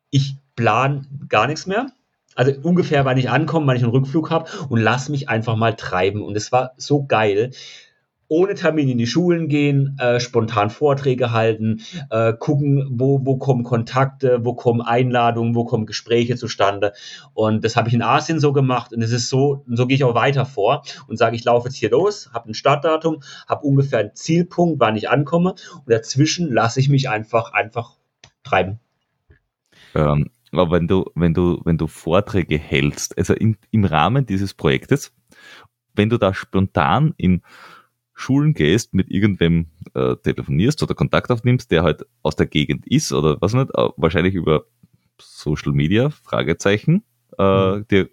Ich 0.10 0.38
plan 0.60 1.08
gar 1.30 1.48
nichts 1.48 1.68
mehr. 1.68 1.88
Also 2.36 2.52
ungefähr, 2.64 3.06
wann 3.06 3.18
ich 3.18 3.30
ankomme, 3.30 3.66
wann 3.66 3.78
ich 3.78 3.84
einen 3.84 3.94
Rückflug 3.94 4.30
habe 4.30 4.50
und 4.68 4.82
lass 4.82 5.08
mich 5.08 5.30
einfach 5.30 5.56
mal 5.56 5.74
treiben. 5.76 6.22
Und 6.22 6.36
es 6.36 6.52
war 6.52 6.74
so 6.76 7.06
geil. 7.06 7.52
Ohne 8.28 8.56
Termin 8.56 8.90
in 8.90 8.98
die 8.98 9.08
Schulen 9.08 9.48
gehen, 9.48 9.98
äh, 10.00 10.20
spontan 10.20 10.70
Vorträge 10.70 11.32
halten, 11.32 11.80
äh, 12.12 12.34
gucken, 12.34 12.86
wo, 12.92 13.22
wo 13.24 13.38
kommen 13.38 13.64
Kontakte, 13.64 14.44
wo 14.44 14.54
kommen 14.54 14.82
Einladungen, 14.82 15.56
wo 15.56 15.64
kommen 15.64 15.86
Gespräche 15.86 16.36
zustande. 16.36 16.92
Und 17.34 17.64
das 17.64 17.78
habe 17.78 17.88
ich 17.88 17.94
in 17.94 18.02
Asien 18.02 18.42
so 18.42 18.52
gemacht 18.52 18.92
und 18.92 19.02
es 19.02 19.14
ist 19.14 19.30
so, 19.30 19.64
und 19.66 19.78
so 19.78 19.88
gehe 19.88 19.96
ich 19.96 20.04
auch 20.04 20.14
weiter 20.14 20.46
vor 20.46 20.84
und 21.08 21.18
sage, 21.18 21.38
ich 21.38 21.46
laufe 21.46 21.70
jetzt 21.70 21.78
hier 21.78 21.90
los, 21.90 22.30
habe 22.34 22.50
ein 22.50 22.54
Startdatum, 22.54 23.22
habe 23.48 23.66
ungefähr 23.66 24.00
einen 24.00 24.14
Zielpunkt, 24.14 24.82
wann 24.82 24.98
ich 24.98 25.10
ankomme 25.10 25.52
und 25.52 25.90
dazwischen 25.90 26.54
lasse 26.54 26.82
ich 26.82 26.90
mich 26.90 27.10
einfach, 27.10 27.54
einfach 27.54 27.96
treiben. 28.44 28.80
Ähm, 29.96 30.30
aber 30.52 30.72
wenn 30.72 30.88
du, 30.88 31.06
wenn 31.16 31.34
du, 31.34 31.62
wenn 31.66 31.78
du 31.78 31.88
Vorträge 31.88 32.58
hältst, 32.58 33.18
also 33.18 33.34
in, 33.34 33.58
im 33.72 33.86
Rahmen 33.86 34.26
dieses 34.26 34.54
Projektes, 34.54 35.14
wenn 35.94 36.10
du 36.10 36.18
da 36.18 36.34
spontan 36.34 37.14
in 37.18 37.42
Schulen 38.14 38.54
gehst, 38.54 38.94
mit 38.94 39.10
irgendwem 39.10 39.68
äh, 39.94 40.16
telefonierst 40.18 40.84
oder 40.84 40.94
Kontakt 40.94 41.32
aufnimmst, 41.32 41.72
der 41.72 41.84
halt 41.84 42.06
aus 42.22 42.36
der 42.36 42.48
Gegend 42.48 42.86
ist 42.88 43.14
oder 43.14 43.38
was 43.40 43.54
nicht, 43.54 43.70
äh, 43.76 43.90
wahrscheinlich 43.96 44.36
über 44.36 44.66
Social 45.20 45.72
Media, 45.72 46.10
Fragezeichen, 46.10 47.04
äh, 47.38 47.78
mhm. 47.78 47.88
dir 47.88 48.10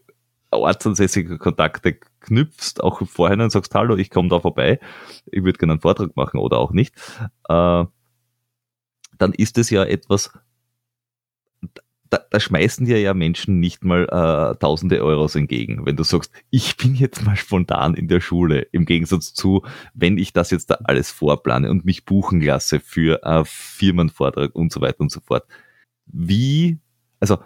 ortsansässige 0.50 1.38
Kontakte 1.38 1.98
knüpfst, 2.20 2.82
auch 2.82 3.06
vorher 3.06 3.38
und 3.38 3.50
sagst, 3.50 3.74
hallo, 3.74 3.96
ich 3.96 4.10
komme 4.10 4.28
da 4.28 4.40
vorbei, 4.40 4.78
ich 5.26 5.42
würde 5.42 5.58
gerne 5.58 5.74
einen 5.74 5.80
Vortrag 5.80 6.16
machen 6.16 6.38
oder 6.38 6.58
auch 6.58 6.72
nicht, 6.72 6.94
äh, 7.48 7.84
dann 9.18 9.32
ist 9.32 9.58
es 9.58 9.70
ja 9.70 9.84
etwas, 9.84 10.30
da, 12.10 12.20
da 12.30 12.40
schmeißen 12.40 12.86
dir 12.86 13.00
ja 13.00 13.14
Menschen 13.14 13.60
nicht 13.60 13.84
mal 13.84 14.04
äh, 14.04 14.58
tausende 14.58 15.02
Euros 15.02 15.34
entgegen, 15.34 15.84
wenn 15.86 15.96
du 15.96 16.04
sagst, 16.04 16.32
ich 16.50 16.76
bin 16.76 16.94
jetzt 16.94 17.24
mal 17.24 17.36
spontan 17.36 17.94
in 17.94 18.08
der 18.08 18.20
Schule, 18.20 18.62
im 18.72 18.84
Gegensatz 18.84 19.34
zu, 19.34 19.62
wenn 19.94 20.18
ich 20.18 20.32
das 20.32 20.50
jetzt 20.50 20.70
da 20.70 20.78
alles 20.84 21.10
vorplane 21.10 21.70
und 21.70 21.84
mich 21.84 22.04
buchen 22.04 22.40
lasse 22.40 22.80
für 22.80 23.22
äh, 23.24 23.44
Firmenvortrag 23.44 24.54
und 24.54 24.72
so 24.72 24.80
weiter 24.80 25.00
und 25.00 25.10
so 25.10 25.20
fort. 25.20 25.44
Wie, 26.06 26.78
also 27.20 27.38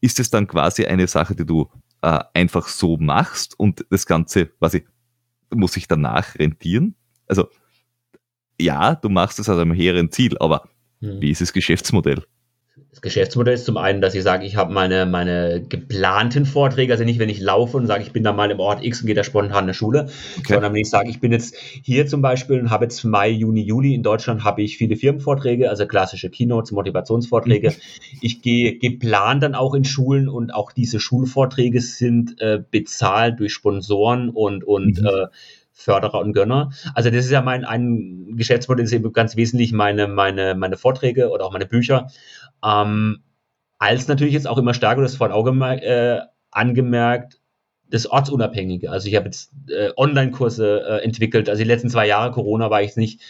ist 0.00 0.20
es 0.20 0.30
dann 0.30 0.46
quasi 0.46 0.84
eine 0.86 1.06
Sache, 1.06 1.34
die 1.34 1.46
du 1.46 1.70
äh, 2.02 2.20
einfach 2.34 2.68
so 2.68 2.96
machst 2.96 3.58
und 3.58 3.86
das 3.90 4.06
Ganze 4.06 4.46
quasi 4.46 4.84
muss 5.52 5.72
sich 5.72 5.88
danach 5.88 6.34
rentieren? 6.36 6.96
Also 7.26 7.48
ja, 8.60 8.94
du 8.94 9.08
machst 9.08 9.38
es 9.38 9.48
aus 9.48 9.58
einem 9.58 9.72
hehren 9.72 10.10
Ziel, 10.10 10.36
aber 10.38 10.68
hm. 11.00 11.20
wie 11.20 11.30
ist 11.30 11.40
das 11.40 11.52
Geschäftsmodell? 11.52 12.24
Das 12.94 13.02
Geschäftsmodell 13.02 13.54
ist 13.54 13.64
zum 13.64 13.76
einen, 13.76 14.00
dass 14.00 14.14
ich 14.14 14.22
sage, 14.22 14.46
ich 14.46 14.54
habe 14.54 14.72
meine, 14.72 15.04
meine 15.04 15.64
geplanten 15.68 16.46
Vorträge, 16.46 16.92
also 16.92 17.02
nicht, 17.02 17.18
wenn 17.18 17.28
ich 17.28 17.40
laufe 17.40 17.76
und 17.76 17.88
sage, 17.88 18.04
ich 18.04 18.12
bin 18.12 18.22
da 18.22 18.32
mal 18.32 18.52
im 18.52 18.60
Ort 18.60 18.84
X 18.84 19.00
und 19.00 19.06
gehe 19.06 19.16
da 19.16 19.24
spontan 19.24 19.64
in 19.64 19.66
der 19.66 19.74
Schule, 19.74 20.06
okay. 20.38 20.52
sondern 20.54 20.72
wenn 20.72 20.80
ich 20.80 20.90
sage, 20.90 21.10
ich 21.10 21.18
bin 21.18 21.32
jetzt 21.32 21.56
hier 21.56 22.06
zum 22.06 22.22
Beispiel 22.22 22.60
und 22.60 22.70
habe 22.70 22.84
jetzt 22.84 23.02
Mai, 23.02 23.30
Juni, 23.30 23.62
Juli 23.62 23.96
in 23.96 24.04
Deutschland 24.04 24.44
habe 24.44 24.62
ich 24.62 24.76
viele 24.76 24.94
Firmenvorträge, 24.94 25.70
also 25.70 25.88
klassische 25.88 26.30
Keynotes, 26.30 26.70
Motivationsvorträge. 26.70 27.70
Mhm. 27.70 28.18
Ich 28.20 28.42
gehe 28.42 28.78
geplant 28.78 29.42
dann 29.42 29.56
auch 29.56 29.74
in 29.74 29.84
Schulen 29.84 30.28
und 30.28 30.54
auch 30.54 30.70
diese 30.70 31.00
Schulvorträge 31.00 31.80
sind 31.80 32.40
äh, 32.40 32.62
bezahlt 32.70 33.40
durch 33.40 33.54
Sponsoren 33.54 34.30
und, 34.30 34.62
und 34.62 35.00
mhm. 35.00 35.06
äh, 35.06 35.26
Förderer 35.74 36.20
und 36.20 36.32
Gönner. 36.32 36.70
Also 36.94 37.10
das 37.10 37.26
ist 37.26 37.30
ja 37.30 37.42
mein 37.42 37.64
ein 37.64 38.36
Geschäftsmodell, 38.36 38.84
ist 38.84 38.92
eben 38.92 39.12
ganz 39.12 39.36
wesentlich 39.36 39.72
meine, 39.72 40.08
meine, 40.08 40.54
meine 40.54 40.76
Vorträge 40.76 41.30
oder 41.30 41.44
auch 41.44 41.52
meine 41.52 41.66
Bücher. 41.66 42.08
Ähm, 42.64 43.22
als 43.78 44.08
natürlich 44.08 44.32
jetzt 44.32 44.46
auch 44.46 44.56
immer 44.56 44.72
stärker, 44.72 45.02
das 45.02 45.16
vorhin 45.16 45.34
auch 45.34 45.46
äh, 45.46 46.20
angemerkt, 46.50 47.40
das 47.90 48.06
Ortsunabhängige. 48.06 48.90
Also 48.90 49.08
ich 49.08 49.16
habe 49.16 49.26
jetzt 49.26 49.52
äh, 49.68 49.90
Online-Kurse 49.96 50.82
äh, 50.88 51.04
entwickelt. 51.04 51.48
Also 51.48 51.62
die 51.62 51.68
letzten 51.68 51.90
zwei 51.90 52.06
Jahre 52.06 52.30
Corona 52.30 52.70
war 52.70 52.82
ich 52.82 52.96
nicht 52.96 53.20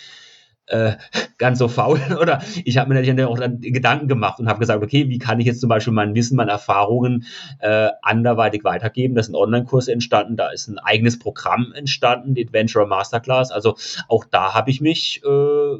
äh, 0.66 0.92
ganz 1.38 1.58
so 1.58 1.68
faul. 1.68 2.00
Oder 2.20 2.42
ich 2.64 2.78
habe 2.78 2.88
mir 2.88 2.94
natürlich 2.94 3.24
auch 3.24 3.38
dann 3.38 3.60
Gedanken 3.60 4.08
gemacht 4.08 4.38
und 4.38 4.48
habe 4.48 4.60
gesagt, 4.60 4.82
okay, 4.82 5.08
wie 5.08 5.18
kann 5.18 5.40
ich 5.40 5.46
jetzt 5.46 5.60
zum 5.60 5.68
Beispiel 5.68 5.92
mein 5.92 6.14
Wissen, 6.14 6.36
meine 6.36 6.52
Erfahrungen 6.52 7.24
äh, 7.60 7.90
anderweitig 8.02 8.64
weitergeben? 8.64 9.14
Da 9.14 9.22
sind 9.22 9.34
Online-Kurse 9.34 9.92
entstanden, 9.92 10.36
da 10.36 10.48
ist 10.50 10.68
ein 10.68 10.78
eigenes 10.78 11.18
Programm 11.18 11.72
entstanden, 11.74 12.34
die 12.34 12.44
Adventurer 12.44 12.86
Masterclass. 12.86 13.50
Also 13.50 13.76
auch 14.08 14.24
da 14.24 14.54
habe 14.54 14.70
ich 14.70 14.80
mich 14.80 15.22
äh, 15.24 15.78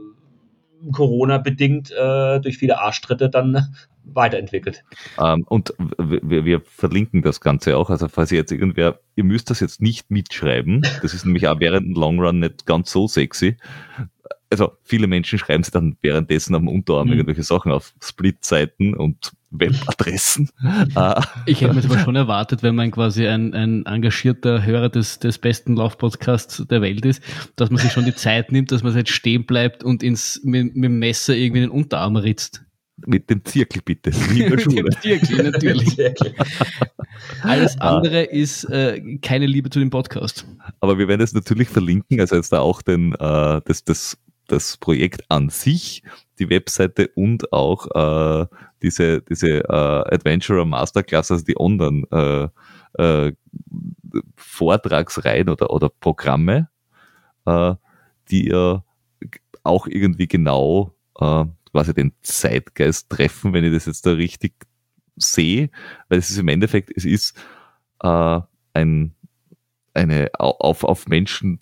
Corona-bedingt 0.93 1.91
äh, 1.91 2.41
durch 2.41 2.59
viele 2.59 2.81
Arschtritte 2.81 3.31
dann 3.31 3.75
weiterentwickelt. 4.05 4.85
Ähm, 5.19 5.45
und 5.49 5.73
wir, 5.99 6.45
wir, 6.45 6.61
verlinken 6.61 7.23
das 7.23 7.41
Ganze 7.41 7.77
auch. 7.77 7.89
Also 7.89 8.09
falls 8.09 8.31
ihr 8.33 8.39
jetzt 8.39 8.53
irgendwer, 8.53 9.01
ihr 9.17 9.25
müsst 9.25 9.49
das 9.51 9.61
jetzt 9.61 9.81
nicht 9.81 10.11
mitschreiben. 10.11 10.83
Das 11.01 11.15
ist 11.15 11.25
nämlich 11.25 11.49
auch 11.49 11.59
während 11.59 11.87
dem 11.87 11.95
Long 11.95 12.21
Run 12.21 12.41
nicht 12.41 12.67
ganz 12.67 12.91
so 12.91 13.09
sexy. 13.09 13.57
Also 14.55 14.73
viele 14.83 15.07
Menschen 15.07 15.39
schreiben 15.39 15.63
sich 15.63 15.73
dann 15.73 15.97
währenddessen 16.01 16.55
am 16.55 16.69
Unterarm 16.69 17.09
mhm. 17.09 17.15
irgendwelche 17.15 17.43
Sachen 17.43 17.73
auf 17.73 17.93
Split-Seiten 18.03 18.95
und 18.95 19.33
Webadressen. 19.51 20.51
Äh, 20.95 21.21
ich 21.47 21.61
hätte 21.61 21.75
mir 21.75 21.85
aber 21.85 21.99
schon 21.99 22.17
erwartet, 22.17 22.63
wenn 22.63 22.75
man 22.75 22.91
quasi 22.91 23.27
ein, 23.27 23.55
ein 23.55 23.87
engagierter 23.87 24.65
Hörer 24.65 24.89
des, 24.89 25.19
des 25.19 25.39
besten 25.39 25.77
Laufpodcasts 25.77 26.65
der 26.69 26.83
Welt 26.83 27.05
ist, 27.05 27.23
dass 27.57 27.71
man 27.71 27.81
sich 27.81 27.93
schon 27.93 28.05
die 28.05 28.15
Zeit 28.15 28.53
nimmt, 28.53 28.73
dass 28.73 28.83
man 28.83 28.97
jetzt 28.97 29.11
stehen 29.11 29.47
bleibt 29.47 29.85
und 29.85 30.03
ins, 30.03 30.41
mit, 30.45 30.75
mit 30.75 30.85
dem 30.85 30.99
Messer 30.99 31.35
irgendwie 31.35 31.61
den 31.61 31.71
Unterarm 31.71 32.17
ritzt. 32.17 32.65
Mit 33.07 33.29
dem 33.29 33.45
Zirkel 33.45 33.83
bitte. 33.85 34.11
Mit 34.33 34.65
dem 34.65 34.91
Zirkel, 35.01 35.51
natürlich. 35.51 35.99
Alles 37.43 37.79
ah. 37.81 37.97
andere 37.97 38.23
ist 38.23 38.65
äh, 38.65 39.19
keine 39.19 39.47
Liebe 39.47 39.69
zu 39.69 39.81
dem 39.81 39.91
Podcast. 39.91 40.47
Aber 40.81 40.97
wir 40.99 41.09
werden 41.09 41.21
es 41.21 41.35
natürlich 41.35 41.69
verlinken, 41.69 42.21
also 42.21 42.37
jetzt 42.37 42.53
da 42.53 42.61
auch 42.61 42.83
den, 42.83 43.13
äh, 43.15 43.61
das, 43.65 43.85
das, 43.85 44.17
das 44.49 44.77
Projekt 44.77 45.23
an 45.29 45.49
sich, 45.49 46.03
die 46.39 46.51
Webseite 46.51 47.09
und 47.15 47.53
auch 47.53 47.87
äh, 47.95 48.47
diese, 48.83 49.23
diese 49.23 49.61
äh, 49.65 50.15
Adventurer 50.15 50.65
Masterclass, 50.65 51.31
also 51.31 51.45
die 51.45 51.57
anderen 51.59 52.05
äh, 52.11 52.49
äh, 52.99 53.33
Vortragsreihen 54.37 55.49
oder, 55.49 55.71
oder 55.71 55.89
Programme, 55.89 56.69
äh, 57.47 57.75
die 58.31 58.49
ja 58.49 58.85
auch 59.63 59.87
irgendwie 59.87 60.29
genau 60.29 60.95
äh, 61.19 61.45
quasi 61.71 61.95
den 61.95 62.13
Zeitgeist 62.23 63.11
treffen, 63.11 63.53
wenn 63.53 63.65
ich 63.65 63.73
das 63.73 63.87
jetzt 63.87 64.07
da 64.07 64.13
richtig 64.13 64.55
sehe, 65.17 65.71
weil 66.09 66.19
es 66.19 66.31
ist 66.31 66.39
im 66.39 66.49
Endeffekt, 66.49 66.93
es 66.97 67.05
ist 67.05 67.37
äh, 68.03 68.41
ein, 68.75 69.15
eine 69.95 70.31
auf, 70.39 70.85
auf 70.85 71.09
Menschen 71.09 71.61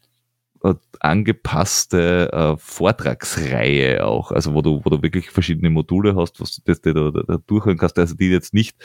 angepasste 1.00 2.32
äh, 2.32 2.56
Vortragsreihe 2.56 4.06
auch, 4.06 4.30
also 4.30 4.54
wo 4.54 4.62
du, 4.62 4.80
wo 4.84 4.90
du 4.90 5.02
wirklich 5.02 5.30
verschiedene 5.30 5.70
Module 5.70 6.14
hast, 6.16 6.40
was 6.40 6.56
du 6.56 6.62
das, 6.64 6.80
da, 6.80 6.92
da, 6.92 7.10
da 7.10 7.38
durchhören 7.46 7.78
kannst, 7.78 7.98
also 7.98 8.14
die 8.14 8.28
jetzt 8.28 8.54
nicht 8.54 8.76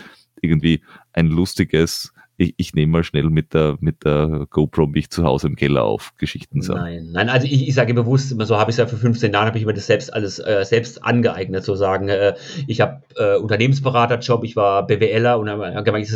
irgendwie 0.41 0.83
ein 1.13 1.27
lustiges 1.27 2.13
ich, 2.37 2.53
ich 2.57 2.73
nehme 2.73 2.91
mal 2.91 3.03
schnell 3.03 3.29
mit 3.29 3.53
der, 3.53 3.77
mit 3.79 4.05
der 4.05 4.45
GoPro 4.49 4.85
mich 4.87 5.09
zu 5.09 5.23
Hause 5.23 5.47
im 5.47 5.55
Keller 5.55 5.83
auf 5.83 6.13
Geschichten 6.17 6.61
sagen. 6.61 6.79
Nein, 6.79 7.09
nein, 7.11 7.29
also 7.29 7.47
ich, 7.47 7.67
ich 7.67 7.73
sage 7.73 7.93
bewusst, 7.93 8.29
so 8.29 8.57
habe 8.57 8.69
ich 8.69 8.75
es 8.75 8.77
ja 8.77 8.85
für 8.85 8.97
15 8.97 9.33
Jahre, 9.33 9.47
habe 9.47 9.57
ich 9.57 9.65
mir 9.65 9.73
das 9.73 9.87
selbst 9.87 10.13
alles 10.13 10.39
äh, 10.39 10.63
selbst 10.63 11.03
angeeignet, 11.03 11.63
zu 11.63 11.75
sagen, 11.75 12.09
äh, 12.09 12.35
ich 12.67 12.79
habe 12.79 13.01
äh, 13.15 13.37
Unternehmensberaterjob, 13.37 14.43
ich 14.43 14.55
war 14.55 14.85
BWLer 14.85 15.39
und 15.39 15.49
habe 15.49 15.69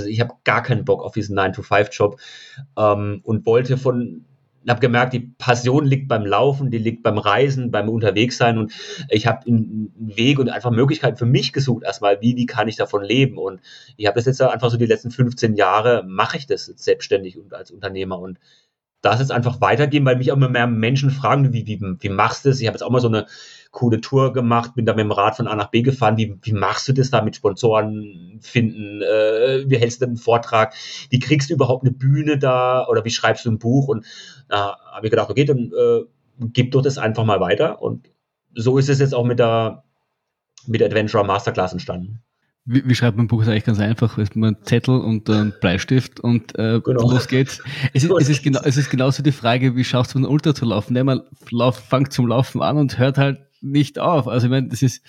ich 0.07 0.22
habe 0.22 0.34
gar 0.43 0.62
keinen 0.62 0.86
Bock 0.86 1.03
auf 1.03 1.14
diesen 1.14 1.38
9-to-5-Job 1.38 2.20
ähm, 2.78 3.22
und 3.24 3.45
wollte 3.45 3.78
von 3.78 4.26
habe 4.70 4.80
gemerkt, 4.80 5.14
die 5.14 5.34
Passion 5.38 5.86
liegt 5.86 6.07
beim 6.07 6.26
Laufen, 6.26 6.72
die 6.72 6.78
liegt 6.78 7.03
beim 7.03 7.18
Reisen, 7.18 7.72
beim 7.72 7.89
Unterwegssein 7.89 8.57
und 8.57 8.74
ich 9.09 9.28
habe 9.28 9.47
einen 9.47 9.93
Weg 9.97 10.39
und 10.39 10.49
einfach 10.49 10.72
Möglichkeiten 10.72 11.18
für 11.18 11.26
mich 11.26 11.53
gesucht 11.53 11.84
erstmal, 11.84 12.22
wie, 12.22 12.36
wie 12.36 12.45
kann 12.45 12.68
ich 12.68 12.76
davon 12.76 13.03
leben 13.03 13.38
und 13.38 13.62
ich 13.97 14.05
habe 14.07 14.16
das 14.16 14.26
jetzt 14.26 14.41
einfach 14.41 14.70
so 14.70 14.78
die 14.78 14.86
letzten 14.86 15.12
15 15.12 15.55
Jahre, 15.55 16.03
mache 16.07 16.38
ich 16.38 16.45
das 16.45 16.66
selbstständig 16.66 17.38
und 17.38 17.53
als 17.53 17.72
Unternehmer 17.72 18.20
und 18.20 18.39
das 19.01 19.20
jetzt 19.20 19.32
einfach 19.32 19.62
weitergehen, 19.62 20.05
weil 20.05 20.18
mich 20.18 20.32
auch 20.32 20.38
immer 20.38 20.49
mehr 20.49 20.68
Menschen 20.68 21.09
fragen, 21.09 21.53
wie, 21.53 21.66
wie, 21.66 21.82
wie 21.99 22.09
machst 22.09 22.45
du 22.45 22.49
das? 22.49 22.62
Ich 22.62 22.68
habe 22.68 22.76
jetzt 22.76 22.84
auch 22.84 22.91
mal 22.91 23.01
so 23.01 23.07
eine 23.07 23.26
coole 23.72 23.99
Tour 24.01 24.34
gemacht, 24.34 24.76
bin 24.76 24.86
da 24.86 24.93
mit 24.93 25.03
dem 25.03 25.12
Rad 25.12 25.38
von 25.38 25.47
A 25.47 25.55
nach 25.55 25.72
B 25.72 25.82
gefahren. 25.82 26.18
Wie, 26.18 26.38
wie 26.41 26.53
machst 26.53 26.88
du 26.88 26.93
das 26.93 27.09
da 27.09 27.22
mit 27.22 27.36
Sponsoren 27.36 28.39
finden? 28.41 29.01
Äh, 29.01 29.64
wie 29.68 29.78
hältst 29.78 30.01
du 30.01 30.05
einen 30.05 30.18
Vortrag? 30.18 30.74
Wie 31.09 31.20
kriegst 31.20 31.49
du 31.49 31.55
überhaupt 31.55 31.84
eine 31.84 31.93
Bühne 31.93 32.38
da? 32.38 32.86
Oder 32.88 33.03
wie 33.05 33.09
schreibst 33.09 33.45
du 33.45 33.51
ein 33.51 33.59
Buch? 33.59 33.88
Und 33.88 34.05
da 34.52 34.78
habe 34.91 35.08
ich 35.08 35.12
gedacht, 35.12 35.30
okay, 35.30 35.45
dann 35.45 35.72
äh, 35.72 36.02
gib 36.39 36.72
doch 36.72 36.82
das 36.82 36.97
einfach 36.97 37.24
mal 37.24 37.39
weiter. 37.39 37.82
Und 37.82 38.10
so 38.54 38.78
ist 38.78 38.89
es 38.89 38.99
jetzt 38.99 39.16
auch 39.16 39.24
mit 39.24 39.39
der, 39.39 39.84
mit 40.68 40.82
der 40.82 40.88
Adventure 40.88 41.26
Masterclass 41.26 41.72
entstanden. 41.72 42.20
Wie, 42.66 42.88
wie, 42.88 42.93
schreibt 42.93 43.18
man 43.18 43.26
ein 43.26 43.28
Buch? 43.28 43.39
Das 43.39 43.47
ist 43.47 43.52
eigentlich 43.52 43.64
ganz 43.64 43.80
einfach. 43.80 44.18
Es 44.18 44.30
ist 44.30 44.36
ein 44.36 44.58
Zettel 44.64 44.99
und 44.99 45.28
ein 45.30 45.54
Bleistift 45.62 46.20
und 46.20 46.58
äh, 46.60 46.80
genau. 46.84 47.10
los 47.10 47.28
geht's. 47.28 47.64
Es 47.93 48.04
ist, 48.04 48.12
es, 48.12 48.30
ist 48.30 48.43
genau, 48.43 48.60
es 48.64 48.78
ist 48.78 48.89
genauso 48.91 49.24
die 49.24 49.32
Frage, 49.32 49.76
wie 49.76 49.84
schaffst 49.84 50.14
du 50.14 50.20
einen 50.20 50.28
Ultra 50.28 50.54
zu 50.54 50.66
laufen? 50.66 50.93
Der 50.93 51.04
mal 51.04 51.26
lauf, 51.49 51.78
fängt 51.78 52.14
zum 52.14 52.28
Laufen 52.28 52.62
an 52.62 52.78
und 52.78 52.99
hört 52.99 53.18
halt 53.18 53.39
nicht 53.62 53.99
auf. 53.99 54.28
Also 54.28 54.47
ich 54.47 54.52
meine, 54.52 54.68
das 54.68 54.82
ist 54.82 55.02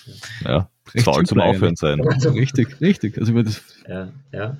ja, 0.44 0.70
faul 0.98 1.26
zum 1.26 1.40
Aufhören 1.40 1.76
sein. 1.76 2.00
Also, 2.06 2.30
richtig, 2.30 2.80
richtig. 2.80 3.18
Also 3.18 3.32
ich 3.32 3.34
meine, 3.34 3.44
das 3.48 3.62
ja, 3.88 4.08
ja. 4.32 4.56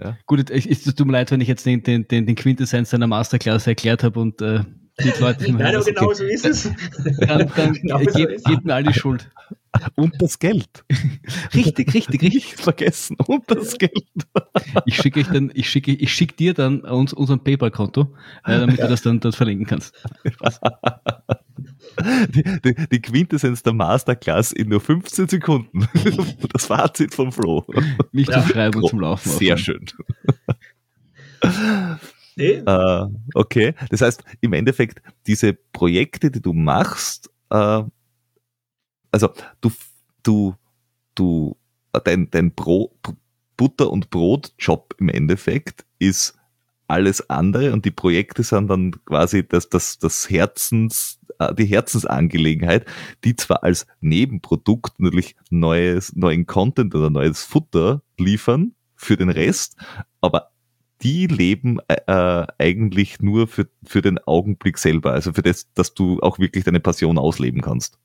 Ja. 0.00 0.16
Gut, 0.26 0.50
es, 0.50 0.84
tut 0.84 1.06
mir 1.06 1.12
leid, 1.12 1.30
wenn 1.30 1.40
ich 1.40 1.48
jetzt 1.48 1.66
den, 1.66 1.82
den, 1.82 2.06
den, 2.06 2.26
den 2.26 2.36
Quintessenz 2.36 2.90
seiner 2.90 3.06
Masterclass 3.06 3.66
erklärt 3.66 4.04
habe 4.04 4.20
und 4.20 4.40
äh, 4.42 4.60
die 5.00 5.12
Leute. 5.20 5.52
Nein, 5.52 5.74
aber 5.74 5.84
genau 5.84 6.12
so 6.12 6.24
ist 6.24 6.44
es. 6.44 6.70
Dann, 7.20 7.50
dann 7.56 7.72
genau 7.74 7.98
so 7.98 8.04
gebt, 8.12 8.44
gebt 8.44 8.64
mir 8.64 8.74
all 8.74 8.84
die 8.84 8.94
Schuld. 8.94 9.30
Und 9.94 10.20
das 10.20 10.38
Geld. 10.38 10.84
Richtig, 11.54 11.94
richtig, 11.94 12.22
richtig. 12.22 12.34
Nicht 12.34 12.60
vergessen. 12.60 13.16
Und 13.26 13.44
das 13.48 13.78
Geld. 13.78 13.92
Ich 14.86 14.96
schicke 14.96 15.20
ich 15.20 15.28
dann, 15.28 15.50
ich 15.54 15.68
schicke, 15.70 15.92
ich 15.92 16.12
schicke 16.12 16.34
dir 16.34 16.54
dann 16.54 16.80
uns, 16.80 17.12
unser 17.12 17.36
PayPal-Konto, 17.36 18.14
äh, 18.44 18.58
damit 18.58 18.78
ja. 18.78 18.84
du 18.84 18.90
das 18.90 19.02
dann 19.02 19.20
dort 19.20 19.36
verlinken 19.36 19.66
kannst. 19.66 19.94
Die, 22.28 22.42
die, 22.64 22.88
die, 22.88 23.00
Quintessenz 23.00 23.62
der 23.62 23.72
Masterclass 23.72 24.52
in 24.52 24.68
nur 24.68 24.80
15 24.80 25.28
Sekunden. 25.28 25.88
Das 26.52 26.66
Fazit 26.66 27.14
von 27.14 27.32
Flo. 27.32 27.64
Nicht 28.12 28.32
zum 28.32 28.46
Schreiben 28.46 28.82
und 28.82 28.88
zum 28.88 29.00
Laufen. 29.00 29.30
Sehr 29.30 29.56
schön. 29.56 29.86
Nee. 32.38 32.62
Äh, 32.64 33.06
okay, 33.34 33.74
das 33.90 34.00
heißt, 34.00 34.22
im 34.40 34.52
Endeffekt, 34.52 35.02
diese 35.26 35.54
Projekte, 35.54 36.30
die 36.30 36.40
du 36.40 36.52
machst, 36.52 37.30
äh, 37.50 37.82
also 39.10 39.32
du, 39.60 39.72
du, 40.22 40.54
du, 41.16 41.56
dein, 42.04 42.30
dein 42.30 42.52
Bro, 42.52 42.94
Butter- 43.56 43.90
und 43.90 44.10
Brotjob 44.10 44.94
im 44.98 45.08
Endeffekt 45.08 45.84
ist 45.98 46.38
alles 46.86 47.28
andere 47.28 47.72
und 47.72 47.84
die 47.84 47.90
Projekte 47.90 48.44
sind 48.44 48.68
dann 48.68 48.92
quasi 49.04 49.46
das, 49.46 49.68
das, 49.68 49.98
das 49.98 50.30
Herzens, 50.30 51.18
äh, 51.40 51.52
die 51.56 51.66
Herzensangelegenheit, 51.66 52.86
die 53.24 53.34
zwar 53.34 53.64
als 53.64 53.84
Nebenprodukt 54.00 55.00
natürlich 55.00 55.34
neues, 55.50 56.14
neuen 56.14 56.46
Content 56.46 56.94
oder 56.94 57.10
neues 57.10 57.42
Futter 57.42 58.00
liefern 58.16 58.76
für 58.94 59.16
den 59.16 59.28
Rest, 59.28 59.76
aber 60.20 60.52
die 61.02 61.26
leben 61.26 61.78
äh, 61.88 61.96
äh 62.06 62.46
eigentlich 62.58 63.20
nur 63.20 63.46
für, 63.48 63.68
für 63.84 64.02
den 64.02 64.18
Augenblick 64.18 64.78
selber, 64.78 65.12
also 65.12 65.32
für 65.32 65.42
das, 65.42 65.72
dass 65.74 65.94
du 65.94 66.20
auch 66.20 66.38
wirklich 66.38 66.64
deine 66.64 66.80
Passion 66.80 67.18
ausleben 67.18 67.60
kannst. 67.60 67.98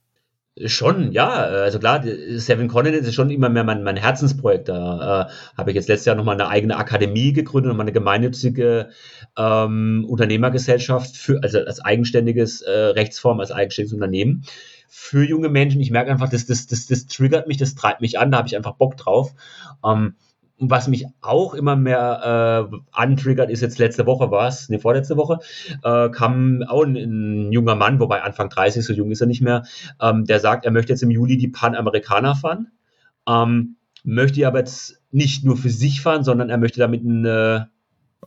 Schon, 0.65 1.11
ja. 1.11 1.29
Also 1.29 1.79
klar, 1.79 2.03
Seven 2.03 2.67
Continents 2.67 3.07
ist 3.07 3.15
schon 3.15 3.31
immer 3.31 3.49
mehr 3.49 3.63
mein, 3.63 3.81
mein 3.81 3.97
Herzensprojekt. 3.97 4.69
Da 4.69 5.27
äh, 5.27 5.57
habe 5.57 5.71
ich 5.71 5.75
jetzt 5.75 5.87
letztes 5.87 6.05
Jahr 6.05 6.15
nochmal 6.15 6.35
eine 6.35 6.47
eigene 6.47 6.77
Akademie 6.77 7.33
gegründet, 7.33 7.69
nochmal 7.69 7.85
eine 7.85 7.91
gemeinnützige 7.91 8.89
ähm, 9.35 10.05
Unternehmergesellschaft, 10.07 11.17
für, 11.17 11.41
also 11.41 11.57
als 11.57 11.79
eigenständiges 11.83 12.61
äh, 12.61 12.71
Rechtsform, 12.71 13.39
als 13.39 13.51
eigenständiges 13.51 13.93
Unternehmen 13.93 14.45
für 14.87 15.23
junge 15.23 15.49
Menschen. 15.49 15.81
Ich 15.81 15.89
merke 15.89 16.11
einfach, 16.11 16.29
das, 16.29 16.45
das, 16.45 16.67
das, 16.67 16.85
das 16.85 17.07
triggert 17.07 17.47
mich, 17.47 17.57
das 17.57 17.73
treibt 17.73 18.01
mich 18.01 18.19
an, 18.19 18.29
da 18.29 18.37
habe 18.37 18.47
ich 18.47 18.55
einfach 18.55 18.75
Bock 18.75 18.95
drauf. 18.95 19.33
Ähm, 19.83 20.17
und 20.59 20.69
was 20.69 20.87
mich 20.87 21.05
auch 21.21 21.53
immer 21.53 21.75
mehr 21.75 22.69
äh, 22.71 22.77
antriggert, 22.91 23.49
ist 23.49 23.61
jetzt 23.61 23.79
letzte 23.79 24.05
Woche 24.05 24.31
war 24.31 24.47
es, 24.47 24.69
ne, 24.69 24.79
vorletzte 24.79 25.17
Woche, 25.17 25.39
äh, 25.83 26.09
kam 26.09 26.63
auch 26.67 26.83
ein, 26.83 26.95
ein, 26.95 27.51
junger 27.51 27.75
Mann, 27.75 27.99
wobei 27.99 28.21
Anfang 28.21 28.49
30, 28.49 28.85
so 28.85 28.93
jung 28.93 29.11
ist 29.11 29.21
er 29.21 29.27
nicht 29.27 29.41
mehr, 29.41 29.63
ähm, 29.99 30.25
der 30.25 30.39
sagt, 30.39 30.65
er 30.65 30.71
möchte 30.71 30.93
jetzt 30.93 31.03
im 31.03 31.11
Juli 31.11 31.37
die 31.37 31.47
Panamerikaner 31.47 32.35
fahren, 32.35 32.67
ähm, 33.27 33.77
möchte 34.03 34.45
aber 34.47 34.59
jetzt 34.59 35.01
nicht 35.11 35.43
nur 35.43 35.57
für 35.57 35.69
sich 35.69 36.01
fahren, 36.01 36.23
sondern 36.23 36.49
er 36.49 36.57
möchte 36.57 36.79
damit 36.79 37.01
eine 37.01 37.69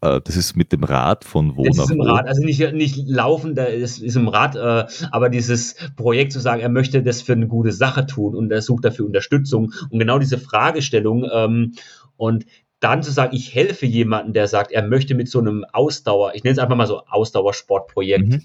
äh, 0.02 0.20
das 0.22 0.36
ist 0.36 0.56
mit 0.56 0.72
dem 0.72 0.84
Rad 0.84 1.24
von 1.24 1.56
wo 1.56 1.64
das 1.64 1.76
nach 1.76 1.84
ist 1.84 1.90
im 1.90 1.98
wo? 1.98 2.04
Rad, 2.04 2.26
also 2.26 2.42
nicht, 2.42 2.72
nicht 2.72 2.96
laufen, 3.06 3.54
das 3.54 3.98
ist 3.98 4.16
im 4.16 4.28
Rad, 4.28 4.56
äh, 4.56 4.86
aber 5.10 5.28
dieses 5.28 5.76
Projekt 5.96 6.32
zu 6.32 6.40
sagen, 6.40 6.60
er 6.60 6.68
möchte 6.68 7.02
das 7.02 7.22
für 7.22 7.32
eine 7.32 7.46
gute 7.46 7.72
Sache 7.72 8.06
tun 8.06 8.34
und 8.34 8.50
er 8.50 8.62
sucht 8.62 8.84
dafür 8.84 9.06
Unterstützung 9.06 9.72
und 9.90 9.98
genau 9.98 10.18
diese 10.18 10.38
Fragestellung 10.38 11.26
ähm, 11.32 11.72
und 12.16 12.46
dann 12.80 13.02
zu 13.02 13.10
sagen, 13.10 13.34
ich 13.34 13.54
helfe 13.54 13.86
jemandem, 13.86 14.34
der 14.34 14.48
sagt, 14.48 14.72
er 14.72 14.86
möchte 14.86 15.14
mit 15.14 15.28
so 15.28 15.38
einem 15.38 15.64
Ausdauer, 15.72 16.34
ich 16.34 16.44
nenne 16.44 16.52
es 16.52 16.58
einfach 16.58 16.76
mal 16.76 16.86
so 16.86 17.04
Ausdauersportprojekt, 17.06 18.28
mhm. 18.28 18.42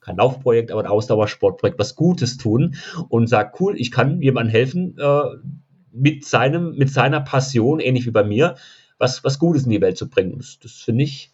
kein 0.00 0.16
Laufprojekt, 0.16 0.70
aber 0.70 0.82
ein 0.82 0.86
Ausdauersportprojekt, 0.86 1.78
was 1.78 1.94
Gutes 1.94 2.38
tun 2.38 2.76
und 3.08 3.28
sagt, 3.28 3.60
cool, 3.60 3.74
ich 3.78 3.90
kann 3.90 4.22
jemandem 4.22 4.52
helfen, 4.52 4.96
äh, 4.98 5.22
mit 5.92 6.24
seinem, 6.24 6.76
mit 6.76 6.90
seiner 6.90 7.20
Passion, 7.20 7.78
ähnlich 7.78 8.06
wie 8.06 8.10
bei 8.10 8.24
mir, 8.24 8.56
was, 8.98 9.22
was 9.22 9.38
Gutes 9.38 9.64
in 9.64 9.70
die 9.70 9.80
Welt 9.80 9.96
zu 9.96 10.08
bringen. 10.08 10.38
Das, 10.38 10.58
das 10.58 10.72
finde 10.72 11.04
ich. 11.04 11.30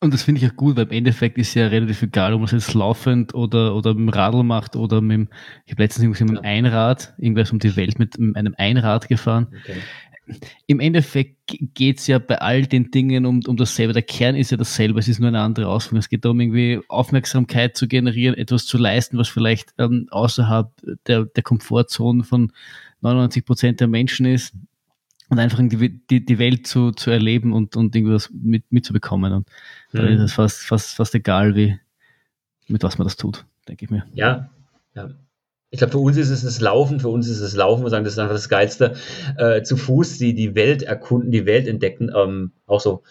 Und 0.00 0.12
das 0.12 0.22
finde 0.22 0.42
ich 0.42 0.50
auch 0.50 0.56
gut, 0.56 0.76
weil 0.76 0.84
im 0.84 0.90
Endeffekt 0.90 1.38
ist 1.38 1.54
ja 1.54 1.68
relativ 1.68 2.02
egal, 2.02 2.34
ob 2.34 2.40
man 2.40 2.46
es 2.46 2.52
jetzt 2.52 2.74
laufend 2.74 3.32
oder, 3.32 3.74
oder 3.74 3.94
mit 3.94 4.00
dem 4.00 4.08
Radl 4.10 4.42
macht 4.42 4.76
oder 4.76 5.00
mit 5.00 5.14
dem, 5.14 5.28
ich 5.64 5.72
habe 5.72 5.82
letztens 5.82 6.02
irgendwas 6.02 6.20
mit 6.20 6.30
dem 6.30 6.44
Einrad, 6.44 7.14
irgendwas 7.16 7.52
um 7.52 7.58
die 7.58 7.74
Welt 7.76 7.98
mit 7.98 8.18
einem 8.18 8.54
Einrad 8.58 9.08
gefahren. 9.08 9.46
Okay 9.62 9.80
im 10.66 10.80
Endeffekt 10.80 11.36
geht 11.46 11.98
es 11.98 12.06
ja 12.06 12.18
bei 12.18 12.40
all 12.40 12.66
den 12.66 12.90
Dingen 12.90 13.26
um, 13.26 13.40
um 13.46 13.56
dasselbe. 13.56 13.92
Der 13.92 14.02
Kern 14.02 14.36
ist 14.36 14.50
ja 14.50 14.56
dasselbe, 14.56 14.98
es 14.98 15.08
ist 15.08 15.18
nur 15.18 15.28
eine 15.28 15.40
andere 15.40 15.68
Ausführung. 15.68 15.98
Es 15.98 16.08
geht 16.08 16.24
darum, 16.24 16.40
irgendwie 16.40 16.80
Aufmerksamkeit 16.88 17.76
zu 17.76 17.88
generieren, 17.88 18.36
etwas 18.36 18.66
zu 18.66 18.78
leisten, 18.78 19.18
was 19.18 19.28
vielleicht 19.28 19.74
ähm, 19.78 20.08
außerhalb 20.10 20.70
der, 21.06 21.26
der 21.26 21.42
Komfortzone 21.42 22.24
von 22.24 22.52
99 23.02 23.44
Prozent 23.44 23.80
der 23.80 23.88
Menschen 23.88 24.26
ist 24.26 24.54
und 25.28 25.38
einfach 25.38 25.58
die, 25.60 26.00
die, 26.10 26.24
die 26.24 26.38
Welt 26.38 26.66
zu, 26.66 26.92
zu 26.92 27.10
erleben 27.10 27.52
und, 27.52 27.76
und 27.76 27.94
irgendwas 27.94 28.30
mit, 28.32 28.64
mitzubekommen. 28.70 29.32
Und 29.32 29.48
mhm. 29.92 30.00
ist 30.00 30.20
es 30.20 30.32
fast, 30.32 30.62
fast, 30.62 30.94
fast 30.94 31.14
egal, 31.14 31.54
wie, 31.54 31.78
mit 32.68 32.82
was 32.82 32.98
man 32.98 33.06
das 33.06 33.16
tut, 33.16 33.44
denke 33.68 33.84
ich 33.84 33.90
mir. 33.90 34.04
Ja, 34.14 34.50
ja. 34.94 35.10
Ich 35.74 35.78
glaube, 35.78 35.90
für 35.90 35.98
uns 35.98 36.16
ist 36.16 36.30
es 36.30 36.44
das 36.44 36.60
Laufen, 36.60 37.00
für 37.00 37.08
uns 37.08 37.26
ist 37.26 37.40
es 37.40 37.56
Laufen, 37.56 37.82
wir 37.82 37.90
sagen, 37.90 38.04
das 38.04 38.12
ist 38.12 38.20
einfach 38.20 38.36
das 38.36 38.48
Geilste. 38.48 38.94
Äh, 39.36 39.62
zu 39.62 39.76
Fuß 39.76 40.18
die, 40.18 40.32
die 40.32 40.54
Welt 40.54 40.84
erkunden, 40.84 41.32
die 41.32 41.46
Welt 41.46 41.66
entdecken. 41.66 42.12
Ähm, 42.14 42.52
auch 42.68 42.80
so, 42.80 43.02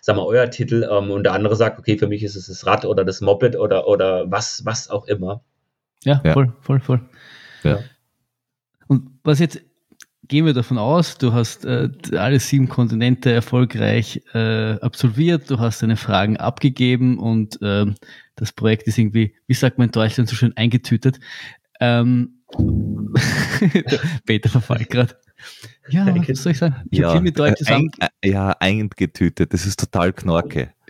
sag 0.00 0.14
mal, 0.14 0.24
euer 0.24 0.48
Titel. 0.48 0.88
Ähm, 0.88 1.10
und 1.10 1.24
der 1.24 1.32
andere 1.32 1.56
sagt, 1.56 1.80
okay, 1.80 1.98
für 1.98 2.06
mich 2.06 2.22
ist 2.22 2.36
es 2.36 2.46
das 2.46 2.64
Rad 2.64 2.84
oder 2.84 3.04
das 3.04 3.22
Moped 3.22 3.56
oder, 3.56 3.88
oder 3.88 4.30
was, 4.30 4.64
was 4.64 4.88
auch 4.88 5.08
immer. 5.08 5.42
Ja, 6.04 6.20
ja. 6.24 6.32
voll, 6.32 6.52
voll, 6.60 6.78
voll. 6.78 7.00
Ja. 7.64 7.80
Und 8.86 9.10
was 9.24 9.40
jetzt 9.40 9.60
gehen 10.28 10.46
wir 10.46 10.54
davon 10.54 10.78
aus, 10.78 11.18
du 11.18 11.32
hast 11.32 11.64
äh, 11.64 11.88
alle 12.12 12.38
sieben 12.38 12.68
Kontinente 12.68 13.32
erfolgreich 13.32 14.22
äh, 14.32 14.74
absolviert, 14.74 15.50
du 15.50 15.58
hast 15.58 15.82
deine 15.82 15.96
Fragen 15.96 16.36
abgegeben 16.36 17.18
und 17.18 17.60
äh, 17.62 17.86
das 18.36 18.52
Projekt 18.52 18.86
ist 18.86 18.96
irgendwie, 18.96 19.34
wie 19.48 19.54
sagt 19.54 19.78
man 19.78 19.88
in 19.88 19.92
Deutschland 19.92 20.28
so 20.28 20.36
schön, 20.36 20.56
eingetütet. 20.56 21.18
Ähm, 21.82 22.44
Peter 24.24 24.48
verfallt 24.48 24.88
gerade. 24.88 25.16
Ja, 25.88 26.06
was 26.06 26.42
soll 26.42 26.52
ich 26.52 26.58
sagen? 26.58 26.76
Ich 26.90 27.00
ja, 27.00 27.10
viel 27.10 27.22
mit 27.22 27.36
Deutsch 27.36 27.58
zusammen. 27.58 27.90
Ein, 27.98 28.08
äh, 28.20 28.30
ja, 28.30 28.50
eingetütet, 28.60 29.52
das 29.52 29.66
ist 29.66 29.80
total 29.80 30.12
knorke. 30.12 30.72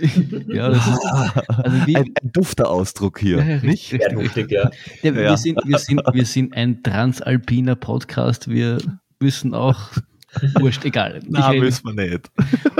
ja, 0.48 0.68
das 0.68 0.86
ist 0.86 1.04
also 1.46 1.86
wie, 1.86 1.96
ein, 1.96 2.12
ein 2.22 2.32
dufter 2.32 2.68
Ausdruck 2.68 3.18
hier. 3.18 3.38
Ja, 3.38 3.56
richtig, 3.56 4.02
richtig, 4.02 4.18
richtig, 4.18 4.50
ja. 4.50 4.70
ja, 5.02 5.14
wir, 5.14 5.36
Sind, 5.38 5.58
wir, 5.64 5.78
sind, 5.78 6.02
wir 6.12 6.26
sind 6.26 6.54
ein 6.54 6.82
transalpiner 6.82 7.74
Podcast. 7.74 8.48
Wir 8.48 8.76
müssen 9.18 9.54
auch, 9.54 9.80
wurscht, 10.60 10.84
egal. 10.84 11.22
Nein, 11.26 11.60
müssen 11.60 11.96
wir 11.96 12.10
nicht. 12.10 12.30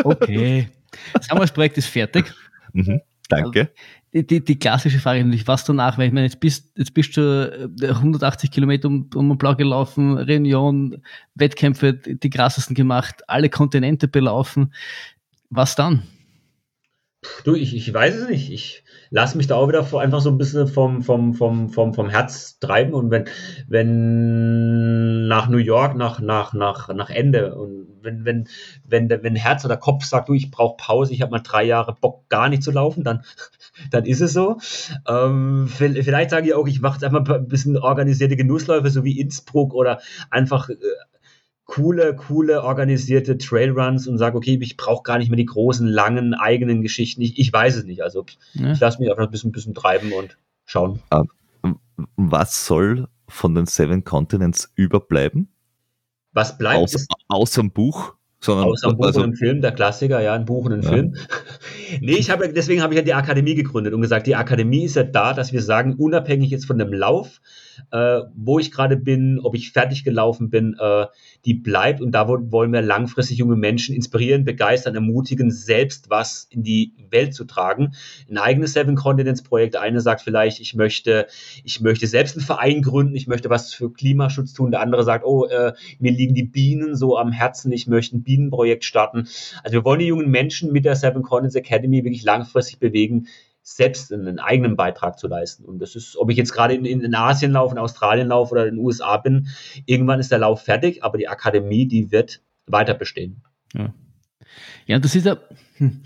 Okay. 0.05 0.69
Sagen 1.15 1.39
wir, 1.39 1.41
das 1.41 1.53
Projekt 1.53 1.79
ist 1.79 1.87
fertig. 1.87 2.27
Mhm, 2.75 3.01
danke. 3.31 3.71
Die, 4.15 4.27
die, 4.27 4.45
die, 4.45 4.59
klassische 4.59 4.99
Frage 4.99 5.25
natürlich, 5.25 5.49
was 5.49 5.65
danach, 5.65 5.97
weil 5.97 6.09
ich 6.09 6.13
meine, 6.13 6.27
jetzt 6.27 6.39
bist, 6.39 6.71
jetzt 6.77 6.93
bist 6.93 7.17
du 7.17 7.71
180 7.83 8.51
äh, 8.51 8.53
Kilometer 8.53 8.89
um, 8.89 9.09
um 9.15 9.39
Blau 9.39 9.55
gelaufen, 9.55 10.19
Reunion, 10.19 11.03
Wettkämpfe, 11.35 11.95
die 11.95 12.31
krassesten 12.31 12.75
gemacht, 12.75 13.23
alle 13.27 13.49
Kontinente 13.49 14.09
belaufen. 14.09 14.75
Was 15.49 15.77
dann? 15.77 16.03
Du, 17.45 17.55
ich, 17.55 17.75
ich 17.75 17.95
weiß 17.95 18.17
es 18.17 18.29
nicht. 18.29 18.51
Ich 18.51 18.85
lasse 19.11 19.37
mich 19.37 19.47
da 19.47 19.55
auch 19.55 19.69
wieder 19.69 19.87
einfach 19.97 20.21
so 20.21 20.31
ein 20.31 20.39
bisschen 20.39 20.67
vom, 20.67 21.03
vom, 21.03 21.35
vom, 21.35 21.71
vom, 21.71 21.95
vom 21.95 22.09
Herz 22.09 22.59
treiben 22.59 22.95
und 22.95 23.11
wenn, 23.11 23.27
wenn 23.69 25.29
nach 25.29 25.49
New 25.49 25.59
York, 25.59 25.97
nach, 25.97 26.19
nach, 26.19 26.53
nach, 26.53 26.89
nach 26.93 27.11
Ende 27.11 27.55
und 27.55 27.87
wenn, 28.03 28.25
wenn, 28.25 28.49
wenn, 28.85 29.09
wenn 29.09 29.37
Herz 29.37 29.65
oder 29.65 29.77
Kopf 29.77 30.05
sagt, 30.05 30.29
du, 30.29 30.35
ich 30.35 30.51
brauche 30.51 30.77
Pause, 30.77 31.13
ich 31.13 31.23
habe 31.23 31.31
mal 31.31 31.39
drei 31.41 31.63
Jahre 31.63 31.95
Bock, 31.95 32.29
gar 32.29 32.49
nicht 32.49 32.65
zu 32.65 32.73
laufen, 32.73 33.05
dann, 33.05 33.23
dann 33.91 34.05
ist 34.05 34.20
es 34.20 34.33
so. 34.33 34.59
Ähm, 35.09 35.68
vielleicht 35.68 36.30
sage 36.30 36.49
ich 36.49 36.55
auch, 36.55 36.66
ich 36.66 36.80
mache 36.80 37.05
einfach 37.05 37.28
ein 37.28 37.49
bisschen 37.49 37.76
organisierte 37.76 38.37
Genussläufe, 38.37 38.91
so 38.91 39.05
wie 39.05 39.18
Innsbruck 39.18 39.74
oder 39.74 40.01
einfach 40.30 40.68
äh, 40.68 40.76
coole, 41.64 42.14
coole 42.16 42.62
organisierte 42.62 43.39
Trailruns 43.39 44.07
und 44.07 44.18
sage, 44.18 44.37
okay, 44.37 44.59
ich 44.61 44.76
brauche 44.76 45.03
gar 45.03 45.18
nicht 45.18 45.30
mehr 45.30 45.37
die 45.37 45.47
großen, 45.47 45.87
langen, 45.87 46.35
eigenen 46.35 46.83
Geschichten. 46.83 47.22
Ich, 47.22 47.39
ich 47.39 47.53
weiß 47.53 47.76
es 47.76 47.85
nicht. 47.85 48.03
Also 48.03 48.26
ja. 48.55 48.72
ich 48.72 48.80
lasse 48.80 49.01
mich 49.01 49.11
einfach 49.11 49.24
ein 49.24 49.30
bisschen, 49.30 49.51
ein 49.51 49.53
bisschen 49.53 49.74
treiben 49.74 50.12
und 50.12 50.37
schauen. 50.64 51.01
Ähm, 51.11 51.78
was 52.16 52.66
soll 52.66 53.09
von 53.28 53.55
den 53.55 53.66
Seven 53.66 54.05
Continents 54.05 54.70
überbleiben? 54.74 55.49
Was 56.33 56.59
bleibt? 56.59 56.83
Außer, 56.83 57.05
außer 57.28 57.61
dem 57.62 57.70
Buch? 57.70 58.14
Sondern, 58.45 58.66
Außer 58.66 58.88
einem 58.88 58.97
Buch 58.97 59.07
also, 59.07 59.20
und 59.20 59.24
einem 59.26 59.34
Film, 59.36 59.61
der 59.61 59.70
Klassiker, 59.70 60.20
ja, 60.20 60.34
ein 60.34 60.45
Buch 60.45 60.64
und 60.64 60.72
ein 60.72 60.82
ja. 60.82 60.90
Film. 60.90 61.14
nee, 62.01 62.14
ich 62.14 62.28
habe, 62.28 62.53
deswegen 62.53 62.82
habe 62.82 62.93
ich 62.93 62.99
ja 62.99 63.05
die 63.05 63.14
Akademie 63.14 63.55
gegründet 63.55 63.95
und 63.95 64.01
gesagt, 64.01 64.26
die 64.26 64.34
Akademie 64.34 64.84
ist 64.84 64.97
ja 64.97 65.05
da, 65.05 65.32
dass 65.32 65.53
wir 65.53 65.62
sagen, 65.62 65.95
unabhängig 65.95 66.51
jetzt 66.51 66.66
von 66.66 66.76
dem 66.76 66.93
Lauf, 66.93 67.40
äh, 67.91 68.20
wo 68.35 68.59
ich 68.59 68.70
gerade 68.70 68.97
bin, 68.97 69.41
ob 69.43 69.55
ich 69.55 69.73
fertig 69.73 70.05
gelaufen 70.05 70.51
bin, 70.51 70.77
äh, 70.79 71.07
die 71.45 71.55
bleibt 71.55 72.01
und 72.01 72.12
da 72.12 72.29
wollen 72.29 72.73
wir 72.73 72.83
langfristig 72.83 73.39
junge 73.39 73.57
Menschen 73.57 73.95
inspirieren, 73.95 74.45
begeistern, 74.45 74.95
ermutigen, 74.95 75.51
selbst 75.51 76.11
was 76.11 76.47
in 76.51 76.62
die 76.62 76.95
Welt 77.11 77.35
zu 77.35 77.45
tragen. 77.45 77.95
Ein 78.31 78.39
eigenes 78.39 78.73
Seven 78.73 78.95
Continents 78.95 79.43
Projekt. 79.43 79.77
Eine 79.77 80.01
sagt 80.01 80.23
vielleicht, 80.23 80.61
ich 80.61 80.75
möchte, 80.75 81.27
ich 81.64 81.81
möchte 81.81 82.07
selbst 82.07 82.37
einen 82.37 82.47
Verein 82.47 82.83
gründen, 82.83 83.14
ich 83.14 83.27
möchte 83.27 83.51
was 83.51 83.75
für 83.75 83.93
Klimaschutz 83.93 84.53
tun. 84.53 84.70
Der 84.70 84.81
andere 84.81 85.05
sagt, 85.05 85.25
oh, 85.25 85.47
äh, 85.47 85.73
mir 85.99 86.12
liegen 86.12 86.35
die 86.35 86.45
Bienen 86.45 86.97
so 86.97 87.16
am 87.16 87.33
Herzen, 87.33 87.73
ich 87.73 87.87
möchte 87.87 88.16
ein 88.16 88.23
Bienenprojekt 88.23 88.85
starten. 88.85 89.29
Also 89.62 89.75
wir 89.75 89.85
wollen 89.85 90.01
die 90.01 90.07
jungen 90.07 90.31
Menschen 90.31 90.73
mit 90.73 90.85
der 90.85 90.97
Seven 90.97 91.23
Continents 91.23 91.57
Academy 91.57 92.05
wirklich 92.05 92.25
langfristig 92.25 92.79
bewegen, 92.79 93.29
selbst 93.63 94.13
einen 94.13 94.39
eigenen 94.39 94.77
Beitrag 94.77 95.19
zu 95.19 95.29
leisten. 95.29 95.65
Und 95.65 95.79
das 95.79 95.95
ist, 95.95 96.17
ob 96.17 96.31
ich 96.31 96.37
jetzt 96.37 96.53
gerade 96.53 96.75
in, 96.75 96.85
in 96.85 97.15
Asien 97.15 97.53
laufe, 97.53 97.75
in 97.75 97.79
Australien 97.79 98.29
laufe 98.29 98.53
oder 98.53 98.67
in 98.67 98.77
den 98.77 98.85
USA 98.85 99.17
bin, 99.17 99.49
irgendwann 99.87 100.21
ist 100.21 100.33
der 100.33 100.39
Lauf 100.39 100.63
fertig, 100.63 101.05
aber 101.05 101.19
die 101.19 101.29
Akademie, 101.29 101.87
die 101.87 102.11
wird 102.11 102.43
weiter 102.67 102.95
bestehen. 102.95 103.43
Ja, 103.73 103.95
ja 104.87 104.99
das 104.99 105.15
ist 105.15 105.27
ja, 105.27 105.37
hm, 105.77 106.03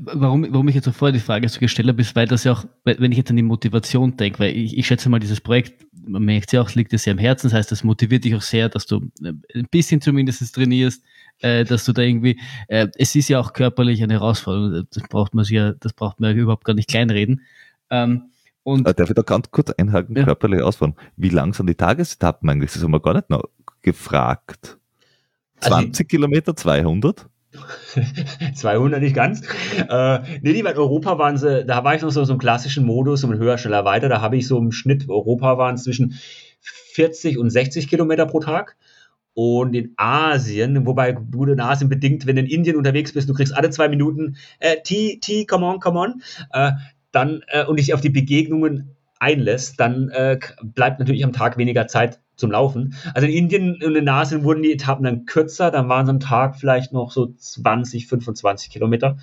warum, 0.00 0.46
warum 0.50 0.68
ich 0.68 0.74
jetzt 0.74 0.84
so 0.84 0.92
vorher 0.92 1.12
die 1.12 1.20
Frage 1.20 1.48
so 1.48 1.60
gestellt 1.60 1.88
habe, 1.88 2.00
ist, 2.00 2.14
weil 2.14 2.26
das 2.26 2.44
ja 2.44 2.52
auch, 2.52 2.64
wenn 2.84 3.10
ich 3.10 3.18
jetzt 3.18 3.30
an 3.30 3.36
die 3.36 3.42
Motivation 3.42 4.16
denke, 4.16 4.38
weil 4.38 4.56
ich, 4.56 4.76
ich 4.76 4.86
schätze 4.86 5.08
mal, 5.08 5.18
dieses 5.18 5.40
Projekt, 5.40 5.86
man 6.06 6.22
merkt 6.22 6.52
ja 6.52 6.60
auch, 6.60 6.68
es 6.68 6.74
liegt 6.74 6.92
dir 6.92 6.98
sehr 6.98 7.12
am 7.12 7.18
Herzen, 7.18 7.48
das 7.48 7.54
heißt, 7.54 7.72
das 7.72 7.84
motiviert 7.84 8.24
dich 8.24 8.34
auch 8.34 8.42
sehr, 8.42 8.68
dass 8.68 8.86
du 8.86 9.10
ein 9.22 9.68
bisschen 9.70 10.00
zumindest 10.00 10.54
trainierst, 10.54 11.02
äh, 11.42 11.64
dass 11.64 11.84
du 11.84 11.92
da 11.92 12.02
irgendwie, 12.02 12.40
äh, 12.68 12.88
es 12.96 13.14
ist 13.14 13.28
ja 13.28 13.38
auch 13.38 13.52
körperlich 13.52 14.02
eine 14.02 14.14
Herausforderung, 14.14 14.86
das 14.92 15.02
braucht 15.08 15.34
man 15.34 15.44
ja, 15.44 15.72
das 15.72 15.92
braucht 15.92 16.20
man 16.20 16.34
ja 16.34 16.42
überhaupt 16.42 16.64
gar 16.64 16.74
nicht 16.74 16.88
kleinreden. 16.88 17.42
Ähm, 17.90 18.30
und 18.62 18.86
äh, 18.86 18.94
Darf 18.94 19.10
ich 19.10 19.14
da 19.14 19.22
ganz 19.22 19.50
kurz 19.50 19.70
einhaken, 19.70 20.16
ja. 20.16 20.24
körperliche 20.24 20.62
Herausforderung? 20.62 21.00
Wie 21.16 21.28
lang 21.28 21.52
sind 21.52 21.68
die 21.68 21.74
Tagesetappen 21.74 22.48
eigentlich? 22.48 22.72
Das 22.72 22.82
haben 22.82 22.92
wir 22.92 23.00
gar 23.00 23.14
nicht 23.14 23.28
noch 23.28 23.44
gefragt. 23.82 24.78
20 25.60 25.88
also, 25.88 26.04
Kilometer, 26.04 26.56
200? 26.56 27.26
200 28.54 29.00
nicht 29.02 29.14
ganz. 29.14 29.42
Äh, 29.76 30.18
nee, 30.42 30.52
die 30.52 30.62
bei 30.62 30.74
Europa 30.74 31.18
waren 31.18 31.36
sie, 31.36 31.64
da 31.64 31.84
war 31.84 31.94
ich 31.94 32.02
noch 32.02 32.10
so, 32.10 32.24
so 32.24 32.32
im 32.32 32.38
klassischen 32.38 32.86
Modus, 32.86 33.24
um 33.24 33.34
höher, 33.34 33.58
schneller, 33.58 33.84
weiter. 33.84 34.08
Da 34.08 34.20
habe 34.20 34.36
ich 34.36 34.46
so 34.46 34.58
im 34.58 34.72
Schnitt, 34.72 35.08
Europa 35.08 35.58
waren 35.58 35.76
zwischen 35.76 36.18
40 36.60 37.38
und 37.38 37.50
60 37.50 37.88
Kilometer 37.88 38.26
pro 38.26 38.40
Tag. 38.40 38.76
Und 39.34 39.74
in 39.74 39.94
Asien, 39.96 40.86
wobei 40.86 41.12
du 41.12 41.44
in 41.44 41.60
Asien 41.60 41.88
bedingt, 41.88 42.26
wenn 42.26 42.36
du 42.36 42.42
in 42.42 42.48
Indien 42.48 42.76
unterwegs 42.76 43.12
bist, 43.12 43.28
du 43.28 43.34
kriegst 43.34 43.54
alle 43.54 43.70
zwei 43.70 43.88
Minuten 43.88 44.36
äh, 44.58 44.76
T, 44.82 45.18
T, 45.20 45.46
come 45.46 45.64
on, 45.64 45.80
come 45.80 45.98
on, 45.98 46.22
äh, 46.52 46.72
dann 47.12 47.42
äh, 47.48 47.64
und 47.64 47.78
dich 47.78 47.94
auf 47.94 48.02
die 48.02 48.10
Begegnungen 48.10 48.94
einlässt, 49.18 49.80
dann 49.80 50.10
äh, 50.10 50.38
bleibt 50.62 50.98
natürlich 50.98 51.24
am 51.24 51.32
Tag 51.32 51.56
weniger 51.56 51.86
Zeit 51.86 52.20
zum 52.36 52.50
Laufen. 52.50 52.94
Also 53.14 53.26
in 53.26 53.34
Indien 53.34 53.82
und 53.82 53.94
in 53.94 54.08
Asien 54.08 54.44
wurden 54.44 54.62
die 54.62 54.72
Etappen 54.72 55.04
dann 55.04 55.26
kürzer, 55.26 55.70
dann 55.70 55.88
waren 55.88 56.04
es 56.04 56.10
am 56.10 56.20
Tag 56.20 56.56
vielleicht 56.56 56.92
noch 56.92 57.12
so 57.12 57.32
20, 57.32 58.08
25 58.08 58.70
Kilometer. 58.70 59.18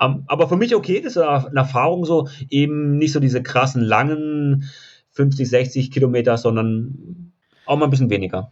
Um, 0.00 0.12
ähm, 0.12 0.24
aber 0.26 0.48
für 0.48 0.56
mich 0.56 0.74
okay, 0.74 1.00
das 1.00 1.16
ist 1.16 1.22
eine 1.22 1.60
Erfahrung 1.60 2.06
so, 2.06 2.28
eben 2.48 2.96
nicht 2.96 3.12
so 3.12 3.20
diese 3.20 3.42
krassen 3.42 3.82
langen 3.82 4.64
50, 5.10 5.48
60 5.48 5.90
Kilometer, 5.90 6.38
sondern 6.38 7.32
auch 7.66 7.76
mal 7.76 7.84
ein 7.84 7.90
bisschen 7.90 8.10
weniger 8.10 8.50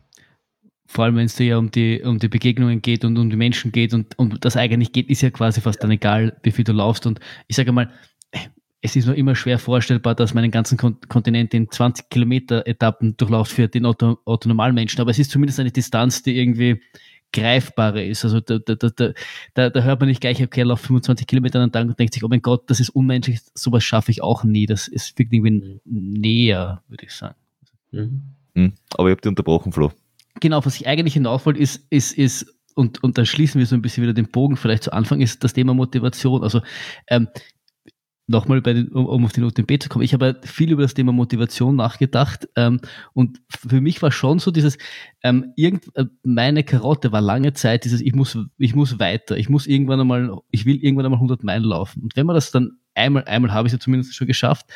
vor 0.90 1.04
allem 1.04 1.14
wenn 1.14 1.26
es 1.26 1.36
dir 1.36 1.46
ja 1.46 1.56
um 1.56 1.70
die, 1.70 2.02
um 2.02 2.18
die 2.18 2.26
Begegnungen 2.26 2.82
geht 2.82 3.04
und 3.04 3.16
um 3.16 3.30
die 3.30 3.36
Menschen 3.36 3.70
geht 3.70 3.94
und 3.94 4.18
um 4.18 4.40
das 4.40 4.56
eigentlich 4.56 4.90
geht, 4.90 5.08
ist 5.08 5.20
ja 5.20 5.30
quasi 5.30 5.60
fast 5.60 5.80
dann 5.84 5.92
egal, 5.92 6.36
wie 6.42 6.50
viel 6.50 6.64
du 6.64 6.72
laufst. 6.72 7.06
Und 7.06 7.20
ich 7.46 7.54
sage 7.54 7.70
mal, 7.70 7.92
es 8.82 8.96
ist 8.96 9.06
mir 9.06 9.14
immer 9.14 9.36
schwer 9.36 9.60
vorstellbar, 9.60 10.16
dass 10.16 10.34
man 10.34 10.42
einen 10.42 10.50
ganzen 10.50 10.76
Kontinent 10.76 11.54
in 11.54 11.70
20 11.70 12.08
Kilometer 12.10 12.66
Etappen 12.66 13.16
durchläuft 13.16 13.52
für 13.52 13.68
den 13.68 13.86
Auto, 13.86 14.18
Autonormalmenschen. 14.24 15.00
Aber 15.00 15.12
es 15.12 15.20
ist 15.20 15.30
zumindest 15.30 15.60
eine 15.60 15.70
Distanz, 15.70 16.24
die 16.24 16.36
irgendwie 16.36 16.80
greifbarer 17.32 18.02
ist. 18.02 18.24
Also 18.24 18.40
da, 18.40 18.58
da, 18.58 18.74
da, 18.74 19.12
da, 19.54 19.70
da 19.70 19.82
hört 19.82 20.00
man 20.00 20.08
nicht 20.08 20.20
gleich, 20.20 20.42
okay, 20.42 20.62
lauf 20.62 20.80
25 20.80 21.24
Kilometer 21.28 21.60
an 21.60 21.70
Tag 21.70 21.86
und 21.86 22.00
denkt 22.00 22.14
sich, 22.14 22.24
oh 22.24 22.28
mein 22.28 22.42
Gott, 22.42 22.68
das 22.68 22.80
ist 22.80 22.90
unmenschlich, 22.90 23.38
sowas 23.54 23.84
schaffe 23.84 24.10
ich 24.10 24.24
auch 24.24 24.42
nie. 24.42 24.66
Das 24.66 24.88
ist 24.88 25.16
wirklich 25.16 25.38
irgendwie 25.38 25.80
näher, 25.84 26.82
würde 26.88 27.04
ich 27.04 27.12
sagen. 27.12 27.36
Mhm. 27.92 28.22
Hm, 28.56 28.72
aber 28.94 29.08
ich 29.08 29.12
habe 29.12 29.20
dich 29.20 29.28
unterbrochen, 29.28 29.70
Flo. 29.70 29.92
Genau, 30.40 30.64
was 30.64 30.76
ich 30.76 30.86
eigentlich 30.86 31.14
hinauf 31.14 31.46
wollte, 31.46 31.60
ist, 31.60 31.86
ist, 31.90 32.12
ist 32.12 32.54
und, 32.74 33.02
und 33.02 33.18
dann 33.18 33.26
schließen 33.26 33.58
wir 33.58 33.66
so 33.66 33.74
ein 33.74 33.82
bisschen 33.82 34.02
wieder 34.02 34.14
den 34.14 34.30
Bogen 34.30 34.56
vielleicht 34.56 34.84
zu 34.84 34.92
Anfang, 34.92 35.20
ist 35.20 35.44
das 35.44 35.52
Thema 35.52 35.74
Motivation. 35.74 36.42
Also 36.42 36.60
ähm, 37.08 37.28
nochmal 38.30 38.62
bei 38.62 38.72
den, 38.72 38.88
um, 38.88 39.06
um 39.06 39.24
auf 39.24 39.32
den 39.32 39.44
UTMB 39.44 39.82
zu 39.82 39.88
kommen, 39.88 40.04
ich 40.04 40.14
habe 40.14 40.40
viel 40.44 40.70
über 40.70 40.82
das 40.82 40.94
Thema 40.94 41.12
Motivation 41.12 41.76
nachgedacht 41.76 42.48
ähm, 42.56 42.80
und 43.12 43.40
für 43.48 43.80
mich 43.80 44.00
war 44.02 44.12
schon 44.12 44.38
so 44.38 44.50
dieses, 44.50 44.78
ähm, 45.22 45.52
irgend, 45.56 45.94
äh, 45.96 46.06
meine 46.22 46.62
Karotte 46.62 47.12
war 47.12 47.20
lange 47.20 47.52
Zeit 47.52 47.84
dieses, 47.84 48.00
ich 48.00 48.14
muss, 48.14 48.38
ich 48.56 48.74
muss 48.74 48.98
weiter, 49.00 49.36
ich 49.36 49.48
muss 49.48 49.66
irgendwann 49.66 50.00
einmal, 50.00 50.38
ich 50.50 50.64
will 50.64 50.76
irgendwann 50.76 51.06
einmal 51.06 51.18
100 51.18 51.42
Meilen 51.42 51.64
laufen. 51.64 52.02
Und 52.02 52.16
wenn 52.16 52.26
man 52.26 52.34
das 52.34 52.52
dann 52.52 52.78
einmal, 52.94 53.24
einmal 53.24 53.52
habe 53.52 53.66
ich 53.66 53.72
es 53.74 53.78
ja 53.78 53.80
zumindest 53.80 54.14
schon 54.14 54.26
geschafft. 54.26 54.66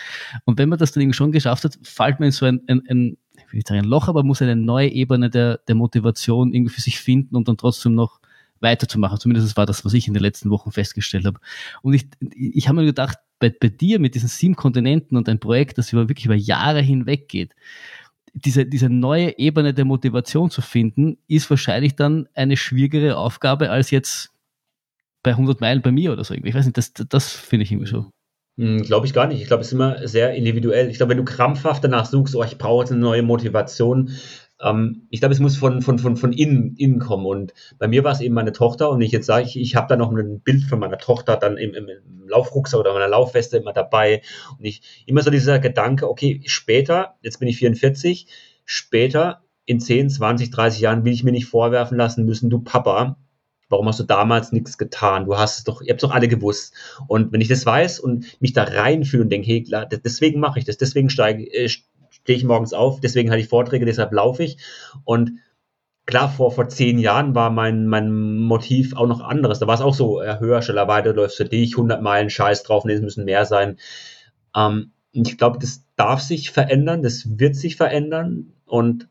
Und 0.44 0.58
wenn 0.58 0.68
man 0.68 0.78
das 0.78 0.92
dann 0.92 1.02
irgendwie 1.02 1.16
schon 1.16 1.32
geschafft 1.32 1.64
hat, 1.64 1.78
fällt 1.82 2.18
man 2.20 2.26
in 2.26 2.32
so 2.32 2.46
ein, 2.46 2.60
ein, 2.66 2.82
ein 2.88 3.16
will 3.54 3.58
nicht 3.58 3.70
ein 3.70 3.84
Loch, 3.84 4.08
aber 4.08 4.22
muss 4.22 4.42
eine 4.42 4.56
neue 4.56 4.88
Ebene 4.88 5.30
der, 5.30 5.58
der 5.68 5.74
Motivation 5.74 6.52
irgendwie 6.52 6.74
für 6.74 6.80
sich 6.80 6.98
finden 6.98 7.36
und 7.36 7.48
dann 7.48 7.56
trotzdem 7.56 7.94
noch 7.94 8.20
weiterzumachen. 8.60 9.18
Zumindest 9.18 9.56
war 9.56 9.66
das, 9.66 9.84
was 9.84 9.94
ich 9.94 10.08
in 10.08 10.14
den 10.14 10.22
letzten 10.22 10.50
Wochen 10.50 10.72
festgestellt 10.72 11.26
habe. 11.26 11.38
Und 11.82 11.94
ich, 11.94 12.08
ich 12.34 12.68
habe 12.68 12.80
mir 12.80 12.86
gedacht, 12.86 13.18
bei, 13.38 13.50
bei 13.50 13.68
dir 13.68 13.98
mit 13.98 14.14
diesen 14.14 14.28
sieben 14.28 14.56
Kontinenten 14.56 15.16
und 15.16 15.28
ein 15.28 15.40
Projekt, 15.40 15.78
das 15.78 15.92
über 15.92 16.08
wirklich 16.08 16.26
über 16.26 16.34
Jahre 16.34 16.80
hinweg 16.80 17.28
geht, 17.28 17.54
diese, 18.32 18.66
diese 18.66 18.88
neue 18.88 19.38
Ebene 19.38 19.72
der 19.74 19.84
Motivation 19.84 20.50
zu 20.50 20.60
finden, 20.60 21.18
ist 21.28 21.48
wahrscheinlich 21.50 21.94
dann 21.94 22.28
eine 22.34 22.56
schwierigere 22.56 23.16
Aufgabe 23.16 23.70
als 23.70 23.90
jetzt 23.90 24.32
bei 25.22 25.30
100 25.30 25.60
Meilen 25.60 25.82
bei 25.82 25.92
mir 25.92 26.12
oder 26.12 26.24
so. 26.24 26.34
Ich 26.34 26.54
weiß 26.54 26.66
nicht, 26.66 26.76
das, 26.76 26.92
das 26.92 27.32
finde 27.32 27.62
ich 27.62 27.72
irgendwie 27.72 27.90
so. 27.90 28.10
Hm, 28.56 28.82
glaube 28.82 29.06
ich 29.06 29.12
gar 29.12 29.26
nicht. 29.26 29.40
Ich 29.40 29.48
glaube, 29.48 29.62
es 29.62 29.68
ist 29.68 29.72
immer 29.72 30.06
sehr 30.06 30.34
individuell. 30.34 30.88
Ich 30.88 30.98
glaube, 30.98 31.10
wenn 31.10 31.18
du 31.18 31.24
krampfhaft 31.24 31.82
danach 31.82 32.06
suchst, 32.06 32.36
oh, 32.36 32.44
ich 32.44 32.56
brauche 32.56 32.82
jetzt 32.82 32.92
eine 32.92 33.00
neue 33.00 33.22
Motivation, 33.22 34.10
ähm, 34.60 35.08
ich 35.10 35.20
glaube, 35.20 35.34
es 35.34 35.40
muss 35.40 35.56
von, 35.56 35.82
von, 35.82 35.98
von, 35.98 36.16
von 36.16 36.32
innen, 36.32 36.76
innen 36.76 37.00
kommen. 37.00 37.26
Und 37.26 37.52
bei 37.78 37.88
mir 37.88 38.04
war 38.04 38.12
es 38.12 38.20
eben 38.20 38.34
meine 38.34 38.52
Tochter. 38.52 38.90
Und 38.90 39.00
ich 39.00 39.10
jetzt 39.10 39.26
sage, 39.26 39.44
ich, 39.44 39.58
ich 39.58 39.74
habe 39.74 39.88
da 39.88 39.96
noch 39.96 40.12
ein 40.12 40.40
Bild 40.40 40.62
von 40.64 40.78
meiner 40.78 40.98
Tochter 40.98 41.36
dann 41.36 41.56
im, 41.56 41.74
im, 41.74 41.88
im 41.88 42.28
Laufrucksack 42.28 42.78
oder 42.78 42.92
meiner 42.92 43.08
Laufweste 43.08 43.56
immer 43.58 43.72
dabei. 43.72 44.22
Und 44.58 44.64
ich 44.64 45.04
immer 45.06 45.22
so 45.22 45.30
dieser 45.30 45.58
Gedanke, 45.58 46.08
okay, 46.08 46.40
später, 46.46 47.16
jetzt 47.22 47.40
bin 47.40 47.48
ich 47.48 47.58
44, 47.58 48.28
später 48.64 49.42
in 49.66 49.80
10, 49.80 50.10
20, 50.10 50.50
30 50.50 50.80
Jahren 50.80 51.04
will 51.04 51.12
ich 51.12 51.24
mir 51.24 51.32
nicht 51.32 51.46
vorwerfen 51.46 51.96
lassen 51.96 52.24
müssen, 52.24 52.50
du 52.50 52.60
Papa, 52.60 53.16
warum 53.68 53.88
hast 53.88 54.00
du 54.00 54.04
damals 54.04 54.52
nichts 54.52 54.78
getan? 54.78 55.24
Du 55.24 55.36
hast 55.36 55.58
es 55.58 55.64
doch, 55.64 55.80
ihr 55.80 55.90
habt 55.90 56.02
es 56.02 56.08
doch 56.08 56.14
alle 56.14 56.28
gewusst. 56.28 56.74
Und 57.06 57.32
wenn 57.32 57.40
ich 57.40 57.48
das 57.48 57.66
weiß 57.66 58.00
und 58.00 58.40
mich 58.40 58.52
da 58.52 58.64
reinfühle 58.64 59.22
und 59.22 59.30
denke, 59.30 59.46
hey, 59.46 59.62
klar, 59.62 59.86
deswegen 59.86 60.40
mache 60.40 60.58
ich 60.58 60.64
das, 60.64 60.76
deswegen 60.76 61.10
steige, 61.10 61.44
äh, 61.52 61.68
stehe 61.68 62.38
ich 62.38 62.44
morgens 62.44 62.72
auf, 62.72 63.00
deswegen 63.00 63.30
hatte 63.30 63.40
ich 63.40 63.48
Vorträge, 63.48 63.84
deshalb 63.84 64.12
laufe 64.12 64.44
ich. 64.44 64.58
Und 65.04 65.32
klar, 66.06 66.30
vor, 66.30 66.52
vor 66.52 66.68
zehn 66.68 66.98
Jahren 66.98 67.34
war 67.34 67.50
mein, 67.50 67.86
mein 67.86 68.38
Motiv 68.38 68.94
auch 68.96 69.06
noch 69.06 69.20
anderes. 69.20 69.58
Da 69.58 69.66
war 69.66 69.74
es 69.74 69.80
auch 69.80 69.94
so, 69.94 70.22
ja, 70.22 70.38
höher, 70.38 70.62
schneller, 70.62 70.88
weiter, 70.88 71.12
läufst 71.12 71.36
für 71.36 71.44
dich, 71.44 71.72
100 71.72 72.02
Meilen, 72.02 72.30
scheiß 72.30 72.62
drauf, 72.62 72.84
nee, 72.84 72.94
es 72.94 73.00
müssen 73.00 73.24
mehr 73.24 73.46
sein. 73.46 73.78
Ähm, 74.54 74.92
ich 75.12 75.38
glaube, 75.38 75.58
das 75.58 75.84
darf 75.96 76.20
sich 76.20 76.50
verändern, 76.50 77.02
das 77.02 77.38
wird 77.38 77.56
sich 77.56 77.76
verändern. 77.76 78.52
Und 78.66 79.08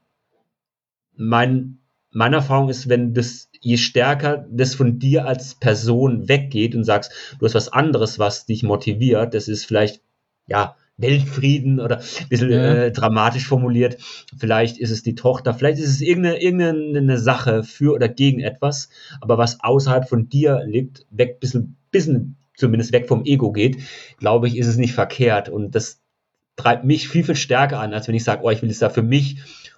mein, 1.15 1.79
meine 2.11 2.37
Erfahrung 2.37 2.69
ist, 2.69 2.89
wenn 2.89 3.13
das, 3.13 3.49
je 3.63 3.77
stärker 3.77 4.45
das 4.51 4.75
von 4.75 4.99
dir 4.99 5.25
als 5.25 5.55
Person 5.55 6.27
weggeht 6.27 6.75
und 6.75 6.83
sagst, 6.83 7.11
du 7.39 7.45
hast 7.45 7.55
was 7.55 7.69
anderes, 7.69 8.19
was 8.19 8.45
dich 8.45 8.61
motiviert, 8.63 9.33
das 9.33 9.47
ist 9.47 9.65
vielleicht, 9.65 10.01
ja, 10.47 10.75
Weltfrieden 10.97 11.79
oder 11.79 11.97
ein 11.97 12.29
bisschen 12.29 12.51
ja. 12.51 12.75
äh, 12.75 12.91
dramatisch 12.91 13.47
formuliert. 13.47 13.97
Vielleicht 14.37 14.77
ist 14.77 14.91
es 14.91 15.01
die 15.01 15.15
Tochter, 15.15 15.53
vielleicht 15.55 15.79
ist 15.79 15.89
es 15.89 16.01
irgendeine, 16.01 16.39
irgendeine 16.39 17.17
Sache 17.17 17.63
für 17.63 17.95
oder 17.95 18.07
gegen 18.07 18.41
etwas, 18.41 18.89
aber 19.19 19.39
was 19.39 19.61
außerhalb 19.61 20.07
von 20.07 20.29
dir 20.29 20.61
liegt, 20.65 21.07
weg, 21.09 21.39
bisschen, 21.39 21.77
bisschen 21.89 22.35
zumindest 22.55 22.91
weg 22.91 23.07
vom 23.07 23.25
Ego 23.25 23.51
geht, 23.51 23.77
glaube 24.19 24.47
ich, 24.47 24.57
ist 24.57 24.67
es 24.67 24.77
nicht 24.77 24.93
verkehrt. 24.93 25.49
Und 25.49 25.73
das 25.73 25.99
treibt 26.55 26.83
mich 26.83 27.09
viel, 27.09 27.23
viel 27.23 27.35
stärker 27.35 27.79
an, 27.79 27.93
als 27.93 28.07
wenn 28.07 28.15
ich 28.15 28.23
sage, 28.23 28.43
oh, 28.43 28.51
ich 28.51 28.61
will 28.61 28.69
jetzt 28.69 28.81
da 28.81 28.89
für 28.89 29.01
mich 29.01 29.37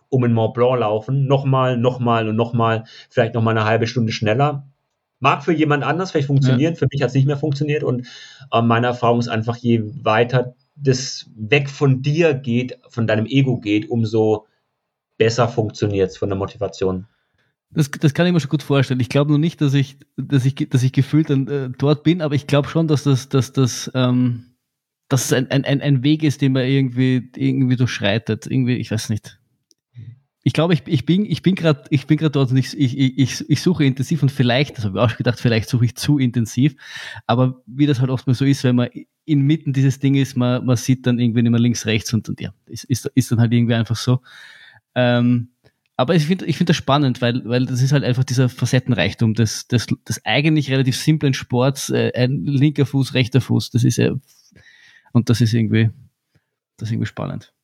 um 0.10 0.24
in 0.24 0.34
Mont 0.34 0.54
Blanc 0.54 0.80
laufen, 0.80 1.28
nochmal, 1.28 1.78
nochmal 1.78 2.28
und 2.28 2.36
nochmal, 2.36 2.86
vielleicht 3.10 3.34
nochmal 3.34 3.58
eine 3.58 3.66
halbe 3.66 3.88
Stunde 3.88 4.12
schneller. 4.12 4.68
Mag 5.20 5.44
für 5.44 5.54
jemand 5.54 5.84
anders 5.84 6.12
vielleicht 6.12 6.28
funktionieren, 6.28 6.74
ja. 6.74 6.80
für 6.80 6.88
mich 6.92 7.02
hat 7.02 7.10
es 7.10 7.16
nicht 7.16 7.26
mehr 7.26 7.38
funktioniert 7.38 7.84
und 7.84 8.08
äh, 8.52 8.62
meine 8.62 8.88
Erfahrung 8.88 9.20
ist 9.20 9.28
einfach, 9.28 9.56
je 9.58 9.84
weiter 10.04 10.56
das 10.76 11.30
weg 11.36 11.70
von 11.70 12.02
dir 12.02 12.34
geht, 12.34 12.78
von 12.90 13.08
deinem 13.08 13.26
Ego 13.26 13.58
geht, 13.58 13.90
umso 13.90 14.46
besser 15.18 15.48
funktioniert 15.48 16.12
es 16.12 16.18
von 16.18 16.30
der 16.30 16.38
Motivation. 16.38 17.08
Das, 17.72 17.90
das 17.92 18.14
kann 18.14 18.28
ich 18.28 18.34
mir 18.34 18.40
schon 18.40 18.50
gut 18.50 18.64
vorstellen. 18.64 19.00
Ich 19.00 19.10
glaube 19.10 19.32
nur 19.32 19.40
nicht, 19.40 19.62
dass 19.62 19.74
ich, 19.74 19.98
dass 20.18 20.46
ich, 20.46 20.56
dass 20.56 20.84
ich 20.84 20.92
gefühlt 20.92 21.30
dann, 21.30 21.48
äh, 21.48 21.70
dort 21.78 22.04
bin, 22.04 22.22
aber 22.22 22.36
ich 22.36 22.48
glaube 22.48 22.68
schon, 22.68 22.88
dass 22.88 23.04
das, 23.04 23.30
dass 23.30 23.54
das, 23.54 23.90
ähm, 23.96 24.56
dass 25.10 25.26
es 25.26 25.34
ein, 25.34 25.50
ein, 25.50 25.66
ein 25.66 26.04
Weg 26.04 26.24
ist, 26.24 26.42
den 26.42 26.54
man 26.54 26.66
irgendwie, 26.66 27.30
irgendwie 27.36 27.76
durchschreitet. 27.76 28.48
Irgendwie, 28.48 28.76
ich 28.76 28.92
weiß 28.92 29.10
nicht 29.10 29.40
ich 30.48 30.54
glaube, 30.54 30.76
ich, 30.76 30.84
ich 30.86 31.08
bin, 31.08 31.26
ich 31.26 31.42
bin 31.42 31.56
gerade, 31.56 31.86
ich 31.90 32.06
bin 32.06 32.18
gerade 32.18 32.30
dort 32.30 32.52
und 32.52 32.58
ich, 32.58 32.78
ich, 32.78 32.96
ich, 32.96 33.50
ich 33.50 33.62
suche 33.62 33.84
intensiv 33.84 34.22
und 34.22 34.32
vielleicht, 34.32 34.78
das 34.78 34.86
habe 34.86 35.00
ich 35.00 35.04
auch 35.04 35.10
schon 35.10 35.18
gedacht, 35.18 35.40
vielleicht 35.40 35.68
suche 35.68 35.86
ich 35.86 35.96
zu 35.96 36.20
intensiv. 36.20 36.76
Aber 37.26 37.64
wie 37.66 37.88
das 37.88 38.00
halt 38.00 38.12
oft 38.12 38.28
mal 38.28 38.36
so 38.36 38.46
ist, 38.46 38.64
wenn 38.64 38.76
man 38.76 38.90
inmitten 39.26 39.74
dieses 39.74 39.98
Ding 39.98 40.14
ist, 40.14 40.38
man, 40.38 40.64
man 40.64 40.76
sieht 40.76 41.08
dann 41.08 41.18
irgendwie 41.18 41.42
nicht 41.42 41.50
mehr 41.50 41.60
links, 41.60 41.88
rechts 41.88 42.14
und, 42.14 42.30
und 42.30 42.40
ja, 42.40 42.54
ist, 42.68 42.84
ist, 42.84 43.08
ist 43.16 43.32
dann 43.32 43.40
halt 43.40 43.54
irgendwie 43.54 43.74
einfach 43.74 43.96
so. 43.96 44.22
Ähm, 44.94 45.50
aber 45.98 46.14
ich 46.14 46.28
finde 46.28 46.46
ich 46.46 46.58
finde 46.58 46.70
das 46.70 46.78
spannend, 46.78 47.22
weil, 47.22 47.44
weil 47.46 47.66
das 47.66 47.82
ist 47.82 47.92
halt 47.92 48.04
einfach 48.04 48.24
dieser 48.24 48.48
Facettenreichtum 48.48 49.34
des, 49.34 49.68
des, 49.68 49.88
des 50.08 50.24
eigentlich 50.26 50.70
relativ 50.70 50.96
simplen 50.96 51.34
Sports, 51.34 51.90
äh, 51.90 52.12
ein 52.14 52.46
linker 52.46 52.86
Fuß, 52.86 53.16
rechter 53.16 53.42
Fuß, 53.42 53.72
das 53.72 53.84
ist 53.84 53.98
ja, 53.98 54.14
und 55.12 55.32
das 55.32 55.42
ist 55.42 55.56
irgendwie, 55.56 55.90
das 56.78 56.90
ist 56.90 56.94
irgendwie 56.94 57.08
spannend. 57.08 57.55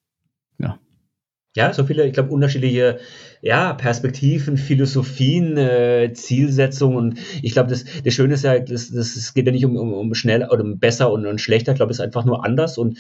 Ja 1.56 1.74
so 1.74 1.84
viele, 1.84 2.08
ich 2.08 2.14
glaube, 2.14 2.30
unterschiedliche 2.30 3.00
ja, 3.42 3.74
Perspektiven, 3.74 4.58
Philosophien, 4.58 5.58
äh, 5.58 6.14
Zielsetzungen. 6.14 6.98
Und 6.98 7.20
ich 7.42 7.54
glaube, 7.54 7.70
das, 7.70 7.84
das 8.04 8.14
Schöne 8.14 8.36
ist 8.36 8.44
ja, 8.44 8.60
das, 8.60 8.92
das, 8.92 9.16
es 9.16 9.34
geht 9.34 9.48
ja 9.48 9.52
nicht 9.52 9.66
um, 9.66 9.76
um, 9.76 9.94
um 9.94 10.14
schneller 10.14 10.52
oder 10.52 10.64
um 10.64 10.80
besser 10.80 11.12
und, 11.12 11.26
und 11.26 11.42
schlechter. 11.42 11.74
Ich 11.74 11.78
glaube, 11.78 11.92
es 11.92 12.00
ist 12.00 12.06
einfach 12.06 12.24
nur 12.24 12.46
anders. 12.46 12.78
Und 12.78 12.98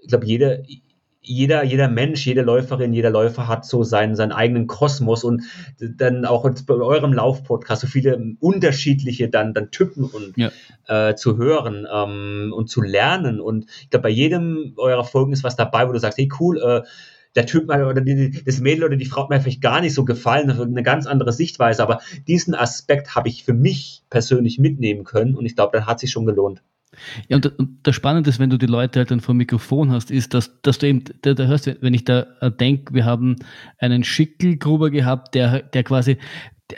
ich 0.00 0.08
glaube, 0.08 0.26
jede, 0.26 0.62
jeder, 1.20 1.62
jeder 1.62 1.88
Mensch, 1.88 2.26
jede 2.26 2.42
Läuferin, 2.42 2.92
jeder 2.92 3.10
Läufer 3.10 3.46
hat 3.46 3.64
so 3.64 3.84
seinen, 3.84 4.16
seinen 4.16 4.32
eigenen 4.32 4.66
Kosmos 4.66 5.22
und 5.22 5.42
dann 5.78 6.24
auch 6.24 6.48
bei 6.66 6.74
eurem 6.74 7.12
Laufpodcast 7.12 7.82
so 7.82 7.86
viele 7.86 8.34
unterschiedliche 8.40 9.28
dann, 9.28 9.54
dann 9.54 9.70
Typen 9.70 10.04
und 10.04 10.34
ja. 10.36 10.50
äh, 10.88 11.14
zu 11.14 11.36
hören 11.36 11.86
ähm, 11.92 12.52
und 12.54 12.68
zu 12.68 12.82
lernen. 12.82 13.40
Und 13.40 13.66
ich 13.82 13.90
glaube, 13.90 14.04
bei 14.04 14.08
jedem 14.08 14.72
eurer 14.76 15.04
Folgen 15.04 15.32
ist 15.32 15.44
was 15.44 15.54
dabei, 15.54 15.88
wo 15.88 15.92
du 15.92 16.00
sagst, 16.00 16.18
hey 16.18 16.28
cool, 16.40 16.58
äh, 16.60 16.82
der 17.34 17.46
Typ 17.46 17.64
oder 17.64 18.00
die, 18.00 18.42
das 18.44 18.60
Mädel 18.60 18.84
oder 18.84 18.96
die 18.96 19.06
Frau 19.06 19.22
hat 19.22 19.30
mir 19.30 19.40
vielleicht 19.40 19.62
gar 19.62 19.80
nicht 19.80 19.94
so 19.94 20.04
gefallen, 20.04 20.50
eine 20.50 20.82
ganz 20.82 21.06
andere 21.06 21.32
Sichtweise, 21.32 21.82
aber 21.82 22.00
diesen 22.26 22.54
Aspekt 22.54 23.14
habe 23.14 23.28
ich 23.28 23.44
für 23.44 23.54
mich 23.54 24.02
persönlich 24.10 24.58
mitnehmen 24.58 25.04
können 25.04 25.34
und 25.34 25.46
ich 25.46 25.56
glaube, 25.56 25.76
dann 25.76 25.86
hat 25.86 26.00
sich 26.00 26.10
schon 26.10 26.26
gelohnt. 26.26 26.62
Ja, 27.28 27.36
und, 27.36 27.58
und 27.58 27.78
das 27.84 27.94
Spannende 27.94 28.28
ist, 28.28 28.38
wenn 28.38 28.50
du 28.50 28.58
die 28.58 28.66
Leute 28.66 28.98
halt 28.98 29.10
dann 29.10 29.20
vor 29.20 29.34
dem 29.34 29.38
Mikrofon 29.38 29.90
hast, 29.90 30.10
ist, 30.10 30.34
dass, 30.34 30.60
dass 30.60 30.78
du 30.78 30.88
eben, 30.88 31.04
da, 31.22 31.32
da 31.32 31.46
hörst, 31.46 31.66
wenn 31.80 31.94
ich 31.94 32.04
da 32.04 32.26
äh, 32.40 32.50
denke, 32.50 32.92
wir 32.92 33.06
haben 33.06 33.36
einen 33.78 34.04
Schickelgruber 34.04 34.90
gehabt, 34.90 35.34
der, 35.34 35.62
der 35.62 35.84
quasi 35.84 36.18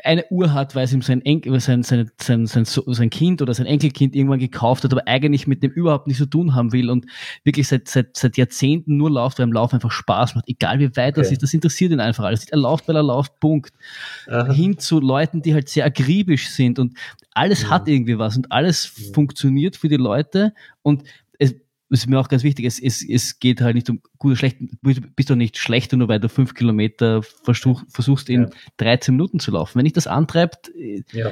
eine 0.02 0.24
Uhr 0.30 0.52
hat, 0.52 0.74
weil 0.74 0.84
es 0.84 0.92
ihm 0.92 1.02
sein, 1.02 1.20
Enkel, 1.22 1.58
sein, 1.60 1.82
sein, 1.82 2.10
sein, 2.18 2.46
sein, 2.46 2.64
sein 2.64 3.10
Kind 3.10 3.42
oder 3.42 3.54
sein 3.54 3.66
Enkelkind 3.66 4.14
irgendwann 4.14 4.38
gekauft 4.38 4.84
hat, 4.84 4.92
aber 4.92 5.06
eigentlich 5.06 5.46
mit 5.46 5.62
dem 5.62 5.70
überhaupt 5.70 6.06
nichts 6.06 6.22
zu 6.22 6.26
tun 6.26 6.54
haben 6.54 6.72
will 6.72 6.90
und 6.90 7.06
wirklich 7.44 7.68
seit, 7.68 7.88
seit, 7.88 8.16
seit 8.16 8.36
Jahrzehnten 8.36 8.96
nur 8.96 9.10
läuft, 9.10 9.38
weil 9.38 9.44
im 9.44 9.52
Lauf 9.52 9.74
einfach 9.74 9.90
Spaß 9.90 10.34
macht. 10.34 10.48
Egal 10.48 10.78
wie 10.78 10.96
weit 10.96 11.14
okay. 11.14 11.20
das 11.20 11.32
ist, 11.32 11.42
das 11.42 11.54
interessiert 11.54 11.92
ihn 11.92 12.00
einfach 12.00 12.24
alles. 12.24 12.48
Er 12.48 12.58
läuft, 12.58 12.88
weil 12.88 12.96
er 12.96 13.02
läuft, 13.02 13.38
Punkt. 13.40 13.72
Aha. 14.26 14.52
Hin 14.52 14.78
zu 14.78 15.00
Leuten, 15.00 15.42
die 15.42 15.54
halt 15.54 15.68
sehr 15.68 15.84
akribisch 15.84 16.48
sind 16.50 16.78
und 16.78 16.96
alles 17.32 17.62
ja. 17.62 17.70
hat 17.70 17.88
irgendwie 17.88 18.18
was 18.18 18.36
und 18.36 18.50
alles 18.52 18.92
ja. 18.96 19.12
funktioniert 19.12 19.76
für 19.76 19.88
die 19.88 19.96
Leute 19.96 20.54
und 20.82 21.02
das 21.94 22.00
ist 22.00 22.06
mir 22.08 22.18
auch 22.18 22.26
ganz 22.26 22.42
wichtig, 22.42 22.66
es, 22.66 22.82
es, 22.82 23.08
es 23.08 23.38
geht 23.38 23.60
halt 23.60 23.76
nicht 23.76 23.88
um 23.88 24.02
gut 24.18 24.30
oder 24.32 24.36
schlecht, 24.36 24.56
du 24.60 25.00
bist 25.14 25.30
doch 25.30 25.36
nicht 25.36 25.58
schlechter, 25.58 25.96
nur 25.96 26.08
weil 26.08 26.18
du 26.18 26.28
fünf 26.28 26.54
Kilometer 26.54 27.22
versuch, 27.22 27.84
versuchst 27.88 28.28
in 28.28 28.42
ja. 28.42 28.50
13 28.78 29.14
Minuten 29.14 29.38
zu 29.38 29.52
laufen. 29.52 29.78
Wenn 29.78 29.84
dich 29.84 29.92
das 29.92 30.08
antreibt, 30.08 30.74
äh, 30.74 31.04
ja. 31.12 31.30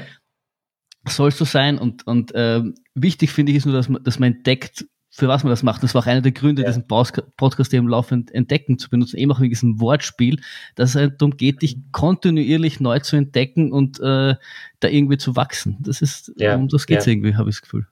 soll 1.08 1.30
es 1.30 1.38
so 1.38 1.44
sein. 1.44 1.78
Und, 1.78 2.06
und 2.06 2.32
äh, 2.36 2.62
wichtig 2.94 3.32
finde 3.32 3.50
ich 3.50 3.58
ist 3.58 3.66
nur, 3.66 3.74
dass 3.74 3.88
man, 3.88 4.04
dass 4.04 4.20
man 4.20 4.34
entdeckt, 4.34 4.86
für 5.10 5.26
was 5.26 5.42
man 5.42 5.50
das 5.50 5.64
macht. 5.64 5.82
Das 5.82 5.96
war 5.96 6.02
auch 6.02 6.06
einer 6.06 6.20
der 6.20 6.30
Gründe, 6.30 6.62
ja. 6.62 6.68
diesen 6.68 6.86
Podcast 6.86 7.74
im 7.74 7.88
Laufe 7.88 8.14
entdecken 8.30 8.78
zu 8.78 8.88
benutzen, 8.88 9.16
eben 9.16 9.32
auch 9.32 9.40
wegen 9.40 9.50
diesem 9.50 9.80
Wortspiel, 9.80 10.40
dass 10.76 10.90
es 10.90 10.94
halt 10.94 11.20
darum 11.20 11.36
geht, 11.36 11.62
dich 11.62 11.76
kontinuierlich 11.90 12.78
neu 12.78 13.00
zu 13.00 13.16
entdecken 13.16 13.72
und 13.72 13.98
äh, 13.98 14.36
da 14.78 14.88
irgendwie 14.88 15.18
zu 15.18 15.34
wachsen. 15.34 15.78
Das 15.80 16.02
ist, 16.02 16.32
ja. 16.36 16.54
um 16.54 16.68
das 16.68 16.86
geht 16.86 17.00
es 17.00 17.06
irgendwie, 17.08 17.34
habe 17.34 17.50
ich 17.50 17.56
das 17.56 17.62
Gefühl. 17.62 17.88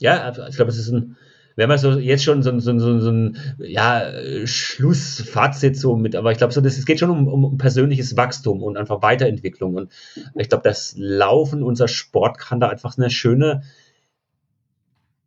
Ja, 0.00 0.22
also 0.22 0.44
ich 0.48 0.56
glaube, 0.56 0.72
es 0.72 0.78
ist 0.78 0.90
ein 0.90 1.16
wenn 1.56 1.68
man 1.68 1.78
so 1.78 1.92
jetzt 1.98 2.24
schon 2.24 2.42
so, 2.42 2.58
so, 2.58 2.78
so, 2.78 2.98
so 2.98 3.10
ein 3.10 3.36
ja, 3.58 4.02
Schlussfazit 4.44 5.76
so 5.76 5.96
mit, 5.96 6.16
aber 6.16 6.32
ich 6.32 6.38
glaube, 6.38 6.52
so, 6.52 6.60
das, 6.60 6.78
es 6.78 6.86
geht 6.86 6.98
schon 6.98 7.10
um, 7.10 7.28
um 7.28 7.58
persönliches 7.58 8.16
Wachstum 8.16 8.62
und 8.62 8.76
einfach 8.76 9.02
Weiterentwicklung. 9.02 9.74
Und 9.74 9.92
ich 10.34 10.48
glaube, 10.48 10.64
das 10.64 10.94
Laufen, 10.96 11.62
unser 11.62 11.88
Sport 11.88 12.38
kann 12.38 12.60
da 12.60 12.68
einfach 12.68 12.98
eine 12.98 13.10
schöne 13.10 13.62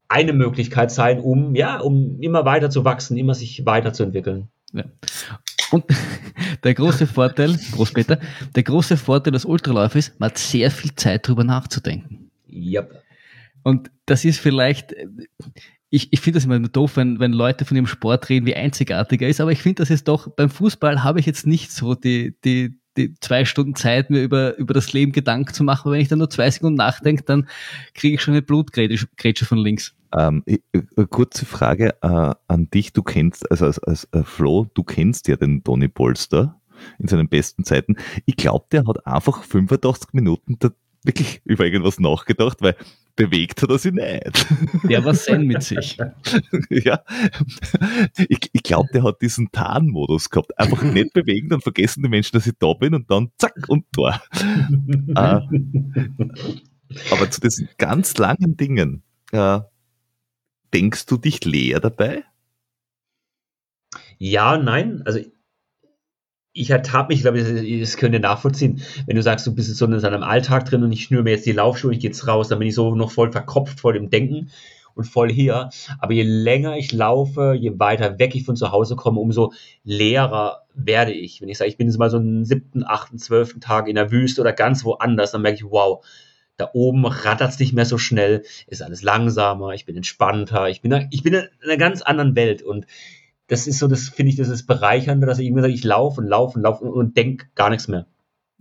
eine 0.09 0.33
Möglichkeit 0.33 0.91
sein, 0.91 1.19
um, 1.19 1.55
ja, 1.55 1.79
um 1.79 2.21
immer 2.21 2.45
weiter 2.45 2.69
zu 2.69 2.85
wachsen, 2.85 3.17
immer 3.17 3.33
sich 3.33 3.65
weiterzuentwickeln. 3.65 4.47
Ja. 4.73 4.85
Und 5.71 5.85
der 6.63 6.73
große 6.73 7.07
Vorteil, 7.07 7.57
Großpeter, 7.73 8.19
der 8.55 8.63
große 8.63 8.97
Vorteil 8.97 9.33
des 9.33 9.45
Ultralauf 9.45 9.95
ist, 9.95 10.17
man 10.19 10.29
hat 10.29 10.37
sehr 10.37 10.71
viel 10.71 10.95
Zeit 10.95 11.27
drüber 11.27 11.43
nachzudenken. 11.43 12.31
Yep. 12.49 13.03
Und 13.63 13.91
das 14.05 14.23
ist 14.23 14.39
vielleicht, 14.39 14.95
ich, 15.89 16.11
ich 16.11 16.19
finde 16.19 16.37
das 16.37 16.45
immer 16.45 16.59
doof, 16.59 16.97
wenn, 16.97 17.19
wenn 17.19 17.31
Leute 17.31 17.65
von 17.65 17.77
ihrem 17.77 17.87
Sport 17.87 18.29
reden, 18.29 18.45
wie 18.45 18.55
einzigartig 18.55 19.21
er 19.21 19.29
ist, 19.29 19.39
aber 19.39 19.51
ich 19.51 19.61
finde, 19.61 19.81
das 19.81 19.89
ist 19.89 20.07
doch, 20.07 20.29
beim 20.35 20.49
Fußball 20.49 21.03
habe 21.03 21.19
ich 21.19 21.25
jetzt 21.25 21.47
nicht 21.47 21.71
so 21.71 21.95
die, 21.95 22.35
die, 22.43 22.77
die 22.97 23.13
zwei 23.19 23.45
Stunden 23.45 23.75
Zeit, 23.75 24.09
mir 24.09 24.21
über, 24.21 24.57
über 24.57 24.73
das 24.73 24.91
Leben 24.91 25.11
Gedanken 25.11 25.53
zu 25.53 25.63
machen. 25.63 25.91
Wenn 25.91 26.01
ich 26.01 26.07
dann 26.07 26.19
nur 26.19 26.29
zwei 26.29 26.49
Sekunden 26.49 26.77
nachdenke, 26.77 27.23
dann 27.23 27.47
kriege 27.93 28.15
ich 28.15 28.21
schon 28.21 28.33
eine 28.33 28.41
Blutgrätsche 28.41 29.45
von 29.45 29.57
links. 29.59 29.95
Ähm, 30.17 30.43
kurze 31.09 31.45
Frage 31.45 31.95
äh, 32.01 32.33
an 32.47 32.69
dich. 32.73 32.93
Du 32.93 33.03
kennst, 33.03 33.49
also 33.51 33.65
als, 33.65 33.79
als 33.79 34.07
äh, 34.11 34.23
Flo, 34.23 34.67
du 34.73 34.83
kennst 34.83 35.27
ja 35.27 35.35
den 35.35 35.63
Toni 35.63 35.87
Polster 35.87 36.59
in 36.99 37.07
seinen 37.07 37.29
besten 37.29 37.63
Zeiten. 37.63 37.95
Ich 38.25 38.35
glaube, 38.35 38.65
der 38.71 38.85
hat 38.85 39.05
einfach 39.05 39.43
85 39.43 40.13
Minuten 40.13 40.57
da 40.59 40.69
wirklich 41.03 41.41
über 41.45 41.65
irgendwas 41.65 41.99
nachgedacht, 41.99 42.61
weil 42.61 42.75
bewegt 43.17 43.61
hat 43.61 43.69
er 43.69 43.77
sich 43.77 43.91
nicht. 43.91 44.47
Der 44.89 45.03
war 45.03 45.13
Zen 45.13 45.45
mit 45.45 45.61
sich. 45.61 45.97
ja. 46.69 47.01
Ich, 48.29 48.49
ich 48.53 48.63
glaube, 48.63 48.87
der 48.93 49.03
hat 49.03 49.21
diesen 49.21 49.51
Tarnmodus 49.51 50.29
gehabt. 50.29 50.57
Einfach 50.57 50.81
nicht 50.83 51.11
bewegen, 51.11 51.49
dann 51.49 51.59
vergessen 51.59 52.03
die 52.03 52.09
Menschen, 52.09 52.37
dass 52.37 52.47
ich 52.47 52.53
da 52.57 52.71
bin 52.73 52.93
und 52.93 53.11
dann 53.11 53.31
zack 53.37 53.65
und 53.67 53.85
da. 53.91 54.21
äh, 55.09 55.41
aber 57.11 57.29
zu 57.29 57.41
diesen 57.41 57.67
ganz 57.77 58.17
langen 58.17 58.55
Dingen, 58.55 59.03
äh, 59.33 59.59
denkst 60.73 61.07
du 61.07 61.17
dich 61.17 61.43
leer 61.43 61.81
dabei? 61.81 62.23
Ja, 64.17 64.57
nein. 64.57 65.01
Also 65.05 65.19
ich 66.57 66.69
ertappe 66.69 67.13
mich, 67.13 67.21
glaube 67.21 67.39
ich, 67.39 67.81
das 67.81 67.97
könnt 67.97 68.13
ihr 68.13 68.19
nachvollziehen. 68.19 68.81
Wenn 69.05 69.15
du 69.15 69.21
sagst, 69.21 69.45
du 69.45 69.53
bist 69.53 69.69
jetzt 69.69 69.77
so 69.77 69.85
in 69.85 69.99
seinem 69.99 70.23
Alltag 70.23 70.65
drin 70.65 70.83
und 70.83 70.91
ich 70.91 71.03
schnüre 71.03 71.23
mir 71.23 71.31
jetzt 71.31 71.45
die 71.45 71.51
Laufschuhe, 71.51 71.93
ich 71.93 71.99
gehe 71.99 72.09
jetzt 72.09 72.27
raus, 72.27 72.47
dann 72.49 72.59
bin 72.59 72.67
ich 72.67 72.75
so 72.75 72.95
noch 72.95 73.11
voll 73.11 73.31
verkopft, 73.31 73.79
voll 73.79 73.95
im 73.95 74.09
Denken 74.09 74.49
und 74.95 75.05
voll 75.05 75.31
hier. 75.31 75.69
Aber 75.99 76.13
je 76.13 76.23
länger 76.23 76.75
ich 76.75 76.91
laufe, 76.91 77.53
je 77.53 77.77
weiter 77.77 78.17
weg 78.19 78.35
ich 78.35 78.43
von 78.43 78.55
zu 78.55 78.71
Hause 78.71 78.95
komme, 78.95 79.19
umso 79.19 79.53
leerer 79.83 80.63
werde 80.73 81.13
ich. 81.13 81.41
Wenn 81.41 81.49
ich 81.49 81.57
sage, 81.57 81.69
ich 81.69 81.77
bin 81.77 81.87
jetzt 81.87 81.97
mal 81.97 82.09
so 82.09 82.17
einen 82.17 82.43
siebten, 82.43 82.83
achten, 82.83 83.19
zwölften 83.19 83.61
Tag 83.61 83.87
in 83.87 83.95
der 83.95 84.11
Wüste 84.11 84.41
oder 84.41 84.53
ganz 84.53 84.83
woanders, 84.83 85.31
dann 85.31 85.43
merke 85.43 85.57
ich, 85.57 85.65
wow, 85.65 86.03
da 86.57 86.71
oben 86.73 87.05
rattert 87.05 87.51
es 87.51 87.59
nicht 87.59 87.73
mehr 87.73 87.85
so 87.85 87.99
schnell, 87.99 88.43
ist 88.65 88.81
alles 88.81 89.03
langsamer, 89.03 89.73
ich 89.73 89.85
bin 89.85 89.95
entspannter, 89.95 90.69
ich 90.69 90.81
bin, 90.81 91.07
ich 91.11 91.21
bin 91.21 91.35
in 91.35 91.47
einer 91.63 91.77
ganz 91.77 92.01
anderen 92.01 92.35
Welt 92.35 92.63
und 92.63 92.87
das 93.47 93.65
ist 93.65 93.79
so, 93.79 93.87
das 93.87 94.09
finde 94.09 94.31
ich, 94.31 94.35
das 94.35 94.49
ist 94.49 94.67
bereichernd, 94.67 95.23
dass 95.23 95.39
ich 95.39 95.47
immer 95.47 95.61
sage, 95.61 95.73
ich 95.73 95.83
laufe 95.83 96.21
und 96.21 96.27
laufe 96.27 96.57
und 96.57 96.63
laufe 96.63 96.83
und, 96.83 96.91
und 96.91 97.17
denke 97.17 97.47
gar 97.55 97.69
nichts 97.69 97.87
mehr. 97.87 98.05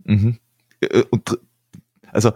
Mhm. 0.05 0.37
Äh, 0.79 1.03
und 1.11 1.37
also, 2.11 2.31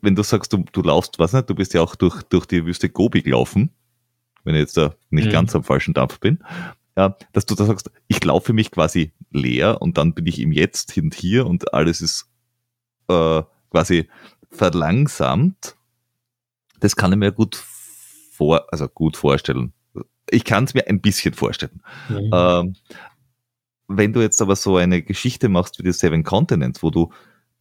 wenn 0.00 0.14
du 0.14 0.22
sagst, 0.22 0.52
du, 0.52 0.64
du 0.72 0.82
laufst, 0.82 1.18
was 1.18 1.32
nicht, 1.32 1.50
du 1.50 1.54
bist 1.54 1.74
ja 1.74 1.82
auch 1.82 1.96
durch, 1.96 2.22
durch 2.22 2.46
die 2.46 2.64
Wüste 2.64 2.88
Gobi 2.88 3.22
gelaufen, 3.22 3.70
wenn 4.44 4.54
ich 4.54 4.60
jetzt 4.60 4.76
da 4.76 4.94
nicht 5.10 5.26
mhm. 5.26 5.32
ganz 5.32 5.56
am 5.56 5.64
falschen 5.64 5.92
Dampf 5.92 6.20
bin, 6.20 6.38
ja, 6.96 7.16
dass 7.32 7.46
du 7.46 7.54
da 7.56 7.64
sagst, 7.64 7.90
ich 8.06 8.24
laufe 8.24 8.52
mich 8.52 8.70
quasi 8.70 9.12
leer 9.30 9.82
und 9.82 9.98
dann 9.98 10.14
bin 10.14 10.26
ich 10.26 10.40
im 10.40 10.52
Jetzt 10.52 10.96
und 10.96 11.14
hier 11.14 11.46
und 11.46 11.74
alles 11.74 12.00
ist 12.00 12.30
äh, 13.08 13.42
quasi 13.70 14.08
verlangsamt. 14.50 15.76
Das 16.80 16.94
kann 16.94 17.12
ich 17.12 17.18
mir 17.18 17.32
gut 17.32 17.56
vor, 17.56 18.72
also 18.72 18.88
gut 18.88 19.16
vorstellen 19.16 19.72
ich 20.30 20.44
kann 20.44 20.64
es 20.64 20.74
mir 20.74 20.86
ein 20.88 21.00
bisschen 21.00 21.34
vorstellen. 21.34 21.82
Mhm. 22.08 22.30
Ähm, 22.32 22.76
wenn 23.88 24.12
du 24.12 24.20
jetzt 24.20 24.42
aber 24.42 24.56
so 24.56 24.76
eine 24.76 25.02
Geschichte 25.02 25.48
machst 25.48 25.78
wie 25.78 25.84
die 25.84 25.92
Seven 25.92 26.24
Continents, 26.24 26.82
wo 26.82 26.90
du 26.90 27.12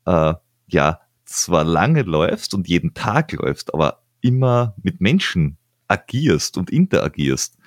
äh, 0.05 0.33
ja 0.67 0.99
zwar 1.25 1.63
lange 1.63 2.03
läufst 2.03 2.53
und 2.53 2.67
jeden 2.67 2.93
Tag 2.93 3.31
läufst, 3.33 3.73
aber 3.73 4.01
immer 4.21 4.75
mit 4.81 5.01
Menschen 5.01 5.57
agierst 5.87 6.57
und 6.57 6.69
interagierst, 6.69 7.57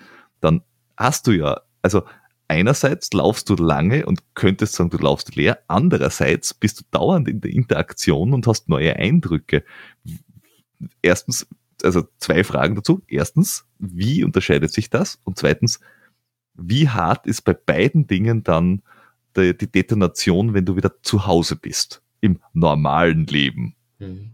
dann 0.41 0.63
hast 0.97 1.27
du 1.27 1.33
ja, 1.33 1.61
also 1.83 2.03
einerseits 2.49 3.13
laufst 3.13 3.49
du 3.49 3.55
lange 3.55 4.07
und 4.07 4.23
könntest 4.35 4.75
sagen, 4.75 4.91
du 4.91 4.99
laufst 4.99 5.37
leer, 5.37 5.61
andererseits 5.69 6.55
bist 6.55 6.81
du 6.81 6.85
dauernd 6.91 7.29
in 7.29 7.41
der 7.41 7.53
Interaktion 7.53 8.33
und 8.33 8.47
hast 8.47 8.69
neue 8.69 8.97
Eindrücke. 8.97 9.65
Erstens, 11.03 11.47
also 11.83 12.07
zwei 12.19 12.45
Fragen 12.45 12.75
dazu. 12.75 13.03
Erstens, 13.09 13.67
wie 13.79 14.25
unterscheidet 14.25 14.73
sich 14.73 14.91
das? 14.91 15.21
Und 15.25 15.39
zweitens, 15.39 15.81
wie 16.55 16.89
hart 16.89 17.27
ist 17.27 17.43
bei 17.43 17.55
beiden 17.55 18.07
Dingen 18.07 18.43
dann 18.43 18.83
die, 19.37 19.57
die 19.57 19.71
Detonation, 19.71 20.55
wenn 20.55 20.65
du 20.65 20.77
wieder 20.77 21.03
zu 21.03 21.27
Hause 21.27 21.57
bist, 21.57 22.03
im 22.21 22.41
normalen 22.53 23.27
Leben? 23.27 23.75
Hm. 23.99 24.33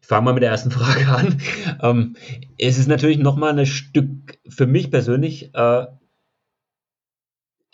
Ich 0.00 0.06
fange 0.06 0.24
mal 0.24 0.34
mit 0.34 0.42
der 0.42 0.50
ersten 0.50 0.70
Frage 0.70 1.08
an. 1.08 1.40
Ähm, 1.82 2.16
es 2.58 2.78
ist 2.78 2.88
natürlich 2.88 3.18
nochmal 3.18 3.58
ein 3.58 3.66
Stück 3.66 4.38
für 4.48 4.66
mich 4.66 4.90
persönlich 4.90 5.54
äh, 5.54 5.86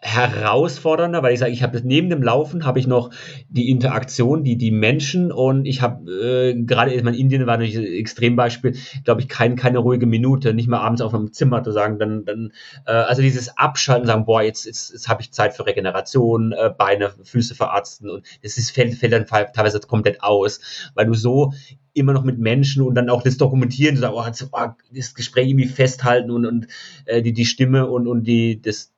herausfordernder, 0.06 1.22
weil 1.22 1.34
ich 1.34 1.40
sage, 1.40 1.52
ich 1.52 1.62
habe 1.62 1.80
neben 1.82 2.08
dem 2.08 2.22
Laufen 2.22 2.64
habe 2.64 2.78
ich 2.78 2.86
noch 2.86 3.10
die 3.48 3.70
Interaktion, 3.70 4.44
die 4.44 4.56
die 4.56 4.70
Menschen 4.70 5.32
und 5.32 5.66
ich 5.66 5.82
habe 5.82 6.10
äh, 6.10 6.62
gerade 6.62 6.92
in 6.92 7.06
Indien 7.08 7.46
war 7.46 7.56
natürlich 7.56 7.76
ein 7.76 7.84
Extrembeispiel, 7.84 8.76
glaube 9.04 9.20
ich, 9.20 9.28
kein, 9.28 9.56
keine 9.56 9.78
ruhige 9.78 10.06
Minute, 10.06 10.54
nicht 10.54 10.68
mal 10.68 10.78
abends 10.78 11.02
auf 11.02 11.12
einem 11.12 11.32
Zimmer 11.32 11.62
zu 11.64 11.72
sagen, 11.72 11.98
dann, 11.98 12.24
dann 12.24 12.52
äh, 12.86 12.92
also 12.92 13.20
dieses 13.20 13.58
Abschalten, 13.58 14.06
sagen, 14.06 14.24
boah, 14.24 14.42
jetzt, 14.42 14.64
jetzt, 14.64 14.92
jetzt 14.92 15.08
habe 15.08 15.22
ich 15.22 15.32
Zeit 15.32 15.54
für 15.54 15.66
Regeneration, 15.66 16.52
äh, 16.52 16.70
Beine, 16.76 17.12
Füße 17.24 17.56
verarzten 17.56 18.08
und 18.08 18.24
das 18.42 18.58
ist, 18.58 18.70
fällt, 18.70 18.94
fällt 18.94 19.12
dann 19.12 19.26
teilweise 19.26 19.80
komplett 19.80 20.22
aus, 20.22 20.90
weil 20.94 21.06
du 21.06 21.14
so 21.14 21.52
immer 21.94 22.12
noch 22.12 22.24
mit 22.24 22.38
Menschen 22.38 22.82
und 22.82 22.94
dann 22.94 23.10
auch 23.10 23.22
das 23.22 23.38
Dokumentieren, 23.38 23.96
sagen, 23.96 24.14
oh, 24.16 24.24
oh, 24.52 24.68
das 24.94 25.14
Gespräch 25.14 25.48
irgendwie 25.48 25.66
festhalten 25.66 26.30
und, 26.30 26.46
und 26.46 26.66
äh, 27.06 27.22
die, 27.22 27.32
die 27.32 27.46
Stimme 27.46 27.86
und, 27.86 28.06
und 28.06 28.24
die, 28.24 28.60
das, 28.60 28.92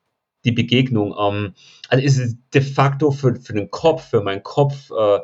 die 0.45 0.53
Begegnung. 0.53 1.14
Ähm, 1.18 1.55
also 1.89 2.05
ist 2.05 2.18
es 2.18 2.36
de 2.55 2.62
facto 2.62 3.11
für, 3.11 3.36
für 3.36 3.53
den 3.53 3.70
Kopf, 3.70 4.11
für 4.11 4.22
meinen 4.22 4.43
Kopf 4.43 4.91
äh, 4.91 5.20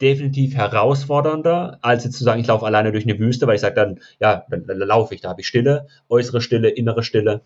definitiv 0.00 0.54
herausfordernder, 0.54 1.78
als 1.82 2.04
jetzt 2.04 2.16
zu 2.16 2.24
sagen, 2.24 2.40
ich 2.40 2.46
laufe 2.46 2.64
alleine 2.64 2.92
durch 2.92 3.04
eine 3.04 3.18
Wüste, 3.18 3.46
weil 3.46 3.56
ich 3.56 3.60
sage 3.60 3.74
dann, 3.74 4.00
ja, 4.18 4.44
dann, 4.48 4.66
dann 4.66 4.78
laufe 4.78 5.14
ich, 5.14 5.20
da 5.20 5.30
habe 5.30 5.42
ich 5.42 5.46
Stille, 5.46 5.88
äußere 6.08 6.40
Stille, 6.40 6.68
innere 6.68 7.02
Stille. 7.02 7.42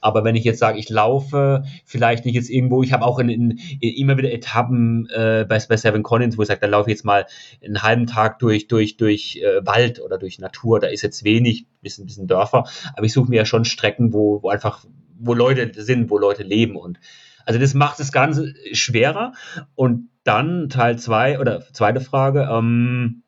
Aber 0.00 0.24
wenn 0.24 0.34
ich 0.34 0.44
jetzt 0.44 0.58
sage, 0.58 0.78
ich 0.78 0.88
laufe, 0.88 1.62
vielleicht 1.84 2.24
nicht 2.24 2.34
jetzt 2.34 2.48
irgendwo, 2.48 2.82
ich 2.82 2.92
habe 2.92 3.04
auch 3.04 3.18
in, 3.18 3.28
in, 3.28 3.60
in, 3.80 3.94
immer 3.96 4.16
wieder 4.16 4.32
Etappen 4.32 5.06
äh, 5.10 5.44
bei, 5.46 5.58
bei 5.68 5.76
Seven 5.76 6.02
Collins, 6.02 6.38
wo 6.38 6.42
ich 6.42 6.48
sage, 6.48 6.60
dann 6.60 6.70
laufe 6.70 6.90
ich 6.90 6.96
jetzt 6.96 7.04
mal 7.04 7.26
einen 7.62 7.82
halben 7.82 8.06
Tag 8.06 8.38
durch, 8.38 8.66
durch, 8.66 8.96
durch 8.96 9.36
äh, 9.36 9.64
Wald 9.64 10.00
oder 10.00 10.18
durch 10.18 10.38
Natur, 10.38 10.80
da 10.80 10.88
ist 10.88 11.02
jetzt 11.02 11.22
wenig, 11.24 11.66
bisschen, 11.82 12.06
bisschen 12.06 12.26
Dörfer, 12.26 12.64
aber 12.96 13.04
ich 13.04 13.12
suche 13.12 13.30
mir 13.30 13.36
ja 13.36 13.44
schon 13.44 13.66
Strecken, 13.66 14.12
wo, 14.12 14.42
wo 14.42 14.48
einfach 14.48 14.86
wo 15.20 15.34
Leute 15.34 15.82
sind, 15.82 16.10
wo 16.10 16.18
Leute 16.18 16.42
leben. 16.42 16.76
Und 16.76 16.98
also 17.46 17.60
das 17.60 17.74
macht 17.74 18.00
das 18.00 18.12
Ganze 18.12 18.54
schwerer. 18.72 19.32
Und 19.74 20.10
dann 20.24 20.68
Teil 20.68 20.98
zwei 20.98 21.38
oder 21.38 21.60
zweite 21.72 22.00
Frage, 22.00 22.48
ähm, 22.50 23.22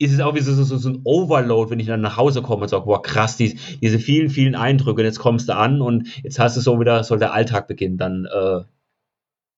ist 0.00 0.12
es 0.12 0.20
auch 0.20 0.34
wie 0.34 0.40
so, 0.40 0.54
so, 0.54 0.76
so 0.76 0.88
ein 0.88 1.00
Overload, 1.04 1.70
wenn 1.70 1.80
ich 1.80 1.88
dann 1.88 2.00
nach 2.00 2.16
Hause 2.16 2.40
komme 2.40 2.62
und 2.62 2.68
sage, 2.68 2.84
boah, 2.84 3.02
krass, 3.02 3.36
die, 3.36 3.58
diese 3.82 3.98
vielen, 3.98 4.30
vielen 4.30 4.54
Eindrücke, 4.54 5.00
und 5.00 5.06
jetzt 5.06 5.18
kommst 5.18 5.48
du 5.48 5.56
an 5.56 5.80
und 5.80 6.22
jetzt 6.22 6.38
hast 6.38 6.56
du 6.56 6.60
so 6.60 6.78
wieder, 6.80 7.02
soll 7.02 7.18
der 7.18 7.32
Alltag 7.32 7.66
beginnen, 7.66 7.98
dann 7.98 8.24
äh, 8.26 8.60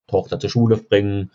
Tochter 0.07 0.41
zur 0.41 0.49
Schule 0.49 0.79
bringen, 0.79 1.31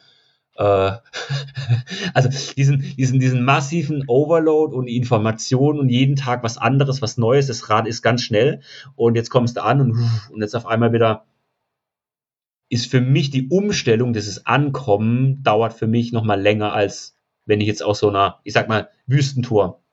also 2.14 2.30
diesen, 2.56 2.96
diesen, 2.96 3.20
diesen 3.20 3.44
massiven 3.44 4.06
Overload 4.08 4.76
und 4.76 4.88
Informationen 4.88 5.80
und 5.80 5.90
jeden 5.90 6.16
Tag 6.16 6.44
was 6.44 6.58
anderes, 6.58 7.02
was 7.02 7.18
Neues, 7.18 7.48
das 7.48 7.70
Rad 7.70 7.88
ist 7.88 8.02
ganz 8.02 8.22
schnell. 8.22 8.62
Und 8.96 9.16
jetzt 9.16 9.30
kommst 9.30 9.58
du 9.58 9.64
an 9.64 9.82
und, 9.82 10.10
und 10.32 10.42
jetzt 10.42 10.56
auf 10.56 10.66
einmal 10.66 10.94
wieder 10.94 11.26
ist 12.70 12.90
für 12.90 13.02
mich 13.02 13.30
die 13.30 13.48
Umstellung, 13.50 14.14
dieses 14.14 14.46
Ankommen, 14.46 15.44
dauert 15.44 15.74
für 15.74 15.88
mich 15.88 16.12
nochmal 16.12 16.42
länger 16.42 16.74
als 16.74 17.16
wenn 17.46 17.62
ich 17.62 17.68
jetzt 17.68 17.84
aus 17.84 18.00
so 18.00 18.10
einer, 18.10 18.40
ich 18.44 18.54
sag 18.54 18.68
mal, 18.68 18.90
Wüstentour 19.06 19.84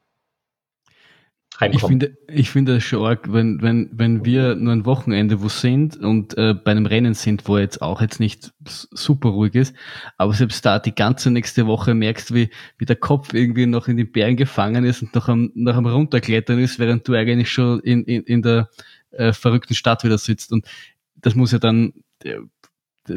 heimkommen. 1.60 1.78
Ich 1.78 2.06
finde, 2.06 2.18
ich 2.28 2.50
finde 2.50 2.74
das 2.74 2.84
schon 2.84 3.04
arg, 3.04 3.32
wenn, 3.32 3.60
wenn, 3.62 3.90
wenn 3.92 4.24
wir 4.24 4.54
nur 4.54 4.72
ein 4.72 4.84
Wochenende 4.84 5.42
wo 5.42 5.48
sind 5.48 5.96
und 5.96 6.36
äh, 6.36 6.54
bei 6.54 6.70
einem 6.70 6.86
Rennen 6.86 7.14
sind, 7.14 7.48
wo 7.48 7.58
jetzt 7.58 7.82
auch 7.82 8.00
jetzt 8.00 8.20
nicht 8.20 8.52
super 8.64 9.30
ruhig 9.30 9.54
ist, 9.54 9.74
aber 10.16 10.32
selbst 10.32 10.64
da 10.64 10.78
die 10.78 10.94
ganze 10.94 11.30
nächste 11.30 11.66
Woche 11.66 11.94
merkst, 11.94 12.34
wie, 12.34 12.50
wie 12.78 12.84
der 12.84 12.96
Kopf 12.96 13.34
irgendwie 13.34 13.66
noch 13.66 13.88
in 13.88 13.96
den 13.96 14.10
Bergen 14.10 14.36
gefangen 14.36 14.84
ist 14.84 15.02
und 15.02 15.14
noch 15.14 15.28
am, 15.28 15.50
noch 15.54 15.76
am 15.76 15.86
runterklettern 15.86 16.58
ist, 16.58 16.78
während 16.78 17.06
du 17.06 17.14
eigentlich 17.14 17.50
schon 17.50 17.80
in, 17.80 18.04
in, 18.04 18.22
in 18.22 18.42
der 18.42 18.68
äh, 19.10 19.32
verrückten 19.32 19.74
Stadt 19.74 20.04
wieder 20.04 20.18
sitzt. 20.18 20.52
Und 20.52 20.66
das 21.16 21.34
muss 21.34 21.52
ja 21.52 21.58
dann 21.58 21.92
äh, 22.24 22.38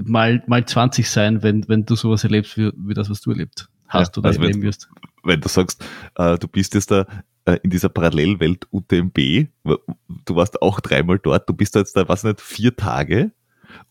mal, 0.03 0.43
mal 0.47 0.65
20 0.65 1.09
sein, 1.09 1.43
wenn, 1.43 1.67
wenn 1.67 1.85
du 1.85 1.95
sowas 1.95 2.23
erlebst 2.23 2.57
wie, 2.57 2.71
wie 2.75 2.93
das, 2.93 3.09
was 3.09 3.21
du 3.21 3.31
erlebt 3.31 3.69
hast 3.87 4.15
ja, 4.15 4.19
oder 4.19 4.29
also 4.29 4.41
erleben 4.41 4.61
wirst. 4.61 4.89
Wenn 5.23 5.41
du 5.41 5.47
sagst, 5.47 5.83
äh, 6.15 6.37
du 6.37 6.47
bist 6.47 6.73
jetzt 6.73 6.91
da 6.91 7.05
in 7.53 7.69
dieser 7.69 7.89
Parallelwelt 7.89 8.67
UTMB, 8.71 9.47
du 9.63 10.35
warst 10.35 10.61
auch 10.61 10.79
dreimal 10.79 11.19
dort, 11.19 11.47
du 11.47 11.53
bist 11.53 11.75
da 11.75 11.79
jetzt 11.79 11.95
da, 11.95 12.07
was 12.07 12.23
nicht, 12.23 12.41
vier 12.41 12.75
Tage 12.75 13.31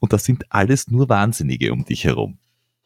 und 0.01 0.13
das 0.13 0.25
sind 0.25 0.45
alles 0.51 0.91
nur 0.91 1.09
Wahnsinnige 1.09 1.73
um 1.73 1.85
dich 1.85 2.05
herum. 2.05 2.39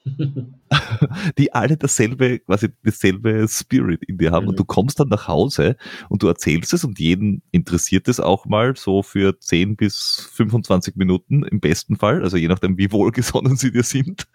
die 1.38 1.52
alle 1.52 1.76
dasselbe, 1.76 2.38
quasi 2.38 2.68
dasselbe 2.82 3.46
Spirit 3.48 4.04
in 4.04 4.18
dir 4.18 4.30
haben 4.30 4.44
mhm. 4.44 4.50
und 4.50 4.58
du 4.58 4.64
kommst 4.64 5.00
dann 5.00 5.08
nach 5.08 5.28
Hause 5.28 5.76
und 6.08 6.22
du 6.22 6.28
erzählst 6.28 6.72
es 6.72 6.84
und 6.84 6.98
jeden 6.98 7.42
interessiert 7.50 8.08
es 8.08 8.20
auch 8.20 8.46
mal 8.46 8.76
so 8.76 9.02
für 9.02 9.38
10 9.38 9.76
bis 9.76 10.30
25 10.32 10.96
Minuten 10.96 11.42
im 11.42 11.60
besten 11.60 11.96
Fall, 11.96 12.22
also 12.22 12.36
je 12.36 12.48
nachdem 12.48 12.78
wie 12.78 12.92
wohlgesonnen 12.92 13.56
sie 13.56 13.72
dir 13.72 13.82
sind. 13.82 14.28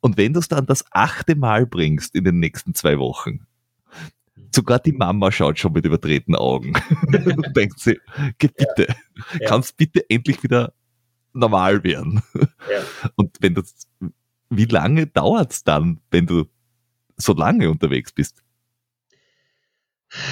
Und 0.00 0.16
wenn 0.16 0.32
du 0.32 0.40
es 0.40 0.48
dann 0.48 0.66
das 0.66 0.84
achte 0.90 1.36
Mal 1.36 1.66
bringst 1.66 2.14
in 2.14 2.24
den 2.24 2.38
nächsten 2.38 2.74
zwei 2.74 2.98
Wochen, 2.98 3.46
sogar 4.54 4.78
die 4.78 4.92
Mama 4.92 5.32
schaut 5.32 5.58
schon 5.58 5.72
mit 5.72 5.84
überdrehten 5.84 6.34
Augen 6.34 6.74
und 7.06 7.56
denkt 7.56 7.78
sie, 7.80 7.98
bitte, 8.38 8.94
ja. 9.38 9.48
kannst 9.48 9.76
bitte 9.76 10.08
endlich 10.08 10.42
wieder 10.42 10.72
normal 11.32 11.82
werden. 11.84 12.22
Ja. 12.34 12.82
Und 13.16 13.36
wenn 13.40 13.54
das 13.54 13.88
wie 14.56 14.66
lange 14.66 15.06
dauert 15.06 15.52
es 15.52 15.64
dann, 15.64 16.00
wenn 16.10 16.26
du 16.26 16.44
so 17.16 17.32
lange 17.32 17.70
unterwegs 17.70 18.12
bist? 18.12 18.42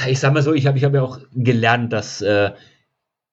Ich 0.08 0.20
sag 0.20 0.32
mal 0.32 0.42
so, 0.42 0.52
ich 0.52 0.66
habe 0.66 0.78
ich 0.78 0.84
hab 0.84 0.94
ja 0.94 1.02
auch 1.02 1.18
gelernt, 1.32 1.92
dass, 1.92 2.20
äh, 2.20 2.52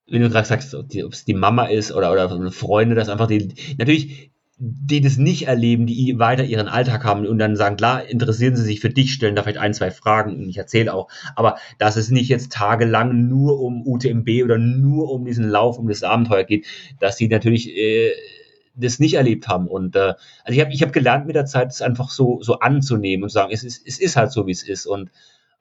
wenn 0.07 0.21
du 0.21 0.29
gerade 0.29 0.47
sagst, 0.47 0.73
ob 0.73 0.91
es 0.91 1.25
die 1.25 1.33
Mama 1.33 1.65
ist 1.65 1.91
oder, 1.91 2.11
oder 2.11 2.51
Freunde, 2.51 2.95
dass 2.95 3.09
einfach 3.09 3.27
die, 3.27 3.53
natürlich, 3.77 4.31
die 4.61 4.99
das 4.99 5.17
nicht 5.17 5.47
erleben, 5.47 5.85
die 5.85 6.19
weiter 6.19 6.43
ihren 6.43 6.67
Alltag 6.67 7.05
haben 7.05 7.25
und 7.25 7.39
dann 7.39 7.55
sagen, 7.55 7.77
klar, 7.77 8.05
interessieren 8.05 8.57
sie 8.57 8.63
sich 8.63 8.81
für 8.81 8.89
dich, 8.89 9.13
stellen 9.13 9.35
da 9.35 9.43
vielleicht 9.43 9.57
ein, 9.57 9.73
zwei 9.73 9.89
Fragen 9.89 10.35
und 10.35 10.49
ich 10.49 10.57
erzähle 10.57 10.93
auch, 10.93 11.07
aber 11.35 11.57
dass 11.77 11.95
es 11.95 12.11
nicht 12.11 12.27
jetzt 12.27 12.51
tagelang 12.51 13.29
nur 13.29 13.61
um 13.61 13.87
UTMB 13.87 14.27
oder 14.43 14.57
nur 14.57 15.09
um 15.11 15.23
diesen 15.23 15.47
Lauf, 15.47 15.79
um 15.79 15.87
das 15.87 16.03
Abenteuer 16.03 16.43
geht, 16.43 16.67
dass 16.99 17.15
sie 17.15 17.29
natürlich 17.29 17.69
äh, 17.69 18.11
das 18.75 18.99
nicht 18.99 19.13
erlebt 19.13 19.47
haben. 19.47 19.67
Und 19.67 19.95
äh, 19.95 20.13
also 20.43 20.53
ich 20.53 20.59
habe 20.59 20.73
ich 20.73 20.81
hab 20.81 20.91
gelernt 20.91 21.25
mit 21.25 21.37
der 21.37 21.45
Zeit, 21.45 21.69
es 21.69 21.81
einfach 21.81 22.09
so, 22.09 22.41
so 22.41 22.59
anzunehmen 22.59 23.23
und 23.23 23.29
sagen, 23.29 23.51
es 23.53 23.63
ist, 23.63 23.87
es 23.87 23.97
ist 23.97 24.17
halt 24.17 24.31
so, 24.31 24.45
wie 24.45 24.51
es 24.51 24.63
ist. 24.63 24.85
Und 24.85 25.09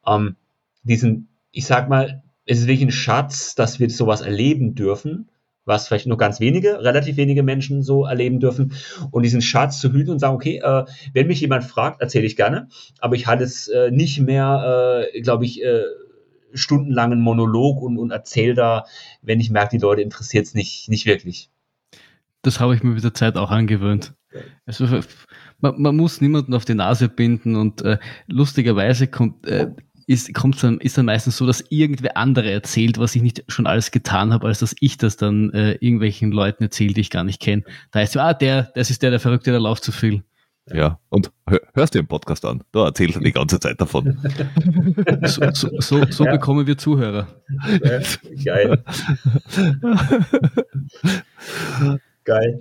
ähm, 0.07 0.35
diesen, 0.83 1.29
ich 1.53 1.67
sag 1.67 1.89
mal, 1.89 2.25
es 2.47 2.59
ist 2.59 2.67
wirklich 2.67 2.89
ein 2.89 2.93
Schatz, 2.93 3.55
dass 3.55 3.79
wir 3.79 3.91
sowas 3.91 4.23
erleben 4.23 4.75
dürfen, 4.75 5.29
was 5.69 5.87
vielleicht 5.87 6.07
nur 6.07 6.17
ganz 6.17 6.41
wenige, 6.41 6.83
relativ 6.83 7.17
wenige 7.17 7.45
Menschen 7.45 7.83
so 7.83 8.05
erleben 8.05 8.41
dürfen. 8.41 8.73
Und 9.13 9.23
diesen 9.23 9.43
Schatz 9.43 9.79
zu 9.79 9.93
hüten 9.93 10.11
und 10.11 10.19
sagen, 10.19 10.35
okay, 10.35 10.61
äh, 10.63 10.85
wenn 11.13 11.29
mich 11.29 11.41
jemand 11.41 11.65
fragt, 11.65 12.01
erzähle 12.01 12.27
ich 12.27 12.35
gerne, 12.35 12.69
aber 12.99 13.15
ich 13.15 13.29
halte 13.29 13.45
es 13.45 13.69
äh, 13.69 13.91
nicht 13.93 14.21
mehr, 14.21 15.05
äh, 15.15 15.21
glaube 15.21 15.45
ich, 15.45 15.63
äh, 15.63 15.83
stundenlangen 16.55 17.21
Monolog 17.21 17.81
und, 17.83 17.99
und 17.99 18.11
erzähle 18.11 18.55
da, 18.55 18.85
wenn 19.23 19.39
ich 19.39 19.51
merke, 19.51 19.77
die 19.77 19.83
Leute 19.83 20.03
interessiert 20.03 20.47
es 20.47 20.55
nicht, 20.55 20.89
nicht 20.89 21.07
wirklich 21.07 21.51
das 22.43 22.61
habe 22.61 22.75
ich 22.75 22.83
mir 22.83 22.91
mit 22.91 23.05
der 23.05 23.15
Zeit 23.15 23.37
auch 23.37 23.51
angewöhnt. 23.51 24.15
Also, 24.67 24.87
man, 25.61 25.81
man 25.81 25.97
muss 25.97 26.21
niemanden 26.21 26.55
auf 26.55 26.65
die 26.65 26.75
Nase 26.75 27.09
binden 27.09 27.57
und 27.57 27.83
äh, 27.83 27.99
lustigerweise 28.27 29.07
kommt, 29.07 29.47
äh, 29.47 29.71
ist, 30.09 30.33
kommt's 30.33 30.63
dann, 30.63 30.79
ist 30.79 30.97
dann 30.97 31.05
meistens 31.05 31.37
so, 31.37 31.47
dass 31.47 31.63
irgendwer 31.69 32.17
andere 32.17 32.51
erzählt, 32.51 32.99
was 32.99 33.15
ich 33.15 33.23
nicht 33.23 33.45
schon 33.49 33.67
alles 33.67 33.91
getan 33.91 34.33
habe, 34.33 34.47
als 34.47 34.61
dass 34.61 34.75
ich 34.81 34.97
das 34.97 35.19
dann 35.19 35.53
äh, 35.53 35.73
irgendwelchen 35.73 36.33
Leuten 36.33 36.65
erzähle, 36.65 36.95
die 36.95 37.03
ich 37.03 37.11
gar 37.11 37.25
nicht 37.25 37.41
kenne. 37.41 37.63
Da 37.93 38.01
heißt 38.01 38.15
so, 38.15 38.21
ah, 38.21 38.33
der, 38.33 38.73
das 38.75 38.89
ist 38.89 39.03
der, 39.03 39.11
der 39.11 39.21
Verrückte, 39.21 39.51
der 39.51 39.61
lauft 39.61 39.85
zu 39.85 39.93
viel. 39.93 40.23
Ja, 40.73 40.99
und 41.11 41.31
hörst 41.75 41.95
du 41.95 41.99
den 41.99 42.07
Podcast 42.07 42.45
an? 42.45 42.63
Da 42.73 42.87
erzählt 42.87 43.17
er 43.17 43.23
die 43.23 43.33
ganze 43.33 43.61
Zeit 43.61 43.81
davon. 43.81 44.19
so, 45.25 45.51
so, 45.53 45.69
so, 45.79 46.05
so 46.11 46.25
ja. 46.25 46.33
bekommen 46.33 46.67
wir 46.67 46.77
Zuhörer. 46.77 47.29
geil. 48.45 48.85
Geil. 52.25 52.61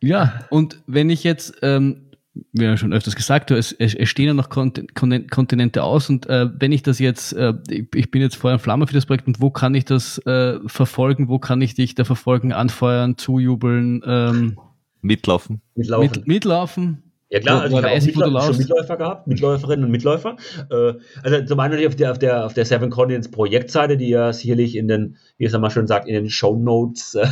Ja, 0.00 0.40
und 0.50 0.82
wenn 0.88 1.08
ich 1.08 1.22
jetzt, 1.22 1.54
ähm, 1.62 2.07
wir 2.52 2.68
haben 2.68 2.76
schon 2.76 2.92
öfters 2.92 3.16
gesagt, 3.16 3.50
es, 3.50 3.72
es, 3.72 3.96
stehen 4.08 4.26
ja 4.26 4.34
noch 4.34 4.48
Kontinente 4.48 5.82
aus 5.82 6.10
und 6.10 6.26
äh, 6.26 6.48
wenn 6.58 6.72
ich 6.72 6.82
das 6.82 6.98
jetzt, 6.98 7.32
äh, 7.32 7.54
ich 7.68 8.10
bin 8.10 8.22
jetzt 8.22 8.36
Feuer 8.36 8.54
und 8.54 8.60
Flamme 8.60 8.86
für 8.86 8.94
das 8.94 9.06
Projekt 9.06 9.26
und 9.26 9.40
wo 9.40 9.50
kann 9.50 9.74
ich 9.74 9.84
das 9.84 10.18
äh, 10.26 10.58
verfolgen, 10.66 11.28
wo 11.28 11.38
kann 11.38 11.60
ich 11.62 11.74
dich 11.74 11.94
da 11.94 12.04
verfolgen, 12.04 12.52
anfeuern, 12.52 13.16
zujubeln? 13.16 14.02
Ähm, 14.04 14.58
mitlaufen. 15.00 15.60
Mitlaufen. 15.74 16.10
Mit, 16.10 16.26
mitlaufen. 16.26 17.07
Ja 17.30 17.40
klar, 17.40 17.60
also 17.60 17.78
ich 17.78 17.84
habe 17.84 18.00
Mitläu 18.06 18.40
schon 18.40 18.56
Mitläufer 18.56 18.96
gehabt, 18.96 19.26
Mitläuferinnen 19.26 19.84
und 19.84 19.90
Mitläufer. 19.90 20.36
Äh, 20.70 20.94
also 21.22 21.44
zum 21.44 21.60
einen 21.60 21.86
auf 21.86 21.94
der, 21.94 22.10
auf 22.10 22.18
der, 22.18 22.46
auf 22.46 22.54
der 22.54 22.64
Seven 22.64 22.88
Continents 22.88 23.30
Projektseite, 23.30 23.98
die 23.98 24.08
ja 24.08 24.32
sicherlich 24.32 24.74
in 24.76 24.88
den, 24.88 25.16
wie 25.36 25.44
es 25.44 25.52
mal 25.52 25.68
schon 25.70 25.86
sagt, 25.86 26.08
in 26.08 26.14
den 26.14 26.30
Show 26.30 26.56
Notes. 26.56 27.16
Äh, 27.16 27.26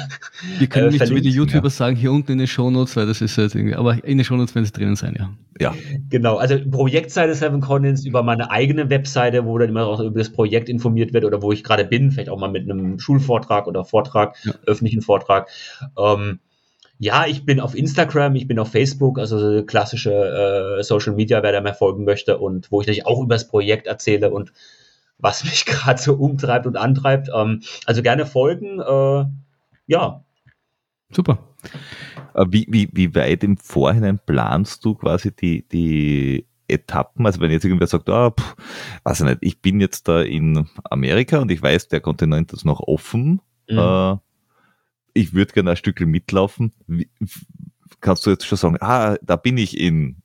Wir 0.58 0.66
können 0.66 0.90
nicht 0.90 1.06
so 1.06 1.14
wie 1.14 1.22
die 1.22 1.30
YouTuber 1.30 1.64
ja. 1.64 1.70
sagen, 1.70 1.96
hier 1.96 2.12
unten 2.12 2.32
in 2.32 2.38
den 2.38 2.46
Show 2.46 2.70
Notes, 2.70 2.94
weil 2.94 3.06
das 3.06 3.22
ist 3.22 3.36
jetzt 3.36 3.54
irgendwie, 3.54 3.74
aber 3.74 4.04
in 4.04 4.18
den 4.18 4.24
Show 4.24 4.36
Notes 4.36 4.54
werden 4.54 4.66
sie 4.66 4.72
drinnen 4.72 4.96
sein, 4.96 5.14
ja. 5.18 5.30
Ja. 5.58 5.74
Genau, 6.10 6.36
also 6.36 6.58
Projektseite 6.70 7.34
Seven 7.34 7.62
Continents 7.62 8.04
über 8.04 8.22
meine 8.22 8.50
eigene 8.50 8.90
Webseite, 8.90 9.46
wo 9.46 9.56
dann 9.56 9.70
immer 9.70 9.86
auch 9.86 10.00
über 10.00 10.18
das 10.18 10.30
Projekt 10.30 10.68
informiert 10.68 11.14
wird 11.14 11.24
oder 11.24 11.40
wo 11.40 11.52
ich 11.52 11.64
gerade 11.64 11.86
bin, 11.86 12.10
vielleicht 12.10 12.28
auch 12.28 12.38
mal 12.38 12.50
mit 12.50 12.70
einem 12.70 12.98
Schulvortrag 12.98 13.66
oder 13.66 13.86
Vortrag, 13.86 14.36
ja. 14.44 14.52
öffentlichen 14.66 15.00
Vortrag. 15.00 15.48
Ähm, 15.98 16.40
ja, 16.98 17.26
ich 17.26 17.44
bin 17.44 17.60
auf 17.60 17.74
Instagram, 17.74 18.36
ich 18.36 18.48
bin 18.48 18.58
auf 18.58 18.70
Facebook, 18.70 19.18
also 19.18 19.64
klassische 19.64 20.78
äh, 20.78 20.82
Social 20.82 21.14
Media, 21.14 21.42
wer 21.42 21.52
da 21.52 21.60
mehr 21.60 21.74
folgen 21.74 22.04
möchte 22.04 22.38
und 22.38 22.70
wo 22.72 22.80
ich 22.80 22.86
natürlich 22.86 23.06
auch 23.06 23.22
über 23.22 23.34
das 23.34 23.48
Projekt 23.48 23.86
erzähle 23.86 24.30
und 24.30 24.52
was 25.18 25.44
mich 25.44 25.66
gerade 25.66 26.00
so 26.00 26.14
umtreibt 26.14 26.66
und 26.66 26.76
antreibt. 26.76 27.28
Ähm, 27.34 27.62
also 27.84 28.02
gerne 28.02 28.26
folgen. 28.26 28.80
Äh, 28.80 29.26
ja. 29.86 30.24
Super. 31.10 31.38
Äh, 32.34 32.46
wie, 32.48 32.66
wie, 32.68 32.88
wie 32.92 33.14
weit 33.14 33.44
im 33.44 33.56
Vorhinein 33.56 34.18
planst 34.24 34.84
du 34.84 34.94
quasi 34.94 35.34
die, 35.34 35.68
die 35.68 36.46
Etappen? 36.66 37.26
Also 37.26 37.40
wenn 37.40 37.50
jetzt 37.50 37.64
irgendwer 37.64 37.86
sagt, 37.86 38.08
ah, 38.08 38.30
pff, 38.30 38.56
weiß 39.04 39.20
ich 39.20 39.26
nicht, 39.26 39.38
ich 39.42 39.60
bin 39.60 39.80
jetzt 39.80 40.08
da 40.08 40.22
in 40.22 40.66
Amerika 40.84 41.38
und 41.38 41.50
ich 41.50 41.62
weiß, 41.62 41.88
der 41.88 42.00
Kontinent 42.00 42.52
ist 42.52 42.64
noch 42.64 42.80
offen. 42.80 43.40
Mhm. 43.68 43.78
Äh, 43.78 44.16
ich 45.16 45.34
würde 45.34 45.52
gerne 45.52 45.70
ein 45.70 45.76
Stückchen 45.76 46.10
mitlaufen. 46.10 46.72
Wie, 46.86 47.08
kannst 48.00 48.26
du 48.26 48.30
jetzt 48.30 48.46
schon 48.46 48.58
sagen, 48.58 48.76
ah, 48.80 49.16
da 49.22 49.36
bin 49.36 49.56
ich 49.56 49.78
in 49.78 50.22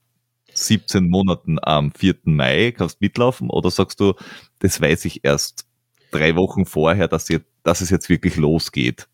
17 0.54 1.10
Monaten 1.10 1.58
am 1.62 1.92
4. 1.92 2.16
Mai, 2.26 2.74
kannst 2.76 3.02
mitlaufen? 3.02 3.50
Oder 3.50 3.72
sagst 3.72 4.00
du, 4.00 4.14
das 4.60 4.82
weiß 4.82 5.06
ich 5.06 5.24
erst 5.24 5.66
drei 6.12 6.36
Wochen 6.36 6.66
vorher, 6.66 7.08
dass, 7.08 7.30
jetzt, 7.30 7.48
dass 7.64 7.82
es 7.82 7.90
jetzt 7.90 8.10
wirklich 8.10 8.36
losgeht? 8.36 9.08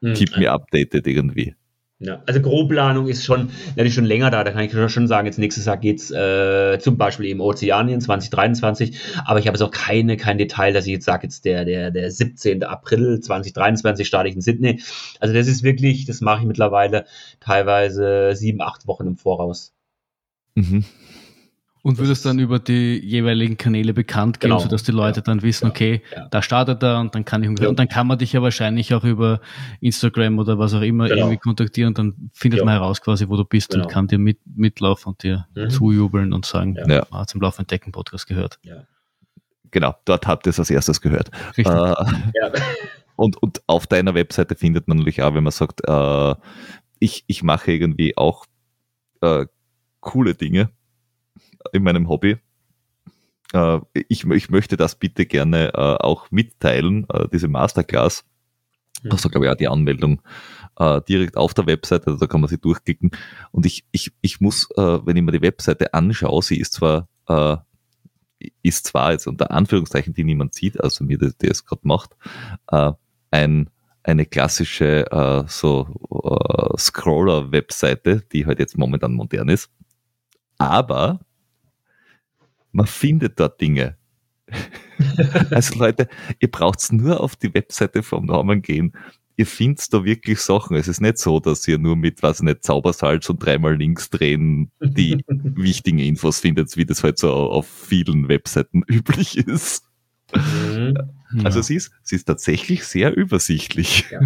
Hm. 0.00 0.14
Keep 0.14 0.38
me 0.38 0.50
updated 0.50 1.06
irgendwie. 1.06 1.54
Ja, 2.04 2.20
also 2.26 2.40
Grobplanung 2.40 3.06
ist 3.06 3.24
schon 3.24 3.50
natürlich 3.76 3.94
schon 3.94 4.04
länger 4.04 4.30
da. 4.30 4.42
Da 4.42 4.50
kann 4.50 4.64
ich 4.64 4.92
schon 4.92 5.06
sagen, 5.06 5.26
jetzt 5.26 5.38
nächstes 5.38 5.66
Jahr 5.66 5.76
geht's 5.76 6.10
äh, 6.10 6.80
zum 6.80 6.96
Beispiel 6.96 7.26
eben 7.26 7.40
Ozeanien 7.40 8.00
2023. 8.00 8.98
Aber 9.24 9.38
ich 9.38 9.46
habe 9.46 9.56
jetzt 9.56 9.62
auch 9.62 9.70
keine 9.70 10.16
kein 10.16 10.36
Detail, 10.36 10.72
dass 10.72 10.86
ich 10.86 10.92
jetzt 10.92 11.04
sage, 11.04 11.28
jetzt 11.28 11.44
der 11.44 11.64
der 11.64 11.92
der 11.92 12.10
17. 12.10 12.64
April 12.64 13.20
2023 13.20 14.04
starte 14.04 14.28
ich 14.28 14.34
in 14.34 14.40
Sydney. 14.40 14.82
Also 15.20 15.32
das 15.32 15.46
ist 15.46 15.62
wirklich, 15.62 16.04
das 16.04 16.20
mache 16.20 16.40
ich 16.40 16.46
mittlerweile 16.46 17.06
teilweise 17.38 18.32
sieben 18.34 18.60
acht 18.62 18.88
Wochen 18.88 19.06
im 19.06 19.16
Voraus. 19.16 19.72
Mhm. 20.56 20.84
Und 21.84 21.98
wird 21.98 22.10
es 22.10 22.22
dann 22.22 22.38
über 22.38 22.60
die 22.60 23.00
jeweiligen 23.04 23.56
Kanäle 23.56 23.92
bekannt 23.92 24.38
geben, 24.38 24.52
genau. 24.52 24.62
sodass 24.62 24.84
die 24.84 24.92
Leute 24.92 25.18
ja. 25.18 25.24
dann 25.24 25.42
wissen, 25.42 25.68
okay, 25.68 26.02
ja. 26.14 26.28
da 26.28 26.40
startet 26.40 26.80
er 26.80 27.00
und 27.00 27.12
dann 27.12 27.24
kann 27.24 27.42
ich 27.42 27.48
ungefähr, 27.48 27.66
ja. 27.66 27.70
und 27.70 27.78
dann 27.78 27.88
kann 27.88 28.06
man 28.06 28.18
dich 28.18 28.32
ja 28.32 28.40
wahrscheinlich 28.40 28.94
auch 28.94 29.02
über 29.02 29.40
Instagram 29.80 30.38
oder 30.38 30.60
was 30.60 30.74
auch 30.74 30.82
immer 30.82 31.08
genau. 31.08 31.22
irgendwie 31.22 31.38
kontaktieren 31.38 31.88
und 31.88 31.98
dann 31.98 32.30
findet 32.32 32.64
man 32.64 32.74
heraus 32.74 33.00
quasi, 33.00 33.28
wo 33.28 33.36
du 33.36 33.44
bist 33.44 33.70
genau. 33.70 33.84
und 33.84 33.90
kann 33.90 34.06
dir 34.06 34.18
mit, 34.18 34.38
mitlaufen 34.44 35.10
und 35.10 35.24
dir 35.24 35.48
mhm. 35.56 35.70
zujubeln 35.70 36.32
und 36.32 36.46
sagen, 36.46 36.76
ja. 36.76 37.04
man 37.10 37.20
hat 37.20 37.30
zum 37.30 37.40
Laufen 37.40 37.66
Decken 37.66 37.90
Podcast 37.90 38.28
gehört. 38.28 38.60
Genau, 39.72 39.96
dort 40.04 40.26
habt 40.28 40.46
ihr 40.46 40.50
es 40.50 40.60
als 40.60 40.70
erstes 40.70 41.00
gehört. 41.00 41.32
Richtig. 41.56 41.66
Äh, 41.66 41.94
und, 43.16 43.42
und 43.42 43.60
auf 43.66 43.88
deiner 43.88 44.14
Webseite 44.14 44.54
findet 44.54 44.86
man 44.86 44.98
natürlich 44.98 45.22
auch, 45.22 45.34
wenn 45.34 45.42
man 45.42 45.50
sagt, 45.50 45.80
äh, 45.88 46.34
ich, 47.00 47.24
ich 47.26 47.42
mache 47.42 47.72
irgendwie 47.72 48.16
auch 48.16 48.46
äh, 49.20 49.46
coole 49.98 50.34
Dinge 50.34 50.70
in 51.72 51.82
meinem 51.82 52.08
Hobby. 52.08 52.38
Äh, 53.52 53.80
ich, 54.08 54.24
ich 54.24 54.50
möchte 54.50 54.76
das 54.76 54.96
bitte 54.96 55.26
gerne 55.26 55.72
äh, 55.74 55.76
auch 55.76 56.30
mitteilen, 56.30 57.06
äh, 57.12 57.28
diese 57.32 57.48
Masterclass. 57.48 58.24
Mhm. 59.02 59.10
Da 59.10 59.16
glaube 59.16 59.46
ich 59.46 59.52
auch 59.52 59.56
die 59.56 59.68
Anmeldung 59.68 60.22
direkt 61.06 61.36
auf 61.36 61.52
der 61.52 61.66
Webseite, 61.66 62.06
also 62.06 62.18
da 62.18 62.26
kann 62.26 62.40
man 62.40 62.48
sie 62.48 62.56
durchklicken. 62.56 63.10
Und 63.50 63.66
ich, 63.66 63.84
ich, 63.92 64.10
ich 64.22 64.40
muss, 64.40 64.70
wenn 64.74 65.16
ich 65.16 65.22
mir 65.22 65.32
die 65.32 65.42
Webseite 65.42 65.92
anschaue, 65.92 66.42
sie 66.42 66.58
ist 66.58 66.72
zwar 66.72 67.08
ist 68.62 68.86
zwar 68.86 69.12
jetzt 69.12 69.26
unter 69.26 69.50
Anführungszeichen, 69.50 70.14
die 70.14 70.24
niemand 70.24 70.54
sieht, 70.54 70.82
also 70.82 71.04
mir, 71.04 71.18
der, 71.18 71.32
der 71.32 71.50
es 71.50 71.66
gerade 71.66 71.82
macht, 71.84 72.16
ein, 73.30 73.68
eine 74.02 74.26
klassische 74.26 75.10
äh, 75.10 75.44
so 75.46 75.86
äh, 76.24 76.78
Scroller-Webseite, 76.78 78.22
die 78.32 78.46
halt 78.46 78.58
jetzt 78.58 78.76
momentan 78.76 79.12
modern 79.12 79.48
ist. 79.48 79.70
Aber 80.58 81.20
man 82.72 82.86
findet 82.86 83.38
dort 83.38 83.60
Dinge. 83.60 83.96
also 85.50 85.78
Leute, 85.78 86.08
ihr 86.40 86.50
braucht 86.50 86.92
nur 86.92 87.20
auf 87.20 87.36
die 87.36 87.54
Webseite 87.54 88.02
vom 88.02 88.26
Norman 88.26 88.62
gehen. 88.62 88.92
Ihr 89.36 89.46
findet 89.46 89.92
da 89.92 90.04
wirklich 90.04 90.40
Sachen. 90.40 90.76
Es 90.76 90.88
ist 90.88 91.00
nicht 91.00 91.18
so, 91.18 91.40
dass 91.40 91.66
ihr 91.66 91.78
nur 91.78 91.96
mit, 91.96 92.22
was 92.22 92.42
nicht, 92.42 92.64
Zaubersalz 92.64 93.30
und 93.30 93.44
dreimal 93.44 93.76
links 93.76 94.10
drehen 94.10 94.70
die 94.80 95.24
wichtigen 95.28 95.98
Infos 95.98 96.40
findet, 96.40 96.76
wie 96.76 96.84
das 96.84 97.02
halt 97.02 97.18
so 97.18 97.32
auf 97.32 97.66
vielen 97.66 98.28
Webseiten 98.28 98.82
üblich 98.88 99.38
ist. 99.38 99.84
Mhm. 100.34 100.94
Also 101.44 101.58
ja. 101.58 101.62
sie, 101.62 101.76
ist, 101.76 101.92
sie 102.02 102.16
ist 102.16 102.24
tatsächlich 102.24 102.84
sehr 102.84 103.16
übersichtlich. 103.16 104.06
Ja. 104.10 104.20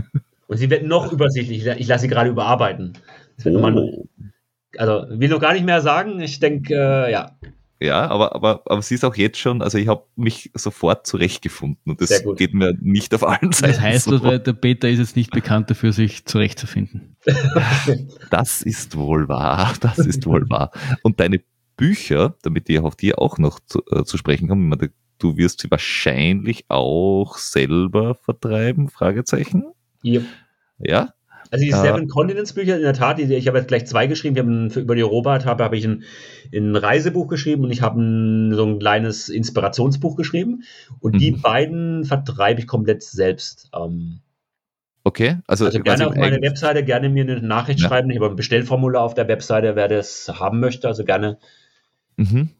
Und 0.48 0.58
sie 0.58 0.70
wird 0.70 0.84
noch 0.84 1.12
übersichtlich. 1.12 1.66
Ich 1.66 1.86
lasse 1.86 2.02
sie 2.02 2.08
gerade 2.08 2.30
überarbeiten. 2.30 2.92
Oh. 3.44 4.06
also 4.78 5.06
will 5.10 5.28
noch 5.28 5.40
gar 5.40 5.52
nicht 5.52 5.66
mehr 5.66 5.82
sagen. 5.82 6.20
Ich 6.20 6.40
denke, 6.40 6.74
äh, 6.74 7.12
ja, 7.12 7.36
ja, 7.80 8.08
aber, 8.08 8.34
aber, 8.34 8.62
aber 8.66 8.80
sie 8.80 8.94
ist 8.94 9.04
auch 9.04 9.16
jetzt 9.16 9.38
schon, 9.38 9.60
also 9.60 9.76
ich 9.76 9.88
habe 9.88 10.04
mich 10.16 10.50
sofort 10.54 11.06
zurechtgefunden 11.06 11.92
und 11.92 12.00
das 12.00 12.22
geht 12.36 12.54
mir 12.54 12.74
nicht 12.80 13.14
auf 13.14 13.22
allen 13.22 13.52
Seiten. 13.52 13.72
Das 13.72 13.80
heißt, 13.80 14.04
so. 14.06 14.18
der 14.18 14.52
Peter 14.54 14.88
ist 14.88 14.98
jetzt 14.98 15.16
nicht 15.16 15.30
bekannt 15.30 15.70
dafür, 15.70 15.92
sich 15.92 16.24
zurechtzufinden. 16.24 17.16
das 18.30 18.62
ist 18.62 18.96
wohl 18.96 19.28
wahr, 19.28 19.74
das 19.80 19.98
ist 19.98 20.24
wohl 20.26 20.48
wahr. 20.48 20.70
Und 21.02 21.20
deine 21.20 21.42
Bücher, 21.76 22.34
damit 22.42 22.68
die 22.68 22.78
auf 22.78 22.96
dir 22.96 23.18
auch 23.18 23.36
noch 23.36 23.60
zu, 23.60 23.82
äh, 23.90 24.04
zu 24.04 24.16
sprechen 24.16 24.48
kommen, 24.48 24.72
du 25.18 25.36
wirst 25.36 25.60
sie 25.60 25.70
wahrscheinlich 25.70 26.64
auch 26.68 27.36
selber 27.36 28.14
vertreiben, 28.14 28.88
Fragezeichen? 28.88 29.64
Ja. 30.02 30.22
Ja? 30.78 31.12
Also 31.50 31.64
die 31.64 31.72
Seven 31.72 32.08
Continents 32.08 32.52
Bücher, 32.52 32.76
in 32.76 32.82
der 32.82 32.92
Tat, 32.92 33.18
die, 33.18 33.32
ich 33.34 33.46
habe 33.48 33.58
jetzt 33.58 33.68
gleich 33.68 33.86
zwei 33.86 34.06
geschrieben. 34.06 34.34
Wir 34.34 34.42
haben 34.42 34.70
für, 34.70 34.80
über 34.80 34.94
die 34.94 35.02
Robert 35.02 35.44
habe, 35.44 35.64
habe 35.64 35.76
ich 35.76 35.84
ein, 35.84 36.04
ein 36.54 36.76
Reisebuch 36.76 37.28
geschrieben 37.28 37.64
und 37.64 37.70
ich 37.70 37.82
habe 37.82 38.00
ein, 38.00 38.54
so 38.54 38.64
ein 38.64 38.78
kleines 38.78 39.28
Inspirationsbuch 39.28 40.16
geschrieben. 40.16 40.62
Und 41.00 41.14
mhm. 41.14 41.18
die 41.18 41.30
beiden 41.32 42.04
vertreibe 42.04 42.60
ich 42.60 42.66
komplett 42.66 43.02
selbst. 43.02 43.70
Ähm, 43.74 44.20
okay, 45.04 45.38
also, 45.46 45.66
also 45.66 45.80
gerne 45.80 46.08
auf 46.08 46.16
meine 46.16 46.40
Webseite, 46.42 46.84
gerne 46.84 47.08
mir 47.08 47.24
eine 47.24 47.40
Nachricht 47.40 47.80
ja. 47.80 47.88
schreiben. 47.88 48.10
Ich 48.10 48.16
habe 48.16 48.30
ein 48.30 48.36
Bestellformular 48.36 49.02
auf 49.02 49.14
der 49.14 49.28
Webseite, 49.28 49.76
wer 49.76 49.88
das 49.88 50.32
haben 50.40 50.60
möchte. 50.60 50.88
Also 50.88 51.04
gerne 51.04 51.38
mhm. 52.16 52.50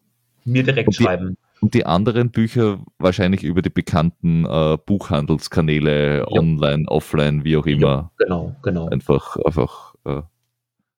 mir 0.45 0.63
direkt 0.63 0.95
schreiben. 0.95 1.37
Und 1.67 1.75
die 1.75 1.85
anderen 1.85 2.31
Bücher 2.31 2.79
wahrscheinlich 3.01 3.43
über 3.43 3.61
die 3.61 3.71
bekannten 3.71 4.45
äh, 4.45 4.79
Buchhandelskanäle, 4.87 6.19
ja. 6.19 6.29
online, 6.29 6.85
offline, 6.87 7.43
wie 7.43 7.57
auch 7.57 7.67
immer. 7.67 7.81
Ja, 7.81 8.11
genau, 8.19 8.55
genau. 8.63 8.89
Einfach, 8.89 9.37
einfach 9.45 9.97
äh, 10.05 10.23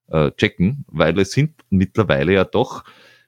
äh, 0.09 0.31
checken, 0.33 0.85
weil 0.87 1.17
es 1.17 1.31
sind 1.31 1.55
mittlerweile 1.71 2.33
ja 2.33 2.43
doch, 2.43 2.83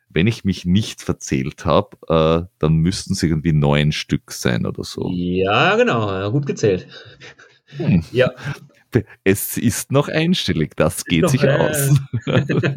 wenn 0.07 0.27
ich 0.27 0.45
mich 0.45 0.65
nicht 0.65 1.01
verzählt 1.01 1.65
habe, 1.65 1.97
äh, 2.09 2.47
dann 2.59 2.75
müssten 2.75 3.13
es 3.13 3.23
irgendwie 3.23 3.53
neun 3.53 3.91
Stück 3.91 4.31
sein 4.31 4.67
oder 4.67 4.83
so. 4.83 5.09
Ja, 5.11 5.75
genau, 5.77 6.29
gut 6.29 6.45
gezählt. 6.45 6.85
Hm. 7.77 8.03
Ja. 8.11 8.29
Es 9.23 9.57
ist 9.57 9.91
noch 9.91 10.07
einstellig, 10.07 10.75
das 10.75 11.05
geht 11.05 11.23
noch, 11.23 11.29
sich 11.29 11.43
äh, 11.43 11.57
aus. 11.57 11.99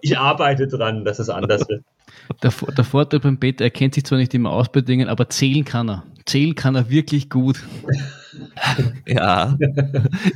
ich 0.00 0.18
arbeite 0.18 0.68
dran, 0.68 1.04
dass 1.04 1.18
es 1.18 1.28
anders 1.28 1.68
wird. 1.68 1.84
Der, 2.42 2.52
der 2.76 2.84
Vorteil 2.84 3.20
beim 3.20 3.38
Peter, 3.38 3.64
er 3.64 3.70
kennt 3.70 3.94
sich 3.94 4.04
zwar 4.04 4.18
nicht 4.18 4.34
immer 4.34 4.50
aus 4.50 4.70
bei 4.70 4.80
Dingen, 4.80 5.08
aber 5.08 5.28
zählen 5.28 5.64
kann 5.64 5.88
er. 5.88 6.04
Zählen 6.32 6.54
kann 6.54 6.74
er 6.76 6.88
wirklich 6.88 7.28
gut. 7.28 7.62
Ja, 9.06 9.58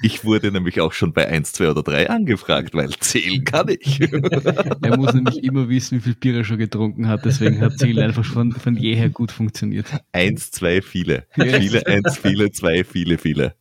ich 0.02 0.26
wurde 0.26 0.52
nämlich 0.52 0.82
auch 0.82 0.92
schon 0.92 1.14
bei 1.14 1.26
1, 1.26 1.54
2 1.54 1.70
oder 1.70 1.82
3 1.82 2.10
angefragt, 2.10 2.74
weil 2.74 2.90
zählen 3.00 3.42
kann 3.42 3.68
ich. 3.70 4.02
Er 4.82 4.98
muss 4.98 5.14
nämlich 5.14 5.42
immer 5.42 5.70
wissen, 5.70 5.96
wie 5.96 6.00
viel 6.02 6.14
Bier 6.14 6.36
er 6.36 6.44
schon 6.44 6.58
getrunken 6.58 7.08
hat, 7.08 7.24
deswegen 7.24 7.62
hat 7.62 7.78
Zählen 7.78 8.00
einfach 8.00 8.26
von, 8.26 8.52
von 8.52 8.76
jeher 8.76 9.08
gut 9.08 9.32
funktioniert. 9.32 9.86
1, 10.12 10.50
2, 10.50 10.82
viele. 10.82 11.24
Viele, 11.30 11.86
1, 11.86 12.18
viele, 12.18 12.52
2, 12.52 12.84
viele, 12.84 13.16
viele. 13.16 13.54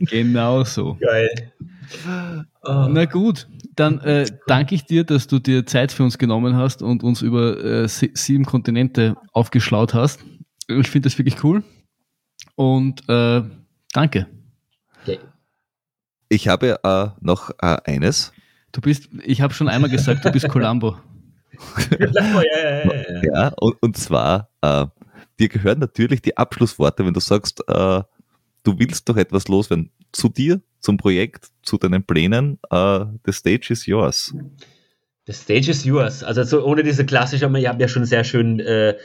Genau 0.00 0.64
so. 0.64 0.98
Geil. 1.00 1.52
Oh. 2.64 2.88
Na 2.90 3.04
gut, 3.04 3.46
dann 3.76 4.00
äh, 4.00 4.26
danke 4.48 4.74
ich 4.74 4.86
dir, 4.86 5.04
dass 5.04 5.28
du 5.28 5.38
dir 5.38 5.66
Zeit 5.66 5.92
für 5.92 6.02
uns 6.02 6.18
genommen 6.18 6.56
hast 6.56 6.82
und 6.82 7.04
uns 7.04 7.22
über 7.22 7.62
äh, 7.64 7.86
sieben 7.86 8.44
Kontinente 8.44 9.14
aufgeschlaut 9.32 9.94
hast. 9.94 10.24
Ich 10.68 10.90
finde 10.90 11.08
das 11.08 11.18
wirklich 11.18 11.42
cool. 11.42 11.64
Und 12.54 13.08
äh, 13.08 13.42
danke. 13.92 14.26
Okay. 15.02 15.18
Ich 16.28 16.48
habe 16.48 16.78
äh, 16.84 17.08
noch 17.20 17.50
äh, 17.60 17.78
eines. 17.84 18.32
Du 18.72 18.82
bist, 18.82 19.08
ich 19.24 19.40
habe 19.40 19.54
schon 19.54 19.68
einmal 19.68 19.90
gesagt, 19.90 20.24
du 20.24 20.30
bist 20.30 20.48
Columbo. 20.50 20.96
ja, 23.22 23.48
und, 23.58 23.76
und 23.80 23.96
zwar, 23.96 24.50
äh, 24.60 24.86
dir 25.40 25.48
gehören 25.48 25.78
natürlich 25.78 26.20
die 26.20 26.36
Abschlussworte, 26.36 27.04
wenn 27.04 27.14
du 27.14 27.20
sagst, 27.20 27.60
äh, 27.66 28.02
du 28.62 28.78
willst 28.78 29.08
doch 29.08 29.16
etwas 29.16 29.48
loswerden 29.48 29.90
zu 30.12 30.28
dir, 30.28 30.60
zum 30.80 30.98
Projekt, 30.98 31.48
zu 31.62 31.78
deinen 31.78 32.04
Plänen. 32.04 32.58
The 32.70 33.32
stage 33.32 33.68
is 33.70 33.86
yours. 33.86 34.34
The 35.26 35.34
stage 35.34 35.70
is 35.70 35.84
yours. 35.84 36.22
Also 36.22 36.42
so 36.42 36.64
ohne 36.64 36.82
diese 36.82 37.04
klassische, 37.04 37.46
ihr 37.46 37.68
habt 37.68 37.80
ja 37.80 37.88
schon 37.88 38.06
sehr 38.06 38.24
schön, 38.24 38.60
äh, 38.60 38.96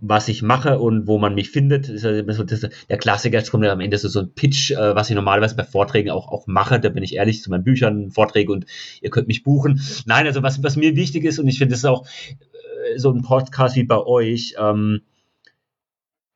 was 0.00 0.28
ich 0.28 0.42
mache 0.42 0.78
und 0.78 1.06
wo 1.06 1.18
man 1.18 1.34
mich 1.34 1.50
findet. 1.50 1.88
Der 1.88 2.98
Klassiker, 2.98 3.38
jetzt 3.38 3.50
kommt 3.50 3.64
ja 3.64 3.72
am 3.72 3.80
Ende 3.80 3.98
so, 3.98 4.20
ein 4.20 4.32
Pitch, 4.32 4.70
äh, 4.70 4.94
was 4.94 5.10
ich 5.10 5.16
normalerweise 5.16 5.56
bei 5.56 5.64
Vorträgen 5.64 6.10
auch, 6.10 6.28
auch 6.28 6.46
mache. 6.46 6.80
Da 6.80 6.88
bin 6.88 7.02
ich 7.02 7.14
ehrlich 7.14 7.42
zu 7.42 7.50
meinen 7.50 7.64
Büchern, 7.64 8.10
Vorträge 8.10 8.52
und 8.52 8.66
ihr 9.00 9.10
könnt 9.10 9.28
mich 9.28 9.42
buchen. 9.42 9.80
Nein, 10.06 10.26
also 10.26 10.42
was, 10.42 10.62
was 10.62 10.76
mir 10.76 10.96
wichtig 10.96 11.24
ist 11.24 11.38
und 11.38 11.48
ich 11.48 11.58
finde, 11.58 11.72
das 11.72 11.80
ist 11.80 11.86
auch 11.86 12.06
äh, 12.06 12.98
so 12.98 13.10
ein 13.10 13.22
Podcast 13.22 13.76
wie 13.76 13.84
bei 13.84 13.98
euch. 13.98 14.54
Ähm, 14.58 15.02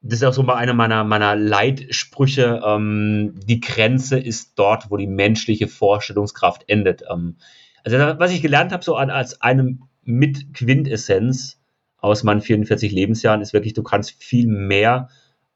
das 0.02 0.20
ist 0.20 0.24
auch 0.24 0.32
so 0.32 0.42
mal 0.42 0.54
einer 0.54 0.72
meiner, 0.72 1.04
meiner 1.04 1.36
Leitsprüche. 1.36 2.62
Ähm, 2.64 3.34
die 3.46 3.60
Grenze 3.60 4.18
ist 4.18 4.52
dort, 4.58 4.90
wo 4.90 4.96
die 4.96 5.06
menschliche 5.06 5.68
Vorstellungskraft 5.68 6.64
endet. 6.68 7.02
Ähm, 7.10 7.36
also, 7.84 7.98
was 7.98 8.32
ich 8.32 8.42
gelernt 8.42 8.72
habe, 8.72 8.84
so 8.84 8.94
als 8.96 9.40
einem 9.40 9.82
mit 10.02 10.54
Quintessenz 10.54 11.59
aus 12.00 12.22
meinen 12.22 12.40
44 12.40 12.92
Lebensjahren, 12.92 13.40
ist 13.40 13.52
wirklich, 13.52 13.74
du 13.74 13.82
kannst 13.82 14.12
viel 14.22 14.46
mehr, 14.46 15.08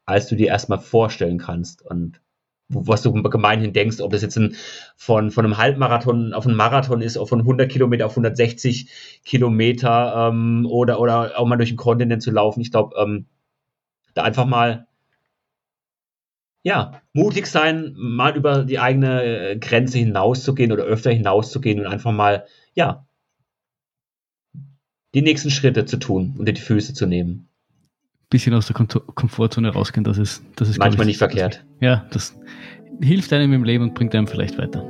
als 0.05 0.27
du 0.27 0.35
dir 0.35 0.47
erstmal 0.47 0.79
vorstellen 0.79 1.37
kannst. 1.37 1.81
Und 1.81 2.21
was 2.69 3.01
du 3.01 3.13
gemeinhin 3.13 3.73
denkst, 3.73 4.01
ob 4.01 4.11
das 4.11 4.21
jetzt 4.21 4.37
ein, 4.37 4.55
von, 4.95 5.31
von 5.31 5.45
einem 5.45 5.57
Halbmarathon 5.57 6.33
auf 6.33 6.45
einen 6.45 6.55
Marathon 6.55 7.01
ist, 7.01 7.17
auf 7.17 7.29
von 7.29 7.41
100 7.41 7.71
Kilometer 7.71 8.05
auf 8.05 8.13
160 8.13 8.89
Kilometer 9.23 10.29
ähm, 10.29 10.65
oder, 10.67 10.99
oder 10.99 11.39
auch 11.39 11.45
mal 11.45 11.57
durch 11.57 11.69
den 11.69 11.77
Kontinent 11.77 12.23
zu 12.23 12.31
laufen. 12.31 12.61
Ich 12.61 12.71
glaube, 12.71 12.95
ähm, 12.97 13.27
da 14.13 14.23
einfach 14.23 14.45
mal 14.45 14.87
ja, 16.65 16.99
mutig 17.13 17.45
sein, 17.45 17.93
mal 17.95 18.35
über 18.35 18.63
die 18.63 18.79
eigene 18.79 19.23
äh, 19.23 19.57
Grenze 19.57 19.99
hinauszugehen 19.99 20.71
oder 20.71 20.83
öfter 20.83 21.11
hinauszugehen 21.11 21.79
und 21.79 21.85
einfach 21.85 22.11
mal, 22.11 22.47
ja, 22.73 23.04
die 25.15 25.21
nächsten 25.21 25.49
Schritte 25.49 25.85
zu 25.85 25.97
tun, 25.97 26.35
unter 26.37 26.51
die 26.51 26.61
Füße 26.61 26.93
zu 26.93 27.07
nehmen. 27.07 27.47
Bisschen 28.29 28.53
aus 28.53 28.67
der 28.67 28.75
Komfortzone 28.75 29.69
rausgehen, 29.69 30.03
das 30.03 30.17
ist, 30.17 30.43
das 30.55 30.69
ist 30.69 30.77
manchmal 30.77 31.05
nicht 31.05 31.17
verkehrt. 31.17 31.63
Ja, 31.79 32.05
das 32.11 32.37
hilft 33.01 33.31
einem 33.33 33.53
im 33.53 33.63
Leben 33.63 33.85
und 33.85 33.95
bringt 33.95 34.13
einem 34.13 34.27
vielleicht 34.27 34.57
weiter. 34.57 34.83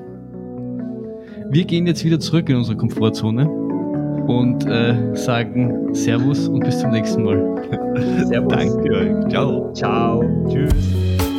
Wir 1.52 1.66
gehen 1.66 1.86
jetzt 1.86 2.04
wieder 2.04 2.20
zurück 2.20 2.50
in 2.50 2.56
unsere 2.56 2.76
Komfortzone 2.76 3.48
und 3.48 4.66
äh, 4.66 5.16
sagen 5.16 5.94
Servus 5.94 6.48
und 6.48 6.62
bis 6.62 6.80
zum 6.80 6.92
nächsten 6.92 7.24
Mal. 7.24 8.26
Servus. 8.26 8.52
Danke 8.52 8.92
euch. 8.92 9.30
Ciao. 9.30 9.72
Ciao. 9.74 10.24
Tschüss. 10.50 11.35